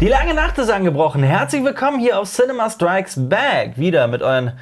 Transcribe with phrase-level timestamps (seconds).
[0.00, 1.22] Die lange Nacht ist angebrochen.
[1.22, 3.76] Herzlich willkommen hier auf Cinema Strikes Back.
[3.76, 4.52] Wieder mit euren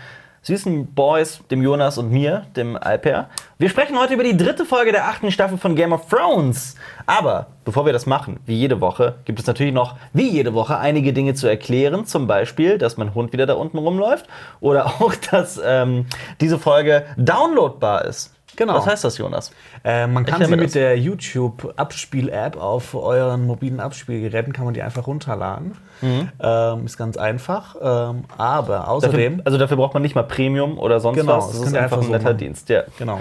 [0.42, 3.28] süßen Boys, dem Jonas und mir, dem Alper.
[3.56, 6.74] Wir sprechen heute über die dritte Folge der achten Staffel von Game of Thrones.
[7.06, 10.76] Aber bevor wir das machen, wie jede Woche, gibt es natürlich noch, wie jede Woche,
[10.78, 12.04] einige Dinge zu erklären.
[12.04, 14.26] Zum Beispiel, dass mein Hund wieder da unten rumläuft.
[14.58, 16.06] Oder auch, dass ähm,
[16.40, 18.34] diese Folge downloadbar ist.
[18.58, 18.74] Genau.
[18.74, 19.52] Was heißt das, Jonas?
[19.84, 24.82] Äh, man kann Erklär sie mit der YouTube-Abspiel-App auf euren mobilen Abspielgeräten kann man die
[24.82, 25.76] einfach runterladen.
[26.02, 27.76] Ähm, ist ganz einfach.
[27.80, 31.50] Ähm, aber Dafür, außerdem, also dafür braucht man nicht mal Premium oder sonst Genau, was.
[31.50, 32.38] das Das ist einfach ein so netter machen.
[32.38, 32.68] Dienst.
[32.68, 32.82] Ja.
[32.98, 33.20] genau.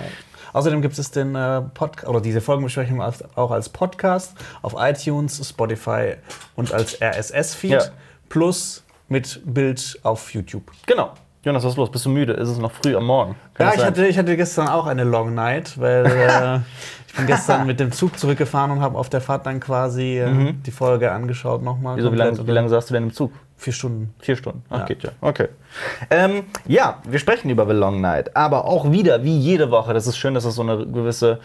[0.54, 4.34] Außerdem gibt es den äh, Podcast oder diese Folgenbesprechung als, auch als Podcast
[4.64, 6.16] auf iTunes, Spotify
[6.56, 7.82] und als RSS-Feed Ja.
[8.30, 10.72] plus mit Bild auf YouTube.
[10.88, 11.12] Genau.
[11.48, 11.90] Jonas, was ist los?
[11.90, 12.34] Bist du müde?
[12.34, 13.36] Ist es noch früh am Morgen?
[13.54, 16.60] Kann Ja, das ich hatte, ich hatte gestern auch eine Long Night, weil äh,
[17.08, 20.54] ich bin gestern mit dem Zug zurückgefahren und habe auf der Fahrt dann quasi äh,
[20.66, 21.94] die Folge angeschaut nochmal.
[21.96, 22.00] Mhm.
[22.00, 23.32] Wieso, wie, lange, wie lange saßt du denn im Zug?
[23.56, 24.14] Vier Stunden.
[24.20, 24.64] Vier Stunden.
[24.70, 24.86] Ach, Ja.
[24.86, 25.10] geht ja.
[25.22, 25.48] Okay.
[26.12, 30.06] Ähm, ja, wir sprechen über The Long Night, aber auch wieder, wie jede Woche, das
[30.06, 31.40] ist schön, dass es so eine gewisse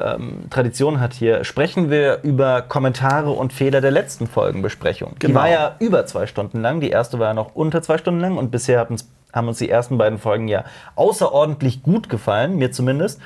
[0.00, 5.16] ähm, Tradition hat hier, sprechen wir über Kommentare und Fehler der letzten Folgenbesprechung.
[5.20, 5.40] Die Genau.
[5.40, 8.38] war ja über zwei Stunden lang, die erste war ja noch unter zwei Stunden lang
[8.38, 12.72] und bisher hat uns, haben uns die ersten beiden Folgen ja außerordentlich gut gefallen, mir
[12.72, 13.20] zumindest.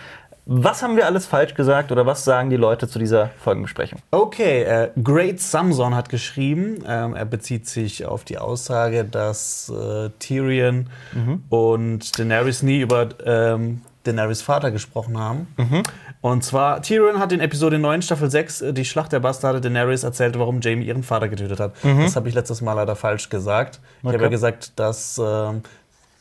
[0.48, 3.98] Was haben wir alles falsch gesagt oder was sagen die Leute zu dieser Folgenbesprechung?
[4.12, 10.10] Okay, äh, Great Samson hat geschrieben, ähm, er bezieht sich auf die Aussage, dass äh,
[10.20, 11.42] Tyrion Mhm.
[11.48, 15.48] und Daenerys nie über ähm, Daenerys Vater gesprochen haben.
[15.56, 15.82] Mhm.
[16.20, 20.04] Und zwar, Tyrion hat in Episode 9, Staffel 6, äh, die Schlacht der Bastarde Daenerys
[20.04, 21.72] erzählt, warum Jamie ihren Vater getötet hat.
[21.82, 23.80] Das habe ich letztes Mal leider falsch gesagt.
[23.98, 24.08] Ich Mhm.
[24.10, 24.14] Okay.
[24.14, 25.62] habe ja gesagt, dass ähm,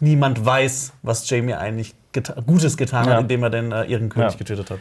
[0.05, 3.13] niemand weiß, was Jamie eigentlich geta Gutes getan Ja.
[3.15, 4.37] hat, indem er den äh, ihren König Ja.
[4.37, 4.79] getötet hat.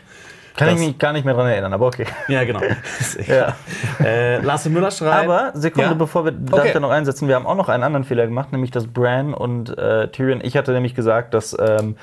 [0.56, 2.06] Kann Das- ich mich gar nicht mehr dran erinnern, aber okay.
[2.28, 2.60] Ja, genau.
[3.26, 3.56] Ja.
[4.04, 5.24] äh, Lasse Müller schreibt.
[5.24, 5.94] Aber, Sekunde, Ja?
[5.94, 6.68] bevor wir darf Okay.
[6.68, 9.34] ich da noch einsetzen, wir haben auch noch einen anderen Fehler gemacht, nämlich dass Bran
[9.34, 11.96] und äh, Tyrion, ich hatte nämlich gesagt, dass ähm,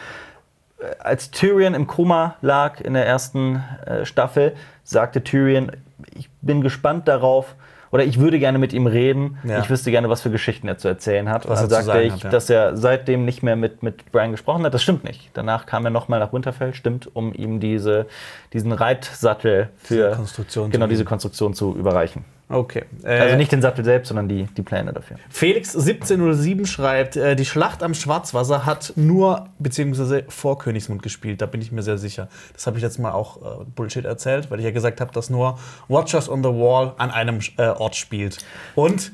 [0.80, 4.54] äh, als Tyrion im Koma lag in der ersten äh, Staffel,
[4.84, 5.72] sagte Tyrion,
[6.14, 7.56] ich bin gespannt darauf,
[7.92, 9.38] oder ich würde gerne mit ihm reden.
[9.44, 9.60] Ja.
[9.60, 11.48] Ich wüsste gerne, was für Geschichten er zu erzählen hat.
[11.48, 12.30] Was und er dann sagte ich, hat, ja.
[12.30, 14.74] dass er seitdem nicht mehr mit, mit Bran gesprochen hat.
[14.74, 15.30] Das stimmt nicht.
[15.34, 18.08] Danach kam er nochmal nach Winterfell, stimmt, um ihm diese,
[18.54, 22.24] diesen Reitsattel für Diese Konstruktion genau diese Konstruktion zu überreichen.
[22.52, 22.84] Okay.
[23.04, 25.18] Äh, Also nicht den Sattel selbst, sondern die, die Pläne dafür.
[25.30, 31.42] Felix 1707 schreibt, äh, die Schlacht am Schwarzwasser hat nur beziehungsweise vor Königsmund gespielt.
[31.42, 32.28] Da bin ich mir sehr sicher.
[32.54, 35.30] Das habe ich jetzt mal auch äh, Bullshit erzählt, weil ich ja gesagt habe, dass
[35.30, 35.58] nur
[35.88, 38.38] Watchers on the Wall an einem äh, Ort spielt.
[38.76, 39.12] Und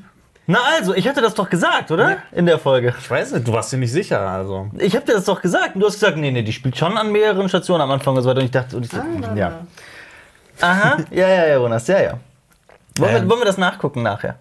[0.50, 2.18] Na also, ich hatte das doch gesagt, oder?
[2.31, 2.94] In der Folge.
[2.98, 4.22] ich weiß nicht, du warst dir nicht sicher.
[4.22, 5.75] Also Ich habe dir das doch gesagt.
[5.75, 8.24] Und du hast gesagt, nee, nee, die spielt schon an mehreren Stationen am Anfang und
[8.24, 8.40] so weiter.
[8.40, 9.59] Und ich dachte, und ich dachte ja.
[10.62, 12.19] Aha, ja, ja, ja, Jonas, ja, ja.
[13.00, 13.30] Wollen, wir, Ähm.
[13.30, 14.35] wollen wir das nachgucken nachher?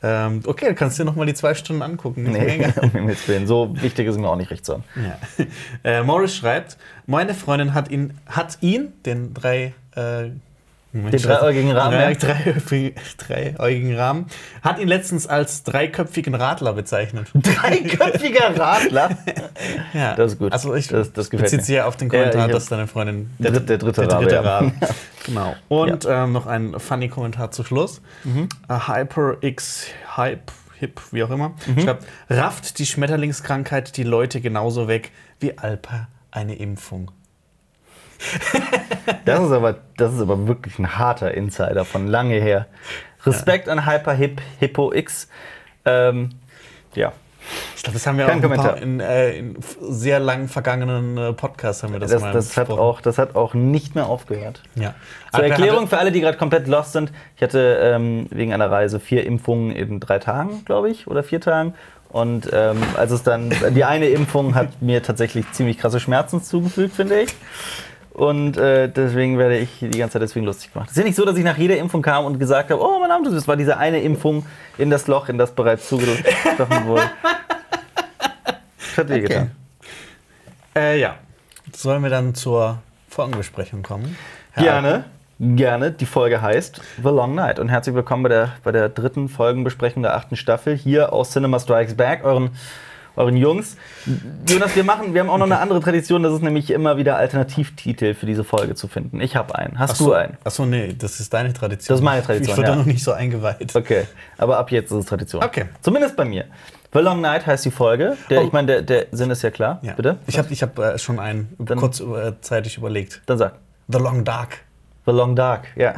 [0.00, 2.22] ähm, okay, dann kannst du dir noch mal die zwei Stunden angucken.
[2.22, 3.46] Nee, um Himmels Willen.
[3.48, 4.82] So wichtig ist mir auch nicht recht so.
[4.94, 5.18] Ja.
[5.84, 10.30] Äh, Morris schreibt, meine Freundin hat ihn, hat ihn, den drei äh,
[10.92, 12.52] Den dreieugigen Rahmen, Drei, ja.
[12.56, 12.94] drei,
[13.58, 14.26] dreieugigen Rahmen.
[14.62, 17.28] Hat ihn letztens als dreiköpfigen Radler bezeichnet.
[17.34, 19.10] Dreiköpfiger Radler.
[19.92, 20.14] Ja.
[20.14, 20.52] Das ist gut.
[20.52, 21.64] Also ich Das- das gefällt bezieht mir.
[21.66, 24.24] sich ja auf den Ja, Kommentar, ich- dass deine Freundin Der, der dritte der Rabe.
[24.24, 24.40] dritte ja.
[24.42, 24.72] Rahmen.
[25.26, 25.54] Genau.
[25.68, 28.00] Und ähm, noch ein funny Kommentar zu Schluss.
[28.24, 28.48] Mhm.
[28.70, 31.80] HyperX Hype Hip, wie auch immer, Mhm.
[31.80, 35.10] schreibt, rafft die Schmetterlingskrankheit die Leute genauso weg
[35.40, 37.10] wie Alpa eine Impfung.
[39.24, 42.66] Das ist, aber, das ist aber wirklich ein harter Insider von lange her.
[43.24, 45.28] Respekt an Hyper Hip Hippo X.
[45.84, 46.30] Ähm,
[46.94, 47.12] ja,
[47.76, 51.16] Ich glaube, das haben wir Kein auch ein paar in, äh, in sehr lang vergangenen
[51.16, 54.06] äh, Podcasts haben wir das, das, mal das, hat auch, das hat auch nicht mehr
[54.06, 54.62] aufgehört.
[54.74, 54.94] Ja.
[55.34, 57.12] Zur Erklärung für alle, die gerade komplett lost sind.
[57.36, 61.40] Ich hatte ähm, wegen einer Reise vier Impfungen in drei Tagen, glaube ich, oder vier
[61.40, 61.74] Tagen.
[62.10, 66.96] Und ähm, als es dann, die eine Impfung hat mir tatsächlich ziemlich krasse Schmerzen zugefügt,
[66.96, 67.34] finde ich.
[68.18, 70.88] Und äh, deswegen werde ich die ganze Zeit deswegen lustig gemacht.
[70.88, 72.98] Es ist ja nicht so, dass ich nach jeder Impfung kam und gesagt habe, oh,
[72.98, 74.44] mein Name das war diese eine Impfung
[74.76, 77.08] in das Loch, in das bereits zugestochen wurde.
[78.76, 79.52] Das hat wehgetan.
[80.74, 81.14] Äh, ja.
[81.72, 84.16] Sollen wir dann zur Folgenbesprechung kommen?
[84.50, 85.04] Herr Gerne,
[85.38, 85.92] gerne.
[85.92, 87.60] Die Folge heißt The Long Night.
[87.60, 91.60] Und herzlich willkommen bei der, bei der dritten Folgenbesprechung der achten Staffel hier aus Cinema
[91.60, 92.50] Strikes Back, euren,
[93.18, 93.76] euren Jungs.
[94.48, 97.16] Jonas, wir machen, wir haben auch noch eine andere Tradition, das ist nämlich immer wieder
[97.16, 99.20] Alternativtitel für diese Folge zu finden.
[99.20, 99.78] Ich habe einen.
[99.78, 100.36] Hast du einen?
[100.44, 101.94] Achso, nee, das ist deine Tradition.
[101.94, 102.76] Das ist meine Tradition, Ich wurde ja.
[102.76, 103.74] noch nicht so eingeweiht.
[103.74, 104.04] Okay,
[104.38, 105.42] aber ab jetzt ist es Tradition.
[105.42, 105.66] Okay.
[105.82, 106.44] Zumindest bei mir.
[106.92, 108.16] The Long Night heißt die Folge.
[108.30, 108.46] Der, Oh.
[108.46, 109.78] Ich meine, der, der Sinn ist ja klar.
[109.82, 109.92] Ja.
[109.92, 110.16] Bitte?
[110.26, 113.20] Ich habe ich hab, äh, schon einen Dann- kurzzeitig überlegt.
[113.26, 113.54] Dann sag.
[113.88, 114.58] The Long Dark.
[115.04, 115.96] The Long Dark, ja.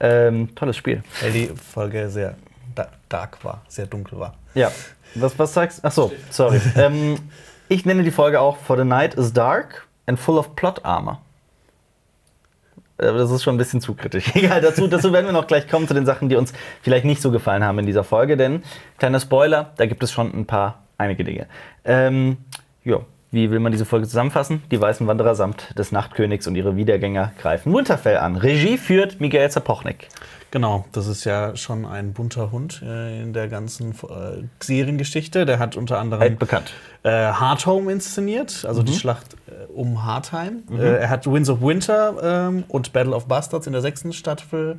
[0.00, 1.02] Ähm, tolles Spiel.
[1.20, 2.34] Weil die Folge sehr
[3.08, 4.34] dark war, sehr dunkel war.
[4.54, 4.70] Ja.
[5.14, 5.86] Was, was sagst du?
[5.86, 6.60] Achso, sorry.
[6.76, 7.16] ähm,
[7.68, 11.20] ich nenne die Folge auch For the Night is Dark and Full of Plot Armor.
[12.98, 14.30] Aber das ist schon ein bisschen zu kritisch.
[14.34, 16.52] Egal, dazu, dazu werden wir noch gleich kommen zu den Sachen, die uns
[16.82, 18.62] vielleicht nicht so gefallen haben in dieser Folge, denn
[18.98, 21.46] kleiner Spoiler, da gibt es schon ein paar, einige Dinge.
[21.84, 22.36] Ähm,
[22.84, 24.62] ja, wie will man diese Folge zusammenfassen?
[24.70, 28.36] Die weißen Wanderer samt des Nachtkönigs und ihre Wiedergänger greifen Winterfell an.
[28.36, 30.08] Regie führt Miguel Zapochnik.
[30.52, 35.46] Genau, das ist ja schon ein bunter Hund äh, in der ganzen äh, Seriengeschichte.
[35.46, 36.72] Der hat unter anderem Altbekannt.
[37.04, 40.64] äh, Hardhome inszeniert, also die Schlacht äh, um Hardheim.
[40.72, 44.78] Äh, er hat Winds of Winter ähm, und Battle of Bastards in der sechsten Staffel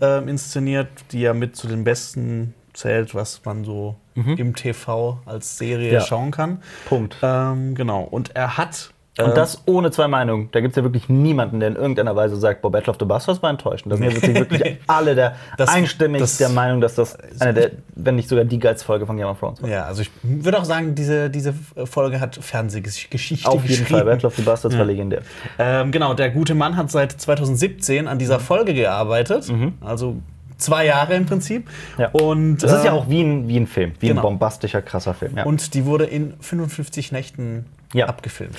[0.00, 5.58] ähm, inszeniert, die ja mit zu den besten zählt, was man so im TV als
[5.58, 6.00] Serie Ja.
[6.00, 6.60] schauen kann.
[6.88, 7.16] Punkt.
[7.22, 8.90] Ähm, genau, und er hat.
[9.18, 10.48] Und ähm, das ohne zwei Meinungen.
[10.52, 13.04] Da gibt es ja wirklich niemanden, der in irgendeiner Weise sagt, boah, Battle of the
[13.04, 13.92] Bastards war enttäuschend.
[13.92, 17.54] Da sind ja wirklich, wirklich alle der Das- einstimmig das- der Meinung, dass das eine
[17.54, 19.68] der, wenn nicht sogar die geilste Folge von Game of Thrones war.
[19.68, 21.52] Ja, also ich würde auch sagen, diese, diese
[21.84, 25.22] Folge hat Fernsehgeschichte Auf jeden Fall, Battle of the Bastards war legendär.
[25.58, 29.50] Ähm, genau, der gute Mann hat seit 2017 an dieser Folge gearbeitet.
[29.80, 30.16] Also
[30.58, 31.66] zwei Jahre im Prinzip.
[31.96, 32.00] Mhm.
[32.02, 32.08] Ja.
[32.10, 34.20] Und, Das ist ja äh, auch wie ein, wie ein Film, wie genau.
[34.20, 35.36] ein bombastischer, krasser Film.
[35.36, 35.44] Ja.
[35.44, 38.06] Und die wurde in 55 Nächten Ja.
[38.06, 38.56] abgefilmt.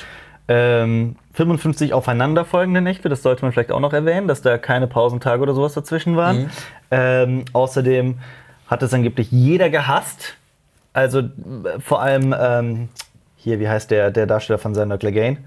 [0.52, 5.44] Ähm, 55 aufeinanderfolgende Nächte, das sollte man vielleicht auch noch erwähnen, dass da keine Pausentage
[5.44, 6.42] oder sowas dazwischen waren.
[6.42, 6.50] Mhm.
[6.90, 8.18] Ähm, außerdem
[8.68, 10.38] hat es angeblich jeder gehasst.
[10.92, 11.30] Also äh,
[11.80, 12.90] vor allem ähm,
[13.38, 15.38] hier, wie heißt der, der Darsteller von Sander Clegane?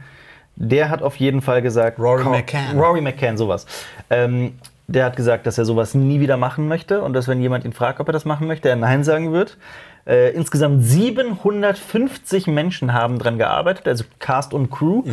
[0.55, 2.79] Der hat auf jeden Fall gesagt, Rory komm, McCann.
[2.79, 3.67] Rory McCann, sowas.
[4.09, 4.55] Ähm,
[4.87, 7.73] der hat gesagt, dass er sowas nie wieder machen möchte und dass, wenn jemand ihn
[7.73, 9.57] fragt, ob er das machen möchte, er Nein sagen wird.
[10.07, 15.05] Äh, insgesamt 750 Menschen haben dran gearbeitet, also Cast und Crew.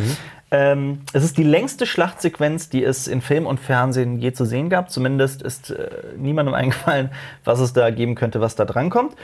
[0.50, 4.68] Ähm, es ist die längste Schlachtsequenz, die es in Film und Fernsehen je zu sehen
[4.68, 4.90] gab.
[4.90, 7.10] Zumindest ist äh, niemandem eingefallen,
[7.44, 9.14] was es da geben könnte, was da drankommt.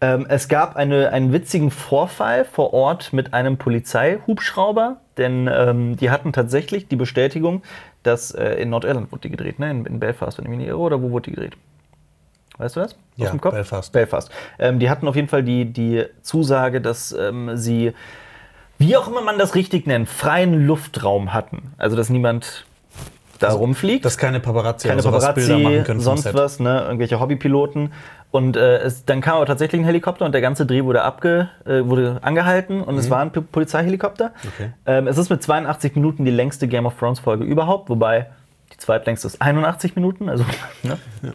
[0.00, 6.10] Ähm, es gab eine, einen witzigen Vorfall vor Ort mit einem Polizeihubschrauber, denn ähm, die
[6.10, 7.62] hatten tatsächlich die Bestätigung,
[8.02, 9.70] dass äh, in Nordirland wurde die gedreht, ne?
[9.70, 11.56] in, in Belfast, wenn ich mich nicht irre, oder wo wurde die gedreht?
[12.58, 12.96] Weißt du das?
[13.16, 13.32] Ja?
[13.32, 13.92] Belfast.
[13.92, 14.30] Belfast.
[14.58, 17.92] Ähm, die hatten auf jeden Fall die, die Zusage, dass ähm, sie,
[18.78, 21.72] wie auch immer man das richtig nennt, freien Luftraum hatten.
[21.78, 22.64] Also, dass niemand
[23.40, 26.82] da rumfliegt Dass keine Paparazzi keine oder sowas Bilder machen Paparazzi, können sonst was, ne?
[26.82, 27.92] irgendwelche Hobbypiloten.
[28.30, 31.50] Und äh, es, dann kam aber tatsächlich ein Helikopter und der ganze Dreh wurde, abge,
[31.66, 34.32] äh, wurde angehalten und es war ein Polizeihelikopter.
[34.42, 34.50] Mhm.
[34.54, 34.70] Okay.
[34.86, 38.26] Ähm, es ist mit 82 Minuten die längste Game of Thrones Folge überhaupt, wobei
[38.72, 40.28] die zweitlängste ist 81 Minuten.
[40.28, 40.44] Also,
[40.82, 40.98] ne?
[41.22, 41.28] Äh,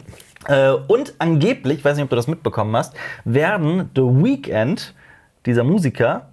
[0.88, 2.94] und angeblich, ich weiß nicht, ob du das mitbekommen hast,
[3.24, 4.94] werden The Weeknd,
[5.46, 6.28] dieser Musiker,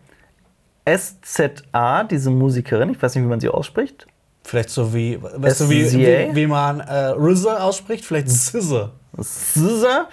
[0.87, 4.07] SZA, diese Musikerin, ich weiß nicht, wie man sie ausspricht,
[4.47, 8.05] Vielleicht so wie, weißt du, wie, wie, wie man äh, RZA ausspricht?
[8.05, 8.91] Vielleicht SZA.
[9.21, 10.07] SZA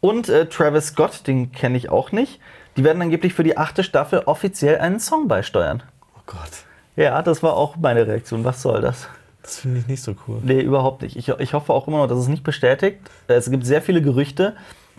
[0.00, 2.40] und äh, Travis Scott, den kenne ich auch nicht.
[2.78, 5.82] Die werden angeblich für die achte Staffel offiziell einen Song beisteuern.
[6.16, 6.64] Oh Gott,
[6.96, 8.42] Ja, das war auch meine Reaktion.
[8.42, 9.06] Was soll das?
[9.42, 10.38] Das finde ich nicht so cool.
[10.42, 11.16] Nee, überhaupt nicht.
[11.16, 12.98] Ich, ich hoffe auch immer noch, dass es nicht bestätigt.
[13.26, 14.54] Es gibt sehr viele Gerüchte.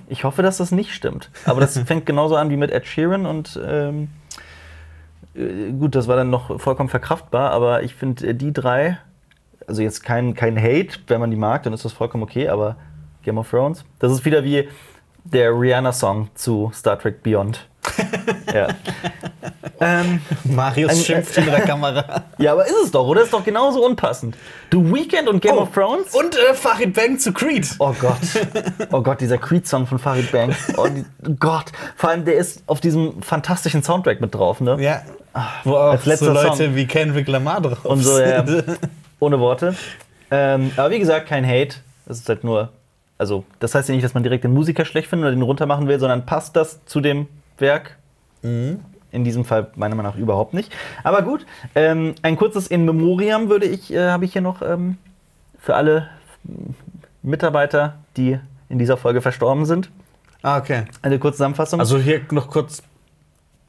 [0.08, 1.30] Ich hoffe, dass das nicht stimmt.
[1.46, 4.10] Aber das fängt genauso an wie mit Ed Sheeran und ähm,
[5.36, 8.98] äh, gut, das war dann noch vollkommen verkraftbar, aber ich finde äh, die drei,
[9.68, 12.76] also jetzt kein, kein Hate, wenn man die mag, dann ist das vollkommen okay, aber
[13.24, 14.68] Game of Thrones, das ist wieder wie
[15.24, 17.66] der Rihanna-Song zu Star Trek Beyond.
[18.54, 18.68] Ja.
[19.80, 22.24] ähm, Marius Ein- schimpft hinter der Kamera.
[22.38, 23.24] ja, aber ist es doch, oder?
[23.24, 24.36] Ist doch genauso unpassend.
[24.72, 26.14] The Weeknd und Game Oh, of Thrones?
[26.16, 27.68] Und äh, Farid Bang zu Creed.
[27.80, 28.18] Oh Gott.
[28.92, 30.56] Oh Gott, dieser Creed-Song von Farid Bang.
[30.78, 31.06] Oh die,
[31.40, 31.66] Gott.
[31.96, 34.78] Vor allem, der ist auf diesem fantastischen Soundtrack mit drauf, ne?
[34.80, 35.02] Ja.
[35.64, 36.76] Wo auch so Leute Song.
[36.76, 38.46] wie Kendrick Lamar drauf Und so, ja.
[38.46, 38.64] sind.
[39.20, 39.76] Ohne Worte.
[40.32, 41.76] Ähm, aber wie gesagt, kein Hate.
[42.06, 42.70] Das ist halt nur.
[43.18, 45.88] Also, das heißt ja nicht, dass man direkt den Musiker schlecht findet oder den runtermachen
[45.88, 47.98] will, sondern passt das zu dem Werk?
[48.42, 50.74] In diesem Fall meiner Meinung nach überhaupt nicht.
[51.04, 51.46] Aber gut,
[51.76, 54.98] ähm, ein kurzes In Memoriam würde ich, äh, habe ich hier noch ähm,
[55.60, 56.10] für alle
[57.22, 59.90] Mitarbeiter, die in dieser Folge verstorben sind.
[60.42, 60.86] Ah, okay.
[61.02, 61.80] Eine kurze Zusammenfassung.
[61.80, 62.84] Also hier noch kurz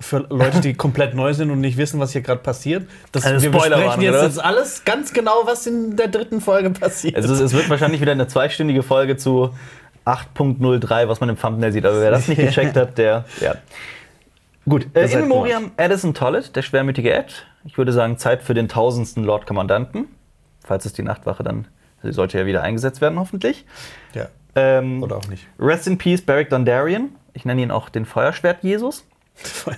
[0.00, 2.88] für Leute, die komplett neu sind und nicht wissen, was hier gerade passiert.
[3.12, 4.26] Das, Eine wir Spoilerwarnung, besprechen jetzt, oder?
[4.26, 7.16] jetzt alles ganz genau, was in der dritten Folge passiert.
[7.16, 9.50] Also es wird wahrscheinlich wieder eine zweistündige Folge zu
[10.04, 11.86] 8.03, was man im Thumbnail sieht.
[11.86, 13.54] Aber wer das nicht gecheckt hat, der, ja.
[14.68, 17.46] Gut, äh, in Memoriam Addison Tollett, der schwermütige Ed.
[17.64, 20.08] Ich würde sagen, Zeit für den tausendsten Lord Kommandanten.
[20.64, 21.66] Falls es die Nachtwache dann,
[22.02, 23.66] sie sollte ja wieder eingesetzt werden, hoffentlich.
[24.14, 24.28] ja.
[24.56, 25.46] Ähm, Oder auch nicht.
[25.58, 27.10] Rest in Peace, Beric Dondarrion.
[27.32, 29.04] Ich nenne ihn auch den Feuerschwert-Jesus.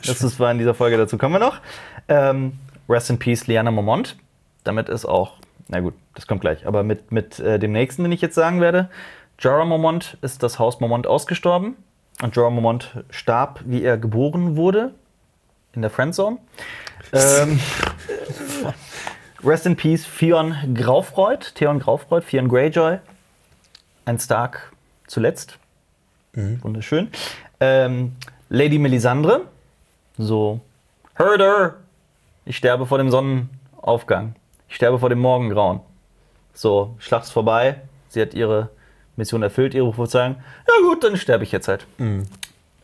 [0.07, 1.61] Das ist, war in dieser Folge, dazu kommen wir noch.
[2.09, 2.53] Ähm,
[2.89, 4.17] Rest in Peace, Liana Momont.
[4.65, 8.13] Damit ist auch, na gut, das kommt gleich, aber mit, mit äh, dem nächsten, den
[8.13, 8.91] ich jetzt sagen werde,
[9.39, 11.77] Jorah Mormont ist das Haus Mormont ausgestorben.
[12.23, 14.95] Und Jorah Mormont starb, wie er geboren wurde,
[15.75, 16.39] in der Friendzone.
[17.13, 17.61] ähm,
[19.45, 22.99] Rest in Peace, Theon Graufreud, Theon Graufreud, Theon Greyjoy.
[24.07, 24.73] Ein Stark
[25.07, 25.59] zuletzt.
[26.33, 27.11] Wunderschön.
[27.61, 28.17] Ähm,
[28.49, 29.43] Lady Melisandre,
[30.19, 30.61] so,
[31.15, 31.77] Herder,
[32.45, 34.35] ich sterbe vor dem Sonnenaufgang.
[34.69, 35.81] Ich sterbe vor dem Morgengrauen.
[36.53, 37.81] So, Schlacht ist vorbei.
[38.09, 38.71] Sie hat ihre
[39.17, 40.37] Mission erfüllt, ihre Prophezeiung.
[40.69, 41.87] Ja gut, dann sterbe ich jetzt halt.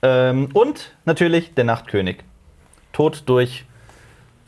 [0.03, 2.19] Ähm, und natürlich der Nachtkönig.
[2.93, 3.65] Tod durch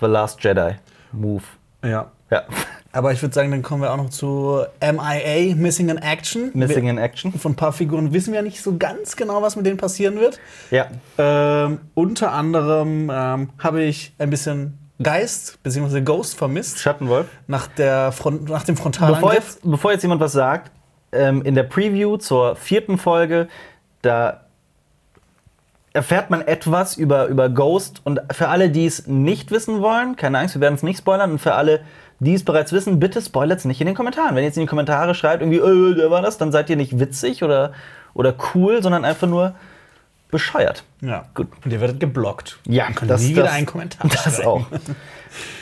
[0.01, 0.77] The Last Jedi
[1.13, 1.45] Move.
[1.85, 2.11] Ja.
[2.31, 2.43] Ja.
[2.93, 6.51] Aber ich würde sagen, dann kommen wir auch noch zu MIA, Missing in Action.
[6.55, 7.33] Missing in Action.
[7.33, 10.21] Von ein paar Figuren wissen wir ja nicht so ganz genau, was mit denen passieren
[10.21, 10.39] wird.
[10.71, 10.87] Ja.
[11.19, 16.03] Ähm, unter anderem ähm, habe ich ein bisschen Geist bzw.
[16.03, 17.27] Ghost vermisst Schattenwolf.
[17.49, 19.35] nach, der Front, nach dem Bevor Frontalangriff.
[19.35, 20.71] jetzt, bevor jetzt jemand was sagt,
[21.15, 23.49] ähm, in der Preview zur vierten Folge,
[24.03, 24.41] da
[25.93, 28.01] erfährt man etwas über, über Ghost.
[28.05, 31.33] Und für alle, die es nicht wissen wollen, keine Angst, wir werden es nicht spoilern.
[31.33, 31.83] Und für alle,
[32.19, 34.31] die es bereits wissen, bitte spoilert es nicht in den Kommentaren.
[34.35, 36.77] Wenn ihr jetzt in die Kommentare schreibt, irgendwie, äh, der war das, dann seid ihr
[36.77, 37.73] nicht witzig oder,
[38.13, 39.55] oder cool, sondern einfach nur
[40.31, 40.83] bescheuert.
[41.01, 41.47] Ja, Gut.
[41.65, 42.59] Und ihr werdet geblockt.
[42.67, 44.49] Ja, Und könnt das- nie wieder einen Kommentar Das schreiben.
[44.49, 44.67] auch.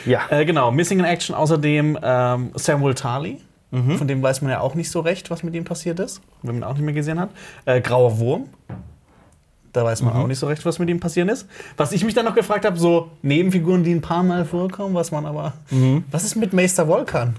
[0.05, 0.21] Ja.
[0.29, 3.39] Äh, genau, Missing in Action außerdem ähm, Samuel Tarly.
[3.73, 3.97] Mhm.
[3.97, 6.55] Von dem weiß man ja auch nicht so recht, was mit ihm passiert ist, wenn
[6.59, 7.29] man ihn auch nicht mehr gesehen hat.
[7.65, 8.45] Äh, Grauer Wurm.
[9.73, 10.07] Da weiß Mhm.
[10.09, 11.47] man auch nicht so recht, was mit ihm passiert ist.
[11.77, 15.11] Was ich mich dann noch gefragt habe, so Nebenfiguren, die ein paar Mal vorkommen, was
[15.11, 15.53] man aber.
[16.11, 17.35] Was ist mit Meister Volkan?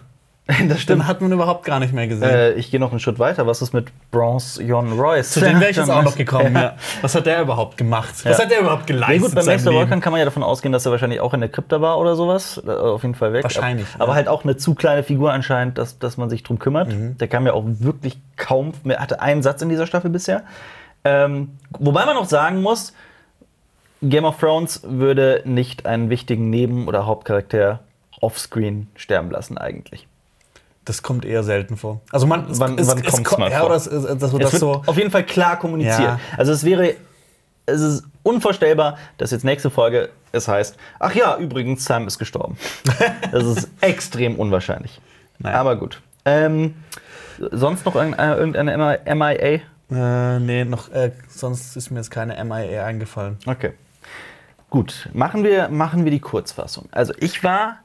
[0.69, 1.01] Das stimmt.
[1.03, 2.29] Den hat man überhaupt gar nicht mehr gesehen.
[2.29, 3.47] Äh, ich gehe noch einen Schritt weiter.
[3.47, 5.31] Was ist mit Bronze Jon Royce?
[5.31, 6.55] Zu dem wäre ich jetzt auch noch gekommen.
[6.55, 6.77] Ja.
[7.01, 8.11] Was hat der überhaupt gemacht?
[8.25, 8.45] Was Ja.
[8.45, 9.23] hat der überhaupt Ja, geleistet?
[9.23, 9.65] gut, beim Leben?
[9.65, 12.15] Vulkan kann man ja davon ausgehen, dass er wahrscheinlich auch in der Krypta war oder
[12.15, 12.63] sowas.
[12.67, 13.43] Äh, Auf jeden Fall weg.
[13.43, 14.15] Wahrscheinlich, Aber ja.
[14.17, 16.93] halt auch eine zu kleine Figur anscheinend, dass, dass man sich drum kümmert.
[16.93, 17.17] Mhm.
[17.17, 20.43] Der kam ja auch wirklich kaum, er hatte einen Satz in dieser Staffel bisher.
[21.05, 22.93] Ähm, wobei man auch sagen muss,
[24.03, 27.81] Game of Thrones würde nicht einen wichtigen Neben- oder Hauptcharakter
[28.21, 30.07] offscreen sterben lassen eigentlich.
[30.85, 32.01] Das kommt eher selten vor.
[32.13, 33.71] Also man, es- Wann- es, wann es kommt's ko- mal ja, vor?
[33.75, 34.83] es, es, das, so, Es das wird so.
[34.87, 35.99] auf jeden Fall klar kommuniziert.
[36.01, 36.21] Ja.
[36.37, 36.95] Also es wäre,
[37.67, 42.57] es ist unvorstellbar, dass jetzt nächste Folge es heißt, ach ja, übrigens, Sam ist gestorben.
[43.33, 45.01] das ist extrem unwahrscheinlich.
[45.39, 45.57] Naja.
[45.61, 46.03] Aber gut.
[46.27, 46.75] Ähm,
[47.51, 49.61] sonst noch irgendeine, irgendeine MIA?
[49.91, 53.39] Äh, nee, noch, äh, sonst ist mir jetzt keine MIA eingefallen.
[53.47, 53.73] Okay.
[54.71, 56.89] Gut, machen wir, machen wir die Kurzfassung.
[56.91, 57.77] Also ich war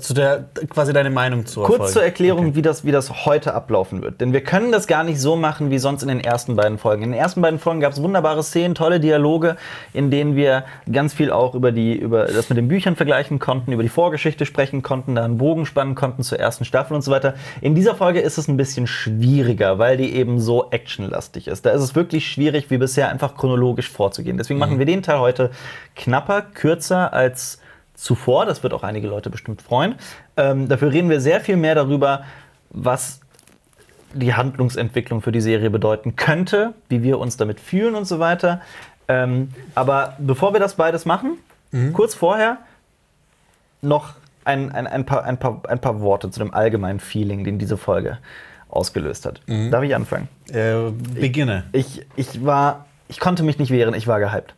[0.00, 4.02] Zu der, quasi deine Meinung zur Kurz zur Erklärung, wie, das, wie das heute ablaufen
[4.02, 4.20] wird.
[4.20, 7.04] Denn wir können das gar nicht so machen wie sonst in den ersten beiden Folgen.
[7.04, 9.56] In den ersten beiden Folgen gab es wunderbare Szenen, tolle Dialoge,
[9.92, 13.70] in denen wir ganz viel auch über, die, über das mit den Büchern vergleichen konnten,
[13.70, 17.12] über die Vorgeschichte sprechen konnten, da einen Bogen spannen konnten zur ersten Staffel und so
[17.12, 17.34] weiter.
[17.60, 21.66] In dieser Folge ist es ein bisschen schwieriger, weil die eben so actionlastig ist.
[21.66, 24.38] Da ist es wirklich schwierig, wie bisher einfach chronologisch vorzugehen.
[24.38, 25.50] Deswegen machen wir den Teil heute
[25.94, 27.58] knapper, kürzer als
[27.94, 28.46] zuvor.
[28.46, 29.94] Das wird auch einige Leute bestimmt freuen.
[30.36, 32.24] Ähm, dafür reden wir sehr viel mehr darüber,
[32.70, 33.20] was
[34.12, 38.60] die Handlungsentwicklung für die Serie bedeuten könnte, wie wir uns damit fühlen und so weiter.
[39.08, 41.38] Ähm, aber bevor wir das beides machen,
[41.92, 42.58] kurz vorher
[43.82, 47.58] noch ein, ein, ein, paar, ein, paar, ein paar Worte zu dem allgemeinen Feeling, den
[47.58, 48.18] diese Folge
[48.68, 49.40] ausgelöst hat.
[49.70, 50.28] Darf ich anfangen?
[50.52, 51.64] Äh, beginne.
[51.72, 54.54] Ich, ich war, ich konnte mich nicht wehren, ich war gehypt.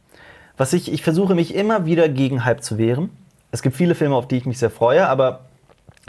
[0.57, 3.11] Was ich, ich versuche mich immer wieder gegen Hype zu wehren.
[3.57, 5.41] Es gibt viele Filme, auf die ich mich sehr freue, aber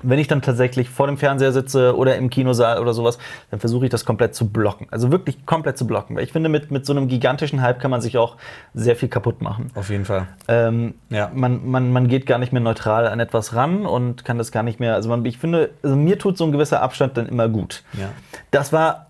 [0.03, 3.17] wenn ich dann tatsächlich vor dem Fernseher sitze oder im Kinosaal oder sowas,
[3.51, 4.85] dann versuche ich das komplett zu blocken.
[4.91, 6.17] Also wirklich komplett zu blocken.
[6.17, 8.35] Weil ich finde, mit, mit so einem gigantischen Hype kann man sich auch
[8.73, 9.71] sehr viel kaputt machen.
[9.75, 10.27] Auf jeden Fall.
[10.49, 11.31] Ähm, Ja.
[11.33, 14.61] man, man, man geht gar nicht mehr neutral an etwas ran und kann das gar
[14.61, 14.93] nicht mehr.
[14.93, 17.81] Also man, ich finde, also mir tut so ein gewisser Abstand dann immer gut.
[17.93, 18.09] Ja.
[18.51, 19.06] Das war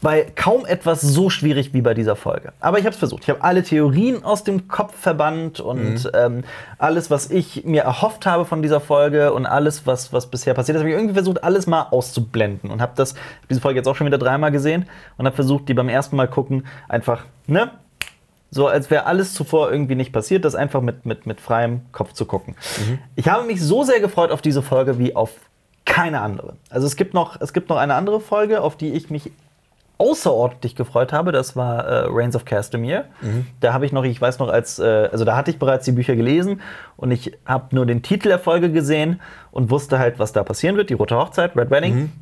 [0.00, 2.52] bei kaum etwas so schwierig wie bei dieser Folge.
[2.60, 3.24] Aber ich habe es versucht.
[3.24, 6.44] Ich habe alle Theorien aus dem Kopf verbannt und ähm,
[6.78, 10.76] alles, was ich mir erhofft habe von dieser Folge und alles, was, was bisher passiert
[10.76, 13.86] ist, habe ich irgendwie versucht, alles mal auszublenden und habe das hab diese Folge jetzt
[13.86, 14.86] auch schon wieder dreimal gesehen
[15.16, 17.70] und habe versucht, die beim ersten Mal gucken einfach, ne?
[18.50, 22.14] So als wäre alles zuvor irgendwie nicht passiert, das einfach mit, mit, mit freiem Kopf
[22.14, 22.56] zu gucken.
[23.14, 25.32] Ich habe mich so sehr gefreut auf diese Folge wie auf
[25.84, 26.54] keine andere.
[26.70, 29.32] Also es gibt noch, es gibt noch eine andere Folge, auf die ich mich
[29.98, 31.32] außerordentlich gefreut habe.
[31.32, 33.04] Das war äh, Reigns of Castamere.
[33.60, 35.92] Da habe ich noch, ich weiß noch, als, äh, also da hatte ich bereits die
[35.92, 36.60] Bücher gelesen
[36.96, 40.76] und ich habe nur den Titel der Folge gesehen und wusste halt, was da passieren
[40.76, 42.12] wird, die Rote Hochzeit, Red Wedding.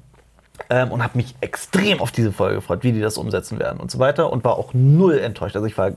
[0.71, 3.91] Ähm, und habe mich extrem auf diese Folge gefreut, wie die das umsetzen werden und
[3.91, 4.33] so weiter.
[4.33, 5.55] Und war auch null enttäuscht.
[5.55, 5.93] Also ich war,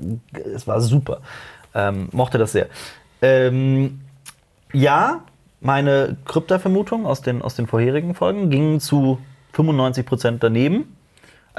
[0.54, 1.22] es war super.
[1.74, 2.68] Ähm, mochte das sehr.
[3.22, 4.02] Ähm,
[4.74, 5.22] ja,
[5.62, 9.20] meine Krypta-Vermutung aus den, aus den vorherigen Folgen ging zu
[9.56, 10.96] 95% daneben.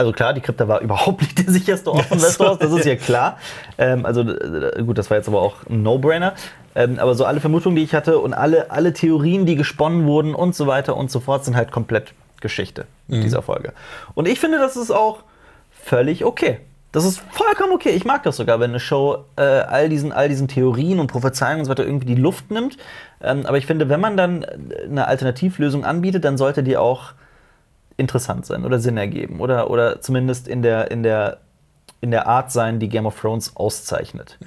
[0.00, 2.97] Also klar, die Krypta war überhaupt nicht der sicherste Ort von Westeros, das ist ja
[2.97, 3.37] klar.
[3.76, 6.33] Ähm, also äh, gut, das war jetzt aber auch ein No-Brainer.
[6.75, 10.35] Ähm, aber so alle Vermutungen, die ich hatte und alle, alle Theorien, die gesponnen wurden
[10.35, 13.75] und so weiter und so fort, sind halt komplett Geschichte mit dieser Folge.
[14.14, 15.19] Und ich finde, das ist auch
[15.71, 16.61] völlig okay.
[16.92, 17.90] Das ist vollkommen okay.
[17.90, 21.59] Ich mag das sogar, wenn eine Show äh, all, diesen, all diesen Theorien und Prophezeiungen
[21.59, 22.78] und so weiter irgendwie die Luft nimmt.
[23.23, 24.47] Ähm, aber ich finde, wenn man dann
[24.83, 27.12] eine Alternativlösung anbietet, dann sollte die auch
[28.00, 31.38] interessant sein oder Sinn ergeben oder, oder zumindest in der, in, der,
[32.00, 34.38] in der Art sein, die Game of Thrones auszeichnet.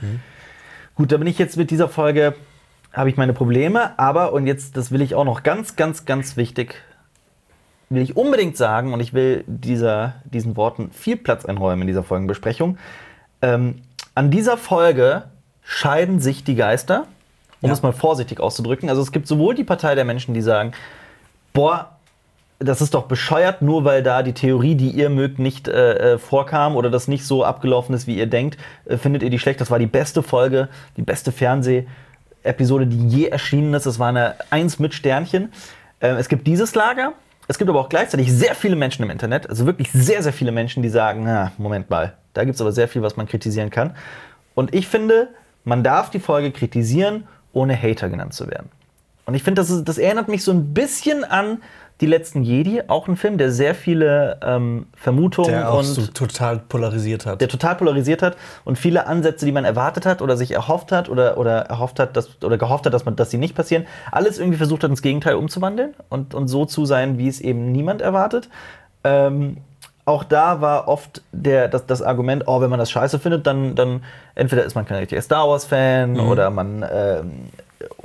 [0.96, 2.36] Gut, da bin ich jetzt mit dieser Folge,
[2.92, 6.36] habe ich meine Probleme, aber, und jetzt, das will ich auch noch ganz, ganz, ganz
[6.36, 6.76] wichtig,
[7.90, 12.04] will ich unbedingt sagen, und ich will dieser, diesen Worten viel Platz einräumen in dieser
[12.04, 12.78] Folgenbesprechung.
[13.42, 13.82] Ähm,
[14.16, 15.24] an dieser Folge
[15.64, 17.08] scheiden sich die Geister,
[17.62, 17.74] um Ja.
[17.74, 18.90] es mal vorsichtig auszudrücken.
[18.90, 20.74] Also es gibt sowohl die Partei der Menschen, die sagen,
[21.54, 21.93] boah,
[22.64, 26.18] das ist doch bescheuert, nur weil da die Theorie, die ihr mögt, nicht äh, äh,
[26.18, 29.62] vorkam oder das nicht so abgelaufen ist, wie ihr denkt, äh, findet ihr die schlecht.
[29.62, 33.86] Das war die beste Folge, die beste Fernsehepisode, die je erschienen ist.
[33.86, 35.52] Das war eine Eins mit Sternchen.
[36.00, 37.14] Äh, es gibt dieses Lager.
[37.48, 40.54] Es gibt aber auch gleichzeitig sehr viele Menschen im Internet, also wirklich sehr, sehr viele
[40.54, 43.70] Menschen, die sagen, na, Moment mal, da gibt es aber sehr viel, was man kritisieren
[43.70, 43.96] kann.
[44.56, 45.28] Und ich finde,
[45.66, 48.70] man darf die Folge kritisieren, ohne Hater genannt zu werden.
[49.26, 51.62] Und ich finde, das, das erinnert mich so ein bisschen an
[52.04, 56.06] die letzten Jedi, auch ein Film, der sehr viele ähm, Vermutungen Der auch und so
[56.08, 57.40] total polarisiert hat.
[57.40, 61.08] der total polarisiert hat und viele Ansätze, die man erwartet hat oder sich erhofft hat
[61.08, 64.38] oder, oder erhofft hat, dass, oder gehofft hat, dass, man, dass sie nicht passieren, alles
[64.38, 68.02] irgendwie versucht hat, ins Gegenteil umzuwandeln und, und so zu sein, wie es eben niemand
[68.02, 68.50] erwartet.
[69.06, 69.58] Ähm,
[70.04, 73.76] auch da war oft der, das, das Argument, oh, wenn man das scheiße findet, dann,
[73.76, 74.04] dann
[74.36, 77.32] entweder ist man kein richtiger Star Wars-Fan oder man ähm,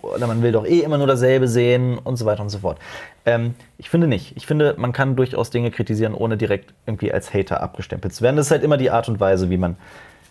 [0.02, 2.78] oder man will doch eh immer nur dasselbe sehen und so weiter und so fort.
[3.26, 4.36] Ähm, ich finde nicht.
[4.36, 8.36] Ich finde, man kann durchaus Dinge kritisieren, ohne direkt irgendwie als Hater abgestempelt zu werden.
[8.36, 9.76] Das ist halt immer die Art und Weise, wie man,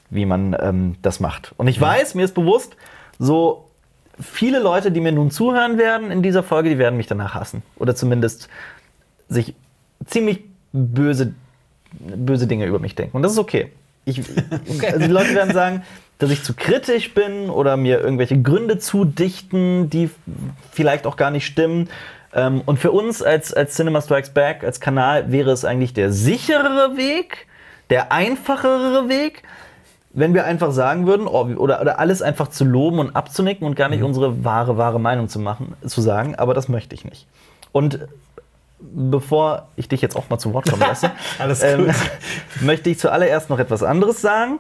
[0.10, 1.54] wie man ähm, das macht.
[1.58, 2.76] Und ich weiß, mir ist bewusst,
[3.20, 3.68] so
[4.20, 7.62] viele Leute, die mir nun zuhören werden in dieser Folge, die werden mich danach hassen.
[7.78, 8.50] Oder zumindest
[9.30, 9.54] sich
[10.06, 11.34] ziemlich böse,
[11.92, 13.18] böse Dinge über mich denken.
[13.18, 13.72] Und das ist okay.
[14.06, 14.20] Ich,
[14.84, 15.84] also die Leute werden sagen,
[16.20, 20.10] dass ich zu kritisch bin oder mir irgendwelche Gründe zudichten, die
[20.72, 21.90] vielleicht auch gar nicht stimmen.
[22.34, 26.12] Ähm, Und für uns als, als Cinema Strikes Back, als Kanal, wäre es eigentlich der
[26.12, 27.48] sicherere Weg,
[27.90, 29.44] der einfachere Weg,
[30.12, 33.76] wenn wir einfach sagen würden, oh, oder, oder alles einfach zu loben und abzunicken und
[33.76, 37.28] gar nicht unsere wahre, wahre Meinung zu machen, zu sagen, aber das möchte ich nicht.
[37.72, 38.00] Und
[38.80, 41.12] bevor ich dich jetzt auch mal zu Wort kommen lasse,
[41.62, 41.92] ähm,
[42.62, 44.60] möchte ich zuallererst noch etwas anderes sagen.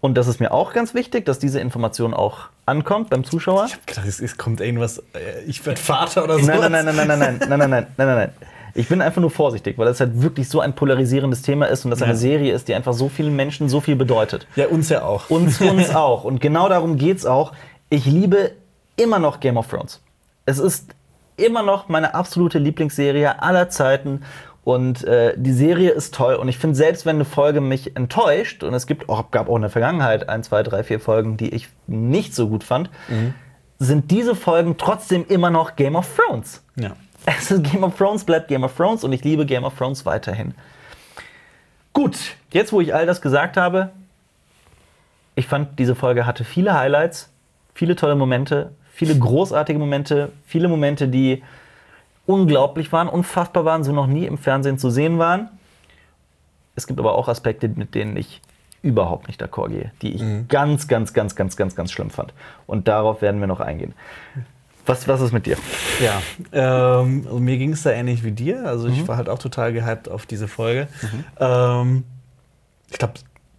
[0.00, 3.64] Und das ist mir auch ganz wichtig, dass diese Information auch ankommt beim Zuschauer.
[3.66, 6.46] Ich hab gedacht, es, es kommt irgendwas, äh, ich werde Vater oder so.
[6.46, 8.32] Nein, nein, nein, nein, nein, nein, nein, nein, nein, nein, nein, nein.
[8.74, 11.90] Ich bin einfach nur vorsichtig, weil das halt wirklich so ein polarisierendes Thema ist und
[11.90, 12.06] das Ja.
[12.06, 14.46] eine Serie ist, die einfach so vielen Menschen so viel bedeutet.
[14.54, 15.28] Ja, uns ja auch.
[15.30, 16.22] Uns, uns auch.
[16.22, 17.52] Und genau darum geht's auch.
[17.90, 18.52] Ich liebe
[18.96, 20.00] immer noch Game of Thrones.
[20.46, 20.94] Es ist
[21.36, 24.22] immer noch meine absolute Lieblingsserie aller Zeiten.
[24.68, 26.34] Und äh, die Serie ist toll.
[26.34, 29.56] Und ich finde, selbst wenn eine Folge mich enttäuscht, und es gibt auch, gab auch
[29.56, 32.90] in der Vergangenheit ein, zwei, drei, vier Folgen, die ich nicht so gut fand,
[33.78, 36.62] sind diese Folgen trotzdem immer noch Game of Thrones.
[36.76, 36.90] Ja.
[37.24, 40.04] Es ist Game of Thrones bleibt Game of Thrones und ich liebe Game of Thrones
[40.04, 40.52] weiterhin.
[41.94, 42.18] Gut,
[42.50, 43.92] jetzt wo ich all das gesagt habe,
[45.34, 47.30] ich fand, diese Folge hatte viele Highlights,
[47.72, 51.42] viele tolle Momente, viele großartige Momente, viele Momente, die
[52.28, 55.48] unglaublich waren, unfassbar waren, so noch nie im Fernsehen zu sehen waren.
[56.76, 58.40] Es gibt aber auch Aspekte, mit denen ich
[58.82, 62.32] überhaupt nicht d'accord gehe, die ich ganz, ganz, ganz, ganz, ganz, ganz schlimm fand.
[62.66, 63.94] Und darauf werden wir noch eingehen.
[64.86, 65.56] Was, was ist mit dir?
[66.00, 68.64] Ja, ähm, also mir ging es da ähnlich wie dir.
[68.66, 68.94] Also Mhm.
[68.94, 70.86] ich war halt auch total gehypt auf diese Folge.
[71.40, 72.04] Ähm,
[72.90, 73.14] ich glaube,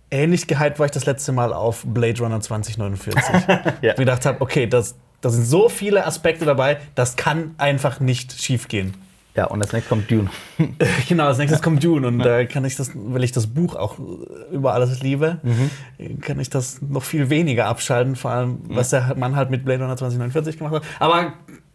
[0.09, 3.23] ähnlich gehypt war ich das letzte Mal auf Blade Runner 2049.
[3.81, 3.91] Ja.
[3.91, 8.41] Ich gedacht habe, okay, das, da sind so viele Aspekte dabei, das kann einfach nicht
[8.41, 8.93] schiefgehen.
[9.35, 10.29] Ja, und als nächstes kommt Dune.
[11.07, 13.97] Genau, als nächstes kommt Dune und da kann ich das, weil ich das Buch auch
[14.51, 16.19] über alles liebe, Mhm.
[16.19, 19.83] kann ich das noch viel weniger abschalten, vor allem, was der Mann halt mit Blade
[19.83, 20.83] Runner 2049 gemacht hat.
[20.99, 21.33] Aber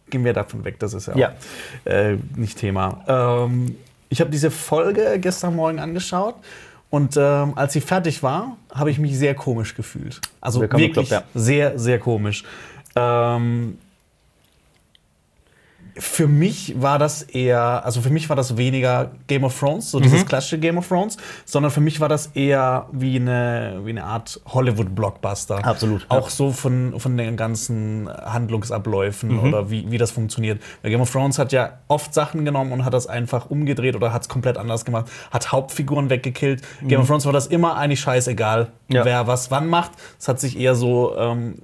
[0.09, 1.29] gehen wir davon weg, das ist ja.
[1.29, 3.03] Auch, äh, nicht Thema.
[3.07, 3.75] Ähm,
[4.09, 6.35] ich habe diese Folge gestern Morgen angeschaut
[6.91, 10.21] und ähm, als sie fertig war, habe ich mich sehr komisch gefühlt.
[10.41, 12.43] Also Willkommen wirklich Club, sehr, sehr komisch.
[12.95, 13.77] Ähm,
[15.97, 20.01] für mich war das eher, also für mich war das weniger Game of Thrones, so
[20.01, 24.03] dieses klassische Game of Thrones, sondern für mich war das eher wie eine, wie eine
[24.03, 25.63] Art Hollywood-Blockbuster.
[25.63, 30.61] Absolut, Auch so von, von den ganzen Handlungsabläufen oder wie, wie das funktioniert.
[30.81, 34.11] Weil Game of Thrones hat ja oft Sachen genommen und hat das einfach umgedreht oder
[34.11, 36.61] hat es komplett anders gemacht, hat Hauptfiguren weggekillt.
[36.85, 39.05] Game of Thrones war das immer eigentlich scheißegal, Ja.
[39.05, 39.91] wer was wann macht.
[40.19, 41.55] Es hat sich eher so ähm,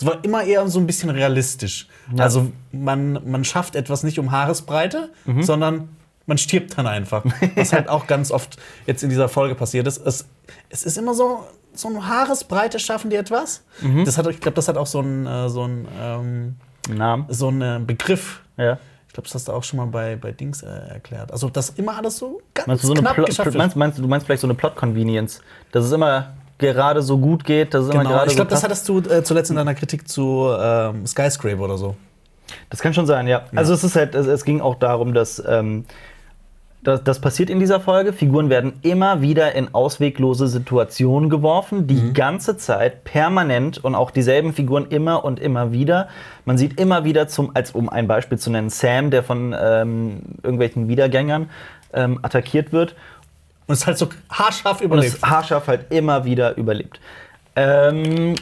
[0.00, 1.86] es war immer eher so ein bisschen realistisch.
[2.16, 5.10] Also man, man schafft etwas nicht um Haaresbreite,
[5.40, 5.90] sondern
[6.24, 7.24] man stirbt dann einfach.
[7.54, 9.98] Was halt auch ganz oft jetzt in dieser Folge passiert ist.
[10.06, 10.26] Es,
[10.70, 13.62] es ist immer so, so eine Haaresbreite schaffen die etwas.
[14.04, 16.56] Das hat, ich glaube, das hat auch so einen äh, so einen, ähm,
[16.96, 17.26] Namen.
[17.28, 18.40] so einen Begriff.
[18.56, 18.78] Ja.
[19.06, 21.32] Ich glaube, das hast du auch schon mal bei, bei Dings äh, erklärt.
[21.32, 24.06] Also, dass immer alles so ganz Meinst du, so knapp Plot, geschafft meinst, meinst, du
[24.06, 25.40] meinst vielleicht so eine Plot-Convenience?
[25.72, 28.62] Dass es immer gerade so gut geht, es immer Genau, gerade ich glaube, so das
[28.62, 31.96] hattest du äh, zuletzt in deiner Kritik zu ähm, Skyscraper oder so.
[32.68, 33.42] Das kann schon sein, ja.
[33.54, 35.84] Also es ist halt, es, es ging auch darum, dass ähm,
[36.82, 38.12] das, das passiert in dieser Folge.
[38.12, 44.54] Figuren werden immer wieder in ausweglose Situationen geworfen, die ganze Zeit permanent und auch dieselben
[44.54, 46.08] Figuren immer und immer wieder.
[46.46, 50.22] Man sieht immer wieder zum, als um ein Beispiel zu nennen, Sam, der von ähm,
[50.42, 51.50] irgendwelchen Wiedergängern
[51.92, 52.94] ähm, attackiert wird
[53.70, 55.14] Und es halt so haarscharf und überlebt.
[55.14, 56.98] es haarscharf halt immer wieder überlebt.
[57.54, 58.34] Ähm,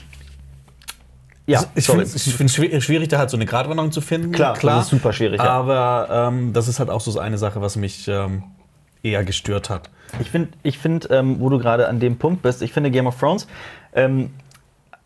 [1.47, 2.07] ja, ich sorry.
[2.07, 4.33] finde es schwierig, da halt so eine Gratwanderung zu finden.
[4.33, 5.51] Klar, das ist super schwierig, ja.
[5.51, 8.43] Aber ähm, das ist halt auch so eine Sache, was mich ähm,
[9.03, 9.91] eher gestört hat.
[10.19, 13.07] Ich finde, ich find, ähm, wo du gerade an dem Punkt bist, ich finde Game
[13.07, 13.47] of Thrones
[13.93, 14.31] ähm,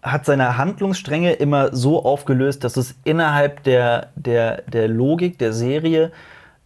[0.05, 6.13] hat seine Handlungsstränge immer so aufgelöst, dass es innerhalb der, der, der Logik der Serie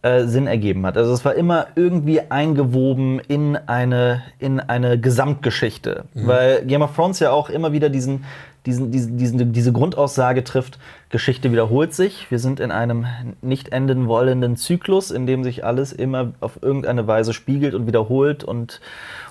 [0.07, 0.97] äh, Sinn ergeben hat.
[0.97, 6.05] Also es war immer irgendwie eingewoben in eine, in eine Gesamtgeschichte.
[6.13, 8.23] Weil Game of Thrones ja auch immer wieder diesen,
[8.65, 12.31] diesen, diesen, diesen, diese Grundaussage trifft, Geschichte wiederholt sich.
[12.31, 13.05] Wir sind in einem
[13.41, 18.43] nicht enden wollenden Zyklus, in dem sich alles immer auf irgendeine Weise spiegelt und wiederholt
[18.43, 18.79] und,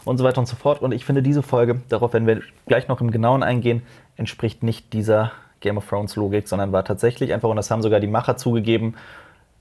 [0.04, 0.82] und so weiter und so fort.
[0.82, 3.82] Und ich finde, diese Folge, darauf werden wir gleich noch im Genauen eingehen,
[4.16, 8.00] entspricht nicht dieser Game of Thrones Logik, sondern war tatsächlich einfach, und das haben sogar
[8.00, 8.94] die Macher zugegeben,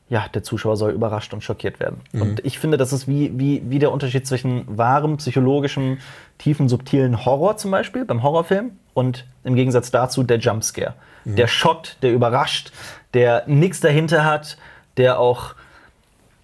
[0.08, 2.02] ja, der Zuschauer soll überrascht und schockiert werden.
[2.22, 5.98] Und ich finde, das ist wie, wie, wie der Unterschied zwischen wahrem, psychologischem,
[6.38, 10.94] tiefen, subtilen Horror zum Beispiel beim Horrorfilm und im Gegensatz dazu der Jumpscare.
[11.26, 12.72] Der schockt, der überrascht,
[13.16, 14.58] der nichts dahinter hat,
[14.98, 15.56] der auch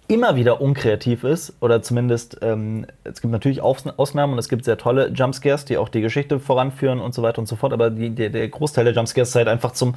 [0.08, 4.64] immer wieder unkreativ ist oder zumindest ähm, es gibt natürlich Aus Ausnahmen und es gibt
[4.64, 7.90] sehr tolle Jumpscares, die auch die Geschichte voranführen und so weiter und so fort, aber
[7.90, 9.94] die, der, der Großteil der Jumpscares ist halt einfach zum,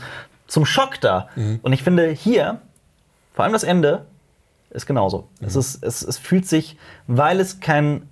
[0.47, 1.30] zum Schock da.
[1.63, 2.62] Und ich finde hier,
[3.36, 4.06] vor allem das Ende,
[4.71, 5.28] ist genauso.
[5.41, 8.10] Es, ist, es, es fühlt sich, weil es kein,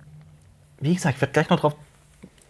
[0.80, 1.74] wie gesagt, ich werde gleich noch drauf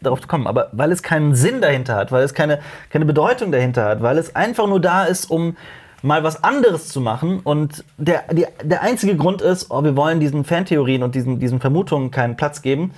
[0.00, 2.60] darauf kommen, aber weil es keinen Sinn dahinter hat, weil es keine,
[2.90, 5.56] keine Bedeutung dahinter hat, weil es einfach nur da ist, um
[6.02, 10.20] mal was anderes zu machen und der, die, der einzige Grund ist, oh, wir wollen
[10.20, 12.92] diesen Fantheorien und diesen, diesen Vermutungen keinen Platz geben.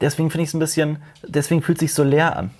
[0.00, 2.50] Deswegen finde ich es ein bisschen, deswegen fühlt es sich so leer an.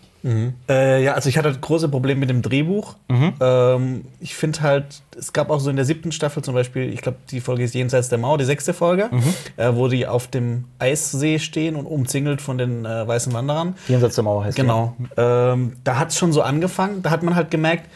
[0.68, 2.96] Äh, ja, also ich hatte große Probleme mit dem Drehbuch.
[3.40, 4.84] Ähm, ich finde halt,
[5.18, 7.74] es gab auch so in der siebten Staffel zum Beispiel, ich glaube, die Folge ist
[7.74, 9.10] Jenseits der Mauer, die sechste Folge,
[9.56, 13.74] äh, wo die auf dem Eissee stehen und umzingelt von den äh, weißen Wanderern.
[13.88, 14.56] Jenseits der Mauer heißt.
[14.56, 14.94] Genau.
[15.16, 17.02] Ähm, da hat es schon so angefangen.
[17.02, 17.88] Da hat man halt gemerkt,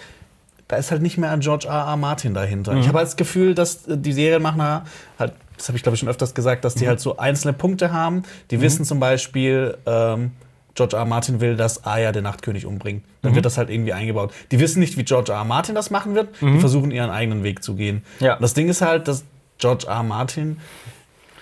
[0.69, 1.75] da ist halt nicht mehr ein George R.
[1.75, 1.97] R.
[1.97, 2.75] Martin dahinter.
[2.77, 4.85] Ich habe halt das Gefühl, dass äh, die Serienmacher
[5.19, 7.93] halt, das habe ich glaube ich schon öfters gesagt, dass die halt so einzelne Punkte
[7.93, 8.23] haben.
[8.51, 10.33] Die wissen zum Beispiel, ähm,
[10.75, 11.01] George R.
[11.03, 11.07] R.
[11.07, 13.05] Martin will, dass Arya den Nachtkönig umbringt.
[13.23, 14.33] Dann wird das halt irgendwie eingebaut.
[14.51, 15.39] Die wissen nicht, wie George R.
[15.39, 15.45] R.
[15.45, 16.29] Martin das machen wird.
[16.41, 18.03] Die versuchen ihren eigenen Weg zu gehen.
[18.21, 18.37] Ja.
[18.37, 19.25] Das Ding ist halt, dass
[19.59, 20.03] George R.
[20.03, 20.59] Martin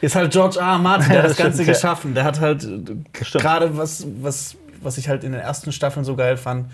[0.03, 0.79] ist halt George R.
[0.79, 2.15] Martin, der hat das Ganze geschaffen.
[2.15, 2.79] Der hat halt äh,
[3.33, 6.67] gerade was, was, was ich halt in den ersten Staffeln so geil fand,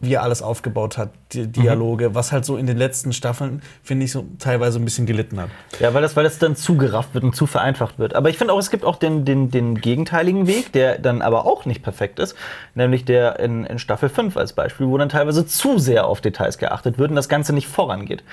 [0.00, 4.06] wie er alles aufgebaut hat, die Dialoge, was halt so in den letzten Staffeln, finde
[4.06, 5.50] ich, so teilweise ein bisschen gelitten hat.
[5.78, 8.14] Ja, weil das, weil das dann zu gerafft wird und zu vereinfacht wird.
[8.14, 11.44] Aber ich finde auch, es gibt auch den, den, den gegenteiligen Weg, der dann aber
[11.44, 12.34] auch nicht perfekt ist,
[12.74, 16.56] nämlich der in, in Staffel 5 als Beispiel, wo dann teilweise zu sehr auf Details
[16.56, 18.24] geachtet wird und das Ganze nicht vorangeht.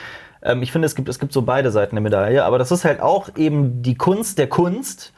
[0.41, 2.85] Ähm, ich finde, es gibt, es gibt so beide Seiten der Medaille, aber das ist
[2.85, 5.11] halt auch eben die Kunst der Kunst.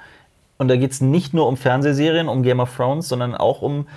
[0.57, 3.87] Und da geht es nicht nur um Fernsehserien, um Game of Thrones, sondern auch um,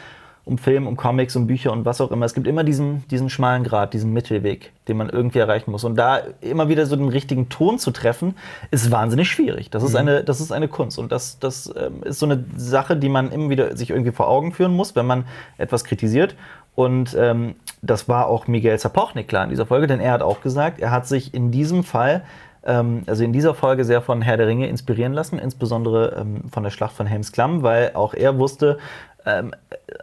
[0.44, 2.26] um Film, um Comics, um Bücher und was auch immer.
[2.26, 5.84] Es gibt immer diesen, diesen schmalen Grat, diesen Mittelweg, den man irgendwie erreichen muss.
[5.84, 8.34] Und da immer wieder so den richtigen Ton zu treffen,
[8.72, 9.70] ist wahnsinnig schwierig.
[9.70, 10.98] Das ist eine, das ist eine Kunst.
[10.98, 14.28] Und das, das ähm, ist so eine Sache, die man immer wieder sich irgendwie vor
[14.28, 15.24] Augen führen muss, wenn man
[15.58, 16.34] etwas kritisiert.
[16.74, 20.40] Und ähm, das war auch Miguel Zapochnik klar in dieser Folge, denn er hat auch
[20.40, 22.24] gesagt, er hat sich in diesem Fall
[22.64, 26.62] ähm, also in dieser Folge sehr von Herr der Ringe inspirieren lassen, insbesondere ähm, von
[26.62, 28.78] der Schlacht von Helms Klamm, weil auch er wusste,
[29.26, 29.54] ähm,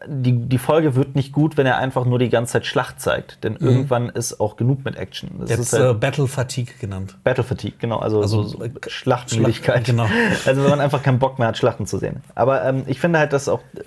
[0.08, 3.44] die, die Folge wird nicht gut, wenn er einfach nur die ganze Zeit Schlacht zeigt.
[3.44, 5.30] Denn irgendwann ist auch genug mit Action.
[5.40, 7.18] Das Jetzt ist halt äh, Battle Fatigue genannt.
[7.24, 8.00] Battle Fatigue, genau.
[8.00, 9.86] Also, Also, so, so äh, Schlachtmüdigkeit.
[9.86, 10.08] Schlacht- genau.
[10.46, 12.22] Also wenn man einfach keinen Bock mehr hat, Schlachten zu sehen.
[12.36, 13.62] Aber ähm, ich finde halt, dass auch.
[13.76, 13.82] äh,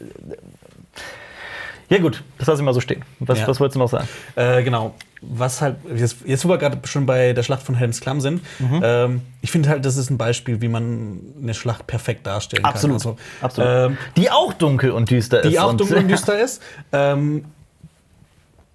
[1.92, 3.04] Ja, gut, das lasse ich mal so stehen.
[3.20, 3.46] Was, Ja.
[3.48, 4.08] was wolltest du noch sagen?
[4.34, 4.94] Äh, genau.
[5.20, 8.42] Was halt, jetzt, jetzt wo wir gerade schon bei der Schlacht von Helms Klamm sind,
[8.58, 8.80] Mhm.
[8.82, 13.02] ähm, ich finde halt, das ist ein Beispiel, wie man eine Schlacht perfekt darstellen Absolut.
[13.02, 13.12] kann.
[13.12, 13.70] Also, Absolut.
[13.92, 15.50] Ähm, die auch dunkel und düster ist.
[15.52, 16.62] die auch und- dunkel und düster ist.
[16.92, 17.44] Ähm,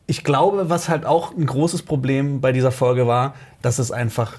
[0.06, 4.36] ich glaube, was halt auch ein großes Problem bei dieser Folge war, dass es einfach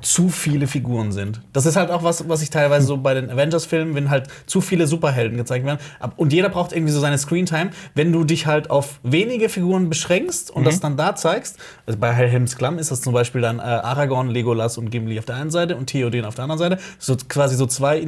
[0.00, 1.40] zu viele Figuren sind.
[1.52, 4.60] Das ist halt auch was, was ich teilweise so bei den Avengers-Filmen, wenn halt zu
[4.60, 5.80] viele Superhelden gezeigt werden.
[6.16, 7.70] Und jeder braucht irgendwie so seine Screentime.
[7.96, 12.12] Wenn du dich halt auf wenige Figuren beschränkst und das dann da zeigst, also bei
[12.12, 15.50] Helms Klamm ist das zum Beispiel dann äh, Aragorn, Legolas und Gimli auf der einen
[15.50, 16.78] Seite und Theoden auf der anderen Seite.
[17.00, 17.98] So quasi so zwei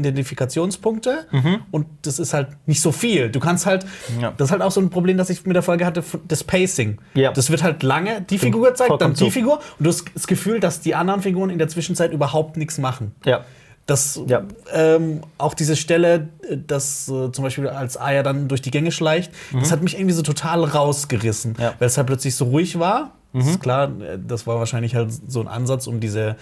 [0.45, 1.27] Identifikationspunkte.
[1.71, 3.31] Und das ist halt nicht so viel.
[3.31, 3.85] Du kannst halt,
[4.21, 4.33] Ja.
[4.37, 6.99] das ist halt auch so ein Problem, das ich mit der Folge hatte, das Pacing.
[7.15, 7.33] Ja.
[7.33, 9.31] Das wird halt lange die Figur gezeigt, dann die.
[9.31, 12.79] Figur und du hast das Gefühl, dass die anderen Figuren in der Zwischenzeit überhaupt nichts
[12.79, 13.15] machen.
[13.25, 13.45] Ja.
[13.87, 14.43] Das, Ja.
[14.73, 18.93] ähm, auch diese Stelle, äh, dass äh, zum Beispiel als Aya dann durch die Gänge
[18.93, 21.61] schleicht, das hat mich irgendwie so total rausgerissen, Mhm.
[21.63, 21.71] Ja.
[21.71, 21.75] Mhm.
[21.79, 23.13] weil es halt plötzlich so ruhig war.
[23.33, 26.37] Das ist klar, äh, das war wahrscheinlich halt so ein Ansatz, um diese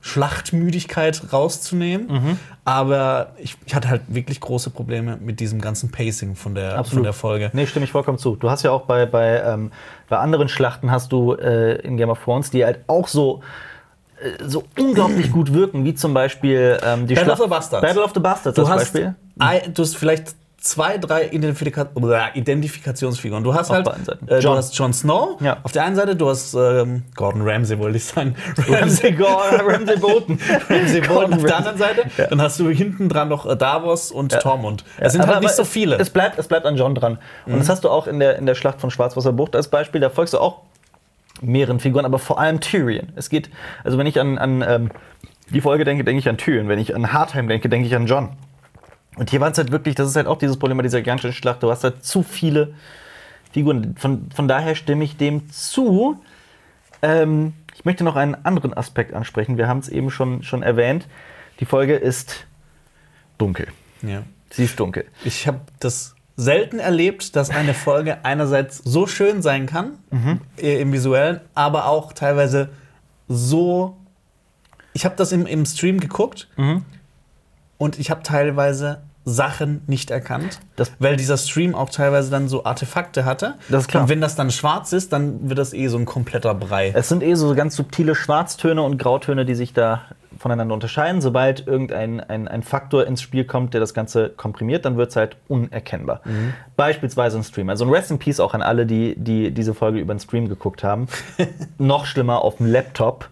[0.00, 2.06] Schlachtmüdigkeit rauszunehmen.
[2.08, 2.38] Mhm.
[2.64, 7.02] Aber ich, ich hatte halt wirklich große Probleme mit diesem ganzen Pacing von der, von
[7.02, 7.50] der Folge.
[7.52, 8.36] Nee, stimme ich vollkommen zu.
[8.36, 9.70] Du hast ja auch bei, bei, ähm,
[10.08, 13.42] bei anderen Schlachten hast du äh, in Game of Thrones, die halt auch so
[14.46, 17.86] so unglaublich gut wirken, wie zum Beispiel ähm, die Battle of Schlacht- the Bastards.
[17.86, 19.14] Battle of the Bastards Du hast, Beispiel.
[19.38, 21.86] ein, du hast vielleicht zwei, drei Identifika
[22.34, 23.44] Identifikationsfiguren.
[23.44, 24.26] Du hast Auf halt beiden Seiten.
[24.28, 24.56] äh, du Jon.
[24.56, 25.58] hast Jon Snow Ja.
[25.62, 28.34] auf der einen Seite, du hast ähm, Gordon Ramsay, wollte ich sagen.
[28.68, 30.38] Ramsay Gore, Ramsay Bolton.
[30.68, 32.02] Ramsay Bolton auf Gordon der anderen Seite.
[32.28, 34.82] Dann hast du hinten dran noch äh, Davos und Tormund.
[34.98, 35.94] Es sind Aber- halt nicht so viele.
[35.94, 36.00] Mhm.
[36.02, 37.18] Es bleibt, es bleibt an John dran.
[37.46, 40.00] Und das hast du auch in der, in der Schlacht von Schwarzwasserbucht als Beispiel.
[40.00, 40.62] Da folgst du auch
[41.40, 43.08] mehreren Figuren, aber vor allem Tyrion.
[43.16, 43.50] Es geht,
[43.84, 44.90] also wenn ich an, an ähm,
[45.50, 46.68] die Folge denke, denke ich an Tyrion.
[46.68, 48.30] Wenn ich an Hardheim denke, denke ich an John.
[49.16, 51.32] Und hier war es halt wirklich, das ist halt auch dieses Problem bei dieser gigantischen
[51.32, 51.62] Schlacht.
[51.62, 52.74] Du hast halt zu viele
[53.52, 53.96] Figuren.
[53.98, 56.20] Von, von daher stimme ich dem zu.
[57.02, 59.56] Ähm, ich möchte noch einen anderen Aspekt ansprechen.
[59.56, 61.06] Wir haben es eben schon, schon erwähnt.
[61.60, 62.46] Die Folge ist
[63.38, 63.68] dunkel.
[64.02, 64.22] ja.
[64.50, 65.04] Sie ist dunkel.
[65.24, 70.40] Ich habe das selten erlebt, dass eine Folge einerseits so schön sein kann Mhm.
[70.56, 72.68] äh, im Visuellen, aber auch teilweise
[73.26, 73.96] so.
[74.92, 76.84] Ich habe das im, im Stream geguckt Mhm.
[77.76, 82.64] und ich habe teilweise Sachen nicht erkannt, Das- weil dieser Stream auch teilweise dann so
[82.64, 83.56] Artefakte hatte.
[83.68, 84.04] Das ist klar.
[84.04, 86.92] Und wenn das dann schwarz ist, dann wird das eh so ein kompletter Brei.
[86.94, 90.02] Es sind eh so ganz subtile Schwarztöne und Grautöne, die sich da
[90.38, 91.20] voneinander unterscheiden.
[91.20, 95.16] Sobald irgendein ein, ein Faktor ins Spiel kommt, der das Ganze komprimiert, dann wird es
[95.16, 96.20] halt unerkennbar.
[96.76, 97.68] Beispielsweise ein Stream.
[97.70, 100.48] Also ein Rest in Peace auch an alle, die, die diese Folge über den Stream
[100.48, 101.06] geguckt haben.
[101.78, 103.28] Noch schlimmer auf dem Laptop.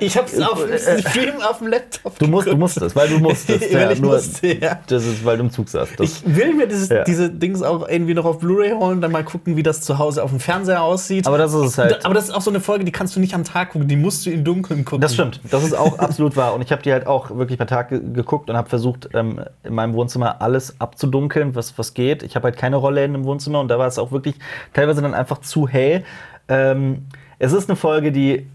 [0.00, 2.18] Ich habe es auf dem Stream auf dem Laptop.
[2.18, 3.70] Du musst, du musst es, weil du musstest.
[3.78, 4.80] Ja, ich nur, musste, ja.
[4.88, 5.98] Das ist, weil du im Zug saßt.
[5.98, 7.04] Das, Ich will mir dieses, Ja.
[7.04, 10.22] diese Dings auch irgendwie noch auf Blu-ray holen, dann mal gucken, wie das zu Hause
[10.22, 11.26] auf dem Fernseher aussieht.
[11.26, 12.04] aber das ist es halt.
[12.04, 13.96] aber das ist auch so eine Folge, die kannst du nicht am Tag gucken, die
[13.96, 15.00] musst du im Dunkeln gucken.
[15.00, 16.54] Das stimmt, das ist auch absolut wahr.
[16.54, 19.40] Und ich habe die halt auch wirklich bei Tag ge geguckt und habe versucht, ähm,
[19.64, 22.22] in meinem Wohnzimmer alles abzudunkeln, was, was geht.
[22.22, 24.36] Ich habe halt keine Rollläden im Wohnzimmer und da war es auch wirklich
[24.74, 26.04] teilweise dann einfach zu hell.
[26.48, 27.06] Ähm,
[27.38, 28.46] es ist eine Folge, die.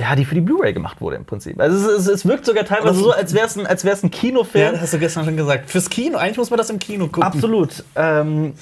[0.00, 1.60] Ja, die für die Blu-ray gemacht wurde im Prinzip.
[1.60, 4.02] Also es, es, es wirkt sogar teilweise Aber- so, als wäre es ein, als wär's
[4.02, 4.72] ein Ja, Kinofilm.
[4.72, 5.70] das hast du gestern schon gesagt.
[5.70, 7.22] Fürs Kino, eigentlich muss man das im Kino gucken.
[7.22, 7.84] Absolut.
[7.94, 8.54] Ähm,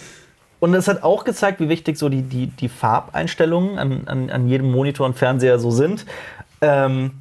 [0.61, 4.47] und es hat auch gezeigt, wie wichtig so die, die, die Farbeinstellungen an, an, an
[4.49, 6.05] jedem Monitor und Fernseher so sind.
[6.61, 7.13] Ähm,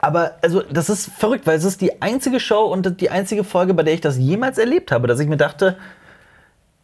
[0.00, 3.74] aber also, das ist verrückt, weil es ist die einzige Show und die einzige Folge,
[3.74, 5.76] bei der ich das jemals erlebt habe, dass ich mir dachte,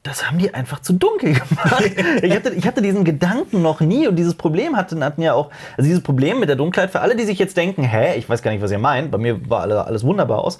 [0.03, 1.83] das haben die einfach zu dunkel gemacht.
[2.23, 5.51] ich, hatte, ich hatte diesen Gedanken noch nie und dieses Problem hatten, hatten ja auch,
[5.77, 8.43] also dieses Problem mit der Dunkelheit, für alle, die sich jetzt denken, hä, ich weiß
[8.43, 10.59] gar nicht, was ihr meint, bei mir war alle, alles wunderbar aus.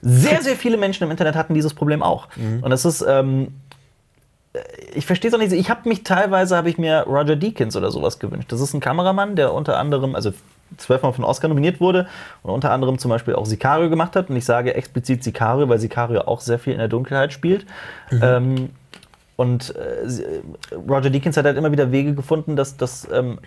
[0.00, 2.28] Sehr, sehr viele Menschen im Internet hatten dieses Problem auch.
[2.62, 3.48] Und das ist, ähm,
[4.94, 5.52] ich verstehe es auch nicht.
[5.52, 8.50] Ich habe mich teilweise, habe ich mir Roger Deakins oder sowas gewünscht.
[8.52, 10.32] Das ist ein Kameramann, der unter anderem, also
[10.76, 12.06] zwölfmal von Oscar nominiert wurde
[12.42, 14.30] und unter anderem zum Beispiel auch Sicario gemacht hat.
[14.30, 17.64] Und ich sage explizit Sicario, weil Sicario auch sehr viel in der Dunkelheit spielt.
[18.22, 18.70] Ähm,
[19.36, 20.24] und äh, sie-
[20.88, 23.38] Roger Deakins hat halt immer wieder Wege gefunden, dass, dass ähm,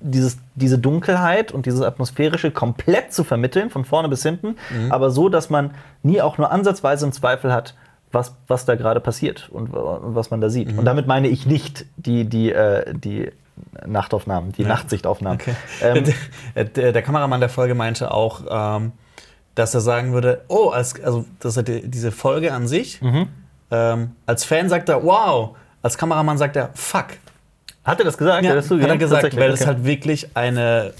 [0.00, 4.56] dieses, diese Dunkelheit und dieses Atmosphärische komplett zu vermitteln, von vorne bis hinten,
[4.88, 7.74] aber so, dass man nie auch nur ansatzweise im Zweifel hat,
[8.12, 10.76] was, was da gerade passiert und, und was man da sieht.
[10.76, 13.30] Und damit meine ich nicht die, die, äh, die
[13.86, 15.40] Nachtaufnahmen, die Nachtsichtaufnahmen.
[15.40, 15.54] Okay.
[15.82, 16.04] Ähm,
[16.74, 18.92] der, der, Kameramann der Folge meinte auch, ähm,
[19.54, 23.00] dass er sagen würde, oh, als, also dass er die, diese Folge an sich,
[23.70, 27.06] ähm, als Fan sagt er, wow, als Kameramann sagt er, fuck.
[27.84, 28.44] Hat er das gesagt?
[28.44, 29.68] Ja, Hat er das hat er gesagt, weil das okay.
[29.68, 30.92] halt wirklich eine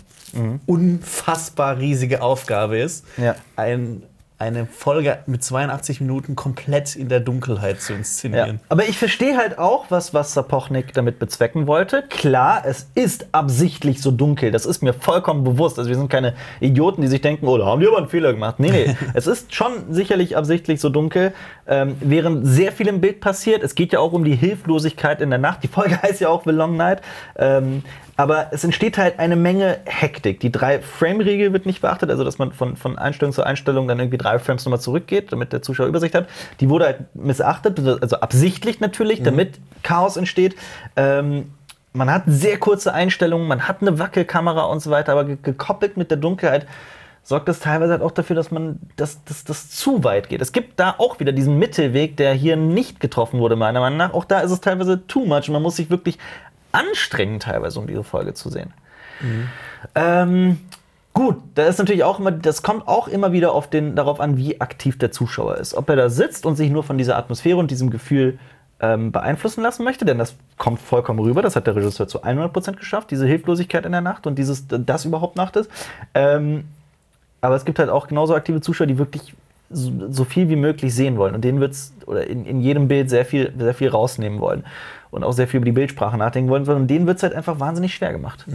[0.67, 3.35] unfassbar riesige Aufgabe ist, Ja.
[3.57, 4.03] ein,
[4.41, 7.99] eine Folge mit 82 Minuten komplett in der Dunkelheit zu Ja.
[7.99, 8.61] inszenieren.
[8.69, 12.05] Aber ich verstehe halt auch, was, was Sapochnik damit bezwecken wollte.
[12.09, 14.53] Klar, es ist absichtlich so dunkel.
[14.53, 15.79] Das ist mir vollkommen bewusst.
[15.79, 18.33] Also wir sind keine Idioten, die sich denken, oh, da haben die aber einen Fehler
[18.33, 18.61] gemacht.
[18.61, 18.97] Nee, nee.
[19.15, 21.33] es ist schon sicherlich absichtlich so dunkel,
[21.67, 23.65] ähm, während sehr viel im Bild passiert.
[23.65, 25.65] Es geht ja auch um die Hilflosigkeit in der Nacht.
[25.65, 27.03] Die Folge heißt ja auch The Long Night.
[27.37, 27.83] Ähm,
[28.19, 30.41] aber es entsteht halt eine Menge Hektik.
[30.41, 34.19] Die Drei-Frame-Regel wird nicht beachtet, also dass man von, von Einstellung zu Einstellung dann irgendwie
[34.19, 36.27] drei Frames nochmal zurückgeht, damit der Zuschauer Übersicht hat.
[36.59, 40.57] Die wurde halt missachtet, also absichtlich natürlich, damit Chaos entsteht.
[40.97, 41.53] Ähm,
[41.93, 45.97] man hat sehr kurze Einstellungen, man hat eine Wackelkamera und so weiter, aber ge gekoppelt
[45.97, 46.67] mit der Dunkelheit
[47.23, 50.41] sorgt das teilweise halt auch dafür, dass man dass, dass das zu weit geht.
[50.41, 54.15] Es gibt da auch wieder diesen Mittelweg, der hier nicht getroffen wurde, meiner Meinung nach.
[54.15, 55.49] Auch da ist es teilweise too much.
[55.51, 56.19] Man muss sich wirklich
[56.73, 58.73] anstrengen, teilweise, um diese Folge zu sehen.
[59.95, 60.61] Ähm,
[61.13, 64.37] gut, da ist natürlich auch immer, das kommt auch immer wieder auf den, darauf an,
[64.37, 65.75] wie aktiv der Zuschauer ist.
[65.75, 68.39] Ob er da sitzt und sich nur von dieser Atmosphäre und diesem Gefühl
[68.81, 71.43] ähm, beeinflussen lassen möchte, denn das kommt vollkommen rüber.
[71.43, 75.05] Das hat der Regisseur zu 100% geschafft, diese Hilflosigkeit in der Nacht und dieses, das
[75.05, 75.71] überhaupt Nacht ist.
[76.15, 76.65] Ähm,
[77.41, 79.35] aber es gibt halt auch genauso aktive Zuschauer, die wirklich
[79.71, 81.35] so, so viel wie möglich sehen wollen.
[81.35, 84.65] Und denen wird es oder in, in jedem Bild sehr viel, sehr viel rausnehmen wollen.
[85.11, 86.69] Und auch sehr viel über die Bildsprache nachdenken wollen.
[86.69, 88.47] Und denen wird es halt einfach wahnsinnig schwer gemacht.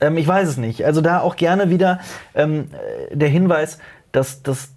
[0.00, 0.84] Ähm, ich weiß es nicht.
[0.84, 2.00] Also da auch gerne wieder
[2.34, 2.68] ähm,
[3.10, 3.78] äh, der Hinweis,
[4.12, 4.70] dass, dass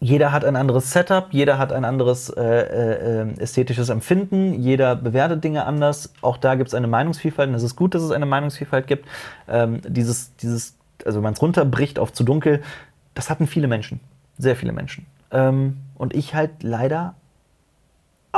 [0.00, 5.42] jeder hat ein anderes Setup, jeder hat ein anderes äh, äh, ästhetisches Empfinden, jeder bewertet
[5.42, 6.12] Dinge anders.
[6.20, 9.08] Auch da gibt es eine Meinungsvielfalt und es ist gut, dass es eine Meinungsvielfalt gibt.
[9.48, 12.62] Ähm, dieses, dieses, also wenn man es runterbricht auf zu dunkel,
[13.14, 14.00] das hatten viele Menschen,
[14.36, 15.06] sehr viele Menschen.
[15.32, 17.14] Ähm, und ich halt leider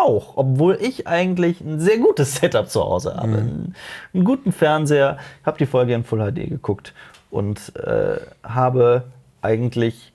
[0.01, 3.39] auch, obwohl ich eigentlich ein sehr gutes Setup zu Hause habe.
[3.39, 3.75] Einen,
[4.15, 6.95] einen guten Fernseher, habe die Folge in Full HD geguckt
[7.31, 9.05] und äh, habe
[9.43, 10.13] eigentlich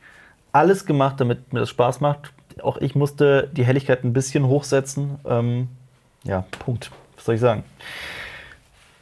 [0.52, 2.32] alles gemacht, damit mir das Spaß macht.
[2.62, 5.19] Auch ich musste die Helligkeit ein bisschen hochsetzen.
[5.26, 5.67] Ähm,
[6.24, 6.91] ja, Punkt.
[7.15, 7.63] Was soll ich sagen?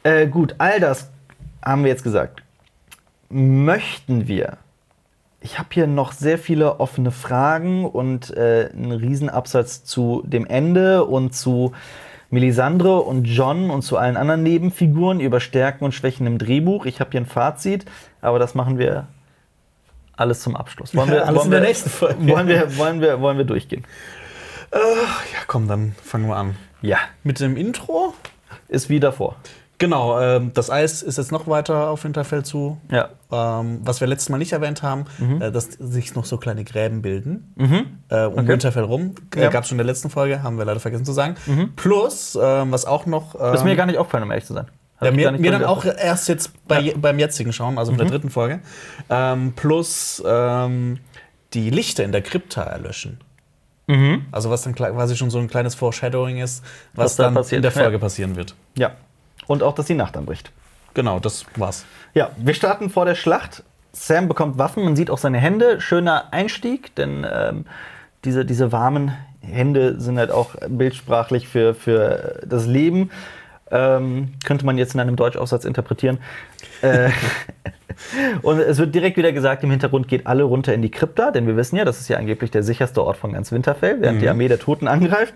[0.02, 1.10] Äh, gut, all das
[1.64, 2.42] haben wir jetzt gesagt.
[3.28, 4.58] Möchten wir
[5.44, 11.04] ich habe hier noch sehr viele offene Fragen und äh, einen Riesenabsatz zu dem Ende
[11.04, 11.72] und zu
[12.30, 16.86] Melisandre und John und zu allen anderen Nebenfiguren über Stärken und Schwächen im Drehbuch.
[16.86, 17.84] Ich habe hier ein Fazit,
[18.22, 19.06] aber das machen wir
[20.16, 20.94] alles zum Abschluss.
[20.96, 22.26] Wollen wir, Alles wollen in der wir, nächsten Folge.
[22.26, 23.84] Wollen wir, wollen, wir, wollen wir durchgehen?
[24.72, 24.80] Ja,
[25.46, 26.56] komm, dann fangen wir an.
[26.80, 28.14] Ja, Mit dem Intro.
[28.68, 29.36] ist wie davor.
[29.78, 32.78] Genau, ähm, das Eis ist jetzt noch weiter auf Winterfell zu.
[32.90, 33.08] Ja.
[33.32, 35.06] Ähm, was wir letztes Mal nicht erwähnt haben,
[35.40, 37.52] äh, dass sich noch so kleine Gräben bilden
[38.08, 38.48] äh, um Okay.
[38.48, 39.14] Winterfell rum.
[39.34, 39.50] Äh, Ja.
[39.50, 41.34] Gab es schon in der letzten Folge, haben wir leider vergessen zu sagen.
[41.76, 43.34] Plus, ähm, was auch noch.
[43.34, 44.66] Das ist ähm, mir gar nicht aufgefallen, um ehrlich zu sein.
[45.00, 46.92] Ja, mir, mir dann auch erst jetzt bei, Ja.
[46.96, 48.60] beim jetzigen Schauen, also mit der dritten Folge.
[49.10, 50.98] Ähm, plus ähm,
[51.52, 53.18] die Lichter in der Krypta erlöschen.
[53.88, 54.24] Mhm.
[54.32, 56.62] Also was dann quasi schon so ein kleines Foreshadowing ist,
[56.94, 58.54] was, Was da dann passiert, in der Folge passieren wird.
[58.78, 58.92] Ja.
[59.46, 60.50] Und auch, dass die Nacht anbricht.
[60.94, 61.84] Genau, das war's.
[62.14, 63.62] Ja, wir starten vor der Schlacht.
[63.92, 65.80] Sam bekommt Waffen, man sieht auch seine Hände.
[65.80, 67.66] Schöner Einstieg, denn ähm,
[68.24, 73.10] diese, diese warmen Hände sind halt auch bildsprachlich für, für das Leben.
[73.70, 76.18] Ähm, könnte man jetzt in einem Deutschaufsatz interpretieren.
[76.82, 77.10] Äh,
[78.42, 81.46] und es wird direkt wieder gesagt, im Hintergrund geht alle runter in die Krypta, denn
[81.46, 84.28] wir wissen ja, das ist ja angeblich der sicherste Ort von ganz Winterfell, während die
[84.28, 85.34] Armee der Toten angreift.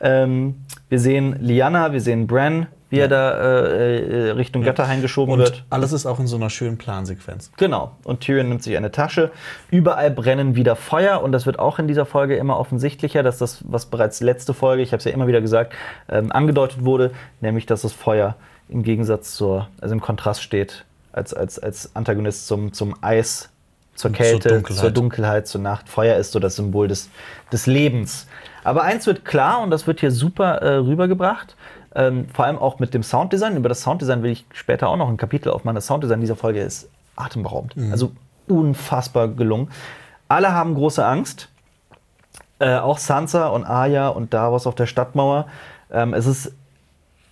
[0.00, 0.56] Ähm,
[0.88, 5.38] wir sehen Lyanna, wir sehen Bran, wie er da äh, äh, Richtung Götterhain geschoben Und
[5.40, 5.64] wird.
[5.70, 7.50] alles ist auch in so einer schönen Plansequenz.
[7.56, 7.92] Genau.
[8.04, 9.30] Und Tyrion nimmt sich eine Tasche.
[9.70, 11.22] Überall brennen wieder Feuer.
[11.22, 14.82] Und das wird auch in dieser Folge immer offensichtlicher, dass das, was bereits letzte Folge,
[14.82, 15.72] ich habe es ja immer wieder gesagt,
[16.08, 18.36] ähm, angedeutet wurde, nämlich, dass das Feuer
[18.68, 23.50] im Gegensatz zur, also im Kontrast steht, als, als, als Antagonist zum, zum Eis,
[23.94, 24.96] zur zur Kälte, zur Dunkelheit.
[24.96, 25.46] Dunkelheit.
[25.46, 25.88] zur Nacht.
[25.88, 27.10] Feuer ist so das Symbol des,
[27.52, 28.26] des Lebens.
[28.64, 31.54] Aber eins wird klar, und das wird hier super äh, rübergebracht,
[31.94, 33.56] ähm, vor allem auch mit dem Sounddesign.
[33.56, 35.74] Über das Sounddesign will ich später auch noch ein Kapitel aufmachen.
[35.74, 37.74] Das Sounddesign dieser Folge ist atemberaubend.
[37.90, 38.12] Also
[38.48, 39.70] unfassbar gelungen.
[40.28, 41.48] Alle haben große Angst.
[42.58, 45.46] Äh, auch Sansa und Arya und Davos auf der Stadtmauer.
[45.90, 46.52] Ähm, es ist,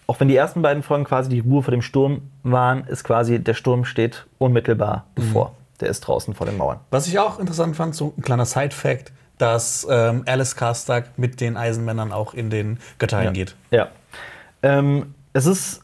[0.07, 3.39] auch wenn die ersten beiden Folgen quasi die Ruhe vor dem Sturm waren, ist quasi
[3.39, 5.55] der Sturm steht unmittelbar bevor.
[5.81, 6.79] Der ist draußen vor den Mauern.
[6.91, 11.57] Was ich auch interessant fand, so ein kleiner Side-Fact, dass ähm, Alice Karstark mit den
[11.57, 13.57] Eisenmännern auch in den Götterhain geht.
[13.71, 13.89] Ja.
[14.63, 15.81] Ähm, es ist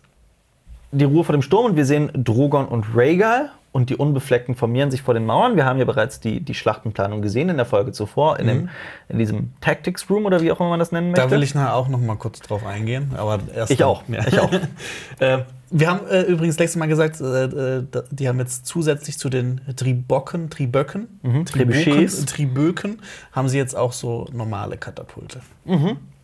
[0.92, 4.90] die Ruhe vor dem Sturm und wir sehen Drogon und Rhaegal und die Unbefleckten formieren
[4.90, 5.56] sich vor den Mauern.
[5.56, 8.68] Wir haben ja bereits die, die Schlachtenplanung gesehen in der Folge zuvor, in, dem,
[9.10, 11.26] in diesem Tactics Room oder wie auch immer man das nennen möchte.
[11.26, 13.12] Da will ich nachher auch noch mal kurz drauf eingehen.
[13.16, 14.26] Aber erst Ich auch, Ja.
[14.26, 14.50] ich auch.
[15.20, 15.38] äh,
[15.70, 19.60] wir haben äh, übrigens letztes Mal gesagt, äh, äh, die haben jetzt zusätzlich zu den
[19.76, 22.24] Tribocken, Triböcken, Mhm, Trebuchets.
[22.24, 23.02] Triböken,
[23.32, 25.40] haben sie jetzt auch so normale Katapulte.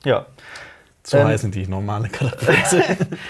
[0.05, 0.25] ja.
[1.07, 2.83] So Ähm, heißen die normale Katapulte.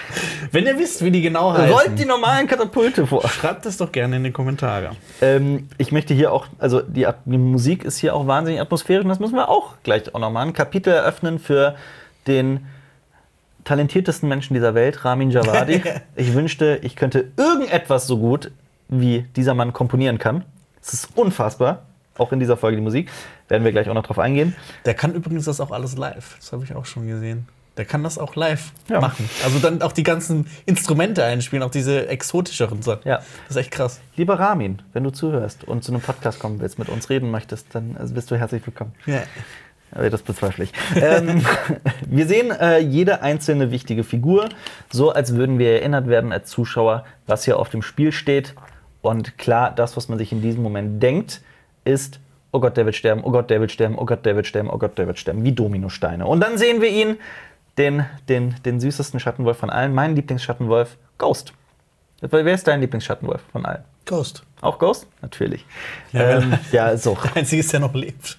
[0.51, 3.27] Wenn ihr wisst, wie die genau heißen, Rollt die normalen Katapulte vor.
[3.27, 4.91] schreibt es doch gerne in die Kommentare.
[5.21, 9.09] Ähm, ich möchte hier auch, also die, die Musik ist hier auch wahnsinnig atmosphärisch und
[9.09, 11.75] das müssen wir auch gleich auch nochmal ein Kapitel eröffnen für
[12.27, 12.65] den
[13.65, 15.83] talentiertesten Menschen dieser Welt, Ramin Javadi.
[16.15, 18.51] ich wünschte, ich könnte irgendetwas so gut,
[18.87, 20.45] wie dieser Mann komponieren kann.
[20.81, 21.83] Es ist unfassbar.
[22.17, 23.11] Auch in dieser Folge die Musik.
[23.49, 24.55] Werden wir gleich auch noch drauf eingehen.
[24.85, 26.37] Der kann übrigens das auch alles live.
[26.39, 27.47] Das habe ich auch schon gesehen.
[27.77, 29.01] Der kann das auch live Ja.
[29.01, 29.29] machen.
[29.43, 33.01] Also dann auch die ganzen Instrumente einspielen, auch diese exotischeren Sachen.
[33.05, 33.17] Ja.
[33.17, 33.99] Das ist echt krass.
[34.15, 37.67] Lieber Ramin, wenn du zuhörst und zu einem Podcast kommen willst, mit uns reden möchtest,
[37.73, 38.93] dann äh, bist du herzlich willkommen.
[39.05, 39.23] Ja.
[39.91, 40.71] Aber das bezweifle ich.
[40.95, 41.45] ähm,
[42.05, 44.49] wir sehen äh, jede einzelne wichtige Figur,
[44.91, 48.55] so als würden wir erinnert werden als Zuschauer, was hier auf dem Spiel steht.
[49.01, 51.41] Und klar, das, was man sich in diesem Moment denkt,
[51.83, 52.19] ist,
[52.51, 54.69] oh Gott, der wird sterben, oh Gott, der wird sterben, oh Gott, der wird sterben,
[54.69, 56.25] oh Gott, der wird sterben, wie Dominosteine.
[56.25, 57.17] Und dann sehen wir ihn,
[57.77, 61.53] den, den, den süßesten Schattenwolf von allen, mein Lieblingsschattenwolf, Ghost.
[62.21, 63.83] Wer ist dein Lieblingsschattenwolf von allen?
[64.05, 64.43] Ghost.
[64.61, 65.07] Auch Ghost?
[65.21, 65.65] Natürlich.
[66.11, 67.21] Ja, ähm, ja ist auch.
[67.23, 68.37] Der einzige ist, der noch lebt.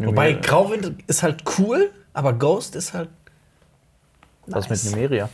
[0.00, 3.08] Wobei Grauwind ist halt cool, aber Ghost ist halt.
[4.46, 4.90] Was mit nice.
[4.90, 5.28] Numeria?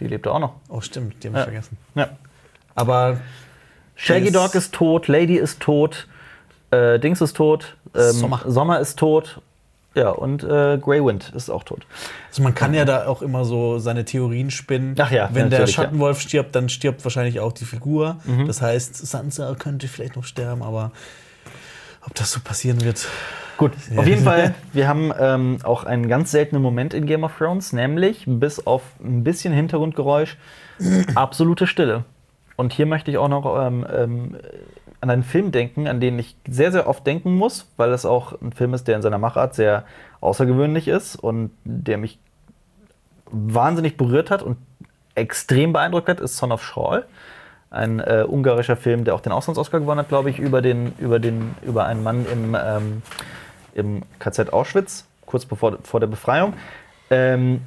[0.00, 0.54] Die lebt auch noch.
[0.68, 1.44] Oh, stimmt, die habe ich Ja.
[1.44, 1.78] vergessen.
[1.94, 2.08] Ja.
[2.74, 3.20] Aber
[3.96, 6.06] Shaggy Dog ist tot, Lady ist tot,
[6.70, 8.42] äh, Dings ist tot, ähm, Sommer.
[8.46, 9.40] Sommer ist tot.
[9.98, 11.84] Ja, und äh, Grey Wind ist auch tot.
[12.28, 14.94] also man kann ja da auch immer so seine Theorien spinnen.
[14.96, 15.82] Ach ja, Wenn der natürlich, ja.
[15.82, 18.18] Schattenwolf stirbt, dann stirbt wahrscheinlich auch die Figur.
[18.24, 18.46] Mhm.
[18.46, 20.92] Das heißt, Sansa könnte vielleicht noch sterben, aber
[22.06, 23.08] ob das so passieren wird.
[23.56, 27.36] Gut, auf jeden Fall, wir haben ähm, auch einen ganz seltenen Moment in Game of
[27.36, 30.36] Thrones, nämlich bis auf ein bisschen Hintergrundgeräusch
[31.16, 32.04] absolute Stille.
[32.54, 34.36] Und hier möchte ich auch noch ähm, ähm,
[35.00, 38.40] an einen Film denken, an den ich sehr, sehr oft denken muss, weil es auch
[38.40, 39.84] ein Film ist, der in seiner Machart sehr
[40.20, 42.18] außergewöhnlich ist und der mich
[43.30, 44.56] wahnsinnig berührt hat und
[45.14, 47.02] extrem beeindruckt hat, ist Son of Shaw.
[47.70, 51.18] Ein äh, ungarischer Film, der auch den Auslands-Oscar gewonnen hat, glaube ich, über, den, über,
[51.18, 53.02] den, über einen Mann im, ähm,
[53.74, 56.54] im KZ Auschwitz, kurz bevor vor der Befreiung.
[57.10, 57.60] Ähm,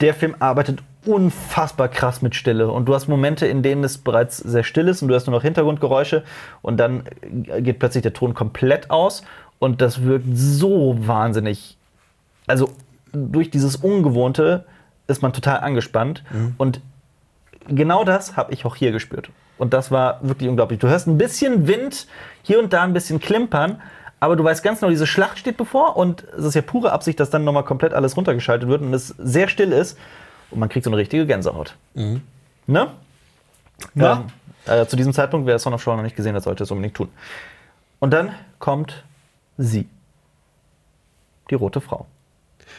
[0.00, 2.70] der Film arbeitet unfassbar krass mit Stille.
[2.70, 5.36] Und du hast Momente, in denen es bereits sehr still ist und du hast nur
[5.36, 6.24] noch Hintergrundgeräusche
[6.62, 9.22] und dann geht plötzlich der Ton komplett aus
[9.58, 11.76] und das wirkt so wahnsinnig.
[12.46, 12.70] Also
[13.12, 14.64] durch dieses Ungewohnte
[15.06, 16.24] ist man total angespannt
[16.58, 16.80] und
[17.68, 19.30] genau das habe ich auch hier gespürt.
[19.56, 20.80] Und das war wirklich unglaublich.
[20.80, 22.06] Du hörst ein bisschen Wind,
[22.42, 23.80] hier und da ein bisschen Klimpern,
[24.20, 27.20] aber du weißt ganz genau, diese Schlacht steht bevor und es ist ja pure Absicht,
[27.20, 29.98] dass dann nochmal komplett alles runtergeschaltet wird und es sehr still ist
[30.54, 31.76] und man kriegt so eine richtige Gänsehaut.
[31.94, 32.16] Ne?
[33.94, 34.12] Ja.
[34.12, 34.26] Ähm,
[34.66, 36.94] äh, zu diesem Zeitpunkt, wer Son of Shaw noch nicht gesehen hat, sollte es unbedingt
[36.96, 37.08] tun.
[37.98, 39.04] Und dann kommt
[39.58, 39.88] sie.
[41.50, 42.06] Die rote Frau.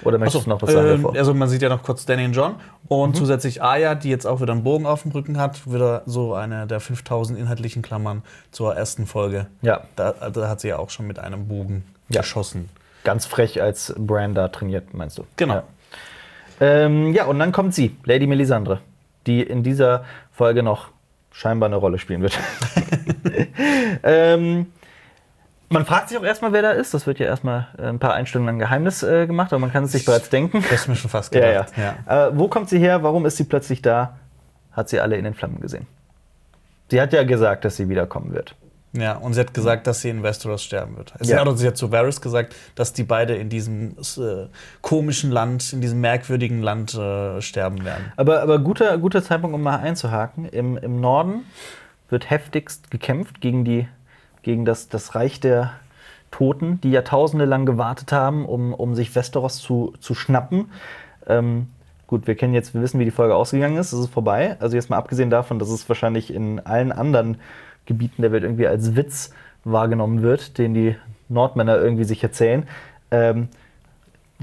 [0.04, 1.16] Oder möchtest du noch was sagen ähm, davor?
[1.16, 2.56] also man sieht ja noch kurz Danny und John
[2.88, 6.34] und zusätzlich Aya, die jetzt auch wieder einen Bogen auf dem Rücken hat, wieder so
[6.34, 9.48] eine der 5000 inhaltlichen Klammern zur ersten Folge.
[9.62, 9.82] Ja.
[9.96, 12.22] Da, da hat sie ja auch schon mit einem Bogen Ja.
[12.22, 12.70] geschossen.
[13.04, 15.26] Ganz frech als Bran da trainiert, meinst du?
[15.38, 15.54] Genau.
[15.56, 15.64] Ja.
[16.60, 18.80] Ähm, ja, und dann kommt sie, Lady Melisandre,
[19.28, 20.90] die in dieser Folge noch
[21.32, 22.38] scheinbar eine Rolle spielen wird.
[24.04, 24.68] ähm,
[25.70, 26.94] man fragt sich auch erstmal, wer da ist.
[26.94, 29.84] Das wird ja erstmal äh, ein paar Einstellungen lang Geheimnis äh, gemacht, aber man kann
[29.84, 30.62] es sich bereits denken.
[30.62, 31.74] Das ist mir schon fast Ja, gedacht.
[32.08, 32.28] ja.
[32.28, 33.04] Äh, wo kommt sie her?
[33.04, 34.16] Warum ist sie plötzlich da?
[34.72, 35.88] Hat sie alle in den Flammen gesehen.
[36.90, 38.56] Sie hat ja gesagt, dass sie wiederkommen wird.
[38.96, 41.14] Ja, und sie hat gesagt, dass sie in Westeros sterben wird.
[41.20, 41.46] Sie Ja.
[41.46, 44.48] hat, sie hat zu Varys gesagt, dass die beide in diesem äh,
[44.82, 48.12] komischen Land, in diesem merkwürdigen Land äh, sterben werden.
[48.16, 50.46] Aber, aber guter, guter Zeitpunkt, um mal einzuhaken.
[50.46, 51.46] Im, Im Norden
[52.10, 53.88] wird heftigst gekämpft gegen, die,
[54.44, 55.72] gegen das, das Reich der
[56.32, 60.72] Toten, die jahrtausende lang gewartet haben, um, um sich Westeros zu, zu schnappen.
[61.28, 61.68] Ähm,
[62.08, 63.94] gut, wir kennen jetzt, wir wissen, wie die Folge ausgegangen ist.
[63.94, 64.58] Es ist vorbei.
[64.60, 67.38] Also jetzt mal abgesehen davon, dass es wahrscheinlich in allen anderen
[67.86, 69.32] Gebieten der Welt irgendwie als Witz
[69.64, 70.96] wahrgenommen wird, den die
[71.30, 72.68] Nordmänner irgendwie sich erzählen.
[73.12, 73.50] Ähm,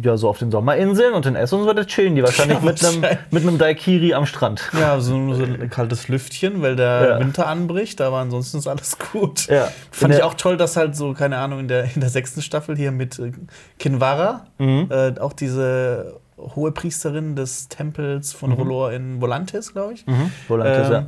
[0.02, 2.82] ja, so auf den Sommerinseln und in Essos wird es chillen die wahrscheinlich Ja, mit
[2.82, 3.30] einem wahrscheinlich.
[3.30, 4.70] mit einem Daikiri am Strand.
[4.80, 7.20] Ja, so, so ein kaltes Lüftchen, weil der Ja.
[7.20, 9.46] Winter anbricht, aber ansonsten ist alles gut.
[9.48, 9.68] Ja.
[9.90, 12.74] Fand ich auch toll, dass halt so, keine Ahnung, in der, in der sechsten Staffel
[12.74, 13.32] hier mit äh,
[13.78, 14.88] Kinvara, Mhm.
[14.90, 20.04] äh, auch diese hohe Priesterin des Tempels von Rolor in Volantis, glaube ich.
[20.48, 21.06] Volantis, Ähm, ja.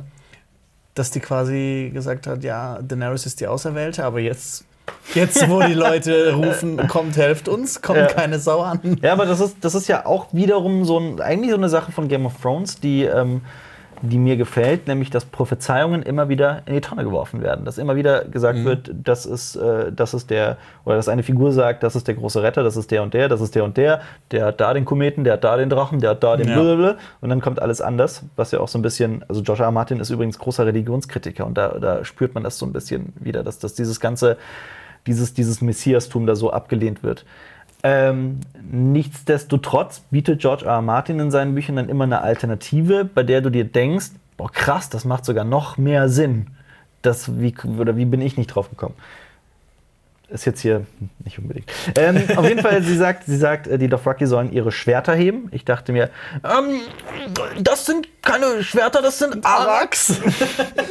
[0.95, 4.65] Dass die quasi gesagt hat, ja, Daenerys ist die Auserwählte, aber jetzt,
[5.13, 8.07] jetzt wo die Leute rufen, kommt, helft uns, kommt Ja.
[8.07, 8.79] keine Sau an.
[9.01, 11.91] Ja, aber das ist, das ist ja auch wiederum so ein, eigentlich so eine Sache
[11.91, 13.41] von Game of Thrones, die, ähm,
[14.09, 17.65] die mir gefällt, nämlich dass Prophezeiungen immer wieder in die Tonne geworfen werden.
[17.65, 21.51] Dass immer wieder gesagt wird, das ist, äh, das ist der, oder dass eine Figur
[21.51, 23.77] sagt, das ist der große Retter, das ist der und der, das ist der und
[23.77, 24.01] der,
[24.31, 26.55] der hat da den Kometen, der hat da den Drachen, der hat da den Ja.
[26.55, 26.97] Blablabla.
[27.21, 29.59] Und dann kommt alles anders, was ja auch so ein bisschen, also Josh.
[29.59, 29.71] R.
[29.71, 33.43] Martin ist übrigens großer Religionskritiker und da, da spürt man das so ein bisschen wieder,
[33.43, 34.37] dass, dass dieses ganze,
[35.07, 37.25] dieses, dieses Messiastum da so abgelehnt wird.
[37.83, 38.39] Ähm,
[38.71, 40.73] nichtsdestotrotz bietet George R.
[40.73, 40.81] R.
[40.81, 44.89] Martin in seinen Büchern dann immer eine Alternative, bei der du dir denkst, boah krass,
[44.89, 46.47] das macht sogar noch mehr Sinn.
[47.01, 48.95] Das, wie, oder wie bin ich nicht drauf gekommen?
[50.27, 50.87] Ist jetzt hier
[51.23, 51.71] nicht unbedingt.
[51.95, 55.49] Ähm, auf jeden Fall, sie sagt, sie sagt, äh, die Dothraki sollen ihre Schwerter heben.
[55.51, 56.09] Ich dachte mir,
[56.43, 56.81] ähm,
[57.61, 60.19] das sind keine Schwerter, das sind Araks.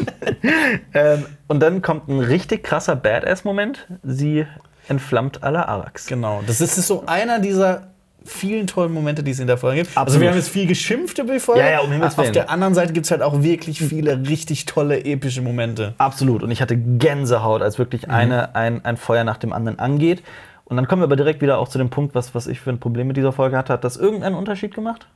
[0.95, 3.89] ähm, und dann kommt ein richtig krasser Badass-Moment.
[4.05, 4.47] Sie
[4.89, 6.07] entflammt alle Araks.
[6.07, 7.89] Genau, das ist so einer dieser
[8.25, 9.91] vielen tollen Momente, die es in der Folge gibt.
[9.91, 10.23] Also Absolut.
[10.23, 11.61] wir haben jetzt viel geschimpft über die Folge.
[11.61, 12.33] Ja, ja, um Himmels Auf Willen.
[12.33, 15.95] der anderen Seite gibt es halt auch wirklich viele richtig tolle, epische Momente.
[15.99, 16.43] Absolut.
[16.43, 20.23] Und ich hatte Gänsehaut, als wirklich eine, ein, ein Feuer nach dem anderen angeht.
[20.65, 22.71] Und dann kommen wir aber direkt wieder auch zu dem Punkt, was, was ich für
[22.71, 23.73] ein Problem mit dieser Folge hatte.
[23.75, 25.07] Hat das irgendeinen Unterschied gemacht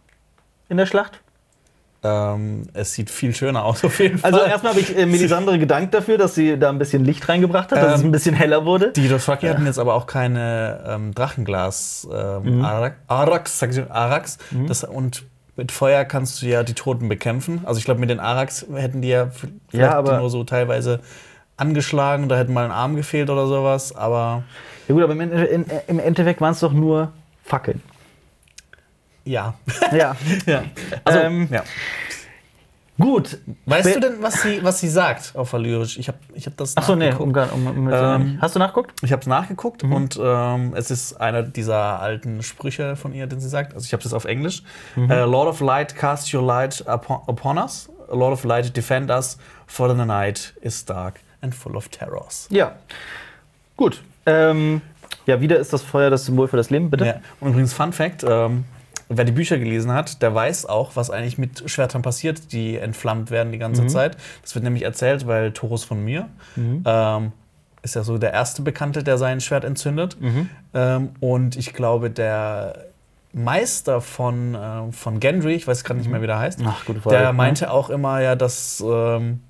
[0.69, 1.21] in der Schlacht?
[2.05, 4.33] Ähm, es sieht viel schöner aus, auf jeden Fall.
[4.33, 7.73] Also erstmal habe ich äh, Melisandre gedankt dafür, dass sie da ein bisschen Licht reingebracht
[7.73, 8.93] hat, dass es Ähm, ein bisschen heller wurde.
[8.93, 12.65] Die Dothraki hatten jetzt aber auch keine ähm, Drachenglas ähm, Mhm.
[13.09, 14.39] Araks, sag ich schon, Araks.
[14.69, 15.25] Das, und
[15.57, 17.63] mit Feuer kannst du ja die Toten bekämpfen.
[17.65, 19.31] Also ich glaube, mit den Araks hätten die ja
[19.69, 21.01] vielleicht aber- nur so teilweise
[21.57, 24.45] angeschlagen, da hätte mal ein Arm gefehlt oder sowas, aber
[24.87, 27.11] Ja gut, aber im Endeffekt waren es doch nur
[27.45, 27.83] Fackeln.
[29.29, 29.55] Ja.
[29.93, 30.17] Ja.
[30.47, 30.63] ja.
[31.05, 31.63] Also, Ähm, ja.
[33.01, 33.39] Gut.
[33.65, 35.99] Weißt du denn, was sie, was sie sagt auf Valyrisch?
[35.99, 37.53] Ich habe ich hab das Achso, nee, nachgeguckt.
[37.53, 38.93] um, um, um, Ähm, Hast du nachgeguckt?
[39.03, 43.39] Ich habe es nachgeguckt und ähm, es ist einer dieser alten Sprüche von ihr, den
[43.39, 43.75] sie sagt.
[43.75, 44.65] Also ich habe es auf Englisch.
[44.97, 47.89] Äh, Lord of Light, cast your light upon, upon us.
[48.11, 52.49] Lord of Light, defend us, for the night is dark and full of terrors.
[52.51, 52.73] Ja.
[53.77, 54.03] Gut.
[54.27, 54.81] Ähm,
[55.27, 57.07] ja, wieder ist das Feuer das Symbol für das Leben, bitte.
[57.07, 57.15] Ja.
[57.39, 58.65] Und übrigens, Fun Fact: ähm,
[59.11, 63.31] Wer die Bücher gelesen hat, der weiß auch, was eigentlich mit Schwertern passiert, die entflammt
[63.31, 64.17] werden die ganze Zeit.
[64.43, 67.33] Das wird nämlich erzählt, weil Torus von mir ähm,
[67.83, 70.17] ist ja so der erste Bekannte, der sein Schwert entzündet.
[70.75, 72.85] Ähm, und ich glaube, der
[73.33, 77.09] Meister von, äh, von Gendry, ich weiß gerade nicht mehr, wie der heißt, Ach, Frage.
[77.11, 79.41] der meinte auch immer ja, dass ähm,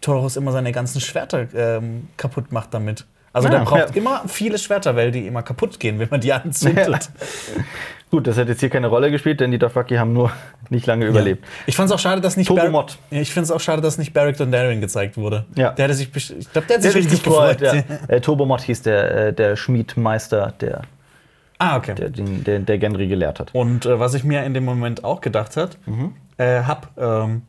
[0.00, 3.06] Torus immer seine ganzen Schwerter ähm, kaputt macht damit.
[3.32, 3.96] Also Ah, der braucht ja.
[3.96, 7.10] immer viele Schwerter, weil die immer kaputt gehen, wenn man die anzündet.
[8.10, 10.30] Gut, das hat jetzt hier keine Rolle gespielt, denn die Dothraki haben nur
[10.70, 11.44] nicht lange überlebt.
[11.66, 12.98] Ich fand es auch schade, dass nicht Turbo Bar- Mod.
[13.10, 15.44] Ja, Ich finde es auch schade, dass nicht Barrick Dondarrion gezeigt wurde.
[15.56, 15.72] Ja.
[15.72, 17.84] Der hätte sich, ich glaube, der hat Der sich sich richtig gefreut, gefreut.
[18.08, 18.14] ja.
[18.14, 20.82] äh, Turbomod hieß der, äh, der Schmiedmeister, der,
[21.58, 21.94] Ah, okay.
[21.94, 23.54] der, der, der Gendry gelehrt hat.
[23.54, 26.12] Und äh, was ich mir in dem Moment auch gedacht hat, Mhm.
[26.36, 27.42] äh, hab, ähm,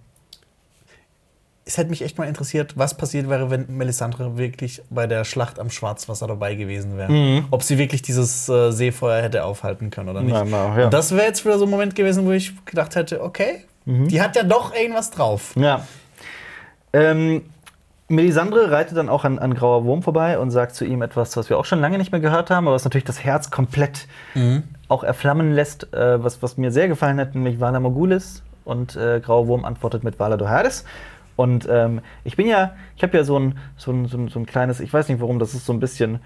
[1.68, 5.60] es hätte mich echt mal interessiert, was passiert wäre, wenn Melisandre wirklich bei der Schlacht
[5.60, 7.12] am Schwarzwasser dabei gewesen wäre.
[7.12, 7.46] Mhm.
[7.52, 10.34] Ob sie wirklich dieses äh, Seefeuer hätte aufhalten können oder nicht.
[10.34, 10.90] Na, na, ja.
[10.90, 14.10] Das wäre jetzt wieder so ein Moment gewesen, wo ich gedacht hätte, okay, Mhm.
[14.10, 15.54] die hat ja doch irgendwas drauf.
[15.56, 15.86] Ja.
[16.92, 17.44] Ähm,
[18.10, 21.50] Melisandre reitet dann auch an, an Grauer Wurm vorbei und sagt zu ihm etwas, was
[21.50, 24.08] wir auch schon lange nicht mehr gehört haben, aber was natürlich das Herz komplett
[24.88, 28.44] auch erflammen lässt, äh, was, was mir sehr gefallen hat, nämlich Vala Mogulis.
[28.64, 30.84] Und äh, Grauer Wurm antwortet mit Vala Doharis.
[31.38, 34.40] Und ähm, ich bin ja, ich habe ja so ein, so, ein, so, ein, so
[34.40, 36.20] ein kleines, ich weiß nicht warum, das ist so ein bisschen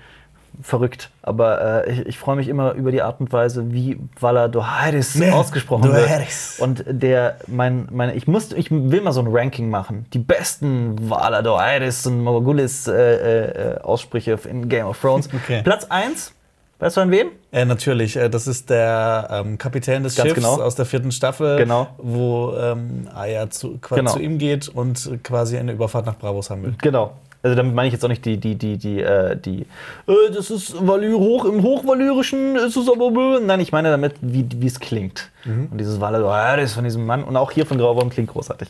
[0.61, 5.15] verrückt, aber äh, ich, ich freue mich immer über die Art und Weise, wie Doharis
[5.15, 6.57] Ja, ausgesprochen Dohaeris.
[6.59, 6.67] wird.
[6.67, 10.05] Und der, mein, meine, ich muss, ich will mal so ein Ranking machen.
[10.13, 15.29] Die besten Vala Doharis und Mogulis äh, äh, Aussprüche in Game of Thrones.
[15.43, 15.61] Okay.
[15.63, 16.33] Platz 1,
[16.81, 17.29] weißt du an wem?
[17.53, 20.61] Äh, natürlich, äh, das ist der ähm, Kapitän des Ganz Schiffs genau.
[20.61, 21.87] aus der vierten Staffel, Genau.
[21.97, 24.11] wo ähm, Aya zu, Genau.
[24.11, 26.75] zu ihm geht und quasi eine Überfahrt nach Bravos haben will.
[26.81, 27.13] Genau.
[27.43, 29.61] Also damit meine ich jetzt auch nicht die, die, die, die, äh, die,
[30.07, 33.39] äh, das ist Valyr hoch, im Hochvalyrischen ist es aber, bö.
[33.39, 35.31] nein, ich meine damit, wie es klingt.
[35.43, 38.67] Und dieses Valadoris von diesem Mann und auch hier von Grauwurm klingt großartig.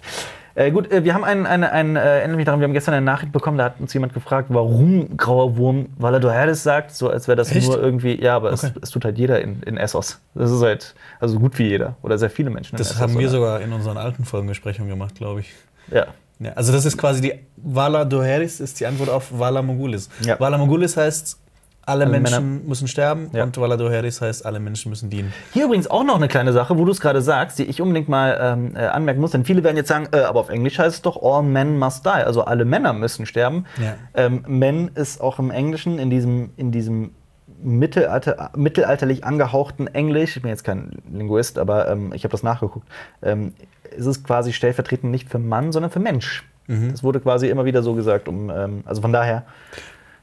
[0.55, 2.93] Äh, gut, äh, wir haben einen, einen, einen äh, erinnere mich daran, wir haben gestern
[2.93, 7.27] eine Nachricht bekommen, da hat uns jemand gefragt, warum Grauer Wurm Valadoris sagt, so als
[7.27, 7.67] wäre das Echt?
[7.67, 8.67] nur irgendwie, ja, aber Okay.
[8.75, 10.19] es, es tut halt jeder in, in Essos.
[10.35, 13.01] Das ist halt, also so gut wie jeder oder sehr viele Menschen Das Essos.
[13.01, 13.29] haben wir oder?
[13.29, 15.53] sogar in unseren alten Folgenbesprechungen gemacht, glaube ich.
[15.91, 16.07] Ja.
[16.39, 20.09] Ja, also das ist quasi die Vala Doheris ist die Antwort auf Vala Mogulis.
[20.21, 20.39] Ja.
[20.39, 21.37] Vala Mogulis heißt
[21.85, 23.43] alle, Alle Menschen Männer- müssen sterben Ja.
[23.43, 25.33] und Valadoheris heißt, alle Menschen müssen dienen.
[25.53, 28.07] Hier übrigens auch noch eine kleine Sache, wo du es gerade sagst, die ich unbedingt
[28.09, 29.31] mal ähm, äh, anmerken muss.
[29.31, 32.05] Denn viele werden jetzt sagen, äh, aber auf Englisch heißt es doch All Men Must
[32.05, 32.09] Die.
[32.09, 33.65] Also alle Männer müssen sterben.
[33.81, 33.95] Ja.
[34.13, 37.11] Ähm, Men ist auch im Englischen in diesem, in diesem
[37.63, 42.87] Mittelalter, mittelalterlich angehauchten Englisch, ich bin jetzt kein Linguist, aber ähm, ich habe das nachgeguckt,
[43.21, 43.53] ähm,
[43.95, 46.43] ist es quasi stellvertretend nicht für Mann, sondern für Mensch.
[46.67, 46.91] Mhm.
[46.91, 49.43] Das wurde quasi immer wieder so gesagt, um, ähm, also von daher,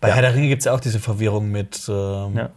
[0.01, 2.51] Bei Herr der Ringe gibt es ja auch diese Verwirrung mit, ähm, ja.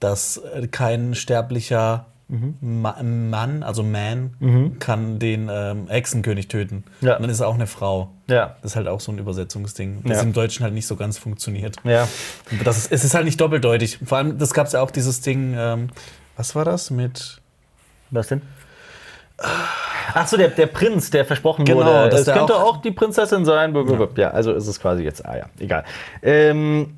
[0.00, 2.54] dass äh, kein sterblicher Mhm.
[2.60, 6.84] Ma Mann, also Man, kann den ähm, Hexenkönig töten.
[7.02, 7.16] Ja.
[7.16, 8.10] Und dann ist er auch eine Frau.
[8.28, 8.56] Ja.
[8.62, 10.22] Das ist halt auch so ein Übersetzungsding, das Ja.
[10.22, 11.76] im Deutschen halt nicht so ganz funktioniert.
[11.84, 12.08] Ja.
[12.64, 13.98] Das ist, es ist halt nicht doppeldeutig.
[14.04, 15.88] Vor allem, das gab es ja auch dieses Ding, ähm,
[16.36, 17.42] was war das mit.
[18.10, 18.40] Was denn?
[20.16, 22.10] Ach so, der, der Prinz, der versprochen Genau, wurde.
[22.10, 23.74] der könnte auch- auch die Prinzessin sein.
[23.74, 25.24] Ja, ja also ist es quasi jetzt.
[25.26, 25.84] Ah ja, egal.
[26.22, 26.94] Ähm,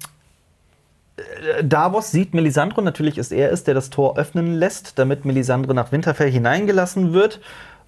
[1.16, 5.72] äh, Davos sieht Melisandre, natürlich ist er es, der das Tor öffnen lässt, damit Melisandre
[5.74, 7.40] nach Winterfell hineingelassen wird.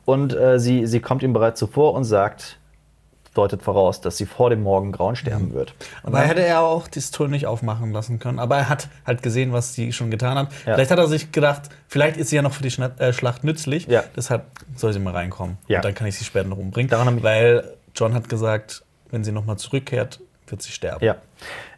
[0.04, 2.56] Und äh, sie, sie kommt ihm bereits zuvor und sagt,
[3.38, 5.72] deutet voraus, dass sie vor dem Morgengrauen sterben wird.
[6.02, 8.38] Aber hätte er auch das Tor nicht aufmachen lassen können.
[8.38, 10.48] Aber er hat halt gesehen, was sie schon getan hat.
[10.66, 10.74] Ja.
[10.74, 13.86] Vielleicht hat er sich gedacht, vielleicht ist sie ja noch für die äh, Schlacht nützlich.
[13.86, 14.02] Ja.
[14.16, 15.56] Deshalb soll sie mal reinkommen.
[15.68, 15.78] Ja.
[15.78, 16.90] Und dann kann ich sie später noch umbringen.
[17.22, 21.04] Weil John hat gesagt, wenn sie noch mal zurückkehrt, wird sie sterben.
[21.04, 21.16] Ja.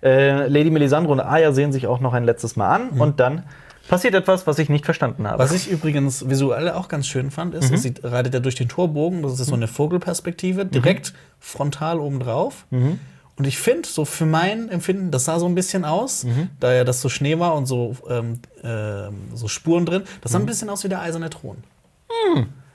[0.03, 3.45] Äh, Lady Melisandre und Arya sehen sich auch noch ein letztes Mal an und dann
[3.91, 5.41] passiert etwas, was ich nicht verstanden habe.
[5.41, 8.69] Was ich übrigens visuell auch ganz schön fand, ist, es sieht, reitet er durch den
[8.69, 12.67] Torbogen, das ist so eine Vogelperspektive, direkt frontal oben drauf.
[12.71, 16.25] Und ich finde, so für mein Empfinden, das sah so ein bisschen aus,
[16.61, 20.39] da ja das so Schnee war und so, ähm, ähm, so Spuren drin, das sah
[20.39, 21.57] ein bisschen aus wie der eiserne Thron.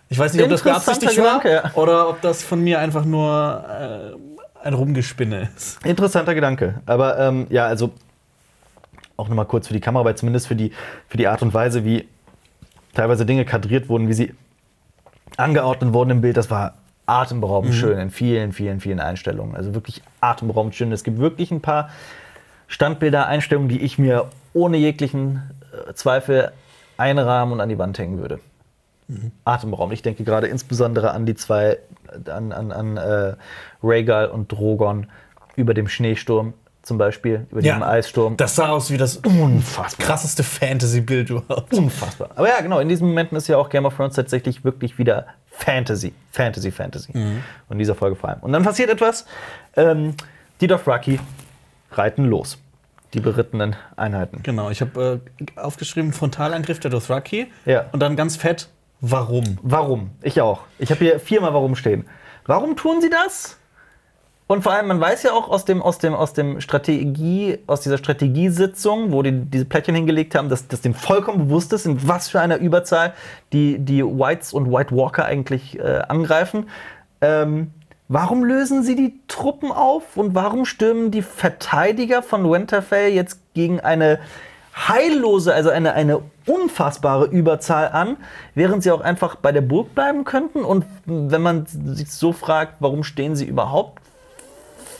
[0.10, 1.72] Ich weiß nicht, ob das beabsichtigt war ja.
[1.76, 3.64] oder ob das von mir einfach nur
[4.62, 5.86] äh, ein Rumgespinne ist.
[5.86, 6.82] Interessanter Gedanke.
[6.86, 7.92] Aber ähm, ja, also
[9.18, 10.72] auch nochmal kurz für die Kamera, weil zumindest für die,
[11.08, 12.08] für die Art und Weise, wie
[12.94, 14.34] teilweise Dinge kadriert wurden, wie sie
[15.38, 19.56] angeordnet wurden im Bild, das war atemberaubend schön in vielen, vielen, vielen Einstellungen.
[19.56, 20.92] Also wirklich atemberaubend schön.
[20.92, 21.90] Es gibt wirklich ein paar
[22.68, 25.44] Standbilder, Einstellungen, die ich mir ohne jeglichen
[25.88, 26.52] äh, Zweifel
[26.98, 28.40] einrahmen und an die Wand hängen würde.
[29.44, 29.94] Atemberaubend.
[29.94, 31.78] Ich denke gerade insbesondere an die zwei,
[32.28, 33.36] an, an, an äh,
[33.84, 35.08] Rhaegal und Drogon
[35.56, 36.54] über dem Schneesturm
[36.86, 38.38] zum Beispiel, über diesem Eissturm.
[38.38, 40.06] Das sah aus wie das Unfassbar.
[40.06, 41.74] krasseste Fantasy-Bild überhaupt.
[41.74, 42.30] Unfassbar.
[42.36, 45.26] Aber ja, genau, in diesen Momenten ist ja auch Game of Thrones tatsächlich wirklich wieder
[45.52, 46.14] Fantasy.
[46.32, 47.12] Fantasy, Fantasy.
[47.14, 48.40] Und in dieser Folge vor allem.
[48.42, 49.26] Und dann passiert etwas.
[49.76, 50.14] Ähm,
[50.62, 51.20] die Dothraki
[51.92, 52.58] reiten los.
[53.14, 54.42] Die berittenen Einheiten.
[54.44, 57.86] Genau, ich habe äh, aufgeschrieben Frontalangriff der Dothraki Ja.
[57.94, 58.68] und dann ganz fett
[59.02, 59.58] warum.
[59.64, 60.12] Warum?
[60.22, 60.62] Ich auch.
[60.80, 62.06] Ich habe hier viermal warum stehen.
[62.46, 63.58] Warum tun sie das?
[64.48, 67.82] Und vor allem, man weiß ja auch aus dem, aus dem, aus dem Strategie, aus
[67.82, 72.08] dieser Strategiesitzung, wo die diese Plättchen hingelegt haben, dass, dass dem vollkommen bewusst ist, in
[72.08, 73.14] was für einer Überzahl
[73.54, 76.70] die, die Whites und White Walker eigentlich äh, angreifen.
[77.22, 77.72] Ähm,
[78.08, 83.80] warum lösen sie die Truppen auf und warum stürmen die Verteidiger von Winterfell jetzt gegen
[83.80, 84.20] eine
[84.76, 88.18] heillose, also eine, eine unfassbare Überzahl an,
[88.54, 90.64] während sie auch einfach bei der Burg bleiben könnten.
[90.64, 94.05] Und wenn man sich so fragt, warum stehen sie überhaupt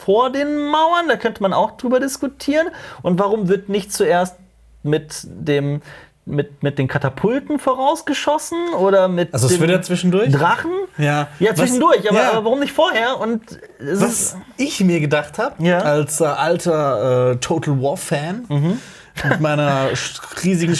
[0.06, 2.68] vor den Mauern, da könnte man auch drüber diskutieren.
[3.02, 4.36] Und warum wird nicht zuerst
[4.84, 5.82] mit dem
[6.28, 10.30] mit, mit den Katapulten vorausgeschossen oder mit Also es wird ja zwischendurch.
[10.32, 10.70] Drachen?
[10.98, 11.28] Ja.
[11.38, 12.30] Ja, Was- zwischendurch, aber, ja.
[12.32, 13.20] aber warum nicht vorher?
[13.20, 13.42] Und
[13.80, 15.78] Was ich mir gedacht habe, Ja.
[15.78, 19.88] als äh, alter äh, Total War-Fan mit meiner
[20.44, 20.74] riesigen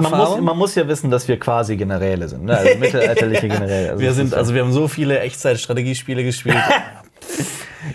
[0.00, 2.56] man, muss, man muss ja wissen, dass wir quasi Generäle sind, ne?
[2.56, 3.90] also mittelalterliche Generäle.
[3.90, 6.56] Also wir sind, also wir haben so viele Echtzeit-Strategiespiele gespielt.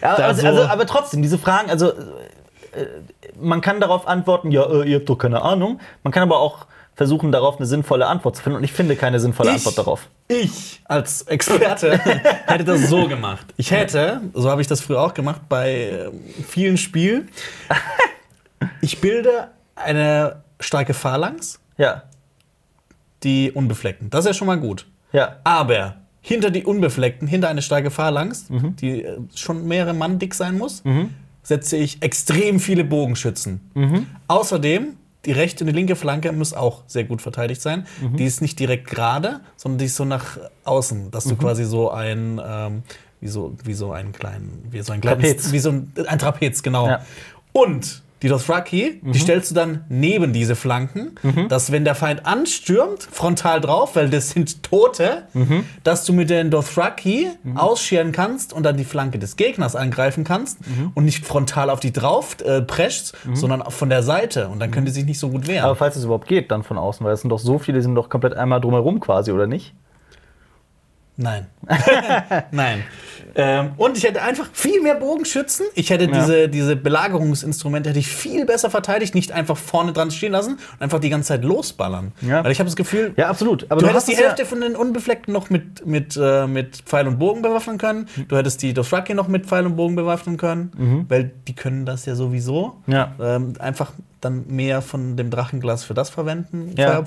[0.02, 2.86] Ja, also, so- also, aber trotzdem, diese Fragen, also äh,
[3.40, 5.80] man kann darauf antworten, ja, äh, ihr habt doch keine Ahnung.
[6.04, 6.66] Man kann aber auch
[6.96, 8.58] versuchen, darauf eine sinnvolle Antwort zu finden.
[8.58, 10.08] Und ich finde keine sinnvolle Antwort darauf.
[10.28, 11.98] Ich als Experte
[12.46, 13.46] hätte das so gemacht.
[13.58, 15.72] Ich hätte, so habe ich das früher auch gemacht, bei
[16.08, 17.30] ähm, vielen Spielen,
[18.82, 22.04] ich bilde eine starke Phalanx, Ja,
[23.24, 24.10] die Unbefleckten.
[24.10, 24.86] Das ist ja schon mal gut.
[25.12, 28.76] ja, Aber hinter die Unbefleckten, hinter eine starke Phalanx, Mhm.
[28.76, 30.84] die äh, schon mehrere Mann dick sein muss,
[31.44, 33.60] setze ich extrem viele Bogenschützen.
[33.74, 34.06] Mhm.
[34.28, 37.86] Außerdem, die rechte und die linke Flanke muss auch sehr gut verteidigt sein.
[38.02, 38.18] Mhm.
[38.18, 41.30] Die ist nicht direkt gerade, sondern die ist so nach außen, dass Mhm.
[41.32, 42.84] du quasi so ein, ähm,
[43.20, 45.52] wie, so, wie so einen kleinen, wie so ein kleines, Trapez.
[45.52, 46.88] wie so ein, ein Trapez, genau.
[46.88, 47.06] Ja.
[47.54, 51.16] Und die Dothraki, die stellst du dann neben diese Flanken,
[51.50, 55.24] dass wenn der Feind anstürmt, frontal drauf, weil das sind Tote,
[55.84, 60.60] dass du mit den Dothraki ausscheren kannst und dann die Flanke des Gegners angreifen kannst
[60.94, 64.48] und nicht frontal auf die drauf äh, preschst, sondern von der Seite.
[64.50, 65.64] Und dann können die sich nicht so gut wehren.
[65.66, 67.84] Aber falls es überhaupt geht, dann von außen, weil es sind doch so viele, die
[67.84, 69.74] sind doch komplett einmal drumherum quasi, oder nicht?
[71.18, 71.46] Nein.
[72.52, 72.84] Nein.
[73.36, 75.66] Ähm, und ich hätte einfach viel mehr Bogenschützen.
[75.76, 76.12] Ich hätte Ja.
[76.20, 80.82] diese, diese Belagerungsinstrumente hätte ich viel besser verteidigt, nicht einfach vorne dran stehen lassen und
[80.82, 82.12] einfach die ganze Zeit losballern.
[82.22, 82.44] Ja.
[82.44, 83.70] Weil ich habe das Gefühl, Ja, absolut.
[83.70, 86.48] Aber du, hast hättest die es ja- Hälfte von den Unbefleckten noch mit, mit, äh,
[86.48, 88.08] mit Pfeil und Bogen bewaffnen können.
[88.28, 92.06] Du hättest die Dothraki noch mit Pfeil und Bogen bewaffnen können, weil die können das
[92.06, 92.82] ja sowieso.
[92.88, 92.94] Mhm.
[92.94, 93.12] Ja.
[93.22, 97.04] Ähm, einfach dann mehr von dem Drachenglas für das verwenden, Ja.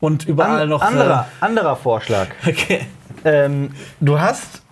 [0.00, 0.82] Und überall An, noch.
[0.82, 2.28] anderer, anderer Vorschlag.
[2.44, 2.86] Äh, okay.
[3.24, 3.70] Ähm,
[4.00, 4.62] du hast.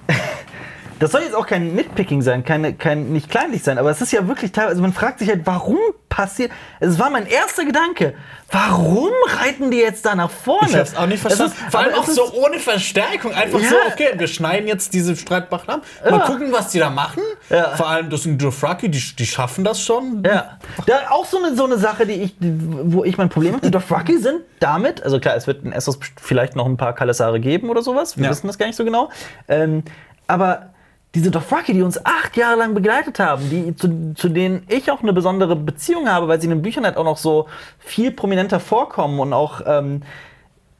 [1.03, 4.13] Das soll jetzt auch kein Nitpicking sein, keine, kein, nicht kleinlich sein, aber es ist
[4.13, 5.77] ja wirklich teilweise, man fragt sich halt, warum
[6.09, 6.53] passiert.
[6.79, 8.15] Es war mein erster Gedanke.
[8.53, 10.69] Warum reiten die jetzt da nach vorne?
[10.71, 11.55] Ich hab's auch nicht verstanden.
[11.59, 13.33] ist- Vor allem auch so ohne Verstärkung.
[13.35, 13.69] Einfach Ja.
[13.69, 15.81] so, okay, wir schneiden jetzt diese Streitbach ab.
[16.09, 16.27] Mal Ja.
[16.27, 17.23] gucken, was die da machen.
[17.51, 17.71] Ja.
[17.77, 20.23] Vor allem, das sind Dothraki, die, die schaffen das schon.
[20.25, 23.63] Ja, da auch so eine, so eine Sache, die ich, wo ich mein Problem habe.
[23.65, 27.41] Die Dothraki sind damit, also klar, es wird in Essos vielleicht noch ein paar Kalasare
[27.41, 28.17] geben oder sowas.
[28.19, 29.09] Wir wissen das gar nicht so genau.
[29.49, 29.83] Ähm,
[30.29, 30.72] aber
[31.15, 35.03] diese Dothraki, die uns acht Jahre lang begleitet haben, die, zu, zu denen ich auch
[35.03, 37.49] eine besondere Beziehung habe, weil sie in den Büchern halt auch noch so
[37.79, 40.03] viel prominenter vorkommen und auch ähm,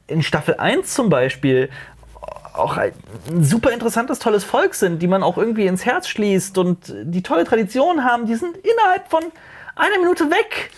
[0.07, 1.69] in Staffel 1 zum Beispiel
[2.53, 2.93] auch ein
[3.41, 7.45] super interessantes, tolles Volk sind, die man auch irgendwie ins Herz schließt und die tolle
[7.45, 9.23] Traditionen haben, die sind innerhalb von
[9.75, 10.71] einer Minute weg.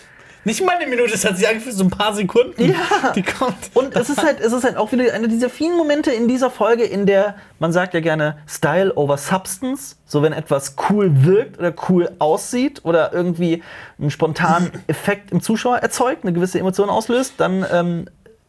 [0.46, 2.70] Nicht mal eine Minute, es hat sich angefühlt, so ein paar Sekunden.
[2.70, 3.12] Ja.
[3.16, 3.72] Die kommt.
[3.74, 6.52] Und es ist halt, es ist halt auch wieder einer dieser vielen Momente in dieser
[6.52, 9.98] Folge, in der man sagt ja gerne Style over Substance.
[10.06, 13.64] So wenn etwas cool wirkt oder cool aussieht oder irgendwie
[14.00, 18.06] einen spontanen Effekt im Zuschauer erzeugt, eine gewisse Emotion auslöst, dann ähm,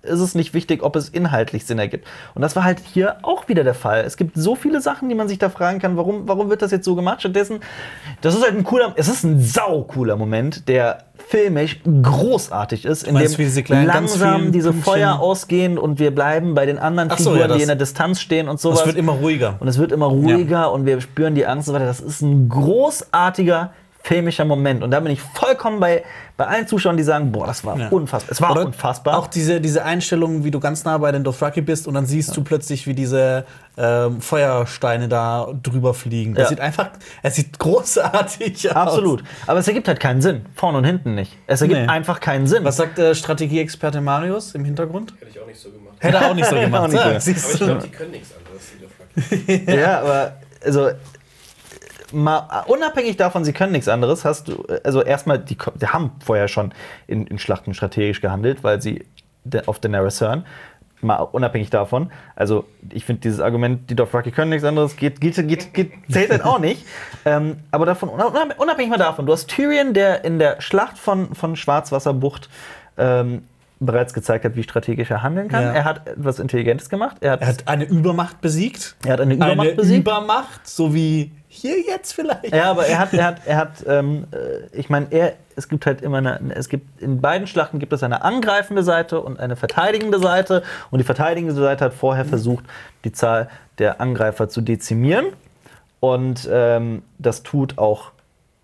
[0.07, 2.07] ist es nicht wichtig, ob es inhaltlich Sinn ergibt.
[2.35, 4.05] Und das war halt hier auch wieder der Fall.
[4.05, 6.71] Es gibt so viele Sachen, die man sich da fragen kann, warum, warum wird das
[6.71, 7.21] jetzt so gemacht?
[7.21, 7.61] Stattdessen,
[8.21, 13.03] das ist halt ein cooler, es ist ein sau cooler Moment, der filmisch großartig ist,
[13.03, 17.11] in meinst, dem diese langsam diese Pünktchen- Feuer ausgehen und wir bleiben bei den anderen
[17.11, 18.81] Ach so, Figuren, ja, das- die in der Distanz stehen und sowas.
[18.81, 19.57] Es wird immer ruhiger.
[19.59, 21.87] und es wird immer ruhiger und wir spüren die Angst und so weiter.
[21.87, 23.73] Das ist ein großartiger
[24.07, 24.85] filmischer Moment.
[24.85, 26.05] Und da bin ich vollkommen bei,
[26.37, 27.89] bei allen Zuschauern, die sagen, boah, das war Ja.
[27.89, 28.31] unfassbar.
[28.33, 29.19] Es war Oder unfassbar.
[29.19, 32.37] Auch diese, diese Einstellung, wie du ganz nah bei den Dothraki bist und dann siehst
[32.37, 33.45] du plötzlich, wie diese
[33.77, 36.35] ähm, Feuersteine da drüber fliegen.
[36.35, 36.49] Das Ja.
[36.51, 36.91] sieht einfach,
[37.23, 38.77] es sieht großartig aus.
[38.77, 39.25] Absolut.
[39.49, 40.47] Aber es ergibt halt keinen Sinn.
[40.55, 41.37] Vorne und hinten nicht.
[41.49, 41.89] Es ergibt Nee.
[41.89, 42.63] einfach keinen Sinn.
[42.65, 45.15] Was sagt äh, Strategieexperte Marius im Hintergrund?
[45.19, 45.97] Hätte ich auch nicht so gemacht.
[45.99, 46.83] Hätte er auch nicht so gemacht.
[46.83, 47.25] auch nicht Ja, Aber ich
[47.59, 47.65] du?
[47.67, 49.77] glaube, die können nichts anderes, die Dothraki.
[49.81, 50.33] Ja, aber
[50.65, 50.91] also
[52.17, 56.49] mal unabhängig davon, sie können nichts anderes, hast du also erstmal die, die haben vorher
[56.49, 56.73] schon
[57.07, 59.05] in, in Schlachten strategisch gehandelt, weil sie
[59.67, 60.45] auf Daenerys hören.
[61.03, 65.37] Mal unabhängig davon, also ich finde dieses Argument, die Dothraki können nichts anderes, geht, geht,
[65.47, 66.87] geht, geht zählt halt auch nicht.
[67.27, 71.35] Ähm, aber davon, unab- unabhängig mal davon, du hast Tyrion, der in der Schlacht von,
[71.35, 72.49] von Schwarzwasserbucht
[72.97, 73.43] ähm,
[73.79, 75.65] bereits gezeigt hat, wie strategisch er handeln kann.
[75.65, 75.73] Ja.
[75.75, 77.19] Er hat etwas Intelligentes gemacht.
[77.21, 78.97] Er hat, Er hat eine Übermacht besiegt.
[79.05, 80.01] er hat eine Übermacht eine besiegt.
[80.01, 82.55] Übermacht, so wie hier jetzt vielleicht.
[82.55, 85.87] Ja, aber er hat, er hat, er hat, ähm, äh, ich meine, er, es gibt
[85.87, 89.57] halt immer eine, es gibt, in beiden Schlachten gibt es eine angreifende Seite und eine
[89.57, 90.63] verteidigende Seite.
[90.91, 92.65] Und die verteidigende Seite hat vorher versucht,
[93.05, 93.49] die Zahl
[93.79, 95.27] der Angreifer zu dezimieren.
[96.01, 98.13] Und ähm, das tut auch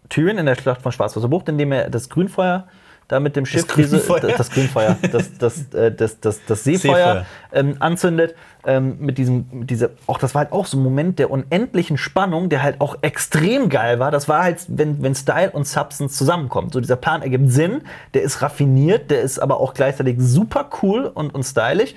[0.09, 2.69] Tyrion in der Schlacht von Schwarzwasserbucht, indem er das Grünfeuer
[3.13, 4.21] da mit dem Schiff, diese- Grünfeuer?
[4.21, 7.27] das, das Grünfeuer, das, das, äh, das, das, das Seefeuer, Seefeuer.
[7.53, 8.35] ähm, anzündet.
[8.65, 11.99] Ähm, mit diesem, mit dieser, auch das war halt auch so ein Moment der unendlichen
[11.99, 14.13] Spannung, der halt auch extrem geil war.
[14.13, 16.71] Das war halt, wenn, wenn Style und Substance zusammenkommen.
[16.71, 17.83] So dieser Plan ergibt Sinn,
[18.15, 21.95] der ist raffiniert, der ist aber auch gleichzeitig super cool und, und stylisch.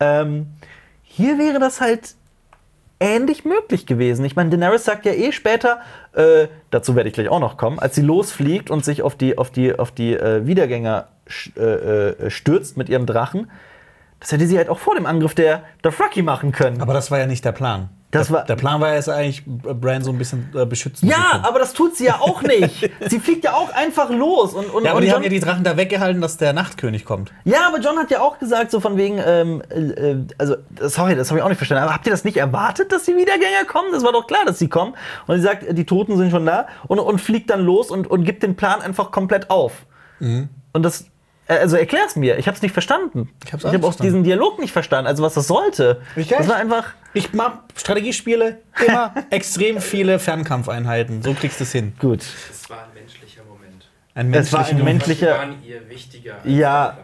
[0.00, 0.46] Ähm,
[1.02, 2.14] hier wäre das halt
[3.00, 4.24] ähnlich möglich gewesen.
[4.24, 5.80] Ich meine, Daenerys sagt ja eh später,
[6.18, 9.38] äh, dazu werde ich gleich auch noch kommen, als sie losfliegt und sich auf die,
[9.38, 11.08] auf die, auf die äh, Wiedergänger
[11.56, 13.50] äh, äh, stürzt mit ihrem Drachen,
[14.20, 16.82] das hätte sie halt auch vor dem Angriff der Dothraki machen können.
[16.82, 17.88] Aber das war ja nicht der Plan.
[18.10, 21.06] Das der, war- der Plan war ja jetzt eigentlich, Bran so ein bisschen äh, beschützen
[21.08, 22.90] zu ja, aber das tut sie ja auch nicht.
[23.06, 24.54] sie fliegt ja auch einfach los.
[24.54, 26.54] Und, und, Ja, aber und die John, haben ja die Drachen da weggehalten, dass der
[26.54, 27.32] Nachtkönig kommt.
[27.44, 29.80] ja, aber John hat ja auch gesagt, so von wegen, ähm, äh,
[30.12, 32.92] äh, also, sorry, das habe ich auch nicht verstanden, aber habt ihr das nicht erwartet,
[32.92, 33.88] dass die Wiedergänger kommen?
[33.92, 34.94] Das war doch klar, dass sie kommen.
[35.26, 38.24] Und sie sagt, die Toten sind schon da und, und fliegt dann los und, und
[38.24, 39.72] gibt den Plan einfach komplett auf.
[40.20, 40.48] Mhm.
[40.72, 41.04] Und das,
[41.46, 43.28] äh, also erklär's mir, ich habe es nicht verstanden.
[43.44, 44.12] Ich hab's ich auch habe auch verstanden.
[44.14, 46.00] diesen Dialog nicht verstanden, also was das sollte.
[46.16, 46.84] Ich das war einfach.
[47.14, 51.22] Ich mag Strategiespiele immer extrem viele Fernkampfeinheiten.
[51.22, 51.94] So kriegst du es hin.
[51.98, 52.20] Gut.
[52.50, 53.88] Es war ein menschlicher Moment.
[54.14, 56.98] Ein Es war ein menschlicher- menschlicher- waren ihr wichtiger Ja.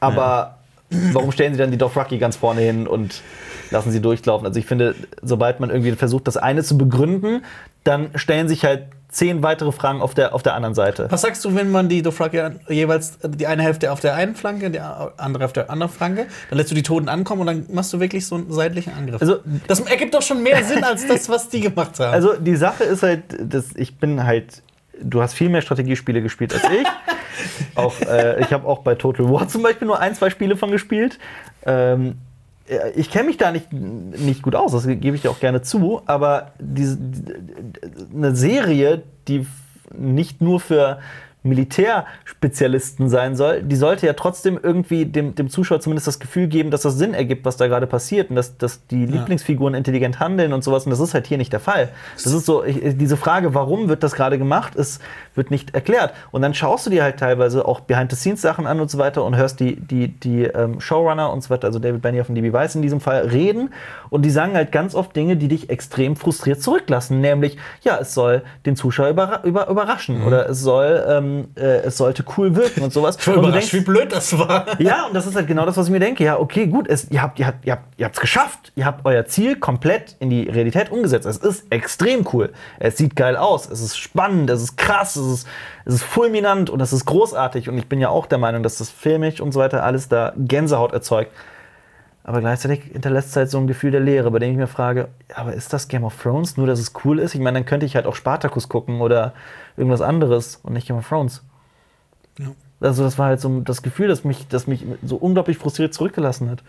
[0.00, 0.58] Aber
[0.90, 3.20] warum stellen sie dann die Dothraki ganz vorne hin und
[3.70, 4.46] lassen sie durchlaufen?
[4.46, 7.44] Also ich finde, sobald man irgendwie versucht, das eine zu begründen,
[7.88, 11.06] dann stellen sich halt zehn weitere Fragen auf der, auf der anderen Seite.
[11.10, 14.70] Was sagst du, wenn man die Dothraki jeweils die eine Hälfte auf der einen Flanke,
[14.70, 17.90] die andere auf der anderen Flanke, dann lässt du die Toten ankommen und dann machst
[17.94, 19.22] du wirklich so einen seitlichen Angriff?
[19.22, 22.12] Also- das ergibt doch schon mehr Sinn als das, was die gemacht haben.
[22.12, 24.62] Also die Sache ist halt, dass ich bin halt,
[25.00, 26.86] du hast viel mehr Strategiespiele gespielt als ich.
[27.76, 30.70] auch, äh, ich habe auch bei Total War zum Beispiel nur ein, zwei Spiele von
[30.70, 31.18] gespielt.
[31.64, 32.27] Ähm, äh,
[32.94, 36.02] ich kenne mich da nicht, nicht gut aus, das gebe ich dir auch gerne zu,
[36.06, 37.32] aber diese, die-
[38.14, 39.46] eine Serie, die
[39.96, 40.98] nicht nur für
[41.48, 46.70] Militärspezialisten sein soll, die sollte ja trotzdem irgendwie dem, dem Zuschauer zumindest das Gefühl geben,
[46.70, 50.52] dass das Sinn ergibt, was da gerade passiert und dass, dass die Lieblingsfiguren intelligent handeln
[50.52, 50.84] und sowas.
[50.84, 51.88] Und das ist halt hier nicht der Fall.
[52.14, 55.00] Das ist so, ich, diese Frage, warum wird das gerade gemacht, ist,
[55.34, 56.12] wird nicht erklärt.
[56.30, 59.60] Und dann schaust du dir halt teilweise auch Behind-the-Scenes-Sachen an und so weiter und hörst
[59.60, 62.82] die, die, die ähm, Showrunner und so weiter, also David Benioff und DB Weiss in
[62.82, 63.70] diesem Fall, reden.
[64.10, 67.20] Und die sagen halt ganz oft Dinge, die dich extrem frustriert zurücklassen.
[67.20, 71.96] Nämlich, ja, es soll den Zuschauer überra über, überraschen oder es soll, ähm, äh, es
[71.96, 73.16] sollte cool wirken und sowas.
[73.18, 74.66] ich war und du überrascht, wie blöd das war.
[74.80, 76.24] ja, und das ist halt genau das, was ich mir denke.
[76.24, 78.72] Ja, okay, gut, es, ihr habt ihr habt, ihr habt, ihr habt's geschafft.
[78.76, 81.26] Ihr habt euer Ziel komplett in die Realität umgesetzt.
[81.26, 82.52] Es ist extrem cool.
[82.78, 83.68] Es sieht geil aus.
[83.70, 84.50] Es ist spannend.
[84.50, 85.16] Es ist krass.
[85.16, 85.46] Es ist,
[85.84, 87.68] es ist fulminant und es ist großartig.
[87.68, 90.32] Und ich bin ja auch der Meinung, dass das filmisch und so weiter alles da
[90.36, 91.32] Gänsehaut erzeugt.
[92.28, 95.08] Aber gleichzeitig hinterlässt es halt so ein Gefühl der Leere, bei dem ich mir frage,
[95.34, 96.58] aber ist das Game of Thrones?
[96.58, 97.34] Nur, dass es cool ist?
[97.34, 99.32] Ich meine, dann könnte ich halt auch Spartacus gucken oder
[99.78, 101.42] irgendwas anderes und nicht Game of Thrones.
[102.80, 106.50] Also das war halt so das Gefühl, das mich, das mich so unglaublich frustriert zurückgelassen
[106.50, 106.62] hat.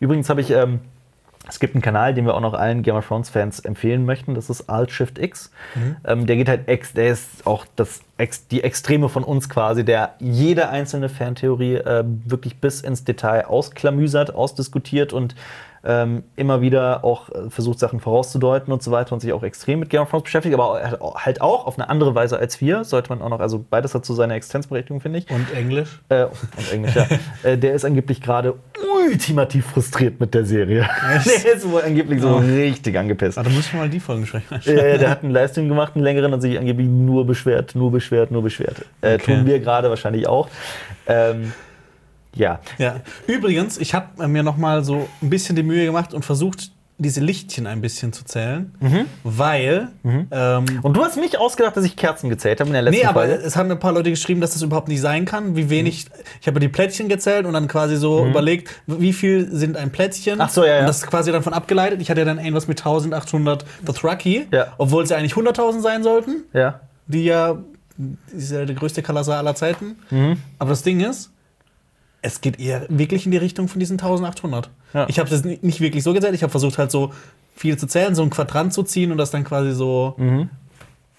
[0.00, 0.80] Übrigens habe ich, ähm,
[1.46, 4.34] es gibt einen Kanal, den wir auch noch allen Game of Thrones Fans empfehlen möchten.
[4.34, 5.52] Das ist Alt Shift X.
[6.04, 9.84] Ähm, der geht halt ex, der ist auch das ex, die Extreme von uns quasi,
[9.84, 15.36] der jede einzelne Fantheorie äh, wirklich bis ins Detail ausklamüsert, ausdiskutiert und
[15.86, 19.80] ähm, immer wieder auch äh, versucht, Sachen vorauszudeuten und so weiter und sich auch extrem
[19.80, 22.60] mit Game of Thrones beschäftigt, aber er auch- halt auch auf eine andere Weise als
[22.60, 22.84] wir.
[22.84, 25.30] Sollte man auch noch, also beides hat so seine Existenzberechtigung, finde ich.
[25.30, 26.00] Und Englisch?
[26.08, 27.06] Äh, und Englisch, ja.
[27.50, 28.54] äh, der ist angeblich gerade
[29.04, 30.88] ultimativ frustriert mit der Serie.
[31.44, 32.36] der ist wohl angeblich so Oh.
[32.38, 33.36] richtig angepisst.
[33.38, 34.54] Ah, da muss ich mal die Folgen sprechen.
[34.66, 38.30] Äh, der hat einen Livestream gemacht, einen längeren, und sich angeblich nur beschwert, nur beschwert,
[38.30, 38.86] nur beschwert.
[39.02, 39.36] Äh, Okay.
[39.36, 40.48] Tun wir gerade wahrscheinlich auch.
[41.06, 41.52] Ähm,
[42.34, 42.60] ja.
[42.78, 42.96] Ja.
[43.26, 47.20] Übrigens, ich habe mir noch mal so ein bisschen die Mühe gemacht und versucht, diese
[47.20, 48.72] Lichtchen ein bisschen zu zählen,
[49.24, 53.00] weil ähm, Und du hast mich ausgedacht, dass ich Kerzen gezählt habe in der letzten
[53.00, 53.42] Nee, aber Folge.
[53.44, 55.56] es haben ein paar Leute geschrieben, dass das überhaupt nicht sein kann.
[55.56, 56.06] Wie wenig.
[56.40, 60.36] Ich habe die Plättchen gezählt und dann quasi so überlegt, wie viel sind ein Plättchen.
[60.36, 60.40] Mhm.
[60.42, 60.80] Ach so, ja, ja.
[60.80, 62.00] Und das ist quasi davon abgeleitet.
[62.00, 64.68] Ich hatte ja dann irgendwas mit 1800 Dothraki, Ja.
[64.78, 66.78] obwohl es ja eigentlich 100.000 sein sollten, Ja.
[67.08, 67.58] die ja.
[67.96, 69.96] Die ist ja der größte Kalasar aller Zeiten.
[70.10, 70.36] Mhm.
[70.58, 71.30] Aber das Ding ist,
[72.24, 74.70] es geht eher wirklich in die Richtung von diesen 1800.
[74.94, 75.06] Ja.
[75.08, 76.34] Ich habe das ni- nicht wirklich so gezählt.
[76.34, 77.12] Ich habe versucht, halt so
[77.54, 80.16] viel zu zählen, so ein Quadrant zu ziehen und das dann quasi so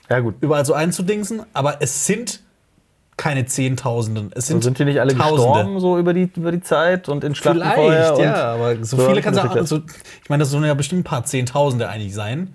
[0.09, 0.35] Ja, gut.
[0.41, 2.41] überall so einzudingsen, aber es sind
[3.17, 4.31] keine Zehntausenden.
[4.35, 5.35] Es So sind, sind die nicht alle Tausende.
[5.53, 7.61] gestorben, so über die, über die Zeit und in Schlachten?
[7.61, 9.55] Vielleicht, ja, aber so, so viele kann es auch.
[9.55, 9.81] Also,
[10.23, 12.53] ich meine, das sollen ja bestimmt ein paar Zehntausende eigentlich sein.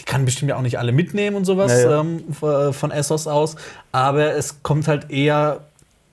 [0.00, 2.00] Die kann bestimmt ja auch nicht alle mitnehmen und sowas Ja, ja.
[2.00, 3.56] Ähm, v- von Essos aus.
[3.92, 5.60] Aber es kommt halt eher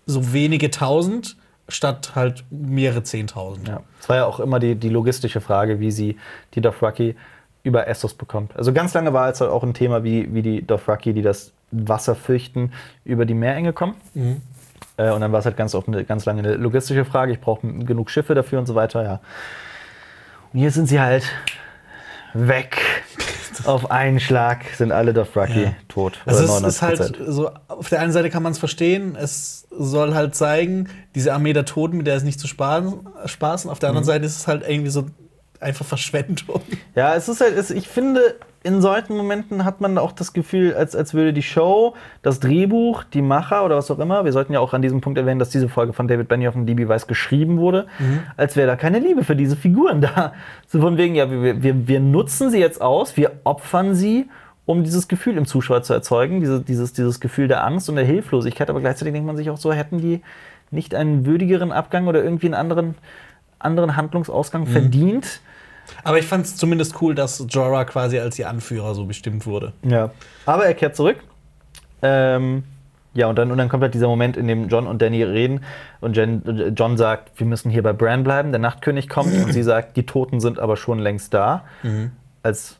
[0.05, 1.35] so wenige Tausend
[1.71, 3.67] statt halt mehrere Zehntausend.
[3.67, 3.81] Ja.
[3.99, 6.17] Es war ja auch immer die, die logistische Frage, wie sie
[6.53, 7.15] die Dothraki
[7.63, 8.55] über Essos bekommt.
[8.55, 11.53] Also ganz lange war es halt auch ein Thema, wie, wie die Dothraki, die das
[11.71, 12.71] Wasser fürchten,
[13.05, 13.95] über die Meerenge kommen.
[14.97, 17.33] Äh, und dann war es halt ganz oft eine, ganz lange eine logistische Frage.
[17.33, 19.19] Ich brauche genug Schiffe dafür und so weiter, ja.
[20.53, 21.23] Und hier sind sie halt
[22.33, 22.77] weg.
[23.65, 25.73] Auf einen Schlag sind alle Dothraki Ja.
[25.87, 26.19] tot.
[26.25, 27.31] Also es ist halt 99%.
[27.31, 31.53] so, auf der einen Seite kann man es verstehen, es soll halt zeigen, diese Armee
[31.53, 33.69] der Toten, mit der ist nicht zu spaßen, spaßen.
[33.69, 33.97] Auf der Mhm.
[33.97, 35.05] anderen Seite ist es halt irgendwie so
[35.59, 36.61] einfach Verschwendung.
[36.95, 40.75] Ja, es ist halt, es, ich finde, in solchen Momenten hat man auch das Gefühl,
[40.75, 44.53] als, als würde die Show, das Drehbuch, die Macher oder was auch immer, wir sollten
[44.53, 47.07] ja auch an diesem Punkt erwähnen, dass diese Folge von David Benioff und DB Weiss
[47.07, 47.87] geschrieben wurde,
[48.37, 50.33] als wäre da keine Liebe für diese Figuren da.
[50.67, 54.29] So von wegen, ja, wir, wir, wir nutzen sie jetzt aus, wir opfern sie,
[54.65, 58.05] um dieses Gefühl im Zuschauer zu erzeugen, diese, dieses, dieses Gefühl der Angst und der
[58.05, 60.21] Hilflosigkeit, aber gleichzeitig denkt man sich auch so, hätten die
[60.69, 62.95] nicht einen würdigeren Abgang oder irgendwie einen anderen,
[63.57, 65.41] anderen Handlungsausgang verdient.
[66.03, 69.73] Aber ich fand es zumindest cool, dass Jorah quasi als ihr Anführer so bestimmt wurde.
[69.83, 70.11] Ja.
[70.45, 71.17] Aber er kehrt zurück.
[72.01, 72.63] Ähm,
[73.13, 75.63] ja, und dann, und dann kommt halt dieser Moment, in dem John und Danny reden
[75.99, 79.63] und Jen, John sagt, wir müssen hier bei Bran bleiben, der Nachtkönig kommt und sie
[79.63, 81.65] sagt, die Toten sind aber schon längst da.
[82.41, 82.77] Als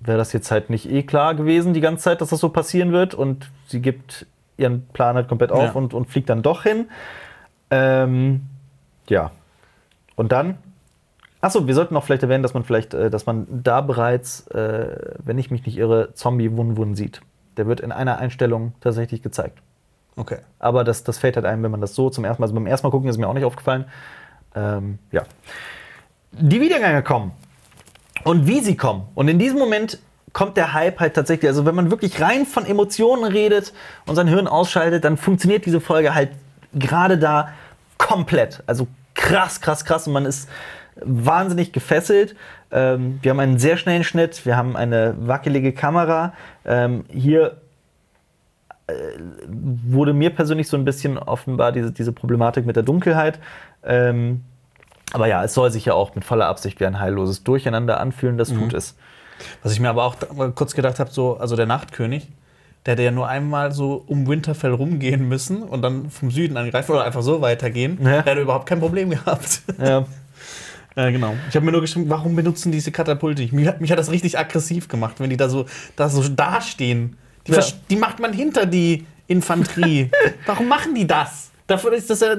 [0.00, 2.92] wäre das jetzt halt nicht eh klar gewesen die ganze Zeit, dass das so passieren
[2.92, 4.26] wird und sie gibt
[4.58, 5.72] ihren Plan halt komplett auf Ja.
[5.72, 6.86] und, und fliegt dann doch hin.
[7.70, 8.42] Ähm,
[9.08, 9.30] ja.
[10.16, 10.58] Und dann.
[11.42, 15.16] Achso, wir sollten auch vielleicht erwähnen, dass man vielleicht, äh, dass man da bereits, äh,
[15.18, 17.20] wenn ich mich nicht irre, Zombie Wun Wun sieht.
[17.56, 19.58] Der wird in einer Einstellung tatsächlich gezeigt.
[20.16, 20.38] Okay.
[20.60, 22.66] Aber das, das fällt halt einem, wenn man das so zum ersten Mal, also beim
[22.66, 23.86] ersten Mal gucken, ist mir auch nicht aufgefallen.
[24.54, 25.24] Ähm, ja.
[26.30, 27.32] Die Wiedergänge kommen.
[28.22, 29.08] Und wie sie kommen.
[29.14, 29.98] Und in diesem Moment
[30.32, 31.48] kommt der Hype halt tatsächlich.
[31.48, 33.72] Also, wenn man wirklich rein von Emotionen redet
[34.06, 36.30] und sein Hirn ausschaltet, dann funktioniert diese Folge halt
[36.72, 37.48] gerade da
[37.98, 38.62] komplett.
[38.66, 40.06] Also krass, krass, krass.
[40.06, 40.48] Und man ist
[41.04, 42.34] wahnsinnig gefesselt.
[42.70, 44.44] Ähm, wir haben einen sehr schnellen Schnitt.
[44.46, 46.32] Wir haben eine wackelige Kamera.
[46.64, 47.56] Ähm, hier
[49.46, 53.38] wurde mir persönlich so ein bisschen offenbar diese, diese Problematik mit der Dunkelheit.
[53.84, 54.42] Ähm,
[55.12, 58.38] aber ja, es soll sich ja auch mit voller Absicht wie ein heilloses Durcheinander anfühlen,
[58.38, 58.96] das tut es.
[59.62, 62.28] Was ich mir aber auch mal kurz gedacht habe, so, also der Nachtkönig,
[62.86, 66.92] der hätte ja nur einmal so um Winterfell rumgehen müssen und dann vom Süden angreifen
[66.92, 67.98] oder einfach so weitergehen.
[68.00, 68.22] Ja.
[68.22, 69.62] Der hätte überhaupt kein Problem gehabt.
[69.78, 70.06] Ja.
[70.96, 71.34] äh, genau.
[71.48, 73.52] Ich habe mir nur geschrieben, warum benutzen diese Katapulte nicht?
[73.52, 75.66] Mich hat, mich hat das richtig aggressiv gemacht, wenn die da so,
[75.96, 77.16] da so dastehen.
[77.46, 77.64] Die, Ja.
[77.90, 80.10] die macht man hinter die Infanterie.
[80.46, 81.50] warum machen die das?
[81.66, 82.36] Dafür ist das ja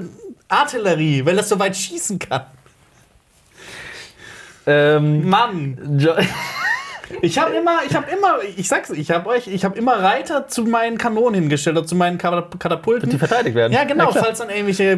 [0.47, 2.43] Artillerie, weil das so weit schießen kann.
[4.65, 5.97] Ähm, Mann!
[5.99, 6.13] Jo
[7.21, 10.47] Ich habe immer, ich habe immer, ich sag's, ich habe euch, ich habe immer Reiter
[10.47, 13.09] zu meinen Kanonen hingestellt oder zu meinen Katap- Katapulten.
[13.09, 13.71] die verteidigt werden.
[13.73, 14.25] ja, genau, klar.
[14.25, 14.91] falls dann irgendwelche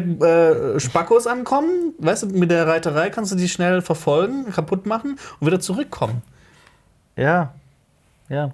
[0.76, 5.18] äh, Spackos ankommen, weißt du, mit der Reiterei kannst du die schnell verfolgen, kaputt machen
[5.40, 6.22] und wieder zurückkommen.
[7.16, 7.54] Ja.
[8.28, 8.50] Ja.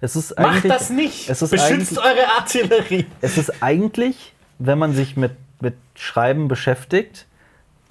[0.00, 1.30] Es ist Macht das nicht!
[1.30, 3.06] Es ist, Beschützt eure Artillerie!
[3.22, 7.26] es ist eigentlich, wenn man sich mit, mit Schreiben beschäftigt,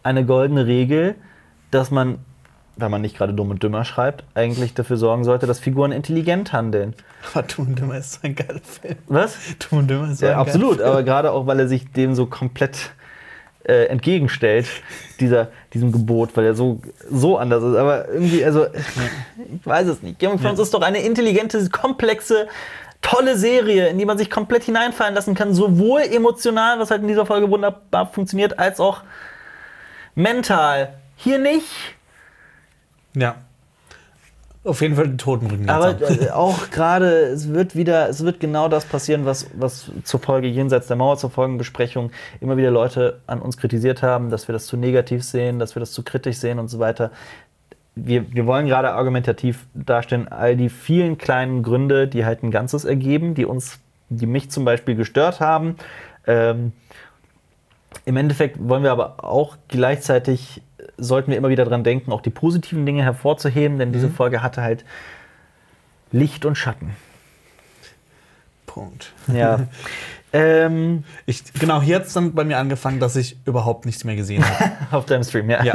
[0.03, 1.15] eine goldene Regel,
[1.71, 2.19] dass man,
[2.75, 6.53] wenn man nicht gerade dumm und dümmer schreibt, eigentlich dafür sorgen sollte, dass Figuren intelligent
[6.53, 6.95] handeln.
[7.33, 8.95] Aber Dumm und Dümmer ist so ein geiler Film.
[9.07, 9.37] Was?
[9.59, 11.91] Dumm und Dümmer ist so Ja, ein absolut, geiler aber gerade auch, weil er sich
[11.91, 12.91] dem so komplett
[13.65, 14.67] äh, entgegenstellt,
[15.19, 17.75] dieser, diesem Gebot, weil er so, so anders ist.
[17.75, 20.19] Aber irgendwie, also, ich weiß es nicht.
[20.19, 22.47] Game of Thrones ist doch eine intelligente, komplexe,
[23.01, 27.07] tolle Serie, in die man sich komplett hineinfallen lassen kann, sowohl emotional, was halt in
[27.07, 29.01] dieser Folge wunderbar funktioniert, als auch
[30.15, 30.95] mental.
[31.15, 31.67] Hier nicht.
[33.15, 33.35] Ja.
[34.65, 35.69] Auf jeden Fall den Toten rücken.
[35.69, 40.21] Aber äh, auch gerade, es wird wieder, es wird genau das passieren, was, was zur
[40.21, 44.53] Folge jenseits der Mauer, zur Folgenbesprechung immer wieder Leute an uns kritisiert haben, dass wir
[44.53, 47.11] das zu negativ sehen, dass wir das zu kritisch sehen und so weiter.
[47.95, 52.85] Wir, wir wollen gerade argumentativ darstellen, all die vielen kleinen Gründe, die halt ein Ganzes
[52.85, 55.75] ergeben, die uns, die mich zum Beispiel gestört haben.
[56.25, 56.71] Ähm,
[58.05, 60.61] im Endeffekt wollen wir aber auch gleichzeitig,
[60.97, 64.61] sollten wir immer wieder dran denken, auch die positiven Dinge hervorzuheben, denn diese Folge hatte
[64.61, 64.85] halt
[66.11, 66.95] Licht und Schatten.
[68.65, 69.13] Punkt.
[69.27, 69.67] Ja.
[70.33, 74.15] ähm, Ich, genau, hier hat es dann bei mir angefangen, dass ich überhaupt nichts mehr
[74.15, 74.71] gesehen habe.
[74.91, 75.63] auf deinem Stream, ja.
[75.63, 75.73] Ja,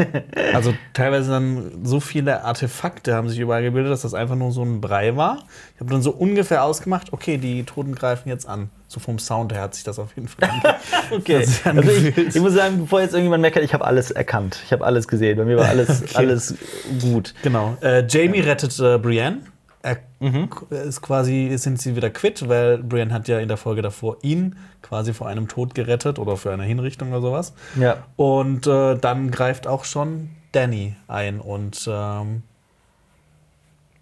[0.53, 4.63] also teilweise dann so viele Artefakte haben sich überall gebildet, dass das einfach nur so
[4.65, 5.39] ein Brei war.
[5.75, 8.71] Ich habe dann so ungefähr ausgemacht, okay, die Toten greifen jetzt an.
[8.89, 10.49] So vom Sound her hat sich das auf jeden Fall
[11.11, 11.47] Okay.
[11.65, 14.61] Also ich, ich muss sagen, bevor jetzt irgendjemand meckert, ich habe alles erkannt.
[14.65, 15.37] Ich habe alles gesehen.
[15.39, 16.17] Bei mir war alles, Okay.
[16.17, 16.55] alles
[17.01, 17.35] gut.
[17.43, 17.77] Genau.
[17.81, 19.43] Äh, Jamie rettet äh, Brienne.
[19.83, 20.49] Er Mhm.
[20.71, 24.57] ist quasi, sind sie wieder quitt, weil Brienne hat ja in der Folge davor ihn
[24.83, 27.55] quasi vor einem Tod gerettet oder für eine Hinrichtung oder sowas.
[27.79, 27.99] Ja.
[28.17, 32.43] Und äh, dann greift auch schon Danny ein und ähm,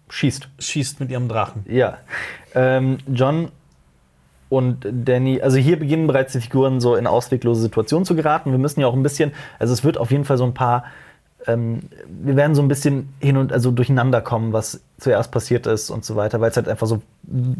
[0.09, 0.49] Schießt.
[0.59, 1.65] schießt mit ihrem Drachen.
[1.67, 1.97] Ja.
[2.55, 3.51] Ähm, John
[4.49, 8.51] und Danny, also hier beginnen bereits die Figuren so in ausweglose Situationen zu geraten.
[8.51, 10.85] Wir müssen ja auch ein bisschen, also es wird auf jeden Fall so ein paar,
[11.45, 15.89] ähm, wir werden so ein bisschen hin und also durcheinander kommen, was zuerst passiert ist
[15.89, 17.01] und so weiter, weil es halt einfach so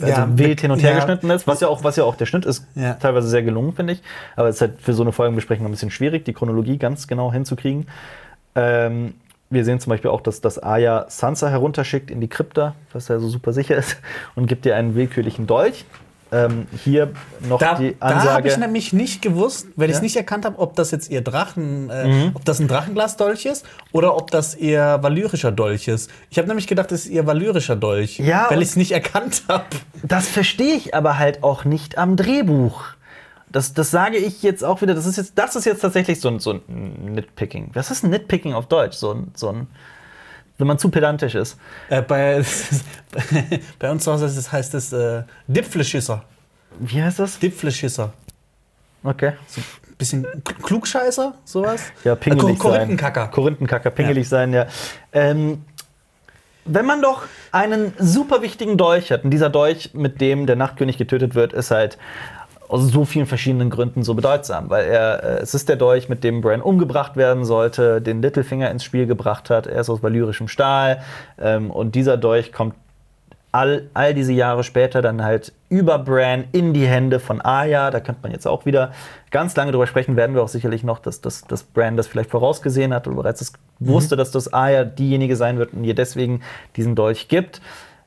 [0.01, 0.95] also Ja, wild hin und her ja.
[0.97, 2.95] geschnitten ist, was ja auch, was ja auch der Schnitt ist, Ja.
[2.95, 4.01] teilweise sehr gelungen, finde ich.
[4.35, 7.31] Aber es ist halt für so eine Folgenbesprechung ein bisschen schwierig, die Chronologie ganz genau
[7.31, 7.87] hinzukriegen.
[8.55, 9.13] Ähm,
[9.49, 13.19] wir sehen zum Beispiel auch, dass, dass Arya Sansa herunterschickt in die Krypta, was ja
[13.19, 13.97] so super sicher ist,
[14.35, 15.85] und gibt ihr einen willkürlichen Dolch.
[16.29, 17.11] Ähm, hier
[17.47, 18.49] noch Da, die da habe Ansage.
[18.49, 20.03] ich nämlich nicht gewusst, weil ich es Ja?
[20.03, 24.15] nicht erkannt habe, ob das jetzt ihr Drachen, äh, ob das ein Drachenglasdolch ist oder
[24.17, 26.11] ob das ihr valyrischer Dolch ist.
[26.29, 29.43] Ich habe nämlich gedacht, das ist ihr valyrischer Dolch, Ja, weil ich es nicht erkannt
[29.47, 29.65] habe.
[30.03, 32.83] das verstehe ich aber halt auch nicht am Drehbuch.
[33.49, 34.93] Das, das sage ich jetzt auch wieder.
[34.93, 37.69] Das ist jetzt, das ist jetzt tatsächlich so ein, so ein Nitpicking.
[37.73, 38.97] Was ist ein Nitpicking auf Deutsch?
[38.97, 39.67] So ein, so ein,
[40.57, 41.57] wenn man zu pedantisch ist.
[41.89, 42.41] Äh, bei,
[43.79, 46.23] bei uns zu Hause heißt es, heißt es äh, Dipfelschisser.
[46.79, 47.39] Wie heißt das?
[47.39, 48.13] Dipfelschisser.
[49.03, 49.33] Okay.
[49.97, 51.81] Bisschen K- Klugscheißer, sowas?
[52.03, 52.77] Ja, pingelig Äh, Ko- sein.
[52.79, 53.27] Korinthenkacker.
[53.29, 54.67] Korinthenkacker, pingelig sein, ja.
[55.11, 55.63] Ähm,
[56.65, 60.97] wenn man doch einen super wichtigen Dolch hat, und dieser Dolch, mit dem der Nachtkönig
[60.97, 61.97] getötet wird, ist halt
[62.69, 66.23] aus so vielen verschiedenen Gründen so bedeutsam, weil er, äh, es ist der Dolch, mit
[66.23, 69.67] dem Bran umgebracht werden sollte, den Littlefinger ins Spiel gebracht hat.
[69.67, 71.01] Er ist aus valyrischem Stahl
[71.39, 72.75] ähm, und dieser Dolch kommt
[73.51, 77.89] all, all diese Jahre später dann halt über Bran in die Hände von Arya.
[77.91, 78.91] Da könnte man jetzt auch wieder
[79.31, 82.29] ganz lange drüber sprechen, werden wir auch sicherlich noch, dass, dass, dass Bran das vielleicht
[82.29, 86.41] vorausgesehen hat oder bereits das wusste, dass das Arya diejenige sein wird und ihr deswegen
[86.75, 87.61] diesen Dolch gibt.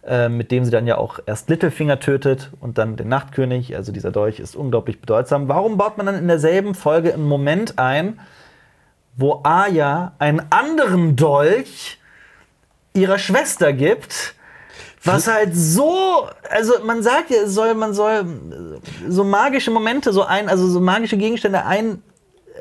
[0.07, 3.77] Äh, Mit dem sie dann ja auch erst Littlefinger tötet und dann den Nachtkönig.
[3.77, 5.49] Also dieser Dolch ist unglaublich bedeutsam.
[5.49, 8.19] Warum baut man dann in derselben Folge einen Moment ein,
[9.17, 11.99] wo Arya einen anderen Dolch
[12.95, 14.35] ihrer Schwester gibt?
[15.05, 20.13] Was halt so, also man sagt ja, es soll, man soll äh, so magische Momente,
[20.13, 22.03] so ein, also so magische Gegenstände ein.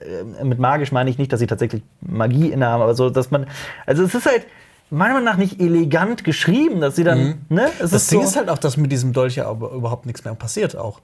[0.02, 3.48] äh, Mit magisch meine ich nicht, dass sie tatsächlich Magie innehaben, aber so, dass man,
[3.86, 4.46] also es ist halt
[4.90, 7.68] meiner Meinung nach nicht elegant geschrieben, dass sie dann, ne?
[7.80, 10.06] Es Das ist Ding so, ist halt auch, dass mit diesem Dolch ja aber überhaupt
[10.06, 11.00] nichts mehr passiert auch.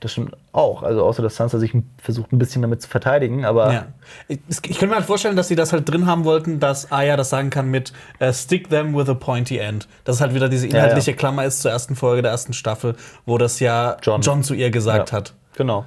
[0.00, 3.72] das stimmt auch, also außer dass Sansa sich versucht ein bisschen damit zu verteidigen, aber
[3.72, 3.86] Ja.
[4.28, 7.16] Ich, ich könnte mir halt vorstellen, dass sie das halt drin haben wollten, dass Aya
[7.16, 9.88] das sagen kann mit äh, Stick them with a pointy end.
[10.04, 11.16] Dass es halt wieder diese inhaltliche ja.
[11.16, 14.20] Klammer ist zur ersten Folge der ersten Staffel, wo das ja John.
[14.22, 15.16] John, zu ihr gesagt Ja.
[15.18, 15.34] hat.
[15.56, 15.84] Genau.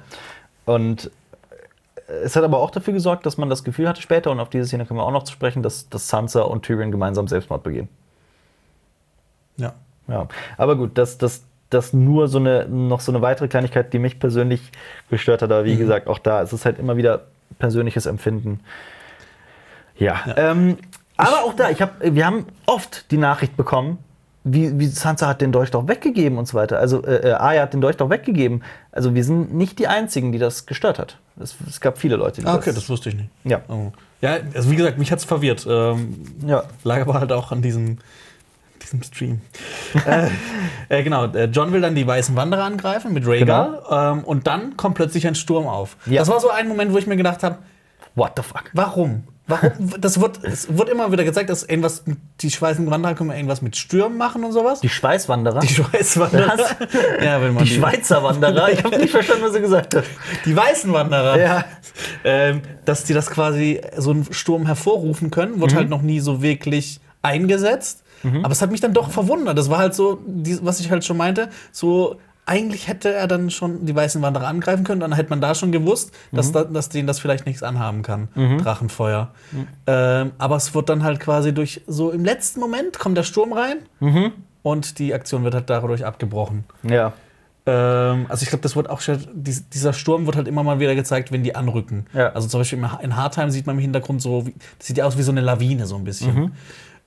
[0.66, 1.10] Und
[2.08, 4.66] es hat aber auch dafür gesorgt, dass man das Gefühl hatte später, und auf diese
[4.66, 7.88] Szene können wir auch noch zu sprechen, dass, dass Sansa und Tyrion gemeinsam Selbstmord begehen.
[9.56, 9.74] Ja.
[10.08, 10.26] Ja.
[10.56, 14.18] Aber gut, das, das, das nur so eine, noch so eine weitere Kleinigkeit, die mich
[14.18, 14.72] persönlich
[15.10, 15.50] gestört hat.
[15.50, 17.26] Aber wie gesagt, auch da ist es halt immer wieder
[17.58, 18.60] persönliches Empfinden.
[19.96, 20.20] Ja.
[20.36, 20.78] Ähm,
[21.16, 23.98] aber auch da, ich hab, wir haben oft die Nachricht bekommen,
[24.52, 26.78] wie, wie Sansa hat den Dolch doch weggegeben und so weiter.
[26.78, 28.62] Also äh, äh, Arya hat den Dolch doch weggegeben.
[28.92, 31.18] Also wir sind nicht die Einzigen, die das gestört hat.
[31.40, 33.28] Es, es gab viele Leute, die Ah, okay, das wusste ich nicht.
[33.44, 33.60] Ja.
[33.68, 33.92] Oh.
[34.20, 35.66] Ja, also wie gesagt, mich hat's verwirrt.
[35.68, 36.64] Ähm, Ja.
[36.84, 37.98] lag aber halt auch an diesem,
[38.82, 39.40] diesem Stream.
[40.06, 40.28] äh,
[40.88, 44.76] äh, genau, äh, John will dann die weißen Wanderer angreifen mit Rhaegal ähm, und dann
[44.76, 45.96] kommt plötzlich ein Sturm auf.
[46.06, 46.20] Ja.
[46.20, 47.58] Das war so ein Moment, wo ich mir gedacht habe,
[48.14, 48.64] What the fuck?
[48.72, 49.24] warum?
[49.48, 49.70] Warum?
[50.00, 52.04] Das wird, es wird immer wieder gezeigt, dass irgendwas,
[52.40, 54.80] die weißen Wanderer können irgendwas mit Stürmen machen und sowas.
[54.80, 55.60] Die Schweißwanderer?
[55.60, 56.56] Die Schweißwanderer.
[57.24, 58.70] ja, wenn man Die Schweizer Wanderer?
[58.70, 60.04] Ich habe nicht verstanden, was er gesagt hat.
[60.44, 61.38] Die weißen Wanderer.
[61.40, 61.64] Ja.
[62.24, 65.60] Ähm, dass die das quasi so einen Sturm hervorrufen können, Mhm.
[65.60, 68.04] wird halt noch nie so wirklich eingesetzt.
[68.42, 69.56] Aber es hat mich dann doch verwundert.
[69.56, 72.16] Das war halt so, die, was ich halt schon meinte, so
[72.48, 75.70] eigentlich hätte er dann schon die weißen Wanderer angreifen können, dann hätte man da schon
[75.70, 76.36] gewusst, Mhm.
[76.36, 79.30] dass, da, dass denen das vielleicht nichts anhaben kann, Drachenfeuer.
[79.86, 83.52] Ähm, aber es wird dann halt quasi durch, so im letzten Moment kommt der Sturm
[83.52, 84.32] rein Mhm.
[84.62, 86.64] und die Aktion wird halt dadurch abgebrochen.
[86.82, 87.12] Ja.
[87.66, 91.30] Ähm, also ich glaube, das wird auch dieser Sturm wird halt immer mal wieder gezeigt,
[91.32, 92.06] wenn die anrücken.
[92.14, 92.30] Ja.
[92.32, 95.18] Also zum Beispiel in Hardtime sieht man im Hintergrund so, wie, das sieht ja aus
[95.18, 96.52] wie so eine Lawine so ein bisschen.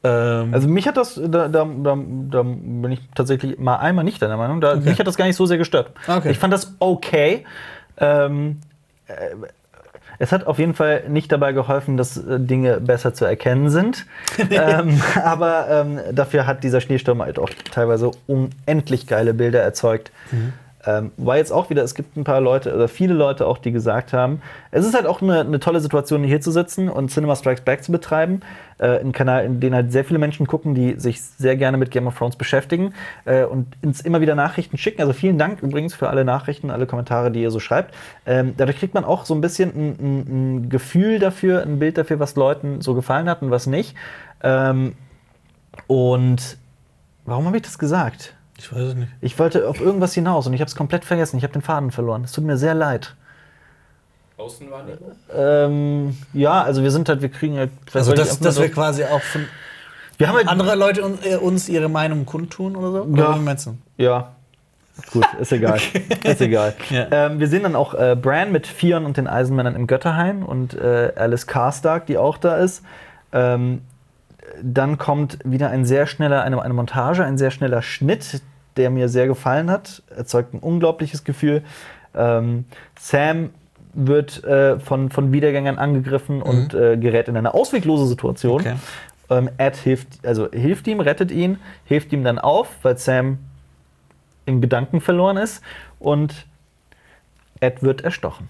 [0.04, 0.10] Mhm.
[0.10, 1.96] Ähm, Also mich hat das, da, da, da,
[2.44, 4.62] bin ich tatsächlich mal einmal nicht deiner Meinung.
[4.62, 5.92] Da, Mich hat das gar nicht so sehr gestört.
[6.08, 6.32] Okay.
[6.32, 7.46] Ich fand das okay.
[7.98, 8.62] Ähm,
[9.08, 9.14] äh,
[10.20, 14.06] es hat auf jeden Fall nicht dabei geholfen, dass äh, Dinge besser zu erkennen sind.
[14.52, 20.12] ähm, aber ähm, dafür hat dieser Schneesturm halt auch teilweise unendlich geile Bilder erzeugt.
[20.86, 23.72] Ähm, war jetzt auch wieder, es gibt ein paar Leute oder viele Leute auch, die
[23.72, 27.36] gesagt haben, es ist halt auch eine, eine tolle Situation, hier zu sitzen und Cinema
[27.36, 28.42] Strikes Back zu betreiben.
[28.80, 31.92] Äh, ein Kanal, in den halt sehr viele Menschen gucken, die sich sehr gerne mit
[31.92, 32.94] Game of Thrones beschäftigen
[33.26, 35.02] äh, und uns immer wieder Nachrichten schicken.
[35.02, 37.94] Also vielen Dank übrigens für alle Nachrichten, alle Kommentare, die ihr so schreibt.
[38.26, 41.98] Ähm, dadurch kriegt man auch so ein bisschen ein, ein, ein Gefühl dafür, ein Bild
[42.00, 43.96] dafür, was Leuten so gefallen hat und was nicht.
[44.42, 44.96] Ähm,
[45.86, 46.58] und
[47.26, 48.36] warum habe ich das gesagt?
[48.62, 49.12] Ich weiß es nicht.
[49.22, 51.38] Ich wollte auf irgendwas hinaus und ich habe es komplett vergessen.
[51.38, 52.24] Ich habe den Faden verloren.
[52.24, 53.16] Es tut mir sehr leid.
[54.38, 55.12] Außenwahrnehmung?
[55.34, 57.72] Ähm, ja, also wir sind halt, wir kriegen halt.
[57.94, 59.46] Also dass, dass wir quasi auch von
[60.18, 62.98] wir haben halt, andere Leute un, äh, uns ihre Meinung kundtun oder so?
[63.16, 63.30] Ja.
[63.30, 63.78] Oder wie meinst du?
[63.98, 64.34] Ja.
[65.12, 65.80] Gut, ist egal.
[66.24, 66.76] ist egal.
[66.92, 67.08] Ja.
[67.10, 70.76] Ähm, wir sehen dann auch äh, Bran mit Fion und den Eisenmännern im Götterhain und
[70.76, 72.84] äh, Alice Karstark, die auch da ist.
[73.32, 73.82] Ähm,
[74.62, 78.42] dann kommt wieder ein sehr schneller, eine, eine Montage, ein sehr schneller Schnitt,
[78.78, 80.02] der mir sehr gefallen hat.
[80.16, 81.64] Erzeugt ein unglaubliches Gefühl.
[82.16, 82.66] Ähm,
[83.00, 83.50] Sam
[83.94, 88.62] wird äh, von, von Wiedergängern angegriffen und äh, gerät in eine ausweglose Situation.
[88.62, 88.76] Okay.
[89.30, 93.40] Ähm, Ed hilft, also hilft ihm, rettet ihn, hilft ihm dann auf, weil Sam
[94.46, 95.62] in Gedanken verloren ist
[96.00, 96.48] und
[97.60, 98.50] Ed wird erstochen.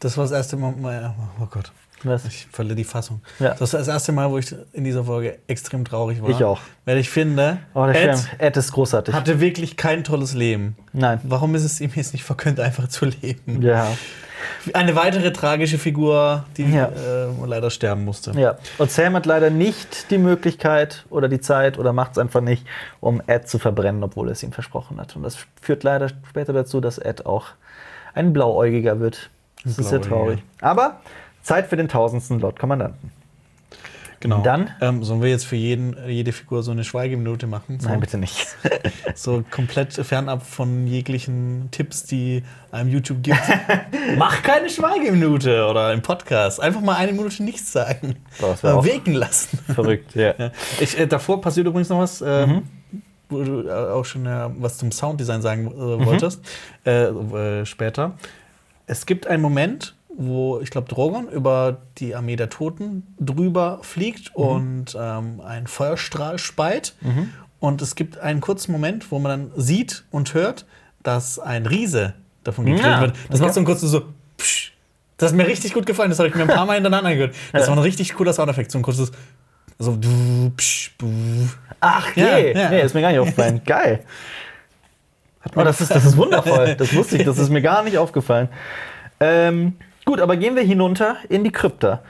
[0.00, 1.72] Das war das erste mal- Oh Gott.
[2.04, 2.24] Was?
[2.26, 3.20] Ich verliere die Fassung.
[3.38, 3.50] Ja.
[3.50, 6.28] Das ist das erste Mal, wo ich in dieser Folge extrem traurig war.
[6.30, 6.60] Ich auch.
[6.84, 8.16] Weil ich finde, Oh, Ed.
[8.38, 9.14] Ed ist großartig.
[9.14, 10.76] hatte wirklich kein tolles Leben.
[10.92, 11.20] Nein.
[11.24, 13.62] Warum ist es ihm jetzt nicht verkönnt, einfach zu leben?
[13.62, 13.88] Ja.
[14.72, 16.86] Eine weitere tragische Figur, die Ja.
[16.86, 18.30] äh, leider sterben musste.
[18.38, 18.56] ja.
[18.78, 22.64] Und Sam hat leider nicht die Möglichkeit oder die Zeit oder macht es einfach nicht,
[23.00, 25.16] um Ed zu verbrennen, obwohl er es ihm versprochen hat.
[25.16, 27.46] Und das führt leider später dazu, dass Ed auch
[28.14, 29.28] ein Blauäugiger wird.
[29.64, 30.08] Das ist sehr Blauäugiger.
[30.08, 30.42] traurig.
[30.60, 31.00] Aber
[31.48, 33.10] Zeit für den tausendsten Lord Kommandanten.
[34.20, 34.42] Genau.
[34.42, 34.70] Dann?
[34.80, 37.78] Ähm, sollen wir jetzt für jeden, jede Figur so eine Schweigeminute machen?
[37.80, 38.48] So, Nein, bitte nicht.
[39.14, 42.42] so komplett fernab von jeglichen Tipps, die
[42.72, 43.38] einem YouTube gibt.
[44.18, 46.60] Mach keine Schweigeminute oder im Podcast.
[46.60, 48.16] Einfach mal eine Minute nichts sagen.
[48.40, 49.56] Boah, wirken lassen.
[49.72, 50.34] Verrückt, ja.
[50.38, 50.50] Ja.
[50.80, 52.62] Ich, äh, davor passiert übrigens noch was, ähm, Mhm.
[53.30, 55.70] wo du äh, auch schon äh, was zum Sounddesign sagen Mhm.
[56.02, 56.40] äh, wolltest,
[56.84, 58.18] äh, äh, später.
[58.86, 64.36] Es gibt einen Moment, wo ich glaube, Drogon über die Armee der Toten drüber fliegt
[64.36, 64.44] Mhm.
[64.44, 66.94] und ähm, einen Feuerstrahl speit.
[67.60, 70.66] Und es gibt einen kurzen Moment, wo man dann sieht und hört,
[71.04, 72.14] dass ein Riese
[72.44, 73.12] davon gekillt Ja, wird.
[73.28, 73.42] Das okay.
[73.46, 74.02] macht so ein kurzes so.
[74.36, 74.72] Psch.
[75.16, 76.10] Das hat mir richtig gut gefallen.
[76.10, 77.34] Das habe ich mir ein paar Mal hintereinander gehört.
[77.52, 78.70] Das war ein richtig cooler Soundeffekt.
[78.72, 79.10] So ein kurzes.
[79.78, 79.96] So.
[79.96, 80.92] Du, psch.
[81.80, 82.54] Ach, Ja, je.
[82.56, 82.70] ja.
[82.70, 83.60] Nee, ist mir gar nicht aufgefallen.
[83.64, 84.04] Geil.
[85.54, 86.74] Oh, das, ist, das ist wundervoll.
[86.76, 87.24] Das wusste ich.
[87.24, 88.48] Das ist mir gar nicht aufgefallen.
[89.20, 89.74] Ähm,
[90.08, 92.00] gut, aber gehen wir hinunter in die Krypta.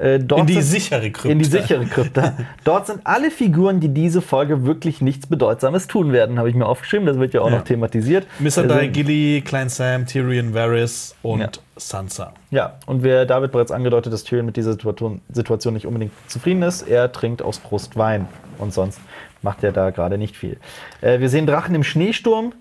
[0.00, 1.28] Äh, In die sind- sichere Krypta.
[1.28, 2.34] In die sichere Krypta.
[2.64, 6.66] Dort sind alle Figuren, die diese Folge wirklich nichts Bedeutsames tun werden, habe ich mir
[6.66, 7.04] aufgeschrieben.
[7.04, 7.56] Das wird ja auch Ja.
[7.56, 8.24] noch thematisiert.
[8.38, 8.44] Mr.
[8.62, 11.48] Also- Di Gilly, Klein Sam, Tyrion Varys und Ja.
[11.76, 12.32] Sansa.
[12.52, 16.62] Ja, und wer David bereits angedeutet, dass Tyrion mit dieser Situation, Situation nicht unbedingt zufrieden
[16.62, 18.28] ist, er trinkt aus Frust Wein.
[18.58, 19.00] Und sonst
[19.42, 20.58] macht er da gerade nicht viel.
[21.00, 22.52] Äh, wir sehen Drachen im Schneesturm.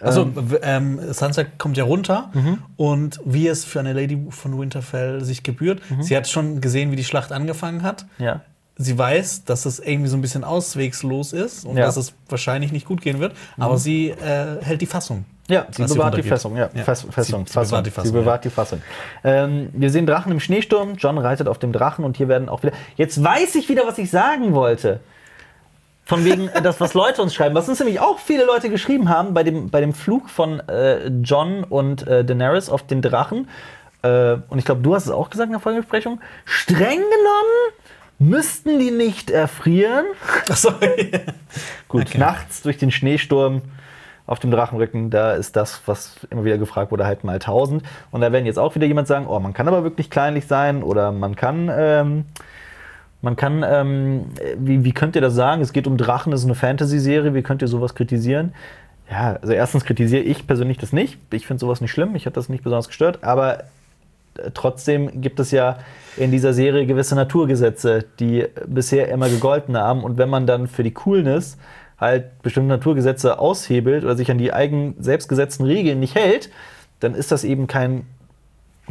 [0.00, 0.30] Also
[0.62, 2.58] ähm, Sansa kommt ja runter Mhm.
[2.76, 6.96] und wie es für eine Lady von Winterfell sich gebührt, sie hat schon gesehen, wie
[6.96, 8.06] die Schlacht angefangen hat.
[8.18, 8.40] Ja.
[8.78, 11.84] Sie weiß, dass es irgendwie so ein bisschen auswegslos ist und Ja.
[11.84, 11.86] Mhm.
[11.86, 15.24] dass es wahrscheinlich nicht gut gehen wird, aber sie äh, hält die Fassung.
[15.48, 16.22] Ja, sie bewahrt die.
[16.24, 16.56] Fassung.
[16.56, 16.82] Ja, Ja.
[16.82, 17.44] Fess, Sie- sie Fassung.
[17.44, 18.82] bewahrt die Fassung, Sie bewahrt die Fassung.
[19.24, 20.96] Ähm, wir sehen Drachen im Schneesturm.
[20.98, 22.72] John reitet auf dem Drachen und hier werden auch wieder.
[22.96, 25.00] Jetzt weiß ich wieder, was ich sagen wollte.
[26.06, 27.54] Von wegen das, was Leute uns schreiben.
[27.56, 31.08] Was uns nämlich auch viele Leute geschrieben haben bei dem, bei dem Flug von äh,
[31.08, 33.48] John und äh, Daenerys auf den Drachen.
[34.02, 36.20] Äh, und ich glaube, du hast es auch gesagt in der Folgebesprechung.
[36.44, 37.72] Streng genommen
[38.20, 40.04] müssten die nicht erfrieren.
[40.48, 40.70] Achso,
[41.88, 42.18] Gut, Okay.
[42.18, 43.62] nachts durch den Schneesturm
[44.28, 47.82] auf dem Drachenrücken, da ist das, was immer wieder gefragt wurde, halt mal 1000.
[48.10, 50.82] Und da werden jetzt auch wieder jemand sagen, oh, man kann aber wirklich kleinlich sein
[50.82, 52.24] oder man kann, ähm,
[53.26, 54.26] man kann, ähm,
[54.56, 55.60] wie, wie könnt ihr das sagen?
[55.60, 58.54] Es geht um Drachen, es ist eine Fantasy-Serie, wie könnt ihr sowas kritisieren?
[59.10, 61.18] Ja, also erstens kritisiere ich persönlich das nicht.
[61.32, 63.64] Ich finde sowas nicht schlimm, ich habe das nicht besonders gestört, aber
[64.38, 65.78] äh, trotzdem gibt es ja
[66.16, 70.04] in dieser Serie gewisse Naturgesetze, die bisher immer gegolten haben.
[70.04, 71.58] Und wenn man dann für die Coolness
[71.98, 76.48] halt bestimmte Naturgesetze aushebelt oder sich an die eigen selbstgesetzten Regeln nicht hält,
[77.00, 78.06] dann ist das eben kein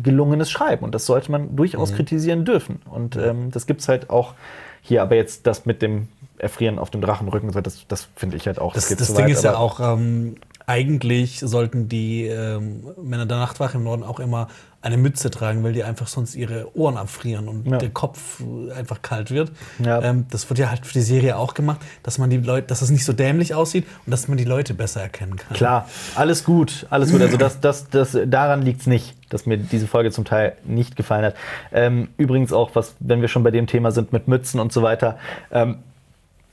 [0.06, 0.86] gelungenes Schreiben.
[0.86, 2.82] Und das sollte man durchaus kritisieren dürfen.
[2.90, 4.36] Und ähm, das gibt es halt auch
[4.82, 5.02] hier.
[5.02, 6.08] Aber jetzt das mit dem
[6.38, 8.74] Erfrieren auf dem Drachenrücken, das, das finde ich halt auch.
[8.74, 10.36] Das, das zu Ding weit, ist ja auch, ähm,
[10.68, 14.48] eigentlich sollten die ähm, Männer der Nachtwache im Norden auch immer
[14.86, 17.80] eine Mütze tragen, weil die einfach sonst ihre Ohren abfrieren und Ja.
[17.80, 18.44] der Kopf
[18.78, 19.52] einfach kalt wird.
[19.84, 20.00] Ja.
[20.04, 22.84] Ähm, das wird ja halt für die Serie auch gemacht, dass man die Leute, dass
[22.84, 25.58] es nicht so dämlich aussieht und dass man die Leute besser erkennen kann.
[25.58, 27.20] Klar, alles gut, alles gut.
[27.22, 30.96] Also das, das, das, daran liegt es nicht, dass mir diese Folge zum Teil nicht
[30.96, 31.36] gefallen hat.
[31.74, 34.84] Ähm, übrigens auch, was, wenn wir schon bei dem Thema sind mit Mützen und so
[34.84, 35.18] weiter,
[35.52, 35.80] ähm,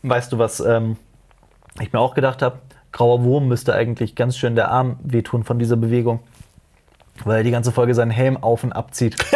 [0.04, 0.96] weißt du, was ähm,
[1.80, 2.60] ich mir auch gedacht habe?
[2.92, 6.20] Grauer Wurm müsste eigentlich ganz schön der Arm wehtun von dieser Bewegung,
[7.24, 9.16] weil er die ganze Folge seinen Helm auf und abzieht.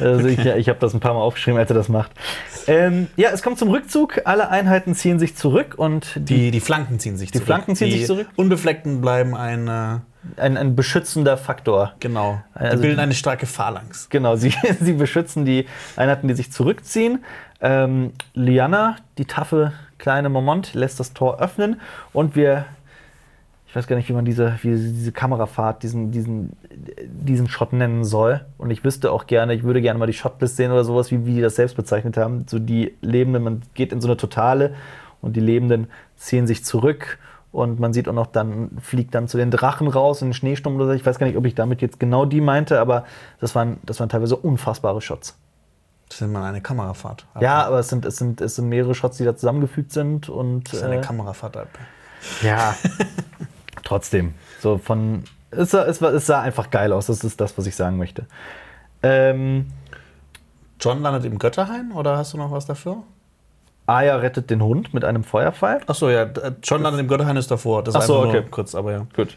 [0.00, 2.10] Also ich, ich habe das ein paar Mal aufgeschrieben, als er das macht.
[2.66, 4.20] Ähm, ja, es kommt zum Rückzug.
[4.24, 7.88] Alle Einheiten ziehen sich zurück und die, Die, die Flanken ziehen sich Die Flanken ziehen
[7.90, 8.26] die sich zurück?
[8.34, 11.94] Unbefleckten bleiben ein, äh, ein, ein beschützender Faktor.
[12.00, 14.10] genau, die Also bilden die- eine starke Phalanx.
[14.10, 15.66] Genau, sie, sie beschützen die
[15.96, 17.24] Einheiten, die sich zurückziehen.
[17.60, 21.80] Ähm, Liana, die taffe kleine Momont, lässt das Tor öffnen
[22.12, 22.66] und wir,
[23.76, 26.56] weiß gar nicht, wie man diese, wie diese Kamerafahrt, diesen, diesen,
[27.04, 28.44] diesen Shot nennen soll.
[28.56, 31.26] Und ich wüsste auch gerne, ich würde gerne mal die Shotlist sehen oder sowas, wie,
[31.26, 32.46] wie die das selbst bezeichnet haben.
[32.48, 34.74] So die Lebenden, man geht in so eine Totale
[35.20, 37.18] und die Lebenden ziehen sich zurück.
[37.52, 40.76] Und man sieht auch noch, dann fliegt dann zu den Drachen raus in den Schneesturm
[40.76, 40.92] oder so.
[40.92, 43.04] Ich weiß gar nicht, ob ich damit jetzt genau die meinte, aber
[43.40, 45.38] das waren, das waren teilweise unfassbare Shots.
[46.08, 47.26] Das ist mal eine Kamerafahrt.
[47.40, 50.28] Ja, aber es sind, es, sind, es sind mehrere Shots, die da zusammengefügt sind.
[50.28, 51.56] Und, Das ist eine äh, Kamerafahrt.
[51.56, 51.78] Alter.
[52.42, 52.74] ja,
[53.82, 54.34] trotzdem.
[54.60, 57.06] So von, es sah, es, war, es sah einfach geil aus.
[57.06, 58.26] Das ist das, was ich sagen möchte.
[59.02, 59.66] Ähm,
[60.80, 62.98] John landet im Götterhain oder hast du noch was dafür?
[63.86, 65.80] Aya rettet den Hund mit einem Feuerpfeil.
[65.86, 67.84] Achso, ja, d- John landet im Götterhain ist davor.
[67.84, 68.48] Das Ach so, einfach nur okay.
[68.50, 69.06] kurz, aber ja.
[69.14, 69.36] Gut.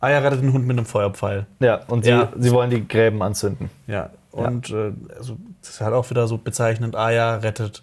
[0.00, 1.46] Aya rettet den Hund mit einem Feuerpfeil.
[1.60, 2.28] Ja, und sie, Ja.
[2.36, 3.70] sie wollen die Gräben anzünden.
[3.86, 4.10] Ja.
[4.32, 6.94] Und Äh, also, das ist halt auch wieder so bezeichnend.
[6.94, 7.82] Aya rettet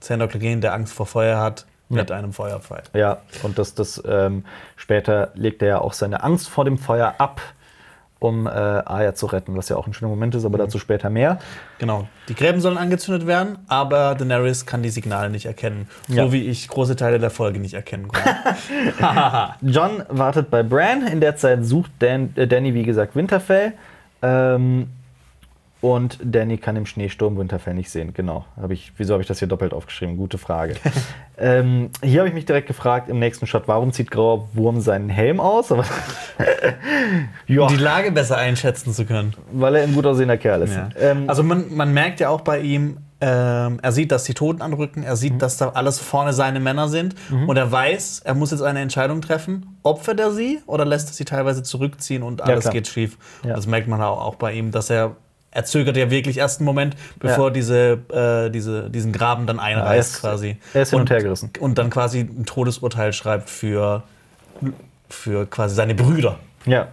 [0.00, 2.82] Sandor Clegane, der Angst vor Feuer hat, mit einem Feuerpfeil.
[2.94, 4.44] Ja, und das, das ähm,
[4.76, 7.40] später legt er ja auch seine Angst vor dem Feuer ab,
[8.20, 11.08] um äh, Aya zu retten, was ja auch ein schöner Moment ist, aber dazu später
[11.08, 11.38] mehr.
[11.78, 12.08] Genau.
[12.28, 15.88] Die Gräben sollen angezündet werden, aber Daenerys kann die Signale nicht erkennen.
[16.08, 16.24] Ja.
[16.24, 18.36] So wie ich große Teile der Folge nicht erkennen konnte.
[19.62, 21.06] John wartet bei Bran.
[21.06, 23.74] In der Zeit sucht Dan, äh, Danny, wie gesagt, Winterfell.
[24.20, 24.88] Ähm,
[25.80, 28.12] und Danny kann im Schneesturm Winterfell nicht sehen.
[28.14, 28.44] Genau.
[28.60, 30.16] Hab ich, wieso habe ich das hier doppelt aufgeschrieben?
[30.16, 30.74] Gute Frage.
[31.38, 35.08] ähm, hier habe ich mich direkt gefragt im nächsten Shot, warum zieht Grauer Wurm seinen
[35.08, 35.72] Helm aus?
[37.46, 39.34] Ja, um die Lage besser einschätzen zu können.
[39.52, 40.74] weil er ein gut aussehender Kerl ist.
[40.74, 40.88] Ja.
[40.98, 44.62] Ähm, also man, man merkt ja auch bei ihm, ähm, er sieht, dass die Toten
[44.62, 45.16] anrücken, er Mhm.
[45.16, 47.14] sieht, dass da alles vorne seine Männer sind
[47.46, 49.78] und er weiß, er muss jetzt eine Entscheidung treffen.
[49.82, 52.74] Opfert er sie oder lässt er sie teilweise zurückziehen und alles klar.
[52.74, 53.16] geht schief?
[53.44, 53.54] Ja.
[53.54, 55.16] Das merkt man auch bei ihm, dass er
[55.50, 57.50] er zögert ja wirklich erst einen Moment, bevor Ja.
[57.50, 60.56] diese, äh, diese, diesen Graben dann einreißt er ist- quasi.
[60.74, 61.50] er ist hin und und her gerissen.
[61.60, 64.02] Und dann quasi ein Todesurteil schreibt für,
[65.08, 66.38] für quasi seine Brüder.
[66.66, 66.88] Ja.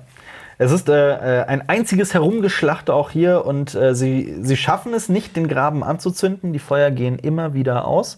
[0.58, 5.10] Es ist äh, äh, ein einziges Herumgeschlachte auch hier und äh, sie, sie schaffen es
[5.10, 6.54] nicht, den Graben anzuzünden.
[6.54, 8.18] Die Feuer gehen immer wieder aus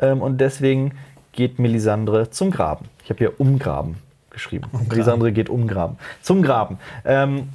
[0.00, 0.94] ähm, und deswegen
[1.30, 2.86] geht Melisandre zum Graben.
[3.04, 3.94] Ich habe hier umgraben
[4.30, 4.68] geschrieben.
[4.90, 5.98] Melisandre geht umgraben.
[6.20, 6.78] Zum Graben.
[7.04, 7.48] Ähm,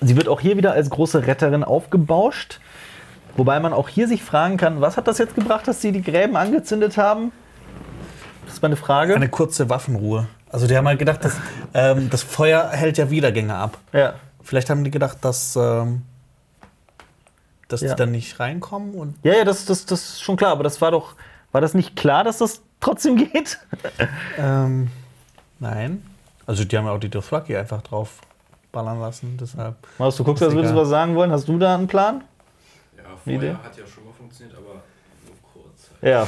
[0.00, 2.60] sie wird auch hier wieder als große Retterin aufgebauscht.
[3.36, 6.02] Wobei man auch hier sich fragen kann, was hat das jetzt gebracht, dass sie die
[6.02, 7.32] Gräben angezündet haben?
[8.46, 9.14] Das ist meine Frage.
[9.14, 10.26] Eine kurze Waffenruhe.
[10.48, 11.36] Also die haben halt gedacht, dass,
[11.74, 13.78] ähm, das Feuer hält ja Wiedergänge ab.
[13.92, 14.14] ja.
[14.42, 16.02] Vielleicht haben die gedacht, dass, ähm,
[17.66, 17.90] dass Ja.
[17.90, 20.80] die dann nicht reinkommen und Ja, ja, das, das, das ist schon klar, aber das
[20.80, 21.16] war doch,
[21.50, 23.58] war das nicht klar, dass das trotzdem geht?
[24.38, 24.88] ähm,
[25.58, 26.06] nein.
[26.46, 28.20] Also die haben ja auch die Dothraki einfach drauf
[28.76, 29.74] ballern lassen, deshalb.
[29.98, 31.30] Marius, du guckst, als würdest du was sagen wollen.
[31.32, 32.22] Hast du da einen Plan?
[32.96, 33.38] Ja, Idee?
[33.38, 34.82] vorher hat ja schon mal funktioniert, aber
[35.26, 35.90] nur kurz.
[36.02, 36.26] Ja.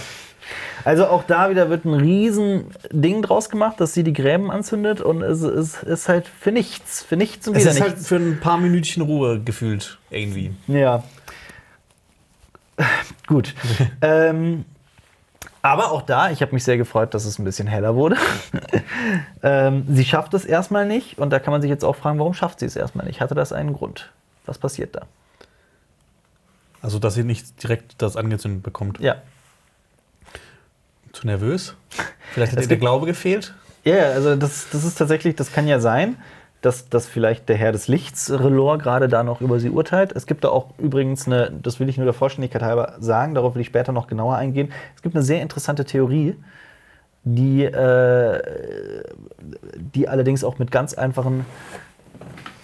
[0.83, 5.03] Also auch da wieder wird ein riesen Ding draus gemacht, dass sie die Gräben anzündet
[5.03, 8.09] und es ist, ist halt für nichts, für nichts und Es wieder ist halt nichts.
[8.09, 10.53] für ein paar Minütchen Ruhe gefühlt irgendwie.
[10.67, 11.05] Ja.
[13.27, 13.55] Gut.
[14.01, 14.65] ähm,
[15.63, 18.17] aber auch da, ich habe mich sehr gefreut, dass es ein bisschen heller wurde.
[19.43, 22.35] ähm, sie schafft es erstmal nicht und da kann man sich jetzt auch fragen, warum
[22.35, 23.21] schafft sie es erstmal nicht?
[23.21, 24.11] Hatte das einen Grund?
[24.47, 25.03] Was passiert da?
[26.81, 29.01] Also dass sie nicht direkt das angezündet bekommt.
[29.01, 29.17] Ja.
[31.13, 31.75] Zu nervös?
[32.33, 33.55] Vielleicht hat Es ihr der Glaube gefehlt?
[33.85, 36.17] Ja, ja, also das, das ist tatsächlich, das kann ja sein,
[36.61, 40.13] dass, dass vielleicht der Herr des Lichts, Relor, gerade da noch über sie urteilt.
[40.13, 43.55] Es gibt da auch übrigens eine, das will ich nur der Vollständigkeit halber sagen, darauf
[43.55, 44.73] will ich später noch genauer eingehen.
[44.97, 46.35] Es gibt eine sehr interessante Theorie,
[47.25, 49.03] die, äh,
[49.95, 51.47] die allerdings auch mit ganz einfachen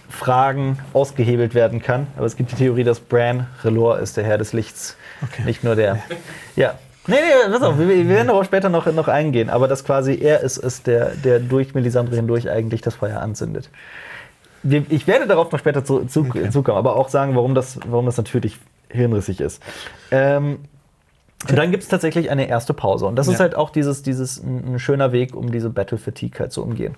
[0.09, 2.07] Fragen ausgehebelt werden kann.
[2.16, 5.43] Aber es gibt die Theorie, dass Bran Relor ist der Herr des Lichts, Okay.
[5.45, 5.99] nicht nur der.
[6.57, 6.75] Ja.
[7.07, 10.19] Nee, nee, pass auf, wir, wir werden darauf später noch, noch eingehen, aber dass quasi
[10.21, 13.69] er ist, ist der, der durch Melisandre hindurch eigentlich das Feuer anzündet.
[14.63, 18.07] Wir, ich werde darauf noch später zu, zu, zukommen, aber auch sagen, warum das, warum
[18.07, 18.59] das natürlich
[18.89, 19.63] hirnrissig ist.
[20.11, 20.61] Ähm,
[21.47, 23.05] und dann gibt es tatsächlich eine erste Pause.
[23.05, 23.41] Und das ist Ja.
[23.41, 26.95] halt auch dieses, dieses ein, ein schöner Weg, um diese Battle Fatigue halt zu umgehen.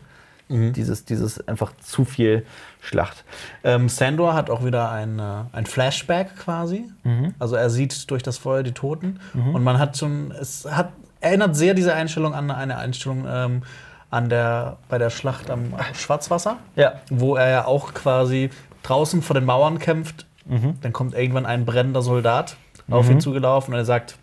[0.49, 2.47] Dieses, dieses einfach zu viel
[2.81, 3.25] Schlacht.
[3.65, 6.85] Ähm, Sandor hat auch wieder ein, äh, ein Flashback quasi.
[7.41, 9.19] Also er sieht durch das Feuer die Toten.
[9.35, 10.91] Und man hat schon, es hat,
[11.21, 13.63] erinnert sehr diese Einstellung an eine Einstellung ähm,
[14.11, 16.93] an der, bei der Schlacht am Schwarzwasser, Ja.
[17.11, 18.51] wo er ja auch quasi
[18.85, 20.27] draußen vor den Mauern kämpft.
[20.81, 22.57] Dann kommt irgendwann ein brennender Soldat
[22.89, 24.17] auf ihn zugelaufen und er sagt,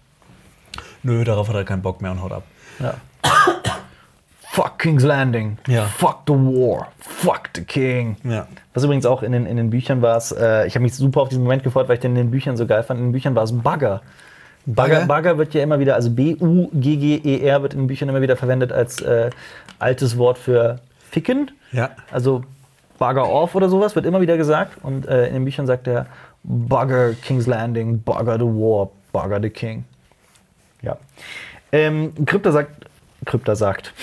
[1.04, 2.44] nö, darauf hat er keinen Bock mehr und haut ab.
[2.80, 2.94] Ja.
[4.54, 5.58] Fuck King's Landing.
[5.66, 5.86] Ja.
[5.86, 6.92] Fuck the war.
[7.00, 8.18] Fuck the King.
[8.24, 8.46] Ja.
[8.76, 11.22] Was übrigens auch in den, in den Büchern war es, äh, ich habe mich super
[11.22, 13.00] auf diesen Moment gefreut, weil ich den in den Büchern so geil fand.
[13.00, 14.04] In den Büchern war es Bugger.
[14.68, 18.72] Bugger, Bugger wird ja immer wieder, also B-U-G-G-E-R wird in den Büchern immer wieder verwendet
[18.72, 19.32] als äh,
[19.80, 21.50] altes Wort für Ficken.
[21.72, 21.90] Ja.
[22.12, 22.44] Also
[23.00, 24.84] Bugger off oder sowas wird immer wieder gesagt.
[24.84, 26.06] Und äh, in den Büchern sagt er
[26.44, 29.84] Bugger King's Landing, Bugger the War, Bugger the King.
[30.84, 30.98] Ja.
[31.72, 32.84] Ähm, Krypta sagt,
[33.26, 33.94] Krypta sagt.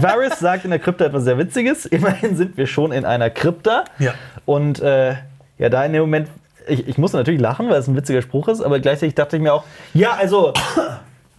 [0.00, 1.86] Varys sagt in der Krypta etwas sehr Witziges.
[1.86, 3.84] Immerhin sind wir schon in einer Krypta.
[3.98, 4.14] Ja.
[4.46, 5.14] Und äh,
[5.58, 6.28] ja, da in dem Moment,
[6.66, 9.42] ich, ich musste natürlich lachen, weil es ein witziger Spruch ist, aber gleichzeitig dachte ich
[9.42, 9.64] mir auch,
[9.94, 10.52] ja, also,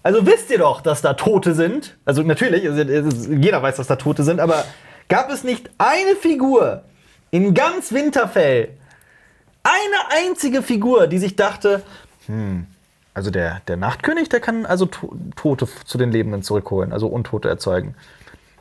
[0.03, 1.97] also wisst ihr doch, dass da Tote sind.
[2.05, 4.63] Also natürlich, jeder weiß, dass da Tote sind, aber
[5.07, 6.83] gab es nicht eine Figur
[7.31, 8.69] in ganz Winterfell,
[9.63, 11.83] eine einzige Figur, die sich dachte,
[13.13, 17.49] Also der, der Nachtkönig, der kann also To- Tote zu den Lebenden zurückholen, also Untote
[17.49, 17.95] erzeugen.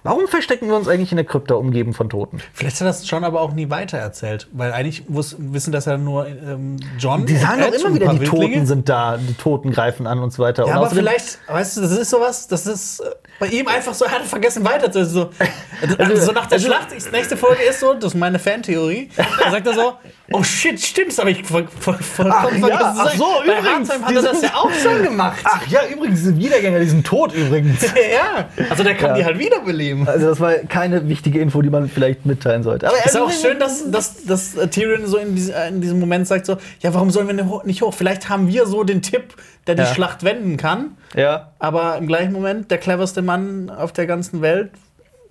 [0.03, 2.41] Warum verstecken wir uns eigentlich in der Krypta, umgeben von Toten?
[2.55, 6.77] Vielleicht hat das John aber auch nie weitererzählt, weil eigentlich wissen das ja nur ähm,
[6.99, 7.27] John.
[7.27, 8.55] Die sagen doch immer wieder, die Wildlinge.
[8.55, 10.67] Toten sind da, die Toten greifen an und so weiter.
[10.67, 13.93] Ja, und aber vielleicht, weißt du, das ist sowas, das ist äh, bei ihm einfach
[13.93, 15.05] so, er hat vergessen weiter zu.
[15.05, 15.31] So,
[15.99, 19.11] also, so nach der Schlacht, die nächste Folge ist so, das ist meine Fantheorie.
[19.17, 19.93] Da sagt er so,
[20.33, 23.59] oh shit, stimmt, das habe ich voll, voll, vollkommen Ach ja, zu ach so, Bei
[23.59, 25.41] übrigens, Hardtime hat er das ja auch schon gemacht.
[25.45, 27.83] Ach ja, übrigens, diese Wiedergänger, die sind tot übrigens.
[28.13, 29.17] ja, also der kann Ja.
[29.17, 30.09] die halt wiederbeleben.
[30.09, 32.89] Also das war keine wichtige Info, die man vielleicht mitteilen sollte.
[32.89, 36.27] Aber Ist auch schön, dass, dass, dass äh, Tyrion so in, diese, in diesem Moment
[36.29, 37.93] sagt so, ja, warum sollen wir nicht hoch- nicht hoch?
[37.95, 39.35] Vielleicht haben wir so den Tipp,
[39.67, 39.95] der die Ja.
[39.95, 40.97] Schlacht wenden kann.
[41.17, 44.71] Ja, Aber im gleichen Moment, der cleverste Mann auf der ganzen Welt,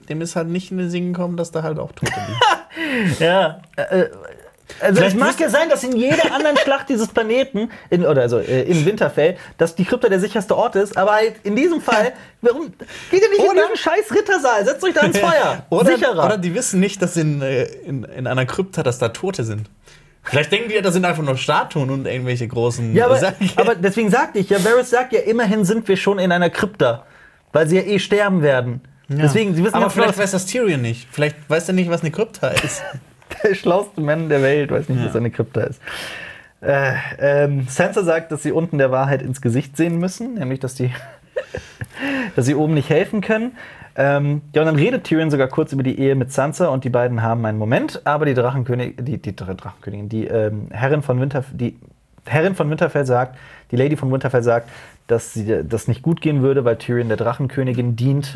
[0.09, 3.15] dem ist halt nicht in den Sinn gekommen, dass da halt auch Tote liegen.
[3.19, 3.61] ja.
[3.75, 4.05] Äh,
[4.79, 8.21] also Vielleicht es mag ja sein, dass in jeder anderen Schlacht dieses Planeten, in, oder
[8.21, 11.81] also äh, in Winterfell, dass die Krypta der sicherste Ort ist, aber halt in diesem
[11.81, 12.73] Fall, warum
[13.11, 14.65] geht ihr nicht in Oder- diesen scheiß Rittersaal?
[14.65, 15.65] Setzt euch da ins Feuer.
[15.69, 16.25] oder, Sicherer.
[16.25, 19.69] oder die wissen nicht, dass in, äh, in, in einer Krypta, dass da Tote sind.
[20.23, 23.75] Vielleicht denken die, ja, das sind einfach nur Statuen und irgendwelche großen ja, aber, aber
[23.75, 27.05] deswegen sagte ich ja, Varys sagt ja, immerhin sind wir schon in einer Krypta,
[27.51, 28.81] weil sie ja eh sterben werden.
[29.07, 31.07] Deswegen, sie wissen aber ganz genau, vielleicht weiß das Tyrion nicht.
[31.11, 32.83] Vielleicht weiß er nicht, was eine Krypta ist.
[33.43, 35.81] der schlauste Mann der Welt weiß nicht, was eine Krypta ist.
[36.61, 40.75] Äh, ähm, Sansa sagt, dass sie unten der Wahrheit ins Gesicht sehen müssen, nämlich dass
[40.75, 40.91] die,
[42.35, 43.53] dass sie oben nicht helfen können.
[43.95, 46.89] Ähm, ja, und dann redet Tyrion sogar kurz über die Ehe mit Sansa und die
[46.89, 51.19] beiden haben einen Moment, aber die Drachenkönig, die, die Dra- Drachenkönigin, die ähm, Herrin von
[51.19, 51.77] Winterfell, die
[52.25, 53.37] Herrin von Winterfell sagt,
[53.71, 54.69] die Lady von Winterfell sagt,
[55.07, 58.35] dass sie das nicht gut gehen würde, weil Tyrion der Drachenkönigin dient.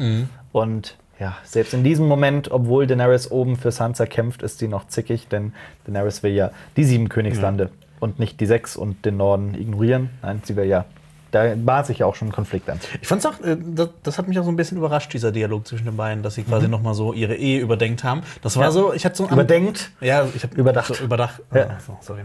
[0.52, 4.88] Und ja, selbst in diesem Moment, obwohl Daenerys oben für Sansa kämpft, ist sie noch
[4.88, 5.54] zickig, denn
[5.86, 7.70] Daenerys will ja die sieben Königslande
[8.02, 10.10] und nicht die sechs und den Norden ignorieren.
[10.22, 10.84] Nein, sie will ja.
[11.32, 12.80] Da bahnt sich ja auch schon ein Konflikt an.
[13.02, 15.66] Ich fand's auch, äh, das, das hat mich auch so ein bisschen überrascht, dieser Dialog
[15.66, 18.22] zwischen den beiden, dass sie quasi noch mal so ihre Ehe überdenkt haben.
[18.44, 18.72] Das war Ja.
[18.72, 19.92] so, ich hatte so Überdenkt.
[20.02, 20.94] Ja, ich habe Überdacht.
[20.94, 21.42] So, überdacht.
[21.56, 21.80] Ja.
[21.88, 22.22] So, sorry.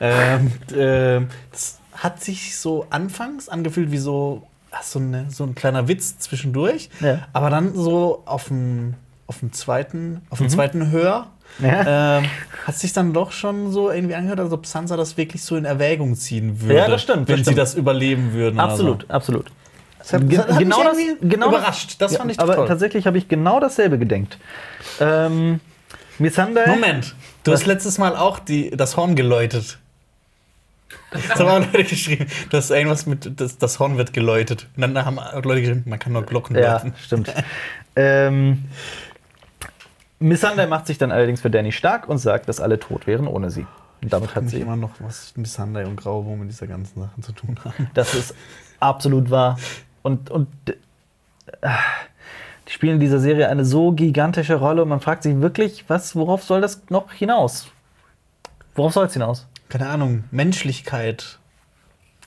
[0.00, 4.46] Ähm, ähm, das hat sich so anfangs angefühlt wie so,
[4.82, 6.88] so, eine, so ein kleiner Witz zwischendurch.
[7.00, 7.20] Ja.
[7.32, 8.94] Aber dann so auf dem,
[9.26, 11.26] auf dem zweiten, auf dem zweiten Hör
[11.58, 11.66] Mhm.
[11.66, 12.18] Ja.
[12.18, 12.24] ähm,
[12.66, 15.66] hat sich dann doch schon so irgendwie angehört, als ob Sansa das wirklich so in
[15.66, 16.76] Erwägung ziehen würde.
[16.76, 17.58] Ja, das stimmt, das Wenn sie stimmt.
[17.58, 18.58] das überleben würden.
[18.58, 19.48] Absolut, absolut.
[19.48, 19.54] So.
[19.98, 21.96] Das hat, das hat genau mich das- genau das- überrascht.
[21.98, 22.68] Das, Ja, fand ich aber toll.
[22.68, 24.38] tatsächlich habe ich genau dasselbe gedenkt.
[24.98, 25.60] Ähm,
[26.18, 26.66] Missandei.
[26.68, 29.76] Moment, du hast letztes Mal auch die, das Horn geläutet.
[31.12, 34.68] Das haben auch Leute geschrieben, dass irgendwas mit das, das Horn wird geläutet.
[34.76, 36.94] Und dann haben Leute geschrieben, man kann nur Glocken Ja, läuten.
[37.02, 37.32] stimmt.
[37.96, 38.64] ähm,
[40.18, 43.50] Missandei macht sich dann allerdings für Danny stark und sagt, dass alle tot wären ohne
[43.50, 43.66] sie.
[44.02, 44.60] Und damit hat sie.
[44.60, 47.90] immer noch was Missandei und Grauwurm mit dieser ganzen Sachen zu tun haben.
[47.94, 48.34] Das ist
[48.80, 49.58] absolut wahr.
[50.02, 51.68] Und, und äh,
[52.68, 56.14] die spielen in dieser Serie eine so gigantische Rolle und man fragt sich wirklich, was,
[56.16, 57.68] worauf soll das noch hinaus?
[58.74, 59.46] Worauf soll es hinaus?
[59.72, 61.38] Keine Ahnung, Menschlichkeit.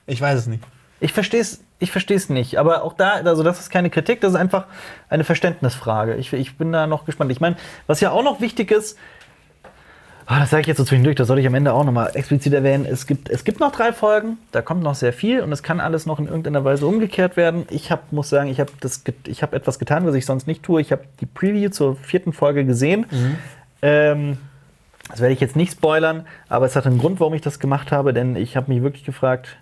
[0.07, 0.63] Ich weiß es nicht.
[0.99, 2.57] Ich verstehe es ich versteh's nicht.
[2.57, 4.65] Aber auch da, also das ist keine Kritik, das ist einfach
[5.09, 6.15] eine Verständnisfrage.
[6.15, 7.31] Ich, ich bin da noch gespannt.
[7.31, 7.55] Ich meine,
[7.85, 8.97] was ja auch noch wichtig ist,
[10.25, 12.07] ah, das sage ich jetzt so zwischendurch, das soll ich am Ende auch noch mal
[12.15, 12.87] explizit erwähnen.
[12.89, 15.79] Es gibt, es gibt noch drei Folgen, da kommt noch sehr viel und es kann
[15.79, 17.67] alles noch in irgendeiner Weise umgekehrt werden.
[17.69, 20.81] Ich hab, muss sagen, ich habe hab etwas getan, was ich sonst nicht tue.
[20.81, 23.05] Ich habe die Preview zur vierten Folge gesehen.
[23.83, 24.39] Ähm,
[25.09, 27.91] das werde ich jetzt nicht spoilern, aber es hat einen Grund, warum ich das gemacht
[27.91, 29.57] habe, denn ich habe mich wirklich gefragt,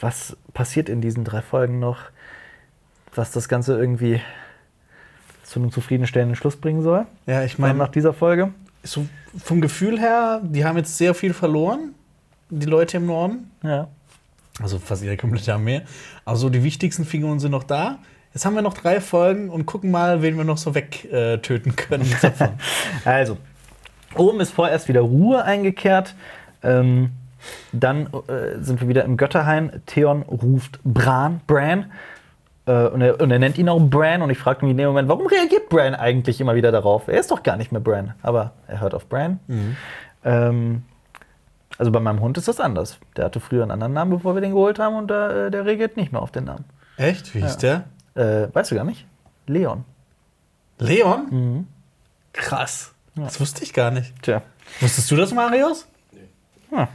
[0.00, 1.98] was passiert in diesen drei Folgen noch,
[3.14, 4.20] was das Ganze irgendwie
[5.44, 7.06] zu einem zufriedenstellenden Schluss bringen soll.
[7.26, 8.52] Ja, ich meine, nach dieser Folge.
[8.82, 9.06] so
[9.42, 11.94] vom Gefühl her, die haben jetzt sehr viel verloren,
[12.50, 13.50] die Leute im Norden.
[13.62, 13.88] Ja.
[14.60, 15.82] Also fast ihre komplette Armee.
[16.24, 17.98] Also die wichtigsten Figuren sind noch da.
[18.32, 21.76] Jetzt haben wir noch drei Folgen und gucken mal, wen wir noch so wegtöten äh,
[21.76, 22.16] können.
[22.20, 22.50] davon.
[23.04, 23.36] Also,
[24.16, 26.14] oben ist vorerst wieder Ruhe eingekehrt.
[26.62, 27.10] Ähm,
[27.72, 29.82] dann äh, sind wir wieder im Götterhain.
[29.86, 31.92] Theon ruft Bran, Bran.
[32.66, 34.22] Äh, und, er, und er nennt ihn auch Bran.
[34.22, 37.08] Und ich frage mich in dem Moment, warum reagiert Bran eigentlich immer wieder darauf?
[37.08, 38.14] Er ist doch gar nicht mehr Bran.
[38.22, 39.40] Aber er hört auf Bran.
[40.24, 40.82] Ähm,
[41.76, 42.98] also bei meinem Hund ist das anders.
[43.16, 44.96] Der hatte früher einen anderen Namen, bevor wir den geholt haben.
[44.96, 46.64] Und äh, der reagiert nicht mehr auf den Namen.
[46.96, 47.34] Echt?
[47.34, 47.84] Wie hieß der?
[48.14, 49.06] Äh, weißt du gar nicht?
[49.46, 49.84] Leon.
[50.78, 51.26] Leon?
[51.30, 51.66] Mhm.
[52.32, 52.93] Krass.
[53.16, 54.12] Das wusste ich gar nicht.
[54.22, 54.42] Tja.
[54.80, 55.86] Wusstest du das, Marius?
[56.70, 56.88] Ja,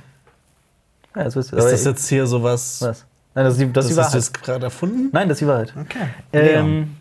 [1.14, 3.06] das ist, Ist das jetzt hier sowas, was?
[3.36, 4.28] Nein, das ist die, das das die hast du Wahrheit.
[4.28, 5.10] jetzt gerade erfunden?
[5.12, 5.74] Nein, das ist die Wahrheit.
[5.80, 6.08] Okay.
[6.32, 6.68] Leon.
[6.68, 6.96] Ähm,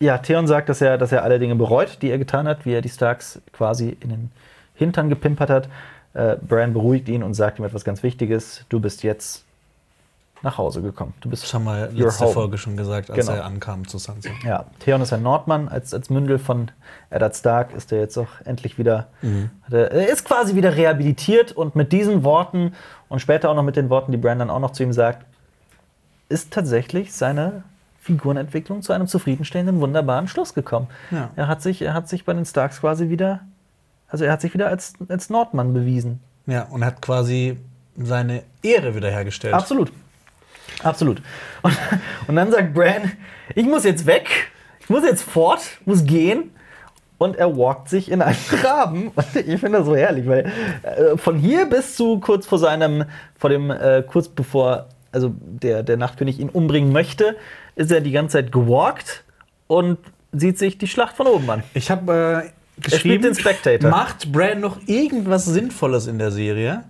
[0.00, 2.72] ja, Theon sagt, dass er, dass er alle Dinge bereut, die er getan hat, wie
[2.72, 4.30] er die Starks quasi in den
[4.74, 5.68] Hintern gepimpert hat.
[6.14, 8.64] Äh, Bran beruhigt ihn und sagt ihm etwas ganz Wichtiges.
[8.68, 9.44] Du bist jetzt
[10.42, 11.14] nach Hause gekommen.
[11.20, 12.32] Du bist Das haben wir letzte home.
[12.34, 13.38] Folge schon gesagt, als Genau.
[13.38, 14.30] er ankam zu Sansa.
[14.44, 15.68] Ja, Theon ist ein Nordmann.
[15.68, 16.70] Als, als Mündel von
[17.10, 19.08] Eddard Stark ist er jetzt auch endlich wieder.
[19.62, 22.74] Hat er, er ist quasi wieder rehabilitiert und mit diesen Worten
[23.08, 25.24] und später auch noch mit den Worten, die Brandon auch noch zu ihm sagt,
[26.28, 27.62] ist tatsächlich seine
[28.00, 30.88] Figurenentwicklung zu einem zufriedenstellenden, wunderbaren Schluss gekommen.
[31.10, 31.30] Ja.
[31.36, 33.40] Er, hat sich, er hat sich bei den Starks quasi wieder.
[34.08, 36.20] Also er hat sich wieder als, als Nordmann bewiesen.
[36.46, 37.58] Ja, und hat quasi
[37.96, 39.52] seine Ehre wiederhergestellt.
[39.54, 39.92] Absolut.
[40.82, 41.22] Absolut.
[41.62, 41.76] Und,
[42.26, 43.12] und dann sagt Bran,
[43.54, 44.50] ich muss jetzt weg,
[44.80, 46.50] ich muss jetzt fort, muss gehen.
[47.18, 49.10] Und er walkt sich in einen Graben.
[49.34, 50.52] Ich finde das so herrlich, weil
[50.82, 53.04] äh, von hier bis zu kurz vor seinem,
[53.36, 57.36] vor dem, äh, kurz bevor, also der, der Nachtkönig ihn umbringen möchte,
[57.74, 59.24] ist er die ganze Zeit gewalkt
[59.66, 59.98] und
[60.30, 61.62] sieht sich die Schlacht von oben an.
[61.74, 63.90] Ich habe äh, spielt geschrieben, den Spectator.
[63.90, 66.84] macht Bran noch irgendwas Sinnvolles in der Serie?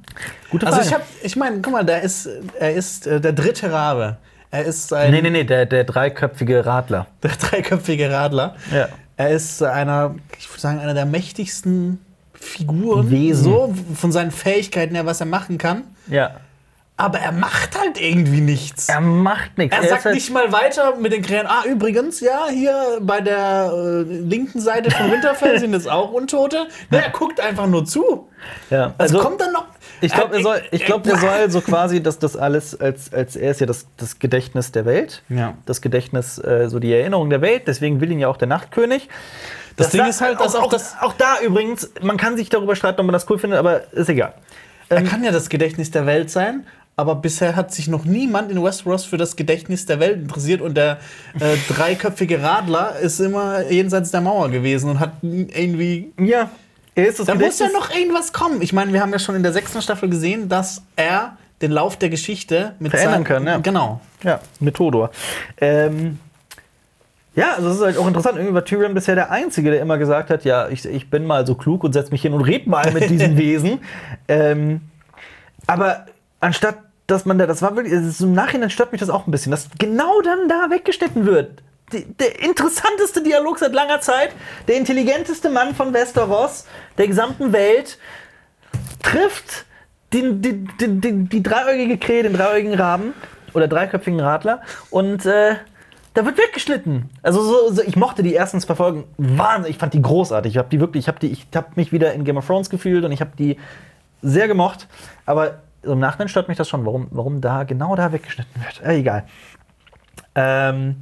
[0.51, 0.89] Gute Also Frage.
[0.89, 2.29] ich habe, ich meine, guck mal, der ist,
[2.59, 4.17] er ist äh, der dritte Rabe.
[4.51, 7.07] Er ist ein Nee, nee, nee, der, der dreiköpfige Radler.
[7.23, 8.57] der dreiköpfige Radler.
[8.73, 8.89] Ja.
[9.17, 12.01] Er ist einer, ich würde sagen, einer der mächtigsten
[12.35, 13.11] Figuren.
[13.11, 13.45] Wesen.
[13.45, 15.83] So, von seinen Fähigkeiten her, was er machen kann.
[16.09, 16.37] Ja.
[17.01, 18.89] Aber er macht halt irgendwie nichts.
[18.89, 19.75] Er macht nichts.
[19.77, 21.47] Er ist sagt halt- nicht mal weiter mit den Krähen.
[21.47, 26.67] Ah, übrigens, ja, hier bei der äh, linken Seite von Winterfell sind jetzt auch Untote.
[26.91, 28.29] Nee, er guckt einfach nur zu.
[28.69, 29.67] Ja, Also, kommt dann noch.
[30.01, 33.13] Ich glaube, er soll, ich glaub, äh, er soll so quasi, dass das alles, als,
[33.13, 35.23] als er ist ja das, das Gedächtnis der Welt.
[35.29, 35.55] Ja.
[35.67, 37.63] Das Gedächtnis, äh, so die Erinnerung der Welt.
[37.69, 39.09] Deswegen will ihn ja auch der Nachtkönig.
[39.77, 42.37] Das Ding da- ist halt, dass auch, auch auch, das- auch da übrigens, man kann
[42.37, 44.35] sich darüber streiten, ob man das cool findet, aber ist egal.
[44.89, 46.67] Er kann ja das Gedächtnis der Welt sein,
[46.99, 50.77] aber bisher hat sich noch niemand in Westeros für das Gedächtnis der Welt interessiert und
[50.77, 50.99] der
[51.39, 56.13] äh, dreiköpfige Radler ist immer jenseits der Mauer gewesen und hat irgendwie.
[56.19, 56.51] Ja,
[56.97, 58.61] er ist das Da muss ja noch irgendwas kommen.
[58.63, 61.97] Ich meine, wir haben ja schon in der sechsten Staffel gesehen, dass er den Lauf
[61.97, 63.59] der Geschichte mit Verändern kann, ja.
[63.59, 64.01] Genau.
[64.25, 65.13] Ja, mit Todor.
[65.61, 66.19] Ähm,
[67.37, 68.39] ja, also es ist halt auch interessant.
[68.39, 71.47] Irgendwie war Tyrion bisher der Einzige, der immer gesagt hat, ja, ich, ich bin mal
[71.47, 73.79] so klug und setz mich hin und red mal mit diesem Wesen.
[74.27, 74.81] Ähm,
[75.69, 76.07] aber
[76.41, 79.31] anstatt, dass man da, das war wirklich, also im Nachhinein stört mich das auch ein
[79.31, 81.63] bisschen, dass genau dann da weggeschnitten wird.
[81.93, 84.31] Die, der interessanteste Dialog seit langer Zeit,
[84.69, 86.67] der intelligenteste Mann von Westeros,
[86.99, 87.99] der gesamten Welt,
[89.03, 89.65] trifft
[90.13, 93.15] den, die, die, die, die dreieugige Krähe, den dreieugigen Raben
[93.55, 94.61] oder dreiköpfigen Radler
[94.91, 95.57] und äh,
[96.13, 97.09] da wird weggeschnitten.
[97.23, 100.53] Also so, so, ich mochte die ersten zwei Folgen wahnsinnig, ich fand die großartig.
[100.53, 101.39] Ich habe die wirklich, ich habe die,
[101.75, 103.57] mich wieder in Game of Thrones gefühlt und ich habe die
[104.21, 104.89] sehr gemocht.
[105.25, 108.83] Aber so im Nachhinein stört mich das schon, warum, warum da genau da weggeschnitten wird.
[108.83, 109.25] Äh, egal.
[110.35, 110.97] Ähm,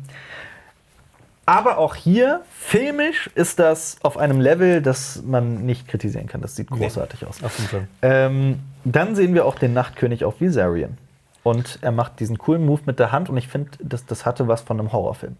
[1.47, 6.41] aber auch hier, filmisch, ist das auf einem Level, das man nicht kritisieren kann.
[6.41, 7.41] Das sieht großartig aus.
[7.41, 7.89] Jeden Fall.
[8.03, 10.99] Ähm, dann sehen wir auch den Nachtkönig auf Viserion.
[11.45, 14.49] Und er macht diesen coolen Move mit der Hand und ich finde, das, das hatte
[14.49, 15.37] was von einem Horrorfilm.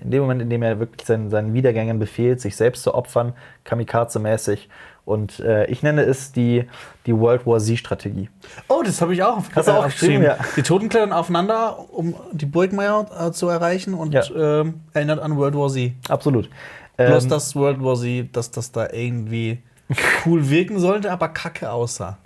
[0.00, 3.32] In dem Moment, in dem er wirklich seinen, seinen Wiedergängern befiehlt, sich selbst zu opfern,
[3.64, 4.68] kamikaze-mäßig.
[5.04, 6.64] Und äh, ich nenne es die,
[7.06, 8.30] die World War Z-Strategie.
[8.68, 9.42] Oh, das habe ich auch.
[9.54, 10.36] Hast du auch geschrieben, ja.
[10.56, 14.22] Die Toten klettern aufeinander, um die Burgmeier äh, zu erreichen und Ja.
[14.60, 15.92] ähm, erinnert an World War Z.
[16.08, 16.48] Absolut.
[16.96, 19.62] Bloß Ähm, dass World War Z, dass das da irgendwie
[20.24, 22.18] cool wirken sollte, aber kacke aussah.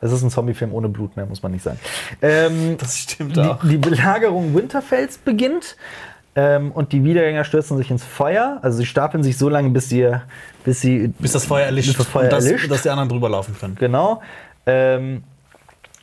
[0.00, 1.78] Es ist ein Zombie-Film ohne Blut mehr, muss man nicht sagen.
[2.22, 5.76] Ähm, Das stimmt die, die Belagerung Winterfells beginnt
[6.34, 8.58] ähm, und die Wiedergänger stürzen sich ins Feuer.
[8.62, 10.08] Also sie stapeln sich so lange, bis sie,
[10.64, 12.70] bis sie Bis das Feuer erlischt Bis das Feuer und dass, erlischt.
[12.70, 13.74] dass die anderen drüber laufen können.
[13.76, 14.22] Genau.
[14.66, 15.24] Ähm,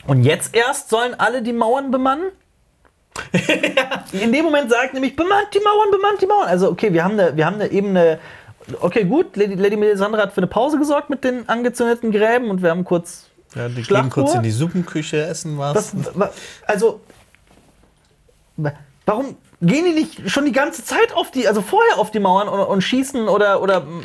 [0.07, 2.25] und jetzt erst sollen alle die Mauern bemannen?
[4.13, 6.47] In dem Moment sagt nämlich, bemannt die Mauern, bemannt die Mauern.
[6.47, 8.19] Also, okay, wir haben eine, wir haben eine Ebene.
[8.81, 12.61] Okay, gut, Lady, Lady Melisandre hat für eine Pause gesorgt mit den angezündeten Gräben und
[12.61, 13.25] wir haben kurz.
[13.55, 15.91] Ja, die gehen kurz in die Suppenküche, essen was.
[16.13, 16.29] Wa-
[16.67, 17.01] also,
[18.57, 18.73] wa-
[19.05, 22.47] warum gehen die nicht schon die ganze Zeit auf die, also vorher auf die Mauern
[22.47, 24.03] und, und schießen oder, oder mm,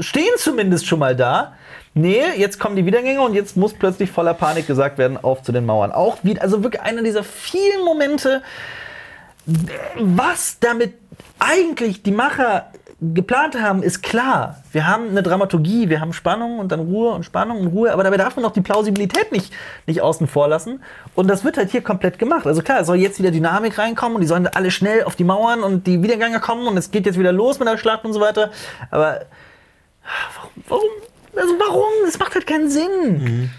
[0.00, 1.54] stehen zumindest schon mal da?
[1.94, 5.52] Nee, jetzt kommen die Wiedergänger und jetzt muss plötzlich voller Panik gesagt werden, auf zu
[5.52, 5.92] den Mauern.
[5.92, 8.42] Auch wie, also wirklich einer dieser vielen Momente,
[9.96, 10.94] was damit
[11.38, 12.72] eigentlich die Macher
[13.12, 14.62] geplant haben, ist klar.
[14.72, 18.04] Wir haben eine Dramaturgie, wir haben Spannung und dann Ruhe und Spannung und Ruhe, aber
[18.04, 19.52] dabei darf man auch die Plausibilität nicht,
[19.86, 20.82] nicht außen vor lassen.
[21.14, 22.46] Und das wird halt hier komplett gemacht.
[22.46, 25.24] Also klar, es soll jetzt wieder Dynamik reinkommen und die sollen alle schnell auf die
[25.24, 28.12] Mauern und die Wiedergänger kommen und es geht jetzt wieder los mit der Schlacht und
[28.12, 28.50] so weiter.
[28.90, 29.20] Aber
[30.36, 30.50] warum?
[30.68, 30.90] warum
[31.36, 31.90] also warum?
[32.04, 33.50] Das macht halt keinen Sinn.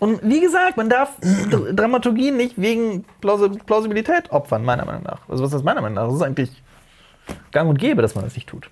[0.00, 1.10] Und wie gesagt, man darf
[1.50, 5.20] Dr- Dramaturgie nicht wegen Plausi- Plausibilität opfern, meiner Meinung nach.
[5.28, 6.06] Also was ist meiner Meinung nach?
[6.08, 6.50] Das ist eigentlich
[7.52, 8.68] gang und gäbe, dass man das nicht tut.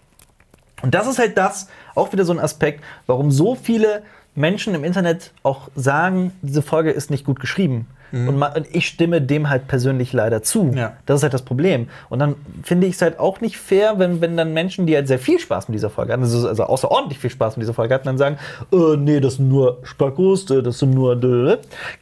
[0.82, 4.02] Und das ist halt das, auch wieder so ein Aspekt, warum so viele
[4.34, 7.86] Menschen im Internet auch sagen, diese Folge ist nicht gut geschrieben.
[8.12, 10.72] Und, ma- und ich stimme dem halt persönlich leider zu.
[10.74, 10.92] Ja.
[11.06, 11.88] Das ist halt das Problem.
[12.10, 15.08] Und dann finde ich es halt auch nicht fair, wenn, wenn dann Menschen, die halt
[15.08, 17.94] sehr viel Spaß mit dieser Folge hatten, also, also außerordentlich viel Spaß mit dieser Folge
[17.94, 18.36] hatten, dann sagen,
[18.72, 21.12] äh, nee, das sind nur Spackos, äh, das sind nur.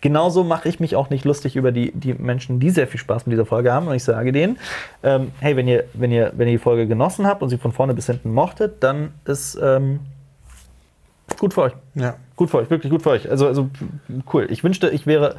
[0.00, 3.26] Genauso mache ich mich auch nicht lustig über die, die Menschen, die sehr viel Spaß
[3.26, 3.86] mit dieser Folge haben.
[3.86, 4.58] Und ich sage denen,
[5.02, 7.72] ähm, hey, wenn ihr, wenn, ihr, wenn ihr die Folge genossen habt und sie von
[7.72, 10.00] vorne bis hinten mochtet, dann ist ähm,
[11.38, 11.72] gut für euch.
[11.94, 12.16] Ja.
[12.36, 13.30] Gut für euch, wirklich gut für euch.
[13.30, 13.68] Also, also
[14.32, 14.46] cool.
[14.50, 15.36] Ich wünschte, ich wäre,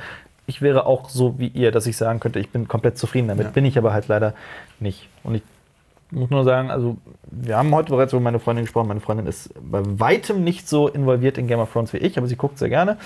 [0.52, 3.46] ich wäre auch so wie ihr, dass ich sagen könnte, ich bin komplett zufrieden damit.
[3.46, 3.52] Ja.
[3.52, 4.34] Bin ich aber halt leider
[4.82, 5.08] nicht.
[5.24, 5.44] Und ich
[6.12, 8.90] muss nur sagen, also wir haben heute bereits über meine Freundin gesprochen.
[8.90, 12.28] Meine Freundin ist bei weitem nicht so involviert in Game of Thrones wie ich, aber
[12.28, 12.98] sie guckt sehr gerne.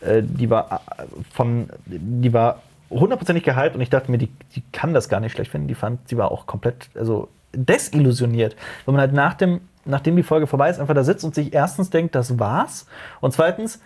[0.00, 1.02] Äh, die war äh,
[1.32, 5.32] von, die war hundertprozentig gehypt und ich dachte mir, die, die kann das gar nicht
[5.32, 5.66] schlecht finden.
[5.66, 8.54] Die fand, sie war auch komplett, also desillusioniert,
[8.84, 11.52] wenn man halt nach dem, nachdem die Folge vorbei ist, einfach da sitzt und sich
[11.52, 12.86] erstens denkt, das war's
[13.20, 13.80] und zweitens,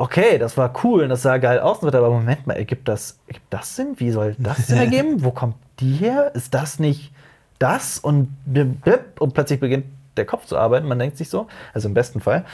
[0.00, 3.46] okay, das war cool und das sah geil aus, aber Moment mal, ergibt das, ergibt
[3.52, 3.94] das Sinn?
[3.98, 5.22] Wie soll das Sinn ergeben?
[5.22, 6.34] Wo kommt die her?
[6.34, 7.12] Ist das nicht
[7.58, 7.98] das?
[7.98, 9.84] Und, bip, und plötzlich beginnt
[10.16, 12.44] der Kopf zu arbeiten, man denkt sich so, also im besten Fall.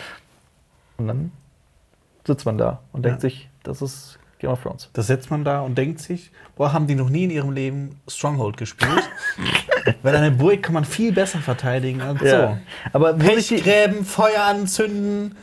[0.98, 1.32] Und dann
[2.26, 3.28] sitzt man da und denkt Ja.
[3.28, 4.90] sich, das ist Game of Thrones.
[4.92, 8.00] Da sitzt man da und denkt sich, boah, haben die noch nie in ihrem Leben
[8.08, 9.08] Stronghold gespielt?
[10.02, 12.58] Weil eine Burg kann man viel besser verteidigen als so.
[12.92, 15.36] Aber Pechgräben, Feuer anzünden.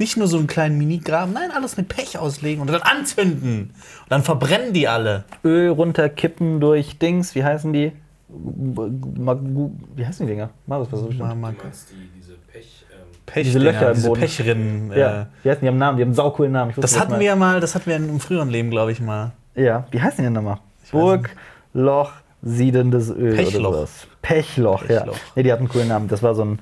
[0.00, 3.70] Nicht nur so einen kleinen Minigraben, nein, alles mit Pech auslegen und dann anzünden.
[4.02, 5.24] Und dann verbrennen die alle.
[5.44, 7.92] Öl runterkippen durch Dings, wie heißen die?
[8.32, 10.50] Magu- Wie heißen die Dinger?
[10.66, 11.40] Marius, was ist bestimmt?
[11.40, 12.84] Mal- Du meinst die, diese Pech.
[12.92, 14.20] Ähm, Pech Diese Löcher im diese Boden.
[14.20, 14.92] Pechrinnen.
[14.92, 15.64] Ja, Äh, wie heißen die?
[15.64, 16.70] Die haben einen Namen, die haben einen saucoolen Namen.
[16.70, 19.00] Ich wusste das hatten wir ja mal, das hatten wir im früheren Leben, glaube ich
[19.00, 19.32] mal.
[19.54, 20.58] Ja, wie heißen die denn nochmal?
[20.92, 21.30] Burg,
[21.74, 22.12] Loch,
[22.42, 23.68] siedendes Öl Pechloch.
[23.70, 24.06] oder sowas.
[24.22, 25.00] Pechloch, ja.
[25.00, 25.16] Pechloch.
[25.36, 26.08] Nee, die hatten einen coolen Namen.
[26.08, 26.58] Das war so ein.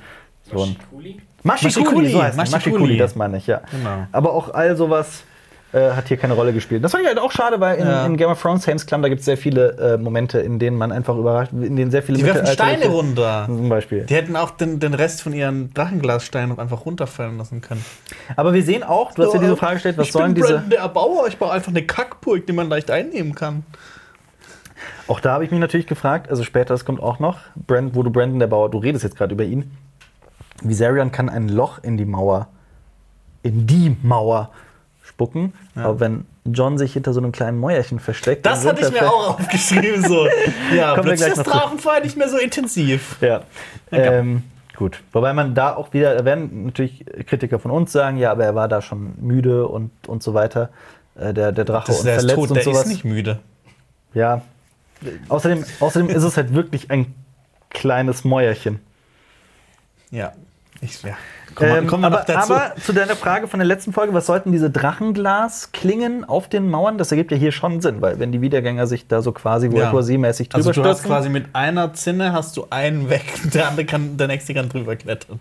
[0.51, 0.77] So ein?
[1.48, 2.36] Maschikuli, Maschikuli, so heißt es.
[2.36, 2.72] Maschikuli.
[2.74, 3.60] Maschikuli, das meine ich, ja.
[3.70, 4.06] Genau.
[4.12, 5.24] Aber auch all sowas
[5.72, 6.82] äh, hat hier keine Rolle gespielt.
[6.82, 8.06] Das fand ich halt auch schade, weil in, Ja.
[8.06, 10.78] in Game of Thrones, Helms Klamm, da gibt es sehr viele äh, Momente, in denen
[10.78, 13.44] man einfach überrascht, in denen sehr viele Die werfen Steine runter.
[13.46, 14.04] Zum Beispiel.
[14.04, 17.84] Die hätten auch den, den Rest von ihren Drachenglassteinen einfach runterfallen lassen können.
[18.36, 20.54] Aber wir sehen auch, du hast ja diese Frage gestellt, was ich sollen bin diese.
[20.54, 23.64] Brandon der Erbauer, ich baue einfach eine Kackburg, die man leicht einnehmen kann.
[25.06, 28.02] Auch da habe ich mich natürlich gefragt, also später, das kommt auch noch, Brand, wo
[28.02, 29.70] du Brandon der Bauer, du redest jetzt gerade über ihn.
[30.62, 32.48] Viserion kann ein Loch in die Mauer,
[33.43, 34.51] in die Mauer
[35.02, 38.47] spucken, aber wenn John sich hinter so einem kleinen Mäuerchen versteckt.
[38.47, 40.02] Das hatte ich mir auch aufgeschrieben.
[40.06, 40.26] So.
[40.74, 41.44] Ja, Kommen plötzlich ist.
[41.44, 43.16] Drachenfeuer nicht mehr so intensiv.
[43.20, 43.43] Ja.
[43.90, 44.43] Ähm,
[44.76, 45.02] gut.
[45.12, 48.55] Wobei man da auch wieder, da werden natürlich Kritiker von uns sagen, ja, aber er
[48.55, 50.70] war da schon müde und, und so weiter.
[51.16, 52.82] Äh, der, der Drache Das, und der ist verletzt tot, und der sowas.
[52.82, 53.39] ist nicht müde.
[54.14, 54.43] Ja.
[55.28, 57.14] Außerdem, außerdem ist es halt wirklich ein
[57.70, 58.80] kleines Mäuerchen.
[60.10, 60.32] Ja.
[60.80, 61.16] Ich, ja.
[61.59, 62.55] Wir, Ähm, kommen wir aber, noch dazu.
[62.55, 66.98] aber zu deiner Frage von der letzten Folge, was sollten diese Drachenglasklingen auf den Mauern?
[66.98, 69.92] Das ergibt ja hier schon Sinn, weil wenn die Wiedergänger sich da so quasi Ja.
[69.92, 73.10] World War mäßig drüber also du hast stürzen- quasi mit einer Zinne hast du einen
[73.10, 73.24] weg,
[73.55, 75.40] der andere kann, der nächste kann drüber klettern.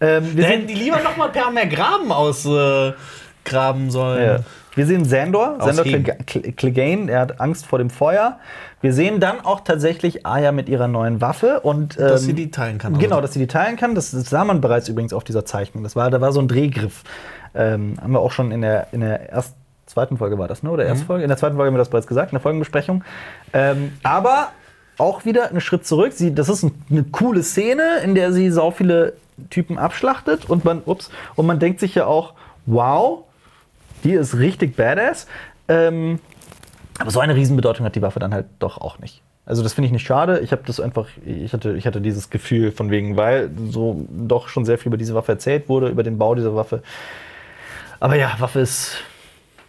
[0.00, 4.24] ähm, wir, Da hätten die lieber noch mal per mehr Graben ausgraben äh, sollen.
[4.26, 4.38] ja.
[4.74, 8.38] Wir sehen Sandor, Sandor Clegane, er hat Angst vor dem Feuer.
[8.80, 12.50] Wir sehen dann auch tatsächlich Aya mit ihrer neuen Waffe und Dass ähm, sie die
[12.50, 12.98] teilen kann.
[12.98, 13.22] Genau, also.
[13.22, 13.94] dass sie die teilen kann.
[13.94, 15.82] Das, das sah man bereits übrigens auf dieser Zeichnung.
[15.82, 17.02] Das war, da war so ein Drehgriff.
[17.54, 19.54] Ähm, haben wir auch schon in der, in der ersten,
[19.86, 20.70] zweiten Folge war das, ne?
[20.70, 21.22] Oder ersten Folge?
[21.22, 23.04] In der zweiten Folge haben wir das bereits gesagt, in der Folgenbesprechung.
[23.52, 24.48] Ähm, aber
[24.98, 26.12] auch wieder einen Schritt zurück.
[26.12, 29.14] Sie, das ist ein, eine coole Szene, in der sie so viele
[29.50, 32.34] Typen abschlachtet und man, ups, und man denkt sich ja auch,
[32.66, 33.24] wow,
[34.04, 35.26] die ist richtig badass.
[35.68, 36.20] Ähm,
[36.98, 39.22] aber so eine Riesenbedeutung hat die Waffe dann halt doch auch nicht.
[39.46, 40.40] Also das finde ich nicht schade.
[40.40, 44.48] Ich habe das einfach, ich hatte, ich hatte dieses Gefühl von wegen, weil so doch
[44.48, 46.82] schon sehr viel über diese Waffe erzählt wurde, über den Bau dieser Waffe.
[48.00, 48.96] Aber ja, Waffe ist,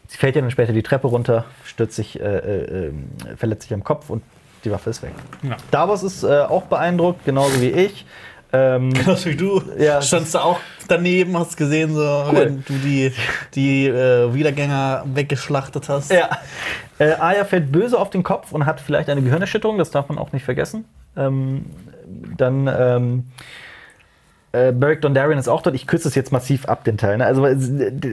[0.07, 3.73] sie fällt ja dann später die Treppe runter, stürzt sich, äh, äh, ähm, verletzt sich
[3.73, 4.23] am Kopf und
[4.63, 5.11] die Waffe ist weg.
[5.43, 5.57] Ja.
[5.71, 8.05] Davos ist äh, auch beeindruckt, genauso wie ich.
[8.55, 9.61] Ähm, Genauso wie du.
[9.77, 10.01] Ja.
[10.01, 12.01] Standst du auch daneben, hast gesehen, so,
[12.31, 13.11] wenn du die,
[13.53, 16.11] die äh, Wiedergänger weggeschlachtet hast.
[16.11, 16.29] Ja.
[16.99, 20.17] Äh, Aya fällt böse auf den Kopf und hat vielleicht eine Gehirnerschütterung, das darf man
[20.17, 20.85] auch nicht vergessen.
[21.17, 21.65] Ähm,
[22.37, 23.23] dann ähm,
[24.51, 25.75] äh, Beric Dondarrion ist auch dort.
[25.75, 27.17] Ich kürze es jetzt massiv ab, den Teil.
[27.17, 27.25] Ne?
[27.25, 27.45] Also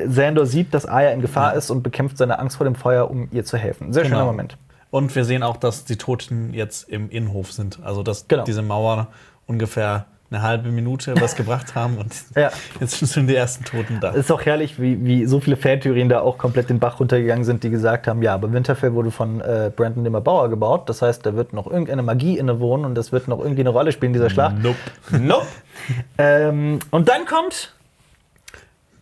[0.09, 3.29] Sandor sieht, dass Aya in Gefahr ist und bekämpft seine Angst vor dem Feuer, um
[3.31, 3.93] ihr zu helfen.
[3.93, 4.27] Sehr schöner Genau.
[4.27, 4.57] Moment.
[4.91, 7.79] Und wir sehen auch, dass die Toten jetzt im Innenhof sind.
[7.83, 8.45] Also, dass Genau.
[8.45, 9.09] diese Mauer
[9.47, 12.51] ungefähr eine halbe Minute was gebracht haben und Ja.
[12.81, 14.11] jetzt sind die ersten Toten da.
[14.11, 17.45] Es ist auch herrlich, wie, wie so viele Fantheorien da auch komplett den Bach runtergegangen
[17.45, 20.89] sind, die gesagt haben, ja, aber Winterfell wurde von äh, Brandon Nimmer Bauer gebaut.
[20.89, 23.93] Das heißt, da wird noch irgendeine Magie innewohnen und das wird noch irgendwie eine Rolle
[23.93, 24.57] spielen in dieser Schlacht.
[24.63, 24.77] Nope.
[25.11, 25.47] Nope.
[26.19, 27.75] ähm, und dann kommt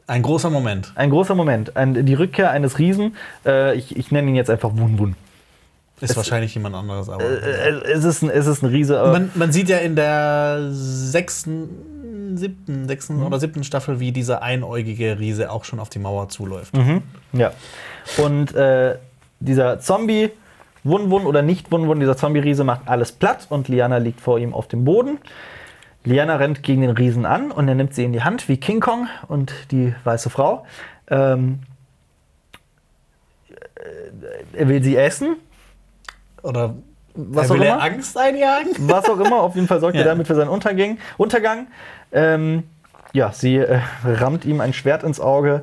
[0.06, 0.92] Ein großer Moment.
[0.96, 1.76] Ein großer Moment.
[1.76, 3.16] Ein, die Rückkehr eines Riesen.
[3.46, 5.16] Äh, ich, ich nenne ihn jetzt einfach Wun Wun.
[6.00, 7.22] Ist wahrscheinlich jemand anderes, aber.
[7.24, 8.94] Äh, es, ist ein, es ist ein Riese.
[9.12, 13.26] man, man sieht ja in der sechsten, siebten, sechsten Mhm.
[13.26, 16.72] oder siebten Staffel, wie dieser einäugige Riese auch schon auf die Mauer zuläuft.
[17.32, 17.52] Ja.
[18.16, 18.96] Und äh,
[19.40, 20.30] dieser Zombie,
[20.84, 24.38] Wun Wun oder nicht Wun Wun, dieser Zombie-Riese macht alles platt und Liana liegt vor
[24.38, 25.18] ihm auf dem Boden.
[26.04, 28.80] Liana rennt gegen den Riesen an und er nimmt sie in die Hand wie King
[28.80, 30.64] Kong und die weiße Frau.
[31.10, 31.58] Ähm,
[33.50, 35.36] äh, er will sie essen,
[36.42, 36.74] Oder
[37.14, 37.82] was er auch will er immer.
[37.82, 38.72] Angst einjagen?
[38.88, 39.40] was auch immer.
[39.42, 40.08] Auf jeden Fall sorgt er Ja.
[40.08, 40.98] damit für seinen Untergang.
[41.16, 41.66] Untergang.
[42.12, 42.64] Ähm,
[43.12, 45.62] ja, sie äh, rammt ihm ein Schwert ins Auge.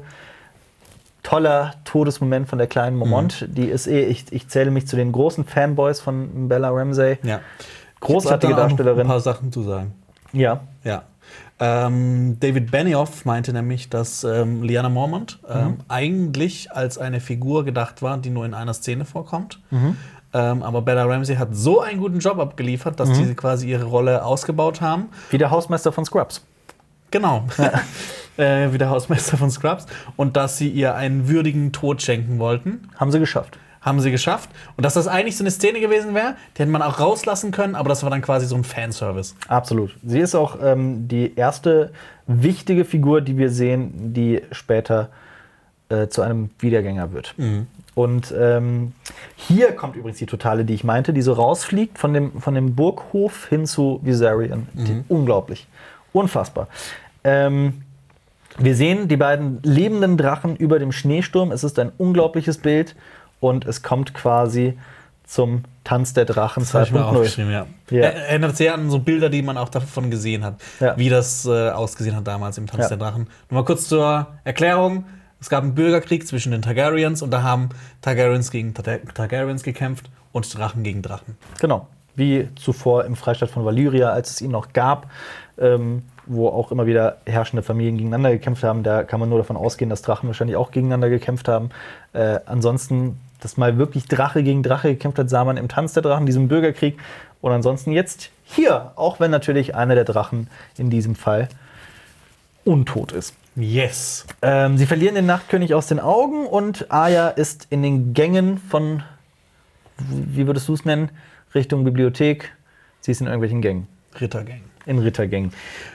[1.24, 3.42] Toller Todesmoment von der kleinen Momont.
[3.42, 3.54] Mhm.
[3.56, 7.18] Die ist eh, ich, ich zähle mich zu den großen Fanboys von Bella Ramsey.
[7.24, 7.42] Ja.
[8.00, 9.02] Großartige Ich auch Darstellerin.
[9.02, 9.94] Ein paar Sachen zu sagen.
[10.32, 10.62] Ja.
[10.84, 11.04] Ja.
[11.60, 18.02] Ähm, David Benioff meinte nämlich, dass ähm, Liana Mormont ähm, eigentlich als eine Figur gedacht
[18.04, 19.60] war, die nur in einer Szene vorkommt.
[20.38, 24.24] Ähm, aber Bella Ramsey hat so einen guten Job abgeliefert, dass die quasi ihre Rolle
[24.24, 25.10] ausgebaut haben.
[25.32, 26.46] Wie der Hausmeister von Scrubs.
[27.10, 27.46] Genau.
[28.38, 29.88] äh, wie der Hausmeister von Scrubs.
[30.16, 32.88] Und dass sie ihr einen würdigen Tod schenken wollten.
[32.98, 33.58] Haben sie geschafft.
[33.82, 34.50] Haben sie geschafft.
[34.76, 37.74] Und dass das eigentlich so eine Szene gewesen wäre, die hätte man auch rauslassen können,
[37.74, 39.36] aber das war dann quasi so ein Fanservice.
[39.48, 39.96] Absolut.
[40.06, 41.92] Sie ist auch ähm, die erste
[42.28, 45.10] wichtige Figur, die wir sehen, die später
[45.90, 47.34] äh, zu einem Wiedergänger wird.
[47.98, 48.94] Und ähm,
[49.36, 52.76] hier kommt übrigens die Totale, die ich meinte, die so rausfliegt von dem, von dem
[52.76, 54.68] Burghof hin zu Viserion.
[54.74, 55.66] Die, unglaublich.
[56.14, 56.68] Unfassbar.
[57.24, 57.82] Ähm,
[58.60, 61.52] wir sehen die beiden lebenden Drachen über dem Schneesturm.
[61.52, 62.96] Es ist ein unglaubliches Bild
[63.40, 64.78] und es kommt quasi
[65.26, 67.04] zum Tanz der Drachen Das habe ich mir 2.0.
[67.04, 67.66] aufgeschrieben, ja.
[67.90, 68.02] Ja.
[68.04, 70.96] Er- Erinnert sehr an so Bilder, die man auch davon gesehen hat, Ja.
[71.00, 72.90] wie das äh, ausgesehen hat damals im Tanz Ja.
[72.90, 73.28] der Drachen.
[73.50, 75.06] Nur mal kurz zur Erklärung.
[75.40, 77.70] Es gab einen Bürgerkrieg zwischen den Targaryens und da haben
[78.02, 81.38] Targaryens gegen Tar Targaryens gekämpft und Drachen gegen Drachen.
[81.60, 81.88] Genau.
[82.16, 85.12] Wie zuvor im Freistaat von Valyria, als es ihn noch gab,
[85.60, 88.82] ähm, wo auch immer wieder herrschende Familien gegeneinander gekämpft haben.
[88.82, 91.70] Da kann man nur davon ausgehen, dass Drachen wahrscheinlich auch gegeneinander gekämpft haben.
[92.14, 96.02] Äh, ansonsten, dass mal wirklich Drache gegen Drache gekämpft hat, sah man im Tanz der
[96.02, 96.98] Drachen, diesem Bürgerkrieg.
[97.42, 101.50] Und ansonsten jetzt hier, auch wenn natürlich einer der Drachen in diesem Fall
[102.66, 103.36] untot ist.
[103.60, 104.26] Yes.
[104.44, 109.02] Ähm, sie verlieren den Nachtkönig aus den Augen und Aya ist in den Gängen von,
[109.98, 111.10] wie würdest du es nennen,
[111.56, 112.54] Richtung Bibliothek.
[113.02, 113.88] Sie ist in irgendwelchen Gängen,
[114.20, 114.62] Rittergang.
[114.86, 115.52] in Rittergängen.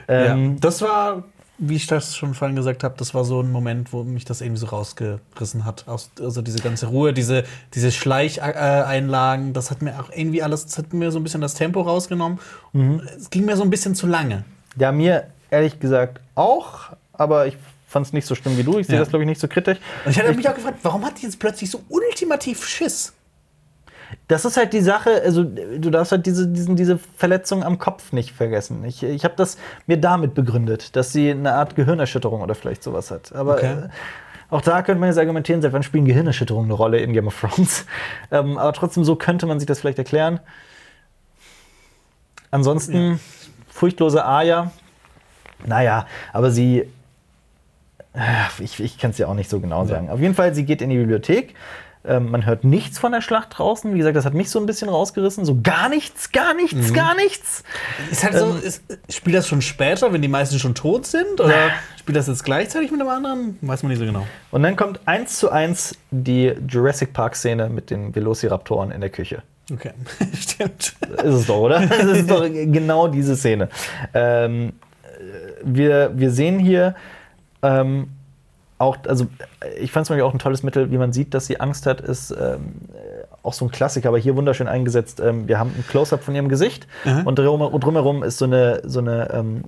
[0.09, 0.33] ja.
[0.33, 1.23] Ähm, Das war,
[1.57, 4.41] wie ich das schon vorhin gesagt habe, das war so ein Moment, wo mich das
[4.41, 5.85] irgendwie so rausgerissen hat.
[5.87, 7.43] Also diese ganze Ruhe, diese,
[7.75, 11.53] diese Schleicheinlagen, das hat mir auch irgendwie alles, das hat mir so ein bisschen das
[11.53, 12.39] Tempo rausgenommen.
[13.17, 14.43] Es ging mir so ein bisschen zu lange.
[14.77, 17.57] Ja, mir ehrlich gesagt auch, aber ich
[17.87, 18.79] fand es nicht so schlimm wie du.
[18.79, 19.01] Ich sehe Ja.
[19.01, 19.77] das, glaube ich, nicht so kritisch.
[20.05, 23.13] Und ich hatte mich auch gefragt, warum hat die jetzt plötzlich so ultimativ Schiss?
[24.27, 28.11] Das ist halt die Sache, also du darfst halt diese, diesen, diese Verletzung am Kopf
[28.11, 28.83] nicht vergessen.
[28.85, 29.57] Ich, ich habe das
[29.87, 33.33] mir damit begründet, dass sie eine Art Gehirnerschütterung oder vielleicht sowas hat.
[33.33, 33.73] Aber Okay.
[33.73, 33.89] äh,
[34.49, 37.39] auch da könnte man jetzt argumentieren, seit wann spielen Gehirnerschütterungen eine Rolle in Game of
[37.39, 37.85] Thrones.
[38.31, 40.39] ähm, aber trotzdem, so könnte man sich das vielleicht erklären.
[42.51, 43.19] Ansonsten,
[43.67, 44.71] furchtlose Aya,
[45.65, 46.87] naja, aber sie
[48.59, 50.09] ich, ich kann es ja auch nicht so genau sagen.
[50.09, 51.55] Auf jeden Fall, sie geht in die Bibliothek.
[52.05, 53.93] Ähm, man hört nichts von der Schlacht draußen.
[53.93, 55.45] Wie gesagt, das hat mich so ein bisschen rausgerissen.
[55.45, 57.63] So gar nichts, gar nichts, gar nichts.
[58.11, 61.39] Ist halt so, ist, spielt das schon später, wenn die meisten schon tot sind?
[61.39, 63.57] Oder spielt das jetzt gleichzeitig mit dem anderen?
[63.61, 64.27] Weiß man nicht so genau.
[64.51, 69.41] Und dann kommt eins zu eins die Jurassic Park-Szene mit den Velociraptoren in der Küche.
[69.71, 69.91] Okay,
[70.37, 70.95] stimmt.
[71.23, 71.79] Ist es doch, oder?
[71.87, 73.69] Das ist doch genau diese Szene.
[74.13, 74.73] Ähm,
[75.63, 76.95] wir, wir sehen hier
[77.63, 78.09] ähm,
[78.77, 79.27] auch, also
[79.79, 82.01] ich fand es nämlich auch ein tolles Mittel, wie man sieht, dass sie Angst hat,
[82.01, 82.73] ist ähm,
[83.41, 85.19] auch so ein Klassiker, aber hier wunderschön eingesetzt.
[85.19, 87.21] Ähm, wir haben ein Close-up von ihrem Gesicht Aha.
[87.23, 89.63] und drum, drumherum ist so eine, so eine, ähm,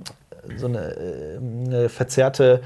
[0.58, 2.62] so eine, äh, eine verzerrte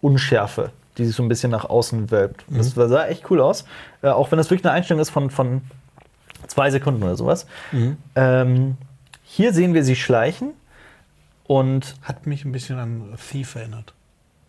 [0.00, 2.44] Unschärfe, die sich so ein bisschen nach außen wölbt.
[2.48, 3.64] Und Das sah echt cool aus,
[4.02, 5.62] äh, auch wenn das wirklich eine Einstellung ist von, von
[6.46, 7.46] zwei Sekunden oder sowas.
[8.14, 8.76] Ähm,
[9.22, 10.50] hier sehen wir sie schleichen
[11.46, 13.94] und Hat mich ein bisschen an Thief erinnert.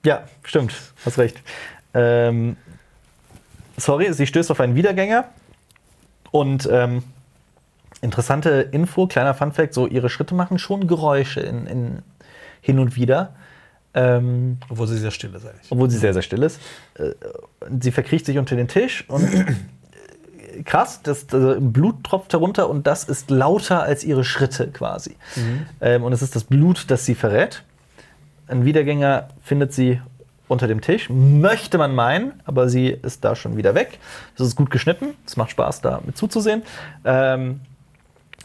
[0.06, 0.74] Ja, stimmt,
[1.06, 1.42] hast recht.
[1.94, 2.58] Ähm,
[3.78, 5.26] sorry, sie stößt auf einen Wiedergänger
[6.32, 7.04] und ähm,
[8.02, 12.02] interessante Info, kleiner Funfact, so ihre Schritte machen schon Geräusche in, in,
[12.62, 13.36] hin und wieder.
[13.94, 15.72] Ähm, Obwohl sie sehr still ist eigentlich.
[15.72, 16.60] obwohl sie sehr, sehr still ist.
[16.96, 17.12] Äh,
[17.80, 22.86] Sie verkriecht sich unter den Tisch und äh, krass, das, das Blut tropft herunter und
[22.88, 25.16] das ist lauter als ihre Schritte quasi.
[25.82, 27.64] Ähm, und es ist das Blut, das sie verrät.
[28.48, 30.00] Ein Wiedergänger findet sie
[30.48, 34.00] unter dem Tisch, möchte man meinen, aber sie ist da schon wieder weg.
[34.38, 36.62] Das ist gut geschnitten, es macht Spaß, da mit zuzusehen.
[37.04, 37.62] Ähm,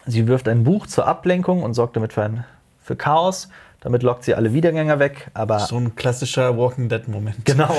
[0.06, 2.44] sie wirft ein Buch zur Ablenkung und sorgt damit für, ein,
[2.82, 3.48] für Chaos.
[3.80, 7.44] Damit lockt sie alle Wiedergänger weg, aber So ein klassischer Walking Dead-Moment.
[7.44, 7.74] Genau.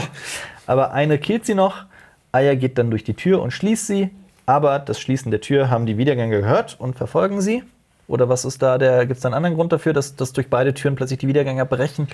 [0.67, 1.85] Aber eine killt sie noch.
[2.31, 4.09] Aya geht dann durch die Tür und schließt sie.
[4.45, 7.63] Aber das Schließen der Tür haben die Wiedergänger gehört und verfolgen sie.
[8.11, 9.05] Oder was ist da der?
[9.05, 11.63] Gibt es da einen anderen Grund dafür, dass, dass durch beide Türen plötzlich die Wiedergänger
[11.63, 12.09] brechen?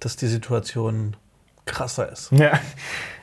[0.00, 1.16] Dass die Situation
[1.64, 2.30] krasser ist.
[2.36, 2.60] Ja.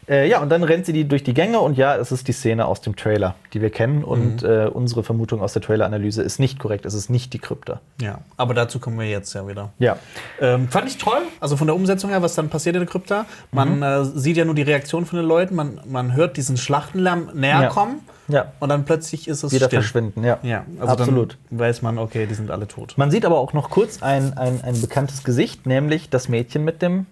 [0.09, 2.31] Äh, ja, und dann rennt sie die durch die Gänge und ja, es ist die
[2.33, 4.03] Szene aus dem Trailer, die wir kennen.
[4.03, 6.85] Und äh, unsere Vermutung aus der Trailer-Analyse ist nicht korrekt.
[6.85, 7.79] Es ist nicht die Krypta.
[8.01, 9.71] Ja, aber dazu kommen wir jetzt ja wieder.
[9.79, 9.97] Ja.
[10.41, 13.25] Ähm, fand ich toll, also von der Umsetzung her, was dann passiert in der Krypta.
[13.51, 17.29] Man äh, sieht ja nur die Reaktion von den Leuten, man, man hört diesen Schlachtenlärm
[17.33, 17.67] näher Ja.
[17.69, 18.51] kommen Ja.
[18.59, 19.79] und dann plötzlich ist es Wieder still.
[19.79, 20.39] verschwinden, ja.
[20.43, 21.37] Ja, also Absolut.
[21.49, 22.93] dann weiß man, okay, die sind alle tot.
[22.97, 26.81] Man sieht aber auch noch kurz ein, ein, ein bekanntes Gesicht, nämlich das Mädchen mit
[26.81, 27.05] dem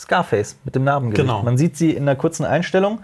[0.00, 1.26] Scarface, mit dem Narbengesicht.
[1.26, 1.42] Genau.
[1.42, 3.00] Man sieht sie in einer kurzen Einstellung.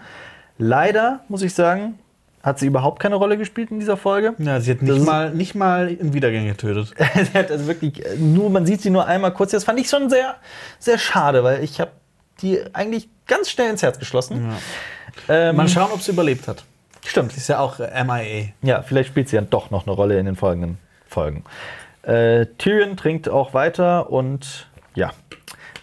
[0.57, 1.99] Leider, muss ich sagen,
[2.43, 4.33] hat sie überhaupt keine Rolle gespielt in dieser Folge.
[4.37, 6.93] Ja, sie hat nicht mal, nicht mal einen Wiedergänger getötet.
[7.15, 9.51] sie hat also wirklich äh, nur, man sieht sie nur einmal kurz.
[9.51, 10.35] Das fand ich schon sehr,
[10.79, 11.91] sehr schade, weil ich habe
[12.41, 14.53] die eigentlich ganz schnell ins Herz geschlossen.
[15.27, 16.63] Ähm, Mal schauen, ob sie überlebt hat.
[17.05, 17.35] Stimmt.
[17.35, 18.49] Ist ja auch äh, MIA.
[18.61, 21.43] Ja, vielleicht spielt sie dann doch noch eine Rolle in den folgenden Folgen.
[22.03, 25.11] Äh, Tyrion trinkt auch weiter und ja.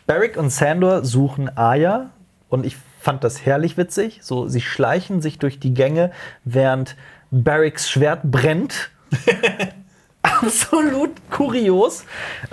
[0.06, 2.10] Barrick und Sandor suchen Arya
[2.48, 4.20] und ich fand das herrlich witzig.
[4.22, 6.10] So, sie schleichen sich durch die Gänge,
[6.44, 6.96] während
[7.30, 8.90] Barricks Schwert brennt.
[10.22, 12.04] Absolut kurios.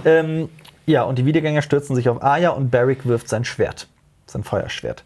[0.06, 0.50] Ähm,
[0.86, 3.88] ja, und die Wiedergänger stürzen sich auf Arya und Barrick wirft sein Schwert,
[4.28, 5.04] sein Feuerschwert.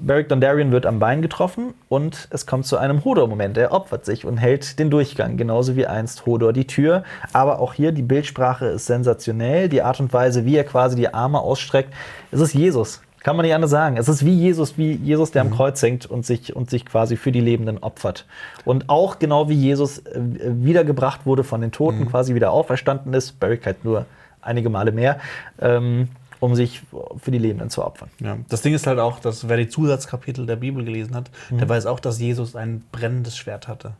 [0.00, 3.58] Barrick Dondarrion wird am Bein getroffen und es kommt zu einem Hodor-Moment.
[3.58, 7.02] Er opfert sich und hält den Durchgang, genauso wie einst Hodor die Tür.
[7.32, 9.68] Aber auch hier die Bildsprache ist sensationell.
[9.68, 11.92] Die Art und Weise, wie er quasi die Arme ausstreckt,
[12.30, 13.02] es ist Jesus.
[13.24, 13.96] Kann man nicht anders sagen.
[13.96, 17.16] Es ist wie Jesus, wie Jesus, der am Kreuz hängt und sich, und sich quasi
[17.16, 18.24] für die Lebenden opfert.
[18.64, 23.40] Und auch genau wie Jesus äh, wiedergebracht wurde von den Toten, quasi wieder auferstanden ist,
[23.40, 24.06] Barrick halt nur
[24.40, 25.18] einige Male mehr,
[25.60, 26.08] ähm,
[26.40, 26.82] um sich
[27.18, 28.10] für die Lebenden zu opfern.
[28.20, 28.38] Ja.
[28.48, 31.86] Das Ding ist halt auch, dass wer die Zusatzkapitel der Bibel gelesen hat, der weiß
[31.86, 33.94] auch, dass Jesus ein brennendes Schwert hatte.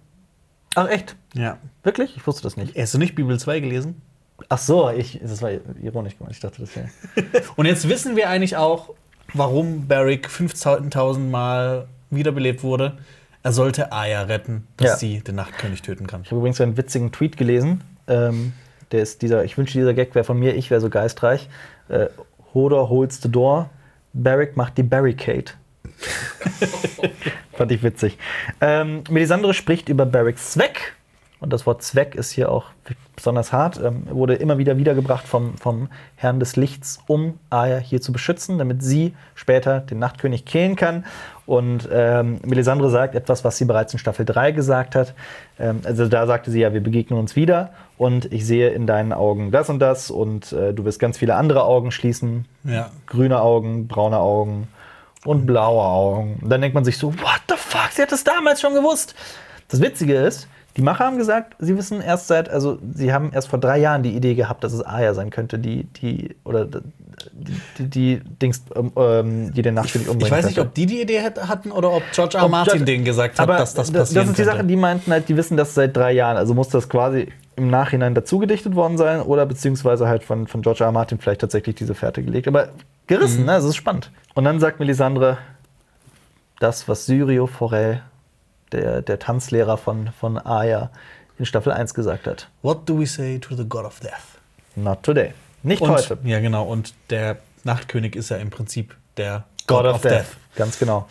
[0.74, 1.16] Ach echt?
[1.35, 1.59] Ja.
[1.82, 2.16] Wirklich?
[2.16, 2.77] Ich wusste das nicht.
[2.77, 4.01] Hast du nicht Bibel 2 gelesen?
[4.48, 5.51] Ach so, ich, das war
[5.82, 6.35] ironisch gemeint.
[6.36, 6.89] Ich dachte, das wäre.
[7.56, 8.90] Und jetzt wissen wir eigentlich auch,
[9.35, 12.98] warum Barrick 5000 Mal wiederbelebt wurde.
[13.43, 14.97] Er sollte Aya retten, dass Ja.
[14.97, 16.23] sie den Nachtkönig töten kann.
[16.23, 17.82] Ich habe übrigens einen witzigen Tweet gelesen.
[18.06, 18.52] Ähm,
[18.93, 21.48] der ist dieser, ich wünschte, dieser Gag wäre von mir, ich wäre so geistreich.
[21.89, 22.06] Äh,
[22.59, 23.71] Hodor holds the door,
[24.13, 25.53] Barrick macht die Barricade.
[27.53, 28.19] Fand ich witzig.
[28.61, 30.95] Ähm, Melisandre spricht über Barricks Zweck.
[31.41, 32.71] Und das Wort Zweck ist hier auch
[33.19, 33.81] besonders hart.
[33.85, 38.59] Ähm, wurde immer wieder wiedergebracht vom, vom Herrn des Lichts, um Arya hier zu beschützen,
[38.59, 41.05] damit sie später den Nachtkönig killen kann.
[41.45, 45.15] Und ähm, Melisandre sagt etwas, was sie bereits in Staffel 3 gesagt hat.
[45.59, 49.12] Ähm, also da sagte sie ja, wir begegnen uns wieder und ich sehe in deinen
[49.12, 52.45] Augen das und das und äh, du wirst ganz viele andere Augen schließen.
[52.65, 52.90] Ja.
[53.07, 54.69] Grüne Augen, braune Augen
[55.24, 56.39] und blaue Augen.
[56.40, 59.15] Und dann denkt man sich so, what the fuck, sie hat das damals schon gewusst.
[59.69, 60.49] Das Witzige ist,
[60.79, 64.05] die Macher haben gesagt, sie wissen erst seit, also sie haben erst vor drei Jahren
[64.05, 68.93] die Idee gehabt, dass es Aya sein könnte, die, die, oder die, die, Dings, ähm,
[68.97, 72.05] ähm, die den Nachtkönig umbringen Ich weiß nicht, ob die die Idee hatten oder ob
[72.13, 72.45] George R.
[72.45, 74.45] Ob Martin George- denen gesagt hat, dass das passieren das ist die könnte.
[74.45, 76.37] Sache, die meinten halt, die wissen das seit drei Jahren.
[76.37, 77.27] Also muss das quasi
[77.57, 80.87] im Nachhinein dazugedichtet worden sein oder beziehungsweise halt von, von George R.
[80.87, 80.93] R.
[80.93, 82.47] Martin vielleicht tatsächlich diese Fährte gelegt.
[82.47, 82.69] Aber
[83.09, 83.53] gerissen, ne?
[83.53, 84.13] Das ist spannend.
[84.35, 85.39] Und dann sagt Melisandre,
[86.61, 88.03] das, was Syrio Forel,
[88.73, 90.90] der, der Tanzlehrer von, von Aya,
[91.39, 92.49] in Staffel 1 gesagt hat.
[92.62, 94.39] What do we say to the God of Death?
[94.74, 95.32] Not today.
[95.62, 96.19] Nicht Und, heute.
[96.24, 96.65] Ja, genau.
[96.65, 100.36] Und der Nachtkönig ist ja im Prinzip der God of, Death.
[100.57, 101.09] Ganz genau.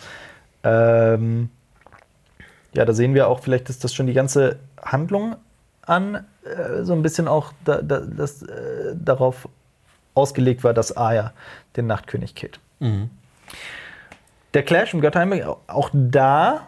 [0.63, 1.49] Ähm,
[2.73, 5.35] ja, da sehen wir auch, vielleicht ist das schon die ganze Handlung
[5.81, 9.47] an, äh, so ein bisschen auch da, da, das, äh, darauf
[10.13, 11.34] ausgelegt war, dass Aya
[11.75, 12.59] den Nachtkönig killt.
[12.79, 13.09] Mhm.
[14.53, 15.34] Der Clash im Götterheim,
[15.67, 16.67] auch da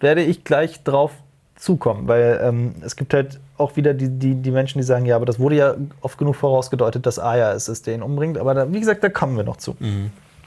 [0.00, 1.12] werde ich gleich drauf
[1.56, 5.16] zukommen, weil ähm, es gibt halt auch wieder die, die, die Menschen, die sagen, ja,
[5.16, 8.38] aber das wurde ja oft genug vorausgedeutet, dass Aya es ist, der ihn umbringt.
[8.38, 9.76] Aber da, wie gesagt, da kommen wir noch zu.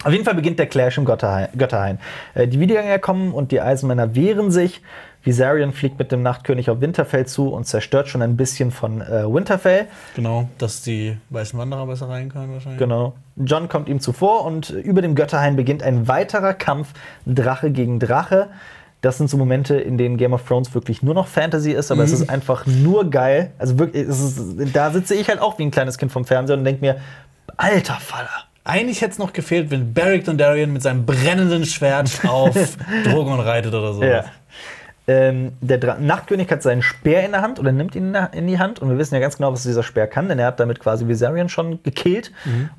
[0.04, 1.50] Auf jeden Fall beginnt der Clash im Götterhain.
[1.56, 2.00] Götterhain.
[2.34, 4.82] Äh, die Wiedergänger kommen und die Eisenmänner wehren sich.
[5.24, 9.32] Viserion fliegt mit dem Nachtkönig auf Winterfell zu und zerstört schon ein bisschen von äh,
[9.32, 9.86] Winterfell.
[10.16, 12.80] Genau, dass die weißen Wanderer besser rein können wahrscheinlich.
[12.80, 13.14] Genau.
[13.36, 16.94] John kommt ihm zuvor und über dem Götterhain beginnt ein weiterer Kampf
[17.28, 18.48] Drache gegen Drache.
[19.02, 22.04] Das sind so Momente, in denen Game of Thrones wirklich nur noch Fantasy ist, aber
[22.04, 23.52] es ist einfach nur geil.
[23.58, 24.40] Also wirklich, ist,
[24.74, 26.98] da sitze ich halt auch wie ein kleines Kind vom Fernseher und denke mir,
[27.58, 32.56] alter Faller, Eigentlich hätte es noch gefehlt, wenn Beric Dondarrion mit seinem brennenden Schwert auf
[33.06, 34.04] Drogon reitet oder so.
[34.04, 34.26] Ja.
[35.08, 38.60] Ähm, der Dra Nachtkönig hat seinen Speer in der Hand oder nimmt ihn in die
[38.60, 40.80] Hand und wir wissen ja ganz genau, was dieser Speer kann, denn er hat damit
[40.80, 42.32] quasi Viserion schon gekillt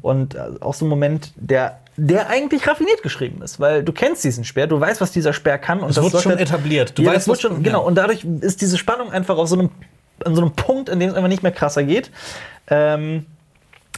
[0.03, 4.23] und äh, auch so ein Moment, der, der eigentlich raffiniert geschrieben ist, weil du kennst
[4.23, 6.97] diesen Speer, du weißt, was dieser Speer kann und Es wurde sorgt schon halt- etabliert.
[6.97, 9.59] Du ja, weißt, das was- schon, genau und dadurch ist diese Spannung einfach auf so
[9.59, 9.71] einem,
[10.25, 12.13] an so einem Punkt, in dem es einfach nicht mehr krasser geht.
[12.69, 13.27] Ähm,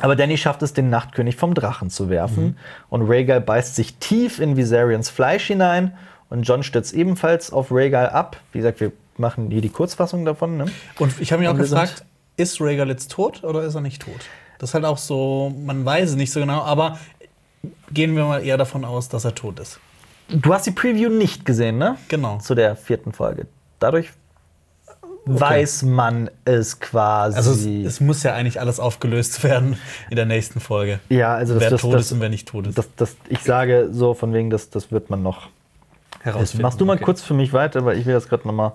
[0.01, 2.45] aber Danny schafft es, den Nachtkönig vom Drachen zu werfen.
[2.45, 2.57] Mhm.
[2.89, 5.93] Und Rhaegal beißt sich tief in Viserions Fleisch hinein.
[6.35, 8.41] Und John stürzt ebenfalls auf Rhaegal ab.
[8.51, 10.57] Wie gesagt, wir machen hier die Kurzfassung davon.
[10.57, 10.67] Ne?
[10.99, 12.05] Und ich habe mich auch gefragt,
[12.37, 14.27] ist Rhaegal jetzt tot oder ist er nicht tot?
[14.59, 16.99] Das ist halt auch so, man weiß es nicht so genau, aber
[17.93, 19.79] gehen wir mal eher davon aus, dass er tot ist.
[20.29, 21.99] Du hast die Preview nicht gesehen, ne?
[22.09, 22.39] Genau.
[22.39, 23.47] Zu der vierten Folge.
[23.79, 24.11] Dadurch
[25.27, 27.37] weiß man es quasi.
[27.37, 29.77] Also es, es muss ja eigentlich alles aufgelöst werden
[30.11, 30.99] in der nächsten Folge.
[31.11, 32.81] ja, also das, wer das, tot das, ist und wer nicht tot ist.
[32.97, 35.49] das, ich sage so von wegen, das, das wird man noch.
[36.25, 36.63] Herausfinden.
[36.63, 37.05] Machst du mal Okay.
[37.05, 38.73] kurz für mich weiter, weil ich will das gerade noch mal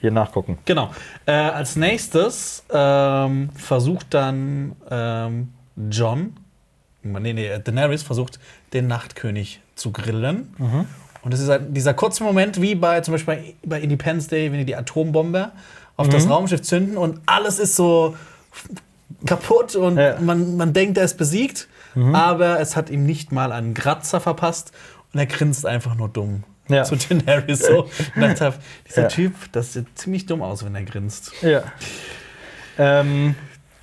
[0.00, 0.58] hier nachgucken.
[0.66, 0.90] Genau.
[1.24, 5.52] Äh, als nächstes ähm, versucht dann ähm,
[5.90, 6.36] John,
[7.02, 8.38] nee, nee, Daenerys versucht,
[8.72, 10.54] den Nachtkönig zu grillen.
[11.22, 14.58] Und das ist halt dieser kurze Moment, wie bei zum Beispiel bei, Independence Day, wenn
[14.58, 15.52] die die Atombombe
[15.96, 18.16] auf das Raumschiff zünden und alles ist so
[19.24, 20.18] kaputt und Ja.
[20.20, 21.68] man, man denkt, er ist besiegt,
[22.12, 24.72] aber es hat ihm nicht mal einen Kratzer verpasst
[25.14, 26.44] und er grinst einfach nur dumm.
[26.68, 26.84] Ja.
[26.84, 27.84] Zu Daenerys so.
[28.16, 29.08] Und dachte, hab, dieser Ja.
[29.08, 31.32] Typ, das sieht ziemlich dumm aus, wenn er grinst.
[31.42, 31.62] Ja.
[32.78, 33.34] Ähm,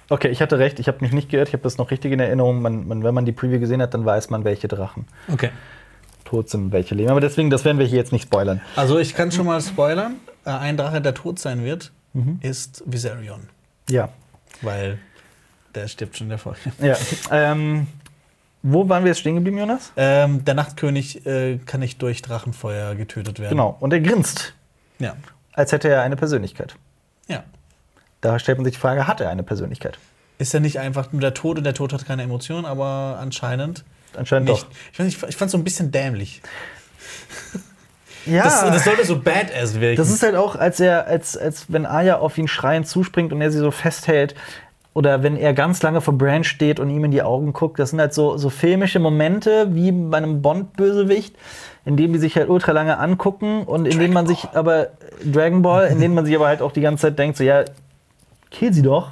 [0.09, 2.19] okay, ich hatte recht, ich habe mich nicht geirrt, ich habe das noch richtig in
[2.19, 2.61] Erinnerung.
[2.61, 5.49] Man, man, wenn man die Preview gesehen hat, dann weiß man, welche Drachen Okay.
[6.25, 7.09] tot sind, welche leben.
[7.09, 8.61] Aber deswegen, das werden wir hier jetzt nicht spoilern.
[8.75, 10.15] Also ich kann schon mal spoilern.
[10.45, 12.39] Äh, Ein Drache, der tot sein wird, Mhm.
[12.41, 13.49] ist Viserion.
[13.89, 14.09] Ja.
[14.61, 14.99] Weil
[15.73, 16.59] der stirbt schon in der Folge.
[16.79, 16.95] ja.
[17.31, 17.87] ähm,
[18.63, 19.91] wo waren wir jetzt stehen geblieben, Jonas?
[19.97, 23.51] Ähm, der Nachtkönig äh, kann nicht durch Drachenfeuer getötet werden.
[23.51, 23.77] Genau.
[23.79, 24.53] Und er grinst,
[24.99, 25.15] Ja.
[25.53, 26.75] als hätte er eine Persönlichkeit.
[27.27, 27.43] ja.
[28.21, 29.99] Da stellt man sich die Frage, hat er eine Persönlichkeit?
[30.37, 33.83] Ist ja nicht einfach nur der Tod und der Tod hat keine Emotionen, aber anscheinend
[34.15, 34.63] Anscheinend nicht.
[34.63, 34.69] doch.
[34.93, 36.41] Ich, weiß nicht, ich fand es so ein bisschen dämlich.
[38.25, 38.43] Ja.
[38.43, 39.97] Das, das sollte so badass wirken.
[39.97, 43.41] Das ist halt auch, als er, als, als wenn Aya auf ihn schreiend zuspringt und
[43.41, 44.35] er sie so festhält.
[44.93, 47.79] Oder wenn er ganz lange vor Bran steht und ihm in die Augen guckt.
[47.79, 51.35] Das sind halt so, so filmische Momente, wie bei einem Bond-Bösewicht,
[51.85, 54.89] in dem die sich halt ultra lange angucken und in denen man sich aber,
[55.25, 57.65] Dragon Ball, in denen man sich aber halt auch die ganze Zeit denkt, so, ja,
[58.51, 59.11] kill sie doch.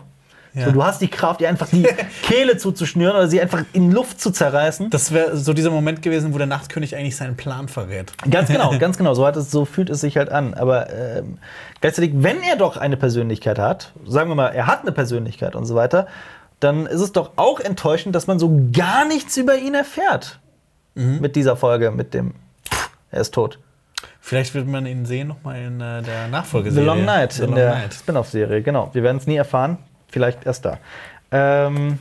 [0.54, 0.66] Ja.
[0.66, 1.84] So, du hast die Kraft, ihr einfach die
[2.24, 4.90] Kehle zuzuschnüren oder sie einfach in Luft zu zerreißen.
[4.90, 8.12] das wäre so dieser Moment gewesen, wo der Nachtkönig eigentlich seinen Plan verrät.
[8.30, 9.14] Ganz genau, ganz genau.
[9.14, 10.54] So, hat es, so fühlt es sich halt an.
[10.54, 11.38] Aber ähm,
[11.80, 15.66] gleichzeitig, wenn er doch eine Persönlichkeit hat, sagen wir mal, er hat eine Persönlichkeit und
[15.66, 16.08] so weiter,
[16.60, 20.40] dann ist es doch auch enttäuschend, dass man so gar nichts über ihn erfährt.
[20.94, 22.34] Mit dieser Folge, mit dem
[23.12, 23.60] er ist tot.
[24.20, 26.86] Vielleicht wird man ihn sehen noch mal in äh, der The Nachfolgeserie.
[26.86, 27.94] Long Night The in Long der Night.
[27.94, 28.90] Spin-off-Serie, genau.
[28.94, 29.78] Wir werden es nie erfahren.
[30.12, 30.78] Vielleicht erst da.
[31.32, 31.98] Ähm,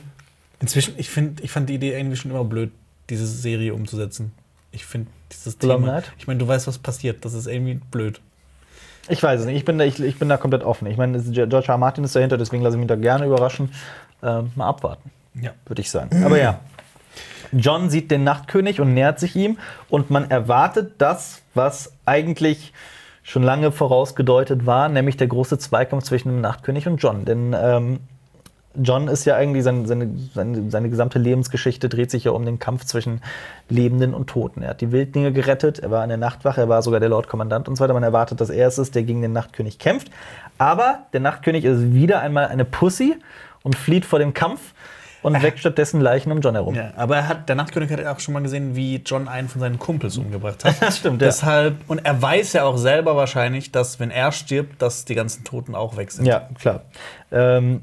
[0.61, 2.71] Inzwischen, ich, find, ich fand die Idee irgendwie schon immer blöd,
[3.09, 4.31] diese Serie umzusetzen.
[4.71, 5.79] Ich finde dieses Thema.
[5.79, 6.13] Night?
[6.19, 7.25] Ich meine, du weißt, was passiert.
[7.25, 8.21] Das ist irgendwie blöd.
[9.09, 9.57] ich weiß es nicht.
[9.57, 10.85] Ich bin da, ich, ich bin da komplett offen.
[10.85, 11.67] Ich meine, George.
[11.67, 11.77] R.
[11.79, 13.71] Martin ist dahinter, deswegen lasse ich mich da gerne überraschen.
[14.21, 15.09] Ähm, mal abwarten.
[15.33, 15.51] Ja.
[15.65, 16.23] würde ich sagen.
[16.23, 16.59] Aber ja.
[17.51, 19.57] John sieht den Nachtkönig und nähert sich ihm
[19.89, 22.71] und man erwartet das, was eigentlich
[23.23, 27.25] schon lange vorausgedeutet war, nämlich der große Zweikampf zwischen dem Nachtkönig und John.
[27.25, 27.99] Denn ähm,
[28.75, 32.85] John ist ja eigentlich, seine, seine, seine, gesamte Lebensgeschichte dreht sich ja um den Kampf
[32.85, 33.21] zwischen
[33.69, 34.61] Lebenden und Toten.
[34.61, 37.67] Er hat die Wildlinge gerettet, er war in der Nachtwache, er war sogar der Lordkommandant
[37.67, 37.93] und so weiter.
[37.93, 40.09] Man erwartet, dass er es ist, der gegen den Nachtkönig kämpft.
[40.57, 43.17] Aber der Nachtkönig ist wieder einmal eine Pussy
[43.61, 44.73] und flieht vor dem Kampf
[45.21, 46.75] und weckt stattdessen Leichen um John herum.
[46.75, 49.49] Ja, aber er hat, der Nachtkönig hat ja auch schon mal gesehen, wie John einen
[49.49, 50.75] von seinen Kumpels umgebracht hat.
[50.81, 51.27] Das stimmt, ja.
[51.27, 55.43] Deshalb, und er weiß ja auch selber wahrscheinlich, dass wenn er stirbt, dass die ganzen
[55.43, 56.25] Toten auch weg sind.
[56.25, 56.81] Ja, klar.
[57.31, 57.81] Ähm,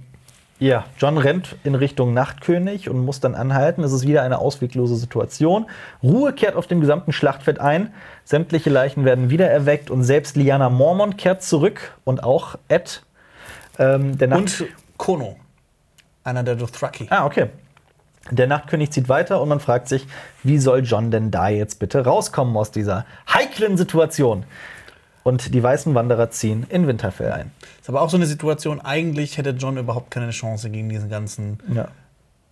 [0.60, 3.84] ja, John rennt in Richtung Nachtkönig und muss dann anhalten.
[3.84, 5.66] Es ist wieder eine ausweglose Situation.
[6.02, 7.92] Ruhe kehrt auf dem gesamten Schlachtfeld ein.
[8.24, 13.02] Sämtliche Leichen werden wieder erweckt und selbst Liana Mormont kehrt zurück und auch Ed.
[13.78, 14.64] Ähm, Und
[14.96, 15.36] Kono,
[16.28, 17.06] einer der Dothraki.
[17.10, 17.48] Ah, okay.
[18.30, 20.06] Der Nachtkönig zieht weiter und man fragt sich,
[20.42, 24.44] wie soll John denn da jetzt bitte rauskommen aus dieser heiklen Situation?
[25.22, 27.50] Und die weißen Wanderer ziehen in Winterfell ein.
[27.80, 31.58] Ist aber auch so eine Situation, eigentlich hätte John überhaupt keine Chance gegen diesen ganzen
[31.72, 31.88] Ja.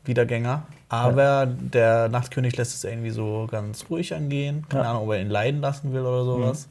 [0.07, 0.62] Wiedergänger.
[0.89, 4.65] Aber der Nachtkönig lässt es irgendwie so ganz ruhig angehen.
[4.69, 4.91] Keine Ja.
[4.91, 6.69] Ahnung, ob er ihn leiden lassen will oder sowas.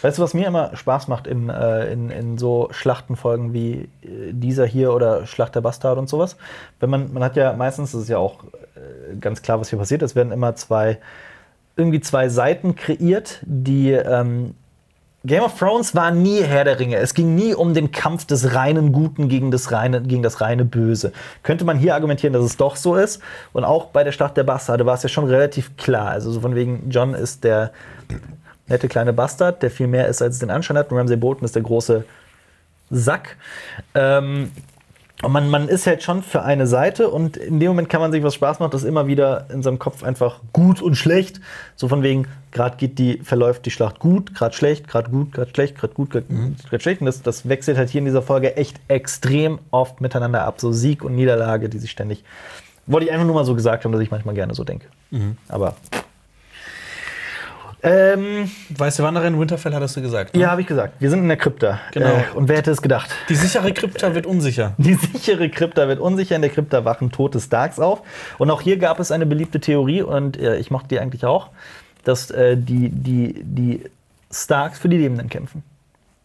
[0.00, 4.32] Weißt du, was mir immer Spaß macht in, äh, in, in so Schlachtenfolgen wie äh,
[4.32, 6.36] dieser hier oder Schlacht der Bastard und sowas?
[6.80, 9.78] Wenn man, man hat ja meistens, das ist ja auch äh, ganz klar, was hier
[9.78, 10.98] passiert, es werden immer zwei,
[11.76, 14.54] irgendwie zwei Seiten kreiert, die ähm,
[15.24, 16.96] Game of Thrones war nie Herr der Ringe.
[16.96, 20.64] Es ging nie um den Kampf des reinen Guten gegen das reine, gegen das reine
[20.64, 21.12] Böse.
[21.42, 23.20] Könnte man hier argumentieren, dass es doch so ist.
[23.52, 26.10] Und auch bei der Schlacht der Bastarde war es ja schon relativ klar.
[26.10, 27.72] Also so von wegen, John ist der
[28.68, 30.92] nette kleine Bastard, der viel mehr ist, als es den Anschein hat.
[30.92, 32.04] Und Ramsay Bolton ist der große
[32.90, 33.36] Sack.
[33.94, 34.52] Ähm,
[35.22, 38.12] und man, man ist halt schon für eine Seite und in dem Moment kann man
[38.12, 41.40] sich, was Spaß macht, das immer wieder in seinem Kopf einfach gut und schlecht.
[41.74, 45.50] So von wegen, gerade geht die, verläuft die Schlacht gut, gerade schlecht, gerade gut, gerade
[45.50, 47.00] schlecht, gerade gut, gerade schlecht.
[47.00, 50.60] Und das, das wechselt halt hier in dieser Folge echt extrem oft miteinander ab.
[50.60, 52.22] So Sieg und Niederlage, die sich ständig.
[52.86, 54.86] Wollte ich einfach nur mal so gesagt haben, dass ich manchmal gerne so denke.
[55.48, 55.74] Aber.
[57.82, 60.34] Ähm, Weiße Wanderer in Winterfell hattest du gesagt.
[60.34, 60.42] ne?
[60.42, 60.94] ja, habe ich gesagt.
[60.98, 61.80] Wir sind in der Krypta.
[61.92, 62.08] Genau.
[62.08, 63.10] Äh, und wer hätte es gedacht?
[63.28, 64.74] Die sichere Krypta wird unsicher.
[64.78, 66.34] Die sichere Krypta wird unsicher.
[66.34, 68.02] In der Krypta wachen tote Starks auf.
[68.38, 71.50] Und auch hier gab es eine beliebte Theorie, und äh, ich mochte die eigentlich auch,
[72.04, 73.84] dass äh, die, die, die
[74.32, 75.62] Starks für die Lebenden kämpfen.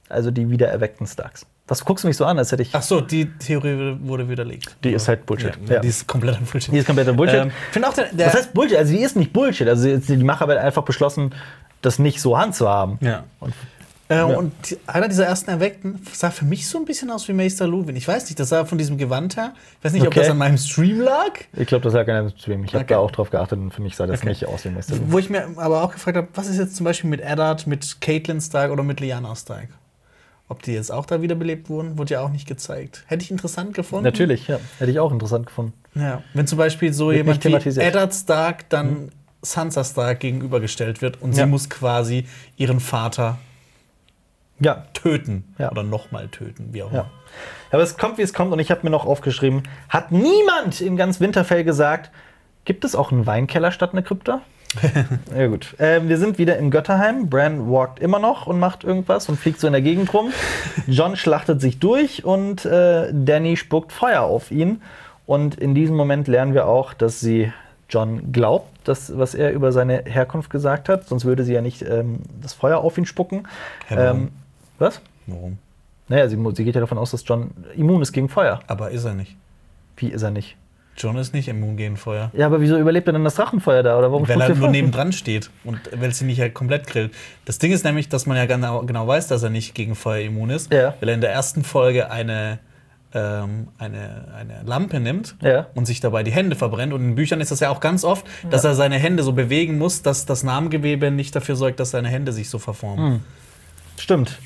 [0.10, 1.46] Also die wiedererweckten Starks.
[1.68, 2.72] Was guckst du mich so an, als hätte ich.
[2.74, 4.76] Ach so, die Theorie wurde widerlegt.
[4.84, 5.54] Die ist halt Bullshit.
[5.68, 5.80] Ja, Ja.
[5.80, 6.74] Die ist kompletter Bullshit.
[6.74, 7.36] Die ist kompletter Bullshit.
[7.44, 8.78] Ähm, finde auch der, der Was heißt Bullshit?
[8.78, 9.68] Also die ist nicht Bullshit.
[9.70, 11.34] Also die Macher hat einfach beschlossen,
[11.82, 12.98] das nicht so handzuhaben.
[13.02, 13.24] Ja.
[13.40, 13.54] Und
[14.10, 17.34] Äh, Und die, einer dieser ersten Erweckten sah für mich so ein bisschen aus wie
[17.34, 17.96] Meister Luwin.
[17.96, 19.54] Ich weiß nicht, das sah von diesem Gewand her.
[19.80, 20.20] Ich weiß nicht, ob Okay.
[20.20, 21.32] das an meinem Stream lag.
[21.54, 22.66] ich glaube, das lag an einem Stream.
[22.66, 22.94] Ich habe Okay.
[22.96, 24.28] da auch drauf geachtet und für mich sah das Okay.
[24.30, 24.98] nicht aus wie Mr.
[24.98, 25.04] Lu.
[25.08, 28.02] Wo ich mir aber auch gefragt habe, was ist jetzt zum Beispiel mit Eddard, mit
[28.02, 29.70] Caitlyn Stark oder mit Lyanna Stark?
[30.54, 33.04] Ob die jetzt auch da wiederbelebt wurden, wurde ja auch nicht gezeigt.
[33.08, 34.04] Hätte ich interessant gefunden.
[34.04, 34.60] Natürlich, ja.
[34.78, 35.74] Hätte ich auch interessant gefunden.
[35.96, 36.22] Ja.
[36.36, 37.80] Wenn zum Beispiel so Wird jemand wie.
[37.82, 39.10] Eddard Stark dann
[39.42, 41.46] Sansa Stark gegenübergestellt wird und Ja.
[41.46, 43.40] sie muss quasi ihren Vater
[44.60, 45.56] Ja, töten.
[45.58, 45.72] Ja.
[45.72, 47.00] Oder nochmal töten, wie auch Ja.
[47.00, 47.10] immer.
[47.72, 50.98] Aber es kommt, wie es kommt, und ich habe mir noch aufgeschrieben: Hat niemand in
[50.98, 52.12] ganz Winterfell gesagt,
[52.64, 54.42] gibt es auch einen Weinkeller statt eine Krypta?
[55.38, 55.76] ja, gut.
[55.80, 57.30] Ähm, wir sind wieder in Götterheim.
[57.30, 60.32] Bran walkt immer noch und macht irgendwas und fliegt so in der Gegend rum.
[60.88, 64.82] John schlachtet sich durch und äh, Danny spuckt Feuer auf ihn.
[65.26, 67.52] Und in diesem Moment lernen wir auch, dass sie
[67.90, 71.08] John glaubt, das, was er über seine Herkunft gesagt hat.
[71.08, 73.48] Sonst würde sie ja nicht ähm, das Feuer auf ihn spucken.
[73.90, 74.18] Warum?
[74.18, 74.32] ähm,
[74.80, 75.02] was?
[75.28, 75.58] Warum?
[76.10, 78.60] Naja, sie, sie geht ja davon aus, dass John immun ist gegen Feuer.
[78.68, 79.38] Aber ist er nicht.
[79.96, 80.58] Wie ist er nicht?
[80.98, 82.30] John ist nicht immun gegen Feuer.
[82.34, 83.98] Ja, aber wieso überlebt er denn das Drachenfeuer da?
[83.98, 87.12] Oder warum Weil er nur nebendran steht und weil es ihn nicht halt komplett grillt.
[87.46, 90.24] Das Ding ist nämlich, dass man ja genau, genau weiß, dass er nicht gegen Feuer
[90.26, 90.94] immun ist, Ja.
[91.00, 92.60] weil er in der ersten Folge eine,
[93.16, 95.66] ähm, eine, eine Lampe nimmt Ja.
[95.74, 96.94] und sich dabei die Hände verbrennt.
[96.94, 99.80] Und in Büchern ist das ja auch ganz oft, dass er seine Hände so bewegen
[99.80, 103.24] muss, dass das Namengewebe nicht dafür sorgt, dass seine Hände sich so verformen.
[103.98, 104.38] Stimmt.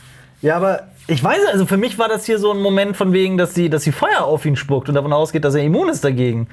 [0.42, 3.38] Ja, aber ich weiß, also für mich war das hier so ein Moment von wegen,
[3.38, 6.04] dass sie, dass sie Feuer auf ihn spuckt und davon ausgeht, dass er immun ist
[6.04, 6.48] dagegen.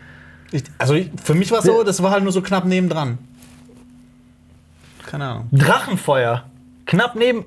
[0.52, 3.18] Ich, also ich, für mich war es so, das war halt nur so knapp nebendran.
[5.06, 5.48] Keine Ahnung.
[5.52, 6.44] Drachenfeuer.
[6.86, 7.44] Knapp neben.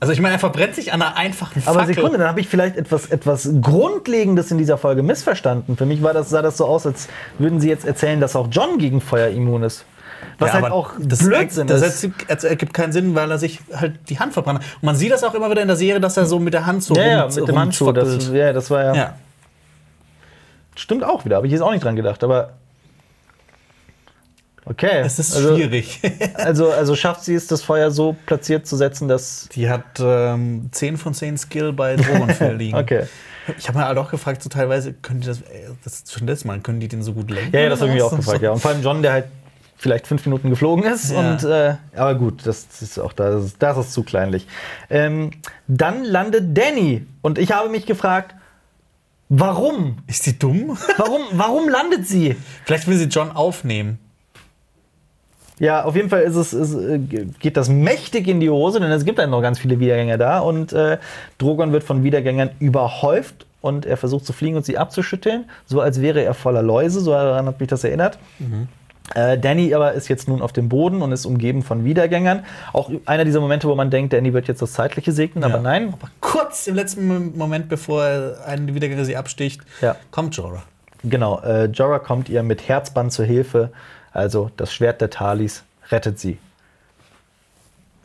[0.00, 1.94] Also ich meine, er verbrennt sich an einer einfachen Aber Fackel.
[1.94, 5.76] Sekunde, dann habe ich vielleicht etwas, etwas Grundlegendes in dieser Folge missverstanden.
[5.76, 7.06] Für mich war das, sah das so aus, als
[7.38, 9.84] würden sie jetzt erzählen, dass auch John gegen Feuer immun ist.
[10.42, 12.08] Was Ja, halt auch das Blödsinn ist.
[12.28, 14.66] Das ergibt keinen Sinn, weil er sich halt die Hand verbrannt hat.
[14.76, 16.66] Und man sieht das auch immer wieder in der Serie, dass er so mit der
[16.66, 17.92] Hand so ja, ja, rum- mit dem Handschuh.
[17.92, 19.14] Das, ja, das war ja, Ja.
[20.74, 22.54] Stimmt auch wieder, habe ich jetzt auch nicht dran gedacht, aber.
[24.64, 25.00] Okay.
[25.04, 26.00] Es ist also, schwierig.
[26.34, 29.48] Also, also schafft sie es, das Feuer so platziert zu setzen, dass.
[29.54, 32.76] Die hat ähm, 10 von 10 Skill bei Drogenfell liegen.
[32.76, 33.04] Okay.
[33.58, 36.44] Ich habe mir halt auch gefragt, so teilweise, können die das, äh, das schon das
[36.44, 37.54] Mal, können die den so gut lenken?
[37.54, 38.52] Ja, ja, das habe ich mir auch gefragt, ja.
[38.52, 39.24] Und vor allem John, der halt
[39.82, 41.10] vielleicht fünf Minuten geflogen ist.
[41.10, 41.18] Ja.
[41.18, 44.46] Und, äh, aber gut, das ist auch da, das ist, das ist zu kleinlich.
[44.88, 45.32] Ähm,
[45.66, 47.04] dann landet Danny.
[47.20, 48.34] Und ich habe mich gefragt,
[49.28, 49.98] warum?
[50.06, 50.78] Ist die dumm?
[50.96, 52.36] Warum, warum landet sie?
[52.64, 53.98] Vielleicht will sie John aufnehmen.
[55.58, 58.90] Ja, auf jeden Fall ist es, ist, äh, geht das mächtig in die Hose, denn
[58.90, 60.38] es gibt dann noch ganz viele Wiedergänger da.
[60.38, 60.98] Und äh,
[61.38, 66.00] Drogon wird von Wiedergängern überhäuft und er versucht zu fliegen und sie abzuschütteln, so als
[66.00, 67.00] wäre er voller Läuse.
[67.00, 68.18] So daran hat mich das erinnert.
[68.40, 68.66] Äh,
[69.14, 72.44] Danny aber ist jetzt nun auf dem Boden und ist umgeben von Wiedergängern.
[72.72, 75.60] Auch einer dieser Momente, wo man denkt, Danny wird jetzt das Zeitliche segnen, aber Ja.
[75.62, 75.88] nein.
[75.92, 79.96] Aber kurz im letzten Mom- Moment, bevor er einen der Wiedergänger sie absticht, Ja.
[80.12, 80.62] kommt Jorah.
[81.04, 83.70] Genau, äh, Jorah kommt ihr mit Herzband zur Hilfe.
[84.12, 86.38] Also das Schwert der Talis rettet sie.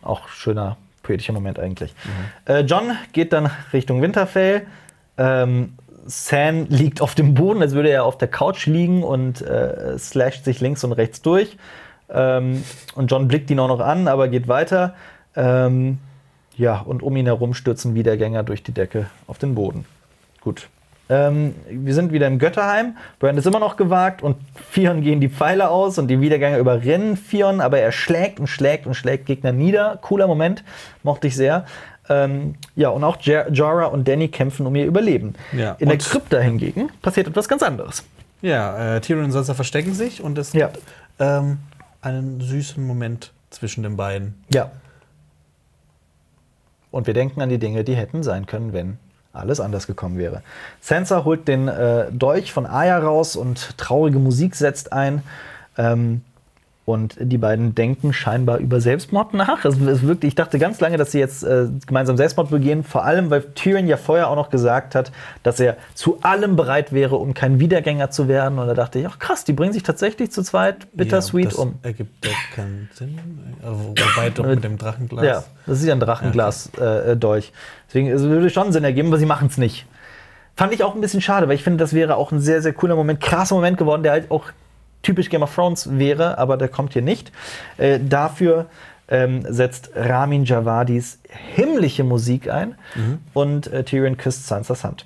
[0.02, 1.94] Auch schöner poetischer Moment eigentlich.
[2.46, 4.66] Äh, John geht dann Richtung Winterfell.
[5.18, 5.74] Ähm,
[6.08, 10.46] San liegt auf dem Boden, als würde er auf der Couch liegen und äh, slasht
[10.46, 11.58] sich links und rechts durch.
[12.10, 12.64] Ähm,
[12.96, 14.96] und John blickt ihn auch noch an, aber geht weiter.
[15.36, 16.00] Ähm,
[16.56, 19.86] ja, und um ihn herum stürzen Wiedergänger durch die Decke auf den Boden.
[20.42, 20.70] Gut.
[21.10, 22.98] Ähm, wir sind wieder im Götterheim.
[23.20, 27.16] Brand ist immer noch gewagt und Fion gehen die Pfeile aus und die Wiedergänger überrennen
[27.16, 30.00] Fion, aber er schlägt und schlägt und schlägt Gegner nieder.
[30.02, 30.64] Cooler Moment,
[31.04, 31.66] mochte ich sehr.
[32.10, 35.36] Ähm, ja, und auch Jar- Jorah und Danny kämpfen um ihr Überleben.
[35.52, 38.04] Ja, In der Krypta hingegen passiert etwas ganz anderes.
[38.42, 40.68] Ja, äh, Tyrion und Sansa verstecken sich und es Ja.
[40.68, 40.84] gibt
[41.20, 41.58] ähm,
[42.02, 44.36] einen süßen Moment zwischen den beiden.
[44.54, 44.72] Ja.
[46.92, 48.98] Und wir denken an die Dinge, die hätten sein können, wenn
[49.34, 50.42] alles anders gekommen wäre.
[50.82, 55.22] Sansa holt den äh, Dolch von Arya raus und traurige Musik setzt ein.
[55.78, 56.22] Ähm,
[56.88, 59.66] und die beiden denken scheinbar über Selbstmord nach.
[59.66, 63.04] Es ist wirklich, ich dachte ganz lange, dass sie jetzt äh, gemeinsam Selbstmord begehen, vor
[63.04, 65.12] allem, weil Tyrion ja vorher auch noch gesagt hat,
[65.44, 68.58] dass er zu allem bereit wäre, um kein Wiedergänger zu werden.
[68.58, 71.76] Und da dachte ich, ach krass, die bringen sich tatsächlich zu zweit bittersweet das um.
[71.84, 73.20] ergibt ja keinen Sinn.
[73.62, 75.26] Äh, Wobei doch mit dem Drachenglas.
[75.26, 77.52] Ja, das ist ja ein Drachenglas-Dolch.
[77.90, 79.86] Deswegen es würde schon Sinn ergeben, aber sie machen es nicht.
[80.56, 82.72] Fand ich auch ein bisschen schade, weil ich finde, das wäre auch ein sehr, sehr
[82.72, 84.46] cooler Moment, krasser Moment geworden, der halt auch
[85.02, 87.32] typisch Game of Thrones wäre, aber der kommt hier nicht.
[87.78, 88.68] Äh, dafür
[89.08, 91.20] ähm, setzt Ramin Javadis
[91.56, 92.76] himmlische Musik ein
[93.34, 95.06] und äh, Tyrion küsst Sansas Hand.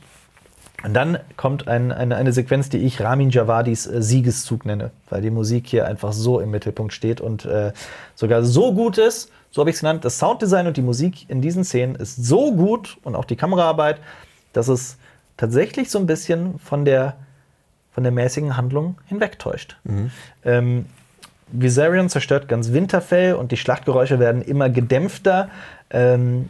[0.83, 5.21] Und dann kommt ein, eine, eine Sequenz, die ich Ramin Javadis äh, Siegeszug nenne, weil
[5.21, 7.71] die Musik hier einfach so im Mittelpunkt steht und äh,
[8.15, 11.41] sogar so gut ist, so habe ich es genannt, das Sounddesign und die Musik in
[11.41, 13.99] diesen Szenen ist so gut und auch die Kameraarbeit,
[14.53, 14.97] dass es
[15.37, 17.17] tatsächlich so ein bisschen von der,
[17.91, 19.77] von der mäßigen Handlung hinwegtäuscht.
[20.45, 20.85] Ähm,
[21.51, 25.49] Viserion zerstört ganz Winterfell und die Schlachtgeräusche werden immer gedämpfter.
[25.89, 26.47] Ähm,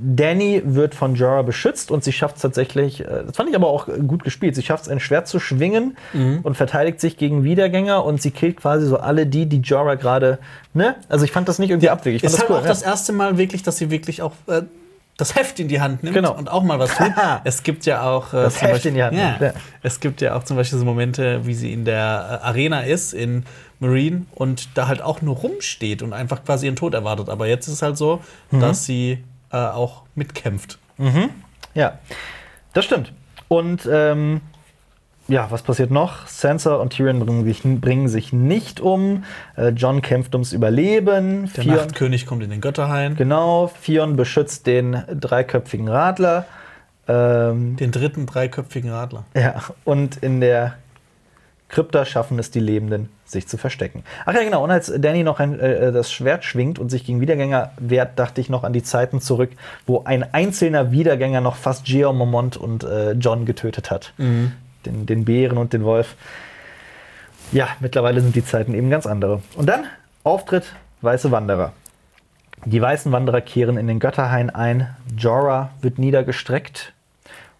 [0.00, 3.66] Danny wird von Jorah beschützt und sie schafft es tatsächlich, äh, das fand ich aber
[3.66, 5.96] auch gut gespielt, sie schafft es, ein Schwert zu schwingen
[6.44, 10.38] und verteidigt sich gegen Wiedergänger und sie killt quasi so alle die, die Jorah gerade,
[10.72, 10.94] ne?
[11.08, 12.22] Also ich fand das nicht irgendwie abwegig.
[12.22, 12.64] Ich fand Ist das halt cool.
[12.64, 14.62] auch das erste Mal wirklich, dass sie wirklich auch äh,
[15.18, 16.32] das Heft in die Hand nimmt Genau.
[16.32, 17.12] und auch mal was tut.
[17.44, 19.52] es gibt ja auch äh, Das Heft Beispiel- in die Hand Ja, ja.
[19.82, 23.12] Es gibt ja auch zum Beispiel so Momente, wie sie in der äh, Arena ist
[23.12, 23.44] in
[23.80, 27.28] Marine und da halt auch nur rumsteht und einfach quasi ihren Tod erwartet.
[27.28, 28.60] Aber jetzt ist es halt so, Mhm.
[28.60, 29.22] dass sie
[29.52, 30.78] äh, auch mitkämpft.
[31.74, 31.98] Ja,
[32.72, 33.12] das stimmt.
[33.48, 34.40] Und ähm,
[35.28, 36.26] ja, was passiert noch?
[36.26, 39.24] Sansa und Tyrion bringen sich, bringen sich nicht um.
[39.56, 41.50] Äh, John kämpft ums Überleben.
[41.54, 43.14] Der Theon- Nachtkönig kommt in den Götterhain.
[43.16, 46.46] Genau, Fion beschützt den dreiköpfigen Radler.
[47.06, 49.24] Ähm, Den dritten dreiköpfigen Radler.
[49.34, 50.74] ja, und in der
[51.68, 54.02] Krypta schaffen es die Lebenden, sich zu verstecken.
[54.24, 54.64] Ach ja, genau.
[54.64, 58.40] Und als Danny noch ein, äh, das Schwert schwingt und sich gegen Wiedergänger wehrt, dachte
[58.40, 59.50] ich noch an die Zeiten zurück,
[59.86, 64.14] wo ein einzelner Wiedergänger noch fast Jeor Mormont und äh, John getötet hat.
[64.88, 66.16] Den, den Bären und den Wolf.
[67.52, 69.42] Ja, mittlerweile sind die Zeiten eben ganz andere.
[69.54, 69.84] Und dann
[70.24, 71.72] Auftritt Weiße Wanderer.
[72.64, 74.96] Die weißen Wanderer kehren in den Götterhain ein.
[75.16, 76.92] Jorah wird niedergestreckt.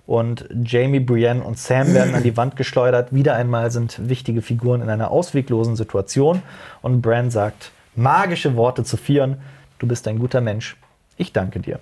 [0.07, 3.15] Und Jamie, Brienne und Sam werden an die Wand geschleudert.
[3.15, 6.43] Wieder einmal sind wichtige Figuren in einer ausweglosen Situation.
[6.83, 9.37] Und Bran sagt magische Worte zu Fion.
[9.79, 10.77] Du bist ein guter Mensch.
[11.17, 11.79] Ich danke dir.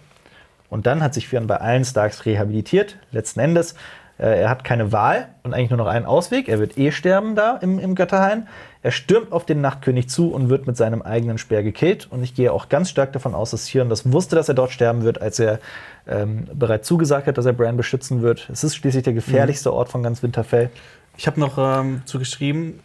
[0.68, 2.96] Und dann hat sich Fion bei allen Starks rehabilitiert.
[3.12, 3.76] Letzten Endes,
[4.18, 6.48] er hat keine Wahl und eigentlich nur noch einen Ausweg.
[6.48, 8.48] Er wird eh sterben da im, im Götterhain.
[8.82, 12.06] Er stürmt auf den Nachtkönig zu und wird mit seinem eigenen Speer gekillt.
[12.10, 14.70] Und ich gehe auch ganz stark davon aus, dass Fion das wusste, dass er dort
[14.70, 15.58] sterben wird, als er
[16.06, 18.48] ähm, bereits zugesagt hat, dass er Bran beschützen wird.
[18.50, 20.70] Es ist schließlich der gefährlichste Ort von ganz Winterfell.
[21.16, 22.80] Ich habe noch ähm, zugeschrieben,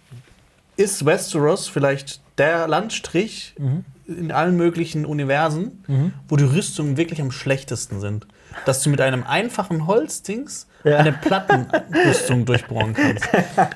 [0.76, 3.86] ist Westeros vielleicht der Landstrich Mhm.
[4.08, 5.84] in allen möglichen Universen,
[6.28, 8.26] wo die Rüstungen wirklich am schlechtesten sind?
[8.66, 10.98] Dass du mit einem einfachen Holzdings Ja.
[10.98, 13.28] eine Plattenrüstung durchbohren kannst.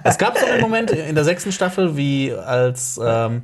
[0.03, 3.43] Es gab so einen Moment in der sechsten Staffel, wie als ähm,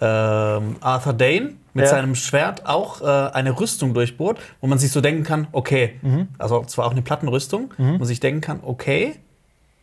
[0.00, 1.90] ähm, Arthur Dane mit Ja.
[1.90, 6.28] seinem Schwert auch äh, eine Rüstung durchbohrt, wo man sich so denken kann, okay, Mhm.
[6.38, 9.16] also zwar auch eine Plattenrüstung, wo man sich denken kann, okay,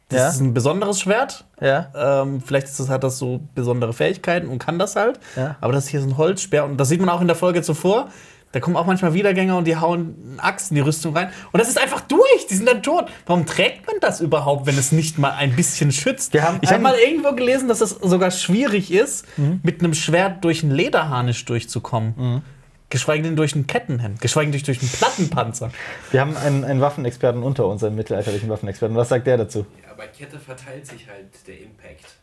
[0.10, 0.30] das Ja.
[0.30, 1.46] ist ein besonderes Schwert.
[1.62, 2.22] Ja.
[2.24, 5.20] Ähm, vielleicht das, hat das so besondere Fähigkeiten und kann das halt.
[5.36, 5.56] Ja.
[5.62, 8.10] Aber das hier ist ein Holzsperr und das sieht man auch in der Folge zuvor.
[8.52, 11.32] Da kommen auch manchmal Wiedergänger und die hauen eine Axt in die Rüstung rein.
[11.52, 12.48] Und das ist einfach durch.
[12.50, 13.06] Die sind dann tot.
[13.28, 16.34] Warum trägt man das überhaupt, wenn es nicht mal ein bisschen schützt?
[16.34, 19.60] Wir haben ich habe mal irgendwo gelesen, dass es sogar schwierig ist, Mhm.
[19.62, 22.42] mit einem Schwert durch einen Lederharnisch durchzukommen.
[22.90, 24.20] Geschweige denn durch ein Kettenhemd.
[24.20, 25.70] Geschweige denn durch einen Plattenpanzer.
[26.10, 28.98] Wir haben einen, einen Waffenexperten unter uns, einen mittelalterlichen Waffenexperten.
[28.98, 29.68] Was sagt der dazu?
[29.88, 32.16] Ja, bei Kette verteilt sich halt der Impact.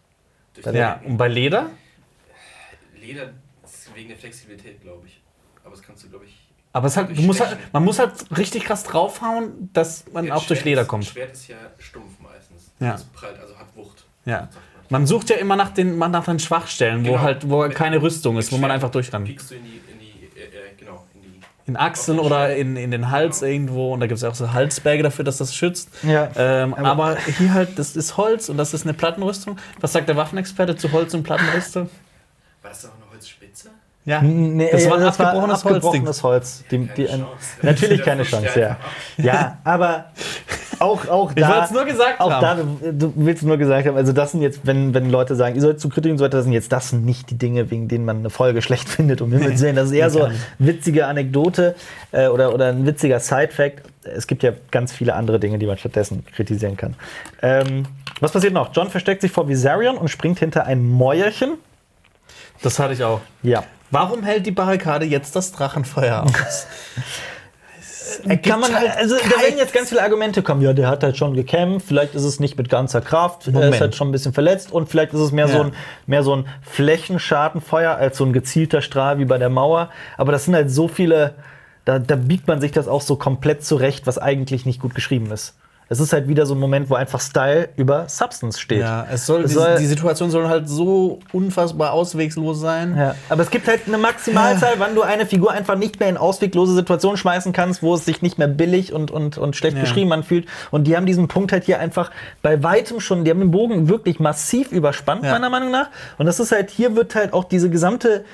[0.55, 1.70] Durch Ja, und bei Leder?
[3.01, 3.31] Leder
[3.65, 5.20] ist wegen der Flexibilität, glaube ich.
[5.66, 6.36] Aber das kannst du, glaube ich.
[6.72, 10.34] Aber es halt, du musst halt, man muss halt richtig krass draufhauen, dass man Ja,
[10.34, 11.05] auch durch Leder ist- kommt.
[11.06, 12.70] Schwert ist ja stumpf meistens.
[12.80, 12.93] Ja.
[12.93, 14.05] Das prallt, also hat Wucht.
[14.24, 14.48] Ja.
[14.90, 15.06] man.
[15.06, 17.22] Sucht ja immer nach den, nach den Schwachstellen, wo Genau.
[17.22, 19.24] halt, wo Mit- keine Rüstung ist, wo man einfach durch kann.
[19.24, 20.48] Piekst du in die, in die, äh, äh,
[20.78, 21.40] genau, in die.
[21.66, 23.94] In Achseln oder in, in den Hals irgendwo.
[23.94, 25.88] Und da gibt es auch so Halsberge dafür, dass das schützt.
[26.05, 26.30] Ja.
[26.36, 29.59] Ähm, Aber- aber, hier halt, das ist Holz und das ist eine Plattenrüstung.
[29.80, 31.88] Was sagt der Waffenexperte zu Holz und Plattenrüstung?
[32.62, 33.05] War das doch eine Holzspitze?
[34.06, 35.74] Ja, Nee, das äh, war ein abgebrochenes Holz.
[35.76, 36.64] abgebrochenes Holz.
[36.70, 38.76] Die, Keine die, natürlich keine Chance, ja.
[39.16, 40.06] Ja, aber
[40.78, 41.48] auch, auch Ich da.
[41.48, 42.78] wollte es nur gesagt auch haben.
[42.82, 45.60] da, du willst nur gesagt haben, also das sind jetzt, wenn, wenn Leute sagen, ihr
[45.60, 48.18] sollt zu Kritiken, sollte das sind jetzt, das sind nicht die Dinge, wegen denen man
[48.18, 49.74] eine Folge schlecht findet, um Himmels Willen.
[49.74, 50.40] Das ist eher so nicht.
[50.60, 51.74] witzige Anekdote
[52.12, 53.82] äh, oder, oder ein witziger Side-Fact.
[54.04, 56.94] Es gibt ja ganz viele andere Dinge, die man stattdessen kritisieren kann.
[57.42, 57.86] Ähm,
[58.20, 58.70] was passiert noch?
[58.72, 61.54] John versteckt sich vor Viserion und springt hinter ein Mäuerchen.
[62.62, 63.20] Das hatte ich auch.
[63.42, 63.64] Ja.
[63.90, 66.66] Warum hält die Barrikade jetzt das Drachenfeuer aus?
[68.42, 70.62] Kann man, halt also da werden jetzt ganz viele Argumente kommen.
[70.62, 71.86] Ja, der hat halt schon gekämpft.
[71.88, 73.46] Vielleicht ist es nicht mit ganzer Kraft.
[73.46, 73.74] Er Moment.
[73.74, 74.72] ist halt schon ein bisschen verletzt.
[74.72, 75.64] Und vielleicht ist es mehr, so, Ja.
[75.64, 75.72] ein,
[76.06, 79.90] mehr so ein Flächenschadenfeuer als so ein gezielter Strahl wie bei der Mauer.
[80.16, 81.34] Aber das sind halt so viele.
[81.84, 85.30] Da, da biegt man sich das auch so komplett zurecht, was eigentlich nicht gut geschrieben
[85.30, 85.54] ist.
[85.88, 88.80] Es ist halt wieder so ein Moment, wo einfach Style über Substance steht.
[88.80, 92.96] Ja, es soll, Es die, soll- die Situation soll halt so unfassbar auswegslos sein.
[92.96, 96.16] Ja, aber es gibt halt eine Maximalzahl, wann du eine Figur einfach nicht mehr in
[96.16, 99.82] ausweglose Situationen schmeißen kannst, wo es sich nicht mehr billig und, und, und schlecht Ja.
[99.84, 100.46] geschrieben anfühlt.
[100.72, 102.10] Und die haben diesen Punkt halt hier einfach
[102.42, 105.30] bei weitem schon, die haben den Bogen wirklich massiv überspannt, Ja.
[105.32, 105.90] meiner Meinung nach.
[106.18, 108.24] Und das ist halt, hier wird halt auch diese gesamte.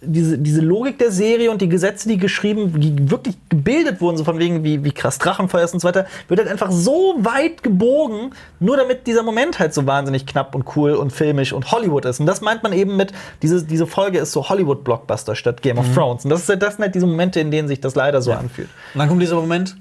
[0.00, 4.22] Diese, diese Logik der Serie und die Gesetze, die geschrieben, die wirklich gebildet wurden, so
[4.22, 7.64] von wegen, wie, wie krass Drachenfeuer ist und so weiter, wird halt einfach so weit
[7.64, 8.30] gebogen,
[8.60, 12.20] nur damit dieser Moment halt so wahnsinnig knapp und cool und filmisch und Hollywood ist.
[12.20, 13.12] Und das meint man eben mit,
[13.42, 16.22] diese, diese Folge ist so Hollywood-Blockbuster statt Game of Thrones.
[16.24, 18.32] Und das, ist, halt- das sind halt diese Momente, in denen sich das leider so
[18.32, 18.68] anfühlt.
[18.94, 19.76] Und dann kommt dieser Moment,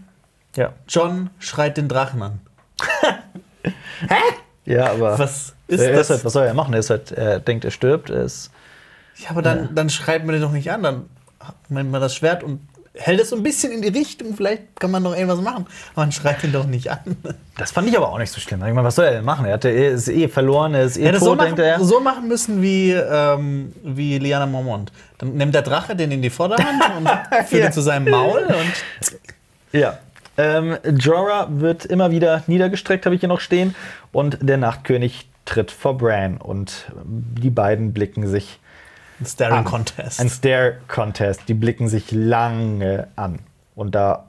[0.55, 0.73] Ja.
[0.89, 2.39] John schreit den Drachen an.
[4.65, 5.17] Ja, aber.
[5.17, 6.09] Was ist er das?
[6.09, 6.73] Halt, was soll er machen?
[6.73, 8.09] Er, ist halt, er denkt, er stirbt.
[8.09, 8.51] Er ist
[9.19, 10.83] Ja, aber dann, dann schreit man den doch nicht an.
[10.83, 11.05] Dann
[11.69, 12.59] nimmt man das Schwert und
[12.99, 14.35] hält es so ein bisschen in die Richtung.
[14.35, 15.65] Vielleicht kann man noch irgendwas machen.
[15.93, 16.99] Aber man schreit ihn doch nicht an.
[17.57, 18.59] das fand ich aber auch nicht so schlimm.
[18.65, 19.45] Ich meine, was soll er denn machen?
[19.45, 21.79] Er hatte, er ist eh verloren, er ist eh hätte tot, so machen, denkt er.
[21.83, 24.91] so machen müssen wie, ähm, wie Liana Mormont.
[25.19, 27.07] Dann nimmt der Drache den in die Vorderhand und
[27.47, 27.65] führt Ja.
[27.67, 28.43] ihn zu seinem Maul.
[28.45, 29.19] Und
[29.79, 29.99] Ja.
[30.39, 33.73] Ähm, Jorah wird immer wieder niedergestreckt, habe ich hier noch stehen.
[34.11, 36.37] Und der Nachtkönig tritt vor Bran.
[36.37, 38.59] Und die beiden blicken sich
[39.19, 39.65] ein Staring an.
[39.65, 40.19] Contest.
[40.19, 41.41] Ein Stare-Contest.
[41.47, 43.39] Die blicken sich lange an.
[43.75, 44.25] Und da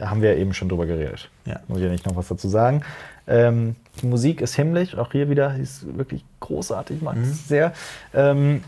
[0.00, 1.28] haben wir eben schon drüber geredet.
[1.44, 1.60] Ja.
[1.68, 2.82] Muss ich ja nicht noch was dazu sagen.
[3.26, 7.22] Ähm, die Musik ist himmlisch, auch hier wieder, ist wirklich großartig, mag Mhm.
[7.22, 7.72] es sehr.
[8.12, 8.62] Ähm,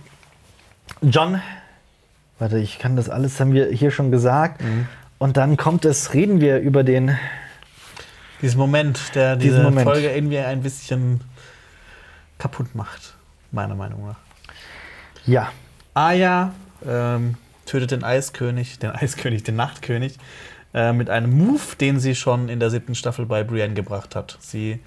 [1.02, 1.40] John,
[2.38, 4.62] warte, ich kann das alles, haben wir hier schon gesagt.
[4.62, 4.88] Mhm.
[5.18, 7.16] Und dann kommt es, reden wir über den,
[8.42, 9.88] Diesen Moment, der diese Moment.
[9.88, 11.20] Folge irgendwie ein bisschen
[12.38, 13.14] kaputt macht.
[13.50, 14.16] Meiner Meinung nach.
[15.26, 15.50] Ja,
[15.94, 16.52] Aya
[16.86, 17.34] ähm,
[17.64, 20.18] tötet den Eiskönig, den Eiskönig, den Nachtkönig,
[20.74, 24.38] äh, mit einem Move, den sie schon in der siebten Staffel bei Brienne gebracht hat.
[24.40, 24.80] Sie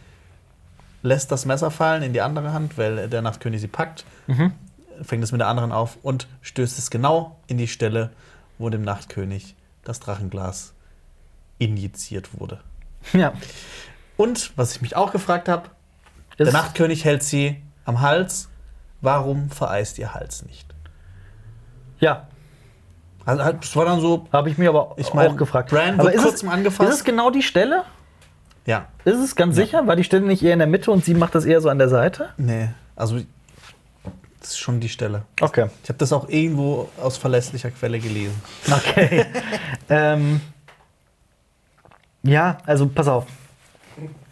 [1.02, 4.06] lässt das Messer fallen in die andere Hand, weil der Nachtkönig sie packt,
[5.02, 8.12] fängt es mit der anderen auf und stößt es genau in die Stelle,
[8.58, 10.74] wo dem Nachtkönig das Drachenglas
[11.58, 12.60] injiziert wurde.
[13.14, 13.34] ja.
[14.18, 15.70] Und was ich mich auch gefragt habe,
[16.38, 18.49] der Nachtkönig hält sie am Hals.
[19.02, 20.68] Warum vereist ihr Hals nicht?
[22.00, 22.28] Ja,
[23.26, 25.70] Also, es war dann so, habe ich mir aber Ich mein, auch gefragt.
[25.70, 26.90] Bran aber wird ist kurz es, angefasst.
[26.90, 27.84] Ist es genau die Stelle?
[28.66, 29.86] ja, Ist es ganz sicher?
[29.88, 31.78] War die Stelle nicht eher in der Mitte und sie macht das eher so an
[31.80, 32.30] der Seite?
[32.38, 33.20] nee, also
[34.42, 35.24] das ist schon die Stelle.
[35.42, 35.70] Okay.
[35.84, 38.42] Ich habe das auch irgendwo aus verlässlicher Quelle gelesen.
[38.72, 39.26] Okay.
[39.90, 40.40] ähm,
[42.24, 43.26] ja, also pass auf.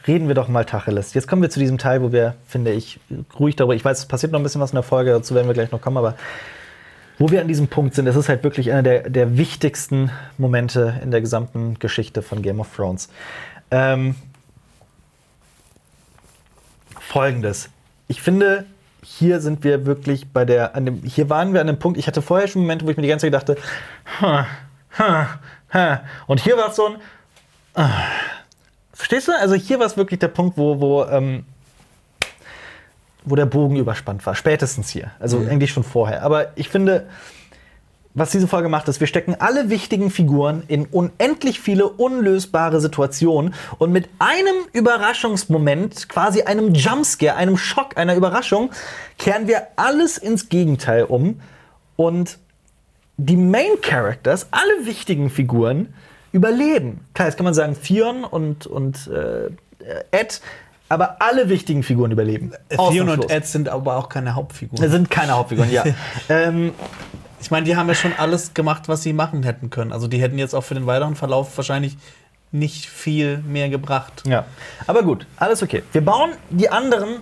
[0.08, 1.14] Reden wir doch mal Tacheles.
[1.14, 3.00] Jetzt kommen wir zu diesem Teil, wo wir, finde ich,
[3.38, 3.76] ruhig darüber.
[3.76, 5.72] Ich weiß, es passiert noch ein bisschen was in der Folge, dazu werden wir gleich
[5.72, 6.16] noch kommen, aber
[7.18, 11.00] wo wir an diesem Punkt sind, das ist halt wirklich einer der, der wichtigsten Momente
[11.04, 13.10] in der gesamten Geschichte von Game of Thrones.
[13.72, 14.16] Ähm,
[17.00, 17.70] Folgendes.
[18.08, 18.66] Ich finde,
[19.04, 22.22] hier sind wir wirklich bei der, dem, hier waren wir an dem Punkt, ich hatte
[22.22, 23.58] vorher schon Momente, wo ich mir die ganze Zeit dachte,
[24.22, 24.46] ha,
[24.98, 25.40] ha,
[25.74, 26.02] ha.
[26.28, 26.96] und hier war es so ein,
[27.76, 28.04] ah.
[28.98, 29.32] Verstehst du?
[29.32, 31.45] Also hier war es wirklich der Punkt, wo, wo, ähm,
[33.24, 36.24] wo der Bogen überspannt war, spätestens hier, also eigentlich schon vorher.
[36.24, 37.07] Aber ich finde,
[38.15, 43.53] was diese Folge macht, ist, wir stecken alle wichtigen Figuren in unendlich viele unlösbare Situationen
[43.78, 48.72] und mit einem Überraschungsmoment, quasi einem Jumpscare, einem Schock, einer Überraschung,
[49.19, 51.40] kehren wir alles ins Gegenteil um
[51.95, 52.40] und
[53.18, 55.94] die Main Characters, alle wichtigen Figuren,
[56.38, 57.02] überleben.
[57.14, 59.50] Klar, jetzt kann man sagen, Theon und, und äh,
[60.12, 60.42] Ed,
[60.90, 62.54] aber alle wichtigen Figuren überleben.
[62.70, 63.32] Theon und Ausnahmslos.
[63.32, 64.82] Ed sind aber auch keine Hauptfiguren.
[64.82, 65.84] Das sind keine Hauptfiguren, ja.
[66.30, 66.74] ähm,
[67.42, 69.92] Ich meine, die haben ja schon alles gemacht, was sie machen hätten können.
[69.92, 71.98] Also die hätten jetzt auch für den weiteren Verlauf wahrscheinlich
[72.52, 74.24] nicht viel mehr gebracht.
[74.26, 74.46] ja.
[74.88, 75.84] Aber gut, alles okay.
[75.92, 77.18] Wir bauen die anderen,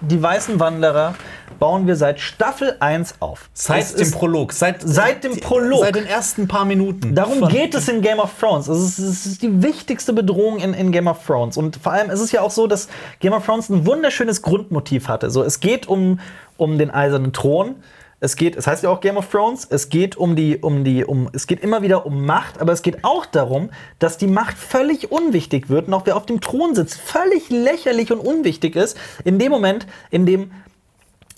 [0.00, 1.14] die weißen Wanderer,
[1.62, 3.48] bauen wir seit Staffel 1 auf.
[3.54, 4.52] Seit Es dem Prolog.
[4.52, 5.84] Seit, Seit dem Prolog.
[5.84, 7.14] Seit den ersten paar Minuten.
[7.14, 8.66] Darum geht es in Game of Thrones.
[8.66, 11.56] Es ist, es ist die wichtigste Bedrohung in, in Game of Thrones.
[11.56, 12.88] Und vor allem ist es ja auch so, dass
[13.20, 15.30] Game of Thrones ein wunderschönes Grundmotiv hatte.
[15.30, 16.18] So, es geht um,
[16.56, 17.76] um den eisernen Thron.
[18.18, 21.04] Es geht, es heißt ja auch Game of Thrones, es geht um die, um die,
[21.04, 23.70] um, es geht immer wieder um Macht, aber es geht auch darum,
[24.00, 28.12] dass die Macht völlig unwichtig wird und auch wer auf dem Thron sitzt, völlig lächerlich
[28.12, 30.52] und unwichtig ist, in dem Moment, in dem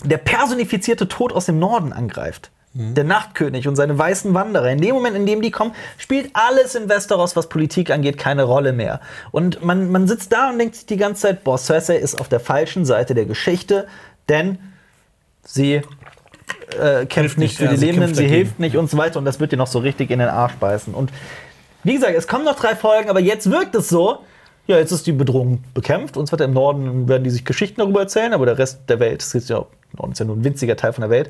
[0.05, 2.51] der personifizierte Tod aus dem Norden angreift.
[2.77, 4.69] Der Nachtkönig und seine weißen Wanderer.
[4.69, 8.43] In dem Moment, in dem die kommen, spielt alles in Westeros, was Politik angeht, keine
[8.43, 8.99] Rolle mehr.
[9.31, 12.27] Und man, man sitzt da und denkt sich die ganze Zeit, boah, Cersei ist auf
[12.27, 13.87] der falschen Seite der Geschichte,
[14.27, 14.57] denn
[15.41, 15.81] sie
[16.77, 18.35] äh, kämpft nicht nicht, für ja, die sie Lebenden, sie dagegen.
[18.35, 19.19] hilft nicht und so weiter.
[19.19, 20.93] Und das wird dir noch so richtig in den Arsch beißen.
[20.93, 21.11] Und
[21.85, 24.19] wie gesagt, es kommen noch drei Folgen, aber jetzt wirkt es so,
[24.67, 26.17] ja, jetzt ist die Bedrohung bekämpft.
[26.17, 29.21] Und zwar im Norden werden die sich Geschichten darüber erzählen, aber der Rest der Welt,
[29.21, 29.65] das ist ja,
[29.97, 31.29] Norden ist ja nur ein winziger Teil von der Welt,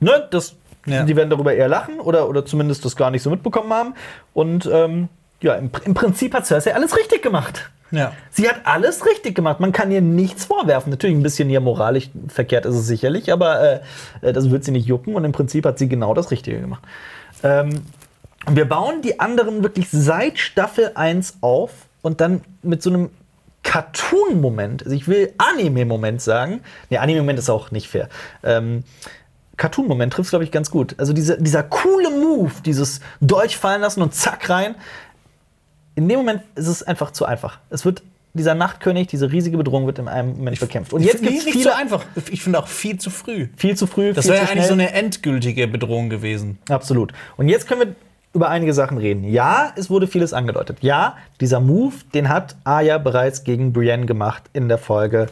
[0.00, 0.56] ne, das,
[0.86, 1.02] Ja.
[1.04, 3.94] die werden darüber eher lachen oder, oder zumindest das gar nicht so mitbekommen haben.
[4.34, 5.08] Und ähm,
[5.42, 7.70] ja, im, im Prinzip hat Cersei alles richtig gemacht.
[7.92, 8.12] Ja.
[8.30, 9.60] Sie hat alles richtig gemacht.
[9.60, 10.90] Man kann ihr nichts vorwerfen.
[10.90, 13.80] Natürlich ein bisschen hier moralisch verkehrt ist es sicherlich, aber äh,
[14.22, 15.14] äh, das wird sie nicht jucken.
[15.14, 16.82] Und im Prinzip hat sie genau das Richtige gemacht.
[17.44, 17.82] Ähm,
[18.50, 21.70] wir bauen die anderen wirklich seit Staffel 1 auf
[22.02, 23.10] und dann mit so einem
[23.62, 26.60] Cartoon-Moment, also ich will Anime-Moment sagen.
[26.88, 28.08] Ne, Anime-Moment ist auch nicht fair.
[28.44, 28.84] Ähm,
[29.56, 30.94] Cartoon-Moment trifft es, glaube ich, ganz gut.
[30.98, 34.76] Also diese, dieser coole Move, dieses Dolch fallen lassen und zack rein.
[35.96, 37.58] In dem Moment ist es einfach zu einfach.
[37.70, 38.02] Es wird
[38.34, 40.92] dieser Nachtkönig, diese riesige Bedrohung wird in einem Moment bekämpft.
[40.92, 42.04] Und jetzt gibt es nicht viele so einfach.
[42.30, 43.48] Ich finde auch viel zu früh.
[43.56, 46.58] viel zu früh, Das viel wäre ja zu eigentlich so eine endgültige Bedrohung gewesen.
[46.68, 47.12] Absolut.
[47.36, 47.96] Und jetzt können wir
[48.36, 49.24] über einige Sachen reden.
[49.24, 50.78] Ja, es wurde vieles angedeutet.
[50.82, 55.26] Ja, dieser Move, den hat Arya bereits gegen Brienne gemacht in der Folge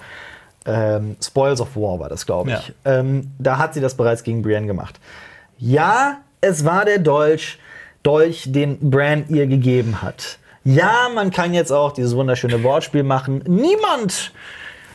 [0.66, 2.72] ähm, Spoils of War war das, glaube ich.
[2.84, 4.98] Ähm, da hat sie das bereits gegen Brienne gemacht.
[5.58, 7.58] Ja, es war der Dolch,
[8.02, 10.38] Dolch, den Bran ihr gegeben hat.
[10.64, 13.42] Ja, man kann jetzt auch dieses wunderschöne Wortspiel machen.
[13.46, 14.32] Niemand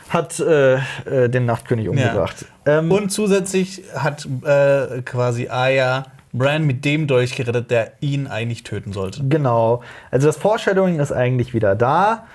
[0.09, 2.45] hat äh, äh, den Nachtkönig umgebracht.
[2.65, 8.63] Ähm, Und zusätzlich hat äh, quasi Aya Bran mit dem Dolch gerettet, der ihn eigentlich
[8.63, 9.23] töten sollte.
[9.23, 9.81] Genau.
[10.11, 12.27] Also das Foreshadowing ist eigentlich wieder da.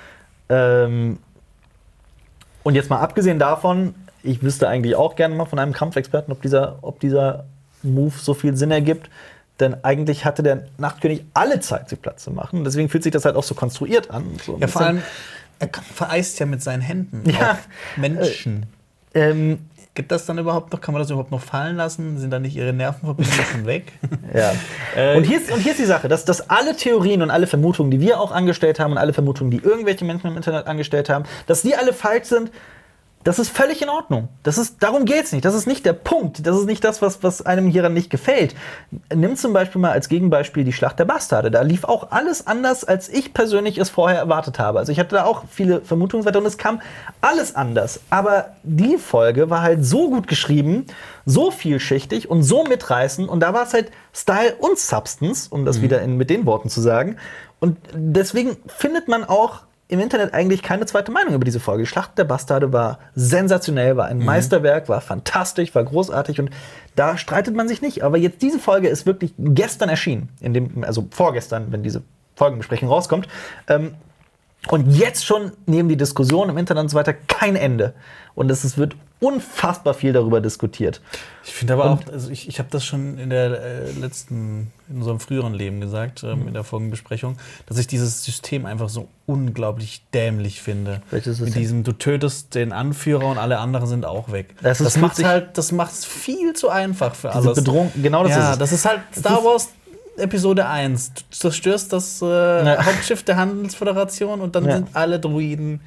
[0.49, 1.19] Ähm,
[2.63, 6.43] und jetzt mal abgesehen davon, ich wüsste eigentlich auch gerne mal von einem Kampfexperten, ob
[6.43, 7.45] dieser, ob dieser
[7.83, 9.11] Move so viel Sinn ergibt.
[9.61, 12.65] Denn eigentlich hatte der Nachtkönig alle Zeit, sich Platz zu machen.
[12.65, 14.25] Deswegen fühlt sich das halt auch so konstruiert an.
[14.45, 15.03] So Ja, vor allem,
[15.61, 17.59] er vereist ja mit seinen Händen Ja.
[17.97, 18.67] Menschen.
[19.15, 19.61] Ähm,
[19.95, 22.19] Gibt das dann überhaupt noch, kann man das überhaupt noch fallen lassen?
[22.19, 23.93] Sind dann nicht ihre Nervenverbindungen schon weg?
[24.35, 24.53] Ja.
[24.97, 27.47] Äh, und, hier ist, und hier ist die Sache, dass, dass alle Theorien und alle
[27.47, 31.09] Vermutungen, die wir auch angestellt haben und alle Vermutungen, die irgendwelche Menschen im Internet angestellt
[31.09, 32.51] haben, dass die alle falsch sind,
[33.25, 34.29] das ist völlig in Ordnung.
[34.43, 35.47] Das ist, darum geht es nicht.
[35.47, 36.47] Das ist nicht der Punkt.
[36.47, 38.55] Das ist nicht das, was, was einem hieran nicht gefällt.
[39.13, 41.51] Nimm zum Beispiel mal als Gegenbeispiel die Schlacht der Bastarde.
[41.51, 44.79] Da lief auch alles anders, als ich persönlich es vorher erwartet habe.
[44.79, 46.83] Also ich hatte da auch viele Vermutungen weiter und es kam
[47.23, 48.01] alles anders.
[48.11, 50.87] Aber die Folge war halt so gut geschrieben,
[51.25, 53.29] so vielschichtig und so mitreißend.
[53.29, 56.69] Und da war es halt Style und Substance, um das wieder in, mit den Worten
[56.69, 57.17] zu sagen.
[57.59, 61.83] Und deswegen findet man auch im Internet eigentlich keine zweite Meinung über diese Folge.
[61.83, 66.51] Die Schlacht der Bastarde war sensationell, war ein Meisterwerk, war fantastisch, war großartig und
[66.97, 68.03] da streitet man sich nicht.
[68.03, 72.03] Aber jetzt diese Folge ist wirklich gestern erschienen, in dem, also vorgestern, wenn diese
[72.35, 73.29] Folgenbesprechung rauskommt.
[73.69, 73.95] Ähm,
[74.69, 77.95] und jetzt schon nehmen die Diskussionen im Internet und so weiter kein Ende.
[78.35, 81.01] Und es wird unfassbar viel darüber diskutiert.
[81.45, 84.97] Ich finde aber auch, also ich, ich habe das schon in der äh, letzten, in
[84.99, 87.37] unserem früheren Leben gesagt, ähm, in der Folgenbesprechung,
[87.67, 91.01] dass ich dieses System einfach so unglaublich dämlich finde.
[91.11, 91.63] Welches Mit System?
[91.63, 94.55] diesem, du tötest den Anführer und alle anderen sind auch weg.
[94.63, 97.55] Das das macht halt, das macht es viel zu einfach für alles.
[97.55, 98.59] Bedrohung, genau das ja, ist es.
[98.59, 99.69] das ist halt Star ist- Wars
[100.17, 101.15] Episode 1.
[101.15, 102.85] Du zerstörst das äh, Ja.
[102.85, 104.77] Hauptschiff der Handelsföderation und dann Ja.
[104.77, 105.81] sind alle Druiden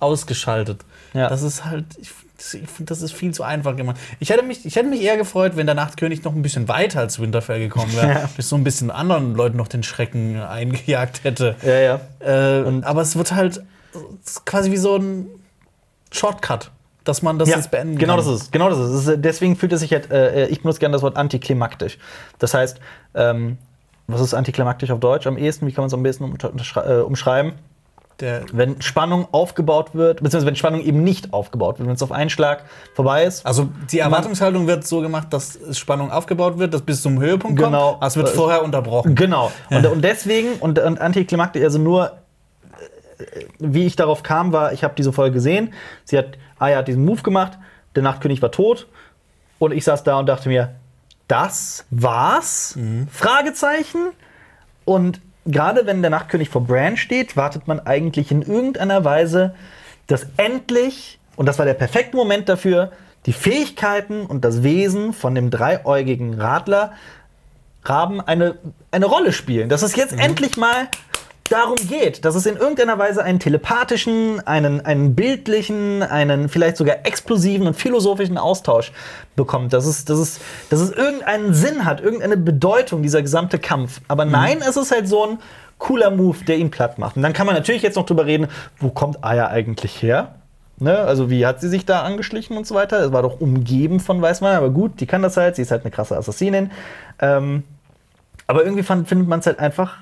[0.00, 0.84] ausgeschaltet.
[1.12, 3.96] Das ist halt, ich, ich finde, das ist viel zu einfach gemacht.
[4.20, 7.00] Ich hätte, mich, ich hätte mich eher gefreut, wenn der Nachtkönig noch ein bisschen weiter
[7.00, 8.08] als Winterfell gekommen wäre.
[8.08, 8.30] Ja.
[8.36, 11.56] Bis so ein bisschen anderen Leuten noch den Schrecken eingejagt hätte.
[11.62, 12.00] Ja, ja.
[12.20, 13.62] Äh, aber es wird halt
[14.46, 15.26] quasi wie so ein
[16.10, 16.70] Shortcut.
[17.04, 18.24] dass man das jetzt beenden genau kann.
[18.24, 18.52] das ist.
[18.52, 19.06] Genau das ist es.
[19.08, 19.24] Ist.
[19.24, 21.98] Deswegen fühlt es sich halt, äh, ich benutze gerne das Wort antiklimaktisch.
[22.38, 22.80] Das heißt,
[23.14, 23.58] ähm,
[24.06, 25.66] was ist antiklimaktisch auf Deutsch am ehesten?
[25.66, 26.24] Wie kann man es am besten
[26.76, 27.52] äh, umschreiben?
[28.20, 32.10] Der, Wenn Spannung aufgebaut wird, beziehungsweise wenn Spannung eben nicht aufgebaut wird, wenn es auf
[32.10, 32.64] einen Schlag
[32.94, 33.46] vorbei ist.
[33.46, 37.72] also die Erwartungshaltung wird so gemacht, dass Spannung aufgebaut wird, dass bis zum Höhepunkt kommt.
[37.72, 37.94] Genau.
[37.94, 39.14] aber Es wird vorher unterbrochen.
[39.14, 39.52] Genau.
[39.70, 42.18] Und, und deswegen, und, und Antiklimaktik, also nur,
[43.18, 45.72] äh, wie ich darauf kam, war, ich habe diese Folge gesehen.
[46.04, 47.56] Sie hat, Aya hat diesen Move gemacht,
[47.94, 48.88] der Nachtkönig war tot.
[49.60, 50.74] Und ich saß da und dachte mir,
[51.28, 52.76] das war's?
[53.10, 54.08] Fragezeichen.
[54.84, 59.54] Und gerade wenn der Nachtkönig vor Bran steht, wartet man eigentlich in irgendeiner Weise,
[60.06, 62.92] dass endlich, und das war der perfekte Moment dafür,
[63.26, 66.92] die Fähigkeiten und das Wesen von dem dreiäugigen Radler
[67.84, 68.56] Raben eine,
[68.90, 69.68] eine Rolle spielen.
[69.68, 70.88] Dass es jetzt endlich mal
[71.48, 77.06] darum geht, dass es in irgendeiner Weise einen telepathischen, einen, einen bildlichen, einen vielleicht sogar
[77.06, 78.92] explosiven und philosophischen Austausch
[79.36, 79.72] bekommt.
[79.72, 84.00] Dass es, dass, es, dass es irgendeinen Sinn hat, irgendeine Bedeutung, dieser gesamte Kampf.
[84.08, 85.38] Aber nein, es ist halt so ein
[85.78, 87.16] cooler Move, der ihn platt macht.
[87.16, 88.48] Und dann kann man natürlich jetzt noch drüber reden,
[88.78, 90.34] wo kommt Aya eigentlich her?
[90.80, 90.96] Ne?
[90.96, 93.00] Also wie hat sie sich da angeschlichen und so weiter?
[93.04, 95.82] Es war doch umgeben von Weißmann, aber gut, die kann das halt, sie ist halt
[95.82, 96.70] eine krasse Assassinin.
[97.20, 97.64] Ähm,
[98.46, 99.98] aber irgendwie fand, findet man es halt einfach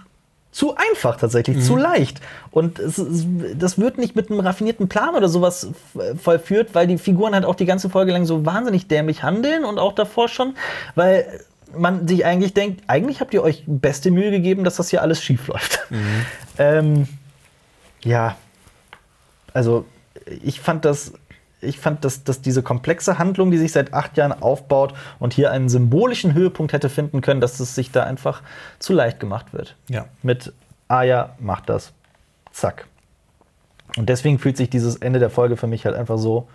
[0.57, 2.23] zu einfach tatsächlich, zu leicht.
[2.51, 3.27] Und es, es,
[3.59, 5.69] das wird nicht mit einem raffinierten Plan oder sowas
[6.17, 9.79] vollführt, weil die Figuren halt auch die ganze Folge lang so wahnsinnig dämlich handeln und
[9.79, 10.57] auch davor schon,
[10.95, 11.41] weil
[11.77, 15.23] man sich eigentlich denkt, eigentlich habt ihr euch beste Mühe gegeben, dass das hier alles
[15.23, 15.87] schief läuft.
[16.59, 17.07] Ähm,
[18.03, 18.35] ja,
[19.53, 19.85] also
[20.43, 21.13] ich fand das,
[21.61, 25.51] ich fand, dass, dass diese komplexe Handlung, die sich seit acht Jahren aufbaut und hier
[25.51, 28.43] einen symbolischen Höhepunkt hätte finden können, dass es sich da einfach
[28.79, 29.77] zu leicht gemacht wird.
[29.89, 30.07] Ja.
[30.23, 30.53] Mit
[30.89, 31.93] Aya macht das.
[32.53, 32.87] Zack.
[33.97, 36.49] Und deswegen fühlt sich dieses Ende der Folge für mich halt einfach so,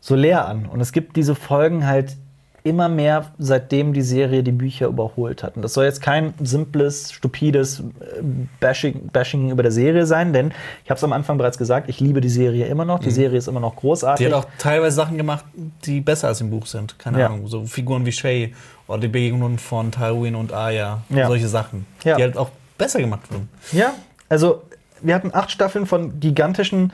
[0.00, 0.66] so leer an.
[0.66, 2.16] Und es gibt diese Folgen halt
[2.62, 5.56] immer mehr, seitdem die Serie die Bücher überholt hat.
[5.56, 8.22] Und das soll jetzt kein simples, stupides äh,
[8.60, 10.52] Bashing, Bashing über der Serie sein, denn
[10.84, 12.98] ich habe es am Anfang bereits gesagt, ich liebe die Serie immer noch.
[12.98, 14.26] Die Serie ist immer noch großartig.
[14.26, 15.44] Die hat auch teilweise Sachen gemacht,
[15.84, 16.98] die besser als im Buch sind.
[16.98, 17.26] Keine Ja.
[17.26, 18.54] Ahnung, so Figuren wie Shay
[18.86, 21.02] oder die Begegnungen von Tywin und Arya.
[21.08, 21.26] Ja.
[21.28, 22.16] Solche Sachen, Ja.
[22.16, 23.48] die halt auch besser gemacht wurden.
[23.72, 23.94] Ja,
[24.28, 24.62] also
[25.02, 26.92] wir hatten acht Staffeln von gigantischen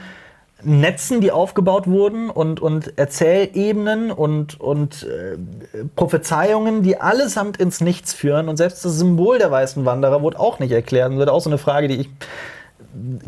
[0.63, 5.37] Netzen, die aufgebaut wurden und, und Erzählebenen und, und äh,
[5.95, 8.49] Prophezeiungen, die allesamt ins Nichts führen.
[8.49, 11.11] Und selbst das Symbol der weißen Wanderer wurde auch nicht erklärt.
[11.11, 12.09] Und das wird auch so eine Frage, die ich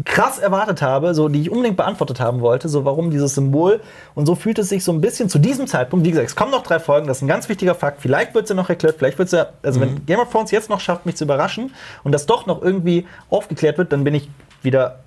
[0.05, 3.81] krass erwartet habe, so die ich unbedingt beantwortet haben wollte, so warum dieses Symbol
[4.15, 6.51] und so fühlt es sich so ein bisschen zu diesem Zeitpunkt, wie gesagt, es kommen
[6.51, 8.97] noch drei Folgen, das ist ein ganz wichtiger Fakt, vielleicht wird es ja noch erklärt,
[8.99, 11.75] vielleicht wird es ja, also wenn Game of Thrones jetzt noch schafft, mich zu überraschen
[12.03, 14.31] und das doch noch irgendwie aufgeklärt wird, dann bin ich
[14.63, 15.01] wieder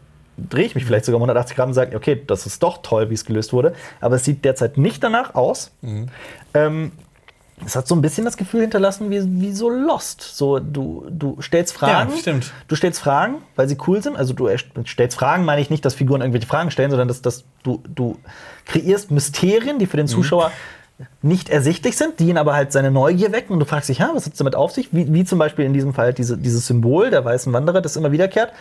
[0.49, 3.09] drehe ich mich vielleicht sogar um 180 Grad und sage, okay, das ist doch toll,
[3.09, 5.71] wie es gelöst wurde, aber es sieht derzeit nicht danach aus.
[6.53, 6.91] Ähm,
[7.65, 10.21] es hat so ein bisschen das Gefühl hinterlassen, wie, wie so Lost.
[10.21, 12.11] So, du, du stellst Fragen.
[12.11, 12.51] Ja, stimmt.
[12.67, 14.17] Du stellst Fragen, weil sie cool sind.
[14.17, 14.49] Also du
[14.85, 18.17] stellst Fragen, meine ich nicht, dass Figuren irgendwelche Fragen stellen, sondern dass, dass du, du
[18.65, 20.51] kreierst Mysterien, die für den Zuschauer
[21.21, 24.11] nicht ersichtlich sind, die ihn aber halt seine Neugier wecken und du fragst dich, ja,
[24.13, 24.89] was hat es damit auf sich?
[24.91, 28.11] Wie, wie zum Beispiel in diesem Fall diese, dieses Symbol der weißen Wanderer, das immer
[28.11, 28.53] wiederkehrt.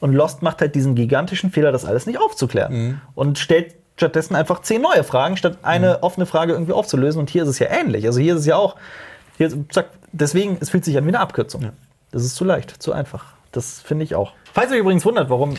[0.00, 2.72] Und Lost macht halt diesen gigantischen Fehler, das alles nicht aufzuklären.
[3.14, 7.18] Und stellt stattdessen einfach zehn neue Fragen, statt eine offene Frage irgendwie aufzulösen.
[7.18, 8.06] Und hier ist es ja ähnlich.
[8.06, 8.76] Also hier ist es ja auch,
[9.38, 11.70] hier, zack, deswegen, es fühlt sich an wie eine Abkürzung.
[12.12, 13.24] Das ist zu leicht, zu einfach.
[13.52, 14.32] Das finde ich auch.
[14.52, 15.54] Falls ihr euch übrigens wundert, warum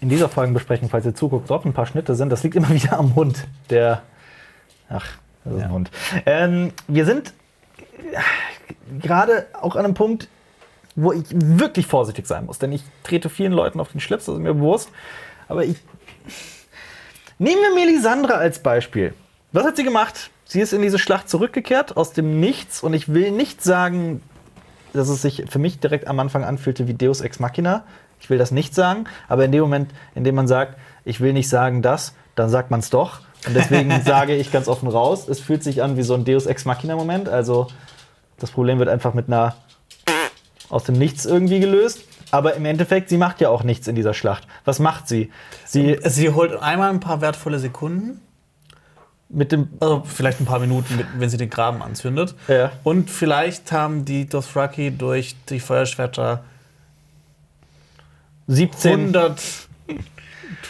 [0.00, 2.98] in dieser Folgenbesprechung, falls ihr zuguckt, dort ein paar Schnitte sind, das liegt immer wieder
[2.98, 3.46] am Hund.
[3.70, 4.02] Der,
[4.88, 5.06] ach,
[5.44, 5.90] das ist ein Hund.
[6.24, 7.34] Ähm, wir sind
[9.00, 10.28] gerade auch an einem Punkt,
[10.94, 14.36] wo ich wirklich vorsichtig sein muss, denn ich trete vielen Leuten auf den Schlips, das
[14.36, 14.90] ist mir bewusst.
[15.48, 15.76] Aber ich.
[17.38, 19.14] Nehmen wir Melisandre als Beispiel.
[19.52, 20.30] Was hat sie gemacht?
[20.44, 24.22] Sie ist in diese Schlacht zurückgekehrt aus dem Nichts und ich will nicht sagen,
[24.92, 27.84] dass es sich für mich direkt am Anfang anfühlte wie Deus Ex Machina.
[28.20, 31.32] Ich will das nicht sagen, aber in dem Moment, in dem man sagt, ich will
[31.32, 33.20] nicht sagen das, dann sagt man es doch.
[33.46, 36.46] Und deswegen sage ich ganz offen raus, es fühlt sich an wie so ein Deus
[36.46, 37.28] Ex Machina-Moment.
[37.28, 37.66] Also
[38.38, 39.56] das Problem wird einfach mit einer
[40.72, 42.00] aus dem Nichts irgendwie gelöst.
[42.30, 44.46] Aber im Endeffekt, sie macht ja auch nichts in dieser Schlacht.
[44.64, 45.30] Was macht sie?
[45.66, 48.20] Sie Sie holt einmal ein paar wertvolle Sekunden,
[49.28, 49.68] mit dem.
[49.80, 52.34] also vielleicht ein paar Minuten, mit, wenn sie den Graben anzündet.
[52.48, 52.72] Ja.
[52.84, 56.42] Und vielleicht haben die Dothraki durch die Feuerschwerter
[58.48, 59.14] 17.
[59.14, 59.40] 100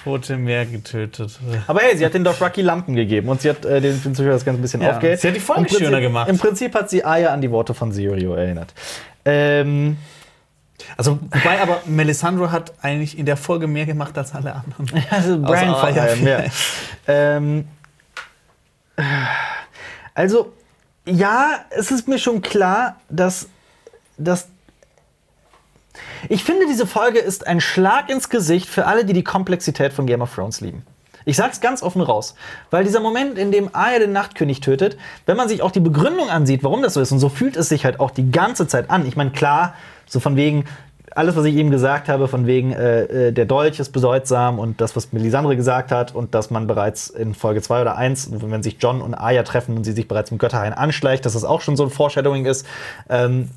[0.05, 1.39] Tote mehr getötet.
[1.66, 4.33] Aber hey, sie hat den Dothraki Lampen gegeben und sie hat äh, den, den Zuschauer
[4.33, 5.20] das Ganze ein bisschen Ja, aufgeht.
[5.20, 6.29] sie hat die Folge schöner gemacht.
[6.29, 8.74] Im Prinzip hat sie Aya an die Worte von Sirio erinnert.
[9.24, 9.97] Ähm,
[10.97, 14.90] Also, wobei aber Melisandre hat eigentlich in der Folge mehr gemacht als alle anderen.
[15.11, 16.44] also Brian vor allem, ja.
[17.07, 17.69] ähm,
[20.15, 20.53] Also,
[21.05, 23.49] ja, es ist mir schon klar, dass,
[24.19, 24.49] dass
[26.28, 30.07] ich finde, diese Folge ist ein Schlag ins Gesicht für alle, die die Komplexität von
[30.07, 30.85] Game of Thrones lieben.
[31.24, 32.35] Ich sag's ganz offen raus,
[32.70, 34.97] weil dieser Moment, in dem Arya den Nachtkönig tötet,
[35.27, 37.69] wenn man sich auch die Begründung ansieht, warum das so ist, und so fühlt es
[37.69, 39.07] sich halt auch die ganze Zeit an.
[39.07, 39.74] Ich meine, klar,
[40.07, 40.65] so von wegen,
[41.16, 44.81] alles, was ich eben gesagt habe, von wegen, äh, äh, der Dolch ist bedeutsam und
[44.81, 48.62] das, was Melisandre gesagt hat und dass man bereits in Folge 2 oder 1, wenn
[48.62, 51.61] sich John und Arya treffen und sie sich bereits im Götterhain anschleicht, dass das auch
[51.61, 52.66] schon so ein Foreshadowing ist.
[53.09, 53.51] Ähm,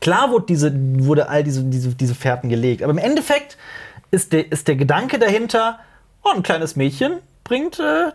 [0.00, 3.58] klar wurde, diese, wurde all diese, diese, diese Fährten gelegt, aber im Endeffekt
[4.10, 5.80] ist der, ist der Gedanke dahinter,
[6.22, 8.12] oh, ein kleines Mädchen bringt, äh,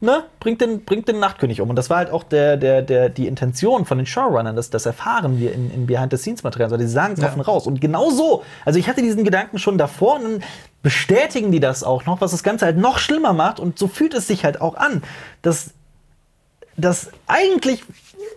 [0.00, 1.70] ne, bringt, den, bringt den Nachtkönig um.
[1.70, 4.86] Und das war halt auch der, der, der, die Intention von den Showrunnern, das, das
[4.86, 6.66] erfahren wir in, in Behind-the-Scenes-Material.
[6.72, 7.28] Also die sagen es Ja.
[7.28, 7.66] offen raus.
[7.66, 10.42] Und genau so, also ich hatte diesen Gedanken schon davor und dann
[10.82, 13.60] bestätigen die das auch noch, was das Ganze halt noch schlimmer macht.
[13.60, 15.02] Und so fühlt es sich halt auch an,
[15.42, 15.74] dass,
[16.76, 17.84] dass eigentlich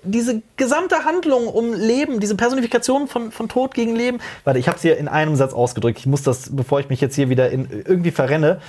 [0.04, 4.20] diese gesamte Handlung um Leben, diese Personifikation von, von Tod gegen Leben.
[4.44, 6.00] Warte, ich habe es hier in einem Satz ausgedrückt.
[6.00, 8.62] Ich muss das, bevor ich mich jetzt hier wieder in, irgendwie verrenne.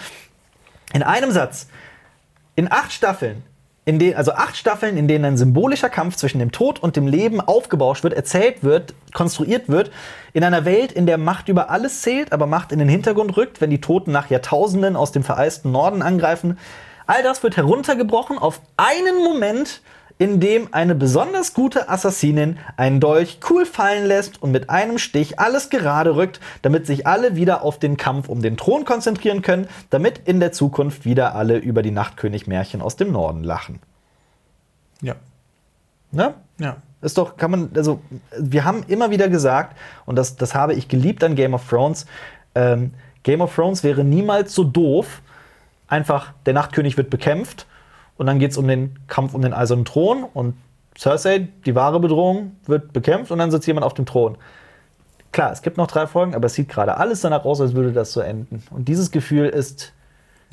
[0.93, 1.67] In einem Satz.
[2.57, 3.43] In acht Staffeln,
[3.85, 7.09] in denen, also acht Staffeln, in denen ein symbolischer Kampf zwischen dem Tod und dem
[7.09, 9.91] Leben aufgebauscht wird, erzählt wird, konstruiert wird,
[10.33, 13.61] in einer Welt, in der Macht über alles zählt, aber Macht in den Hintergrund rückt,
[13.61, 16.59] wenn die Toten nach Jahrtausenden aus dem vereisten Norden angreifen.
[17.07, 19.83] All das wird heruntergebrochen auf einen Moment,
[20.19, 25.41] in dem eine besonders gute Assassinin einen Dolch cool fallen lässt und mit einem Stich
[25.41, 29.67] alles gerade rückt, damit sich alle wieder auf den Kampf um den Thron konzentrieren können,
[29.91, 33.81] damit in der Zukunft wieder alle über die Nachtkönig-Märchen aus dem Norden lachen.
[35.03, 35.17] Ja.
[36.13, 36.35] Ne?
[36.59, 36.77] Ja.
[37.03, 38.01] Ist doch, kann man, also,
[38.39, 39.77] wir haben immer wieder gesagt,
[40.07, 42.07] und das, das habe ich geliebt an Game of Thrones,
[42.55, 42.93] ähm,
[43.25, 45.21] Game of Thrones wäre niemals so doof,
[45.89, 47.67] einfach der Nachtkönig wird bekämpft
[48.17, 50.55] und dann geht es um den Kampf um den Eisernen Thron und
[50.97, 54.37] Cersei, die wahre Bedrohung, wird bekämpft und dann sitzt jemand auf dem Thron.
[55.33, 57.93] Klar, es gibt noch drei Folgen, aber es sieht gerade alles danach aus, als würde
[57.93, 58.63] das so enden.
[58.71, 59.93] Und dieses Gefühl ist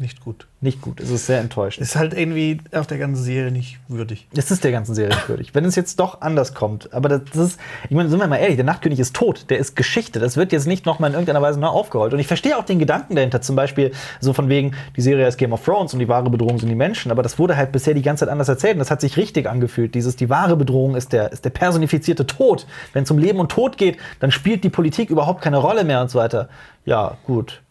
[0.01, 0.47] Nicht gut.
[0.61, 0.99] nicht gut.
[0.99, 1.85] Es ist sehr enttäuschend.
[1.85, 4.27] Ist halt irgendwie auf der ganzen Serie nicht würdig.
[4.35, 5.53] Es ist der ganzen Serie würdig.
[5.53, 6.91] Wenn es jetzt doch anders kommt.
[6.91, 9.75] Aber das ist, ich meine, sind wir mal ehrlich, der Nachtkönig ist tot, der ist
[9.75, 10.19] Geschichte.
[10.19, 12.13] Das wird jetzt nicht nochmal in irgendeiner Weise neu aufgerollt.
[12.13, 13.41] Und ich verstehe auch den Gedanken dahinter.
[13.41, 16.57] Zum Beispiel so von wegen, die Serie ist Game of Thrones und die wahre Bedrohung
[16.57, 17.11] sind die Menschen.
[17.11, 18.73] Aber das wurde halt bisher die ganze Zeit anders erzählt.
[18.73, 19.93] Und das hat sich richtig angefühlt.
[19.93, 22.65] Dieses, die wahre Bedrohung ist der, ist der personifizierte Tod.
[22.93, 26.01] Wenn es um Leben und Tod geht, dann spielt die Politik überhaupt keine Rolle mehr
[26.01, 26.49] und so weiter.
[26.85, 27.61] Ja, gut.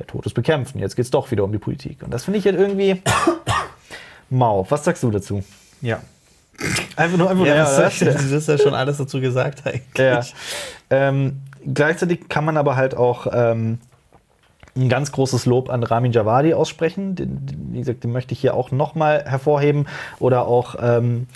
[0.00, 0.74] Der Tod ist bekämpft.
[0.74, 2.02] Und jetzt geht es doch wieder um die Politik.
[2.02, 3.02] Und das finde ich halt irgendwie
[4.30, 4.66] mau.
[4.70, 5.44] Was sagst du dazu?
[5.82, 6.00] Ja.
[6.96, 8.16] Einfach nur, einfach Ja, soll ich denn?
[8.16, 9.82] Du hast ja schon alles dazu gesagt eigentlich.
[9.98, 10.22] Ja.
[10.88, 11.42] Ähm,
[11.74, 13.78] gleichzeitig kann man aber halt auch ähm,
[14.74, 17.14] ein ganz großes Lob an Ramin Javadi aussprechen.
[17.14, 19.86] Den, den, wie gesagt, den möchte ich hier auch nochmal hervorheben.
[20.18, 21.26] Oder auch ähm,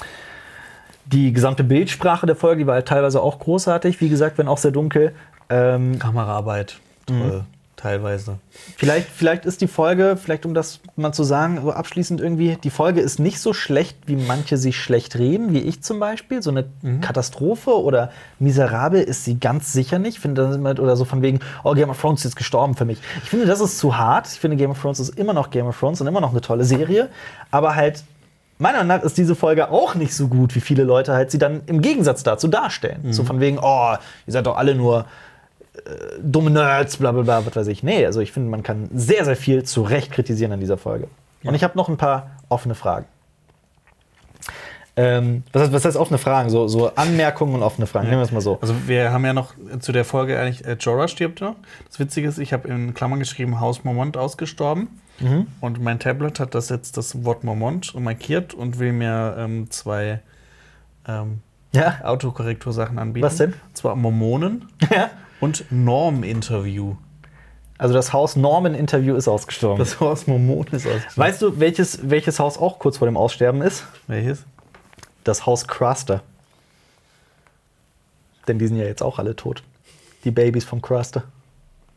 [1.05, 4.01] die gesamte Bildsprache der Folge, die war halt teilweise auch großartig.
[4.01, 5.15] Wie gesagt, wenn auch sehr dunkel.
[5.51, 6.79] Ähm, Kameraarbeit.
[7.07, 7.45] Toll.
[7.85, 8.39] Teilweise.
[8.79, 12.71] Vielleicht, vielleicht ist die Folge, vielleicht um das mal zu sagen, so abschließend irgendwie, die
[12.71, 16.41] Folge ist nicht so schlecht, wie manche sich schlecht reden, wie ich zum Beispiel.
[16.41, 16.65] So eine
[17.03, 20.15] Katastrophe oder miserabel ist sie ganz sicher nicht.
[20.15, 22.87] Ich finde das oder so von wegen, oh, Game of Thrones ist jetzt gestorben für
[22.87, 22.97] mich.
[23.23, 24.29] Ich finde, das ist zu hart.
[24.29, 26.41] Ich finde, Game of Thrones ist immer noch Game of Thrones und immer noch eine
[26.41, 27.11] tolle Serie.
[27.51, 28.03] Aber halt,
[28.57, 31.39] meiner Meinung nach ist diese Folge auch nicht so gut, wie viele Leute halt sie
[31.39, 33.13] dann im Gegensatz dazu darstellen.
[33.13, 33.95] So von wegen, oh,
[34.27, 35.05] ihr seid doch alle nur
[36.23, 37.83] dumme Nerds, bla bla bla, was weiß ich.
[37.83, 41.09] Nee, also ich finde, man kann sehr, sehr viel zu Recht kritisieren an dieser Folge.
[41.43, 43.07] Und ich habe noch ein paar offene Fragen.
[44.97, 46.51] Ähm, was, heißt, was heißt offene Fragen?
[46.51, 48.59] So, so Anmerkungen und offene Fragen, nehmen wir es mal so.
[48.61, 51.57] Also wir haben ja noch zu der Folge eigentlich, äh, Jorah stirbt noch.
[51.89, 54.89] Das Witzige ist, ich habe in Klammern geschrieben, Haus Mormont ausgestorben.
[55.61, 60.21] Und mein Tablet hat das jetzt das Wort Mormont markiert und will mir ähm, zwei
[61.07, 61.41] ähm,
[61.73, 62.01] Ja?
[62.03, 63.25] Autokorrektursachen anbieten.
[63.25, 63.53] Was denn?
[63.53, 65.11] Und zwar Mormonen ja.
[65.41, 66.95] Und Norm-Interview.
[67.77, 69.79] Also das Haus Norman-Interview ist ausgestorben.
[69.79, 71.17] Das Haus Mormon ist ausgestorben.
[71.17, 73.85] weißt du, welches, welches Haus auch kurz vor dem Aussterben ist?
[74.07, 74.45] Welches?
[75.25, 76.23] Das Haus Craster.
[78.47, 79.63] Denn die sind ja jetzt auch alle tot.
[80.25, 81.25] Die Babys vom Craster.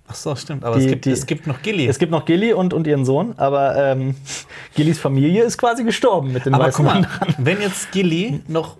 [0.07, 0.63] Ach so, stimmt.
[0.63, 1.85] Aber Die- es, gibt, die- es gibt noch Gilly.
[1.87, 4.15] Es gibt noch Gilly und, und ihren Sohn, aber ähm,
[4.75, 7.07] Gillys Familie ist quasi gestorben mit den Aber weißen guck mal,
[7.37, 8.77] wenn jetzt Gilly noch,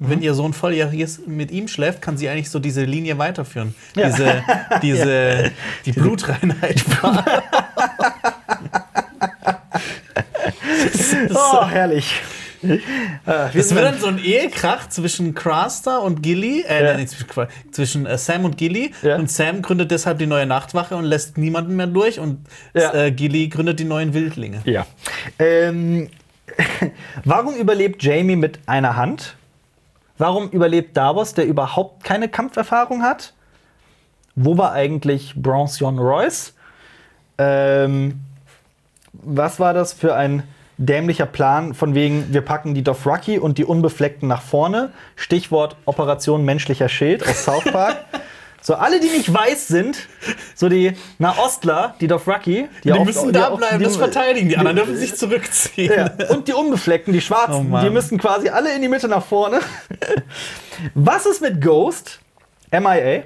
[0.00, 3.74] wenn ihr Sohn volljährig ist, mit ihm schläft, kann sie eigentlich so diese Linie weiterführen.
[3.94, 4.06] Ja.
[4.08, 4.42] Diese,
[4.82, 5.50] diese,
[5.86, 6.82] die Blutreinheit.
[11.34, 12.14] Oh, herrlich.
[12.62, 12.78] Äh,
[13.26, 16.94] Das wird dann- so ein Ehekrach zwischen Craster und Gilly, äh, Ja.
[16.94, 17.08] nein,
[17.72, 18.92] zwischen äh, Sam und Gilly.
[19.02, 19.16] Ja.
[19.16, 22.20] Und Sam gründet deshalb die neue Nachtwache und lässt niemanden mehr durch.
[22.20, 22.92] Und Ja.
[22.94, 24.60] äh, Gilly gründet die neuen Wildlinge.
[24.64, 24.86] Ja.
[25.38, 26.08] Ähm,
[27.24, 29.36] Warum überlebt Jamie mit einer Hand?
[30.20, 33.32] Warum überlebt Davos, der überhaupt keine Kampferfahrung hat?
[34.34, 36.52] Wo war eigentlich Bronson Royce?
[37.38, 38.20] Ähm,
[39.14, 40.42] was war das für ein
[40.76, 44.92] dämlicher Plan von wegen, wir packen die Dothraki und die Unbefleckten nach vorne?
[45.16, 47.96] Stichwort Operation menschlicher Schild aus South Park.
[48.62, 49.96] So, alle, die nicht weiß sind,
[50.54, 54.50] so die Nahostler, die Dothraki, Die, auf- müssen da bleiben, die- das verteidigen.
[54.50, 55.92] Die anderen dürfen sich zurückziehen.
[55.96, 56.10] ja.
[56.28, 59.60] Und die Unbefleckten, die Schwarzen, Oh die müssen quasi alle in die Mitte nach vorne.
[60.94, 62.20] Was ist mit Ghost?
[62.70, 63.22] MIA.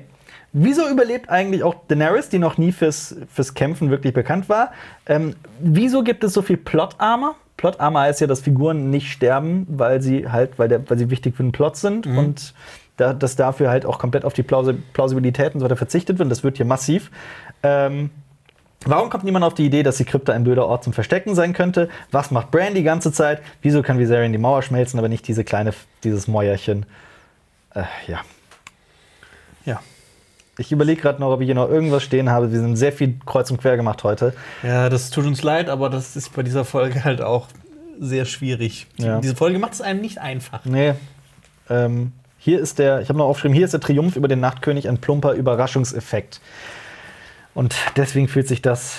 [0.52, 4.70] Wieso überlebt eigentlich auch Daenerys, die noch nie fürs, fürs Kämpfen wirklich bekannt war?
[5.06, 7.34] Ähm, wieso gibt es so viel Plot-Armor?
[7.56, 11.34] Plot-Armor heißt ja, dass Figuren nicht sterben, weil sie halt, weil, der, weil sie wichtig
[11.36, 12.54] für den Plot sind und
[12.97, 16.31] da, dass dafür halt auch komplett auf die Plausi Plausibilität und so weiter verzichtet wird.
[16.31, 17.10] Das wird hier massiv.
[17.62, 18.10] Ähm,
[18.86, 21.55] Warum kommt niemand auf die Idee, dass die Krypta ein blöder Ort zum Verstecken sein
[21.55, 21.89] könnte?
[22.10, 23.40] Was macht Bran die ganze Zeit?
[23.62, 26.84] Wieso kann Viserion die Mauer schmelzen, aber nicht diese kleine, dieses Mäuerchen?
[27.74, 28.20] Äh, ja.
[29.64, 29.81] Ja.
[30.58, 32.52] Ich überlege gerade noch, ob ich hier noch irgendwas stehen habe.
[32.52, 34.34] Wir sind sehr viel kreuz und quer gemacht heute.
[34.62, 37.48] Ja, das tut uns leid, aber das ist bei dieser Folge halt auch
[37.98, 38.86] sehr schwierig.
[38.98, 39.20] Ja.
[39.20, 40.64] Diese Folge macht es einem nicht einfach.
[40.64, 40.94] Nee.
[41.70, 42.12] Ähm,
[42.44, 44.98] hier ist der, ich habe noch aufgeschrieben, hier ist der Triumph über den Nachtkönig ein
[44.98, 46.42] plumper Überraschungseffekt.
[47.55, 48.98] Und deswegen fühlt sich das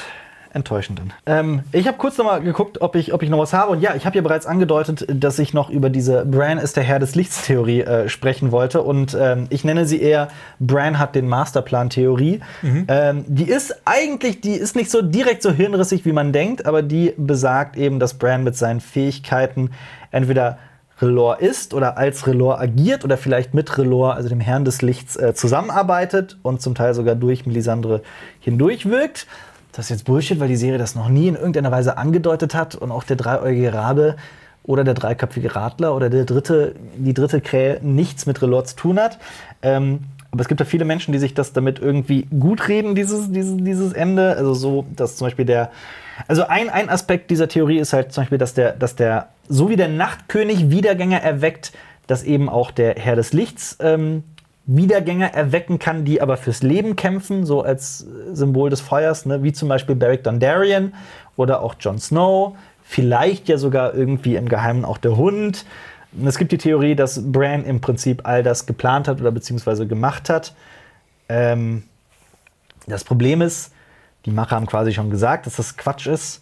[0.52, 1.14] enttäuschend an.
[1.28, 3.74] Ähm, ich habe kurz noch mal geguckt, ob ich, ob ich noch was habe.
[3.74, 6.84] Und ja, ich habe ja bereits angedeutet, dass ich noch über diese Bran ist der
[6.84, 8.82] Herr des Lichts-Theorie äh, sprechen wollte.
[8.82, 12.40] Und ähm, ich nenne sie eher Bran hat den Masterplan-Theorie.
[12.88, 16.82] Ähm, die ist eigentlich, die ist nicht so direkt so hirnrissig, wie man denkt, aber
[16.82, 19.70] die besagt eben, dass Bran mit seinen Fähigkeiten
[20.10, 20.58] entweder
[21.02, 25.16] Relor ist oder als Relor agiert oder vielleicht mit Relor, also dem Herrn des Lichts,
[25.18, 28.02] äh, zusammenarbeitet und zum Teil sogar durch Melisandre
[28.40, 29.28] hindurchwirkt.
[29.74, 32.76] Das ist jetzt Bullshit, weil die Serie das noch nie in irgendeiner Weise angedeutet hat
[32.76, 34.16] und auch der dreieugige Rabe
[34.64, 39.00] oder der dreiköpfige Radler oder der dritte, die dritte Krähe nichts mit Relor zu tun
[39.00, 39.20] hat.
[39.62, 40.00] Ähm,
[40.32, 43.56] aber es gibt ja viele Menschen, die sich das damit irgendwie gut reden, dieses, dieses,
[43.58, 44.36] dieses Ende.
[44.36, 45.72] Also so, dass zum Beispiel der.
[46.28, 49.70] Also ein, ein Aspekt dieser Theorie ist halt zum Beispiel, dass der, dass der, so
[49.70, 51.74] wie der Nachtkönig Wiedergänger erweckt,
[52.08, 54.24] dass eben auch der Herr des Lichts ähm,
[54.68, 59.44] Wiedergänger erwecken kann, die aber fürs Leben kämpfen, so als äh, Symbol des Feuers, ne?
[59.44, 60.94] wie zum Beispiel Beric Dondarrion
[61.36, 65.66] oder auch Jon Snow, vielleicht ja sogar irgendwie im Geheimen auch der Hund.
[66.14, 69.86] Und es gibt die Theorie, dass Bran im Prinzip all das geplant hat oder beziehungsweise
[69.86, 70.54] gemacht hat.
[71.30, 71.84] Ähm,
[72.88, 73.72] das Problem ist,
[74.26, 76.42] die Macher haben quasi schon gesagt, dass das Quatsch ist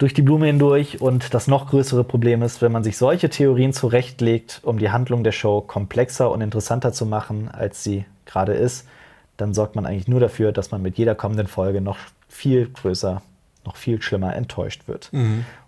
[0.00, 1.00] durch die Blume hindurch.
[1.00, 5.22] Und das noch größere Problem ist, wenn man sich solche Theorien zurechtlegt, um die Handlung
[5.22, 8.88] der Show komplexer und interessanter zu machen, als sie gerade ist,
[9.36, 11.98] dann sorgt man eigentlich nur dafür, dass man mit jeder kommenden Folge noch
[12.28, 13.22] viel größer,
[13.64, 15.10] noch viel schlimmer enttäuscht wird.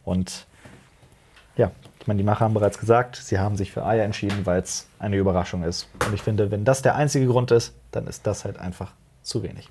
[0.04, 0.46] Und
[1.56, 1.70] ja,
[2.00, 4.88] ich meine, die Macher haben bereits gesagt, sie haben sich für Aya entschieden, weil es
[4.98, 5.88] eine Überraschung ist.
[6.06, 8.92] Und ich finde, wenn das der einzige Grund ist, dann ist das halt einfach
[9.22, 9.68] zu wenig.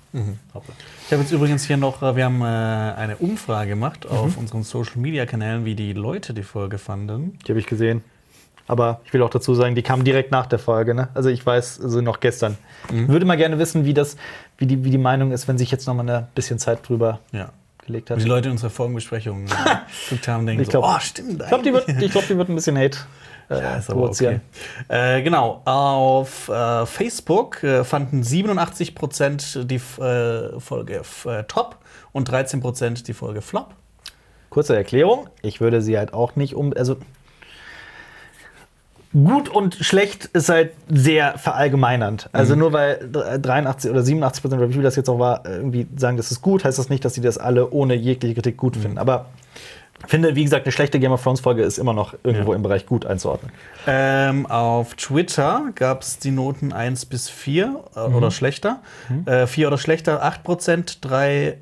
[0.54, 0.74] Hoppla.
[1.06, 4.62] Ich habe jetzt übrigens hier noch, äh, wir haben äh, eine Umfrage gemacht auf unseren
[4.62, 7.38] Social Media Kanälen, wie die Leute die Folge fanden.
[7.46, 8.02] Die habe ich gesehen.
[8.68, 10.94] Aber ich will auch dazu sagen, die kam direkt nach der Folge.
[10.94, 11.08] Ne?
[11.14, 12.56] Also ich weiß, also noch gestern.
[12.92, 14.16] Ich würde mal gerne wissen, wie, das,
[14.56, 17.18] wie, die, wie die Meinung ist, wenn sich jetzt noch mal ein bisschen Zeit drüber
[17.32, 17.50] Ja.
[17.84, 18.20] gelegt hat.
[18.20, 19.46] die Leute in unserer Folgenbesprechung
[20.08, 21.42] geguckt haben, denken Ich glaub- so, oh, stimmt.
[21.42, 22.98] Ich glaube, die, wird- ich glaub, die wird ein bisschen Hate
[23.48, 24.40] Ja, ist aber okay.
[24.88, 31.78] Äh, genau, auf äh, Facebook äh, fanden 87% die äh, Folge äh, top
[32.12, 33.74] und 13% die Folge flop.
[34.50, 35.28] Kurze Erklärung.
[35.42, 36.74] Ich würde sie halt auch nicht um.
[36.76, 36.96] Also
[39.12, 42.28] gut und schlecht ist halt sehr verallgemeinernd.
[42.32, 45.86] Also nur weil 83 oder 87 Prozent oder wie viel das jetzt auch war, irgendwie
[45.96, 48.76] sagen, das ist gut, heißt das nicht, dass sie das alle ohne jegliche Kritik gut
[48.76, 48.98] finden.
[48.98, 49.26] Aber
[50.10, 52.56] finde, wie gesagt, eine schlechte Game of Thrones Folge ist immer noch irgendwo Ja.
[52.56, 53.52] im Bereich gut einzuordnen.
[53.86, 58.80] Ähm, auf Twitter gab es die Noten 1 bis 4 äh, oder schlechter.
[59.26, 61.58] Äh, 4 oder schlechter, 8%, 3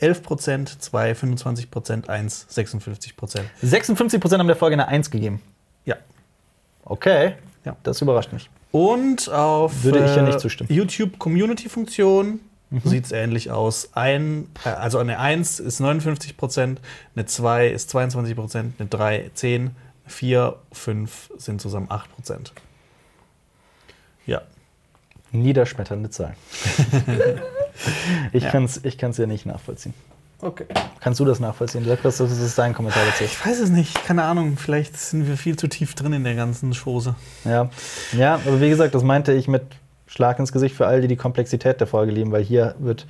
[0.00, 3.40] 11%, 2 25%, 1 56%.
[3.62, 5.40] 56 Prozent haben der Folge eine 1 gegeben.
[5.84, 5.96] Ja.
[6.84, 7.34] Okay.
[7.64, 7.76] Ja.
[7.82, 8.50] Das überrascht mich.
[8.72, 10.68] Und auf Würde ich ja äh, nicht zustimmen.
[10.70, 11.18] YouTube
[12.80, 13.90] Community-Funktion sieht es ähnlich aus.
[13.94, 16.80] Ein, äh, also eine 1 ist 59 Prozent,
[17.14, 19.70] eine 2 ist 22 Prozent, eine 3 10,
[20.06, 22.52] 4, 5 sind zusammen 8 Prozent.
[24.26, 24.42] Ja.
[25.32, 26.34] Niederschmetternde Zahlen.
[28.32, 28.50] ich Ja.
[28.50, 29.94] kann es ich kann's ja nicht nachvollziehen.
[30.40, 30.66] Okay.
[31.00, 31.84] Kannst du das nachvollziehen?
[31.86, 33.24] Sag, das, das ist dein Kommentar dazu.
[33.24, 34.56] Ich weiß es nicht, keine Ahnung.
[34.58, 37.14] Vielleicht sind wir viel zu tief drin in der ganzen Chose.
[37.44, 37.70] Ja.
[38.12, 39.62] ja, aber wie gesagt, das meinte ich mit
[40.14, 43.06] Schlag ins Gesicht für all die die Komplexität der Folge lieben, weil hier wird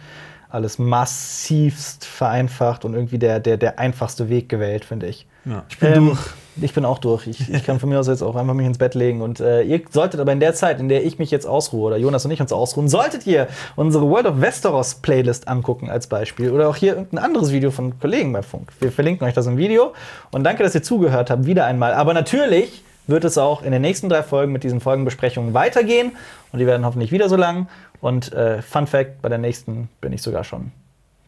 [0.49, 5.27] alles massivst vereinfacht und irgendwie der, der, der einfachste Weg gewählt, finde ich.
[5.45, 6.21] Ja, ich bin Ähm, durch.
[6.63, 7.27] Ich bin auch durch.
[7.27, 9.21] Ich, ich kann von mir aus jetzt auch einfach mich ins Bett legen.
[9.21, 11.97] Und äh, ihr solltet aber in der Zeit, in der ich mich jetzt ausruhe, oder
[11.97, 16.53] Jonas und ich uns ausruhen, solltet ihr unsere World of Westeros Playlist angucken als Beispiel.
[16.53, 18.71] Oder auch hier irgendein anderes Video von Kollegen bei Funk.
[18.81, 19.93] Wir verlinken euch das im Video.
[20.31, 21.93] Und danke, dass ihr zugehört habt, wieder einmal.
[21.93, 26.13] Aber natürlich wird es auch in den nächsten drei Folgen mit diesen Folgenbesprechungen weitergehen.
[26.53, 27.69] Und die werden hoffentlich wieder so lang.
[28.01, 30.73] Und äh, Fun Fact: bei der nächsten bin ich sogar schon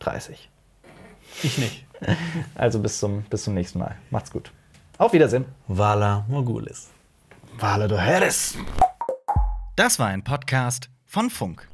[0.01, 0.49] 30.
[1.43, 1.83] Ich nicht.
[2.55, 3.97] Also bis zum, bis zum nächsten Mal.
[4.11, 4.53] Macht's gut.
[4.99, 5.47] Auf Wiedersehen.
[5.67, 6.91] Vala Morgulis.
[7.59, 8.55] Vale do Heres.
[9.77, 11.67] Das war ein Podcast von Funk.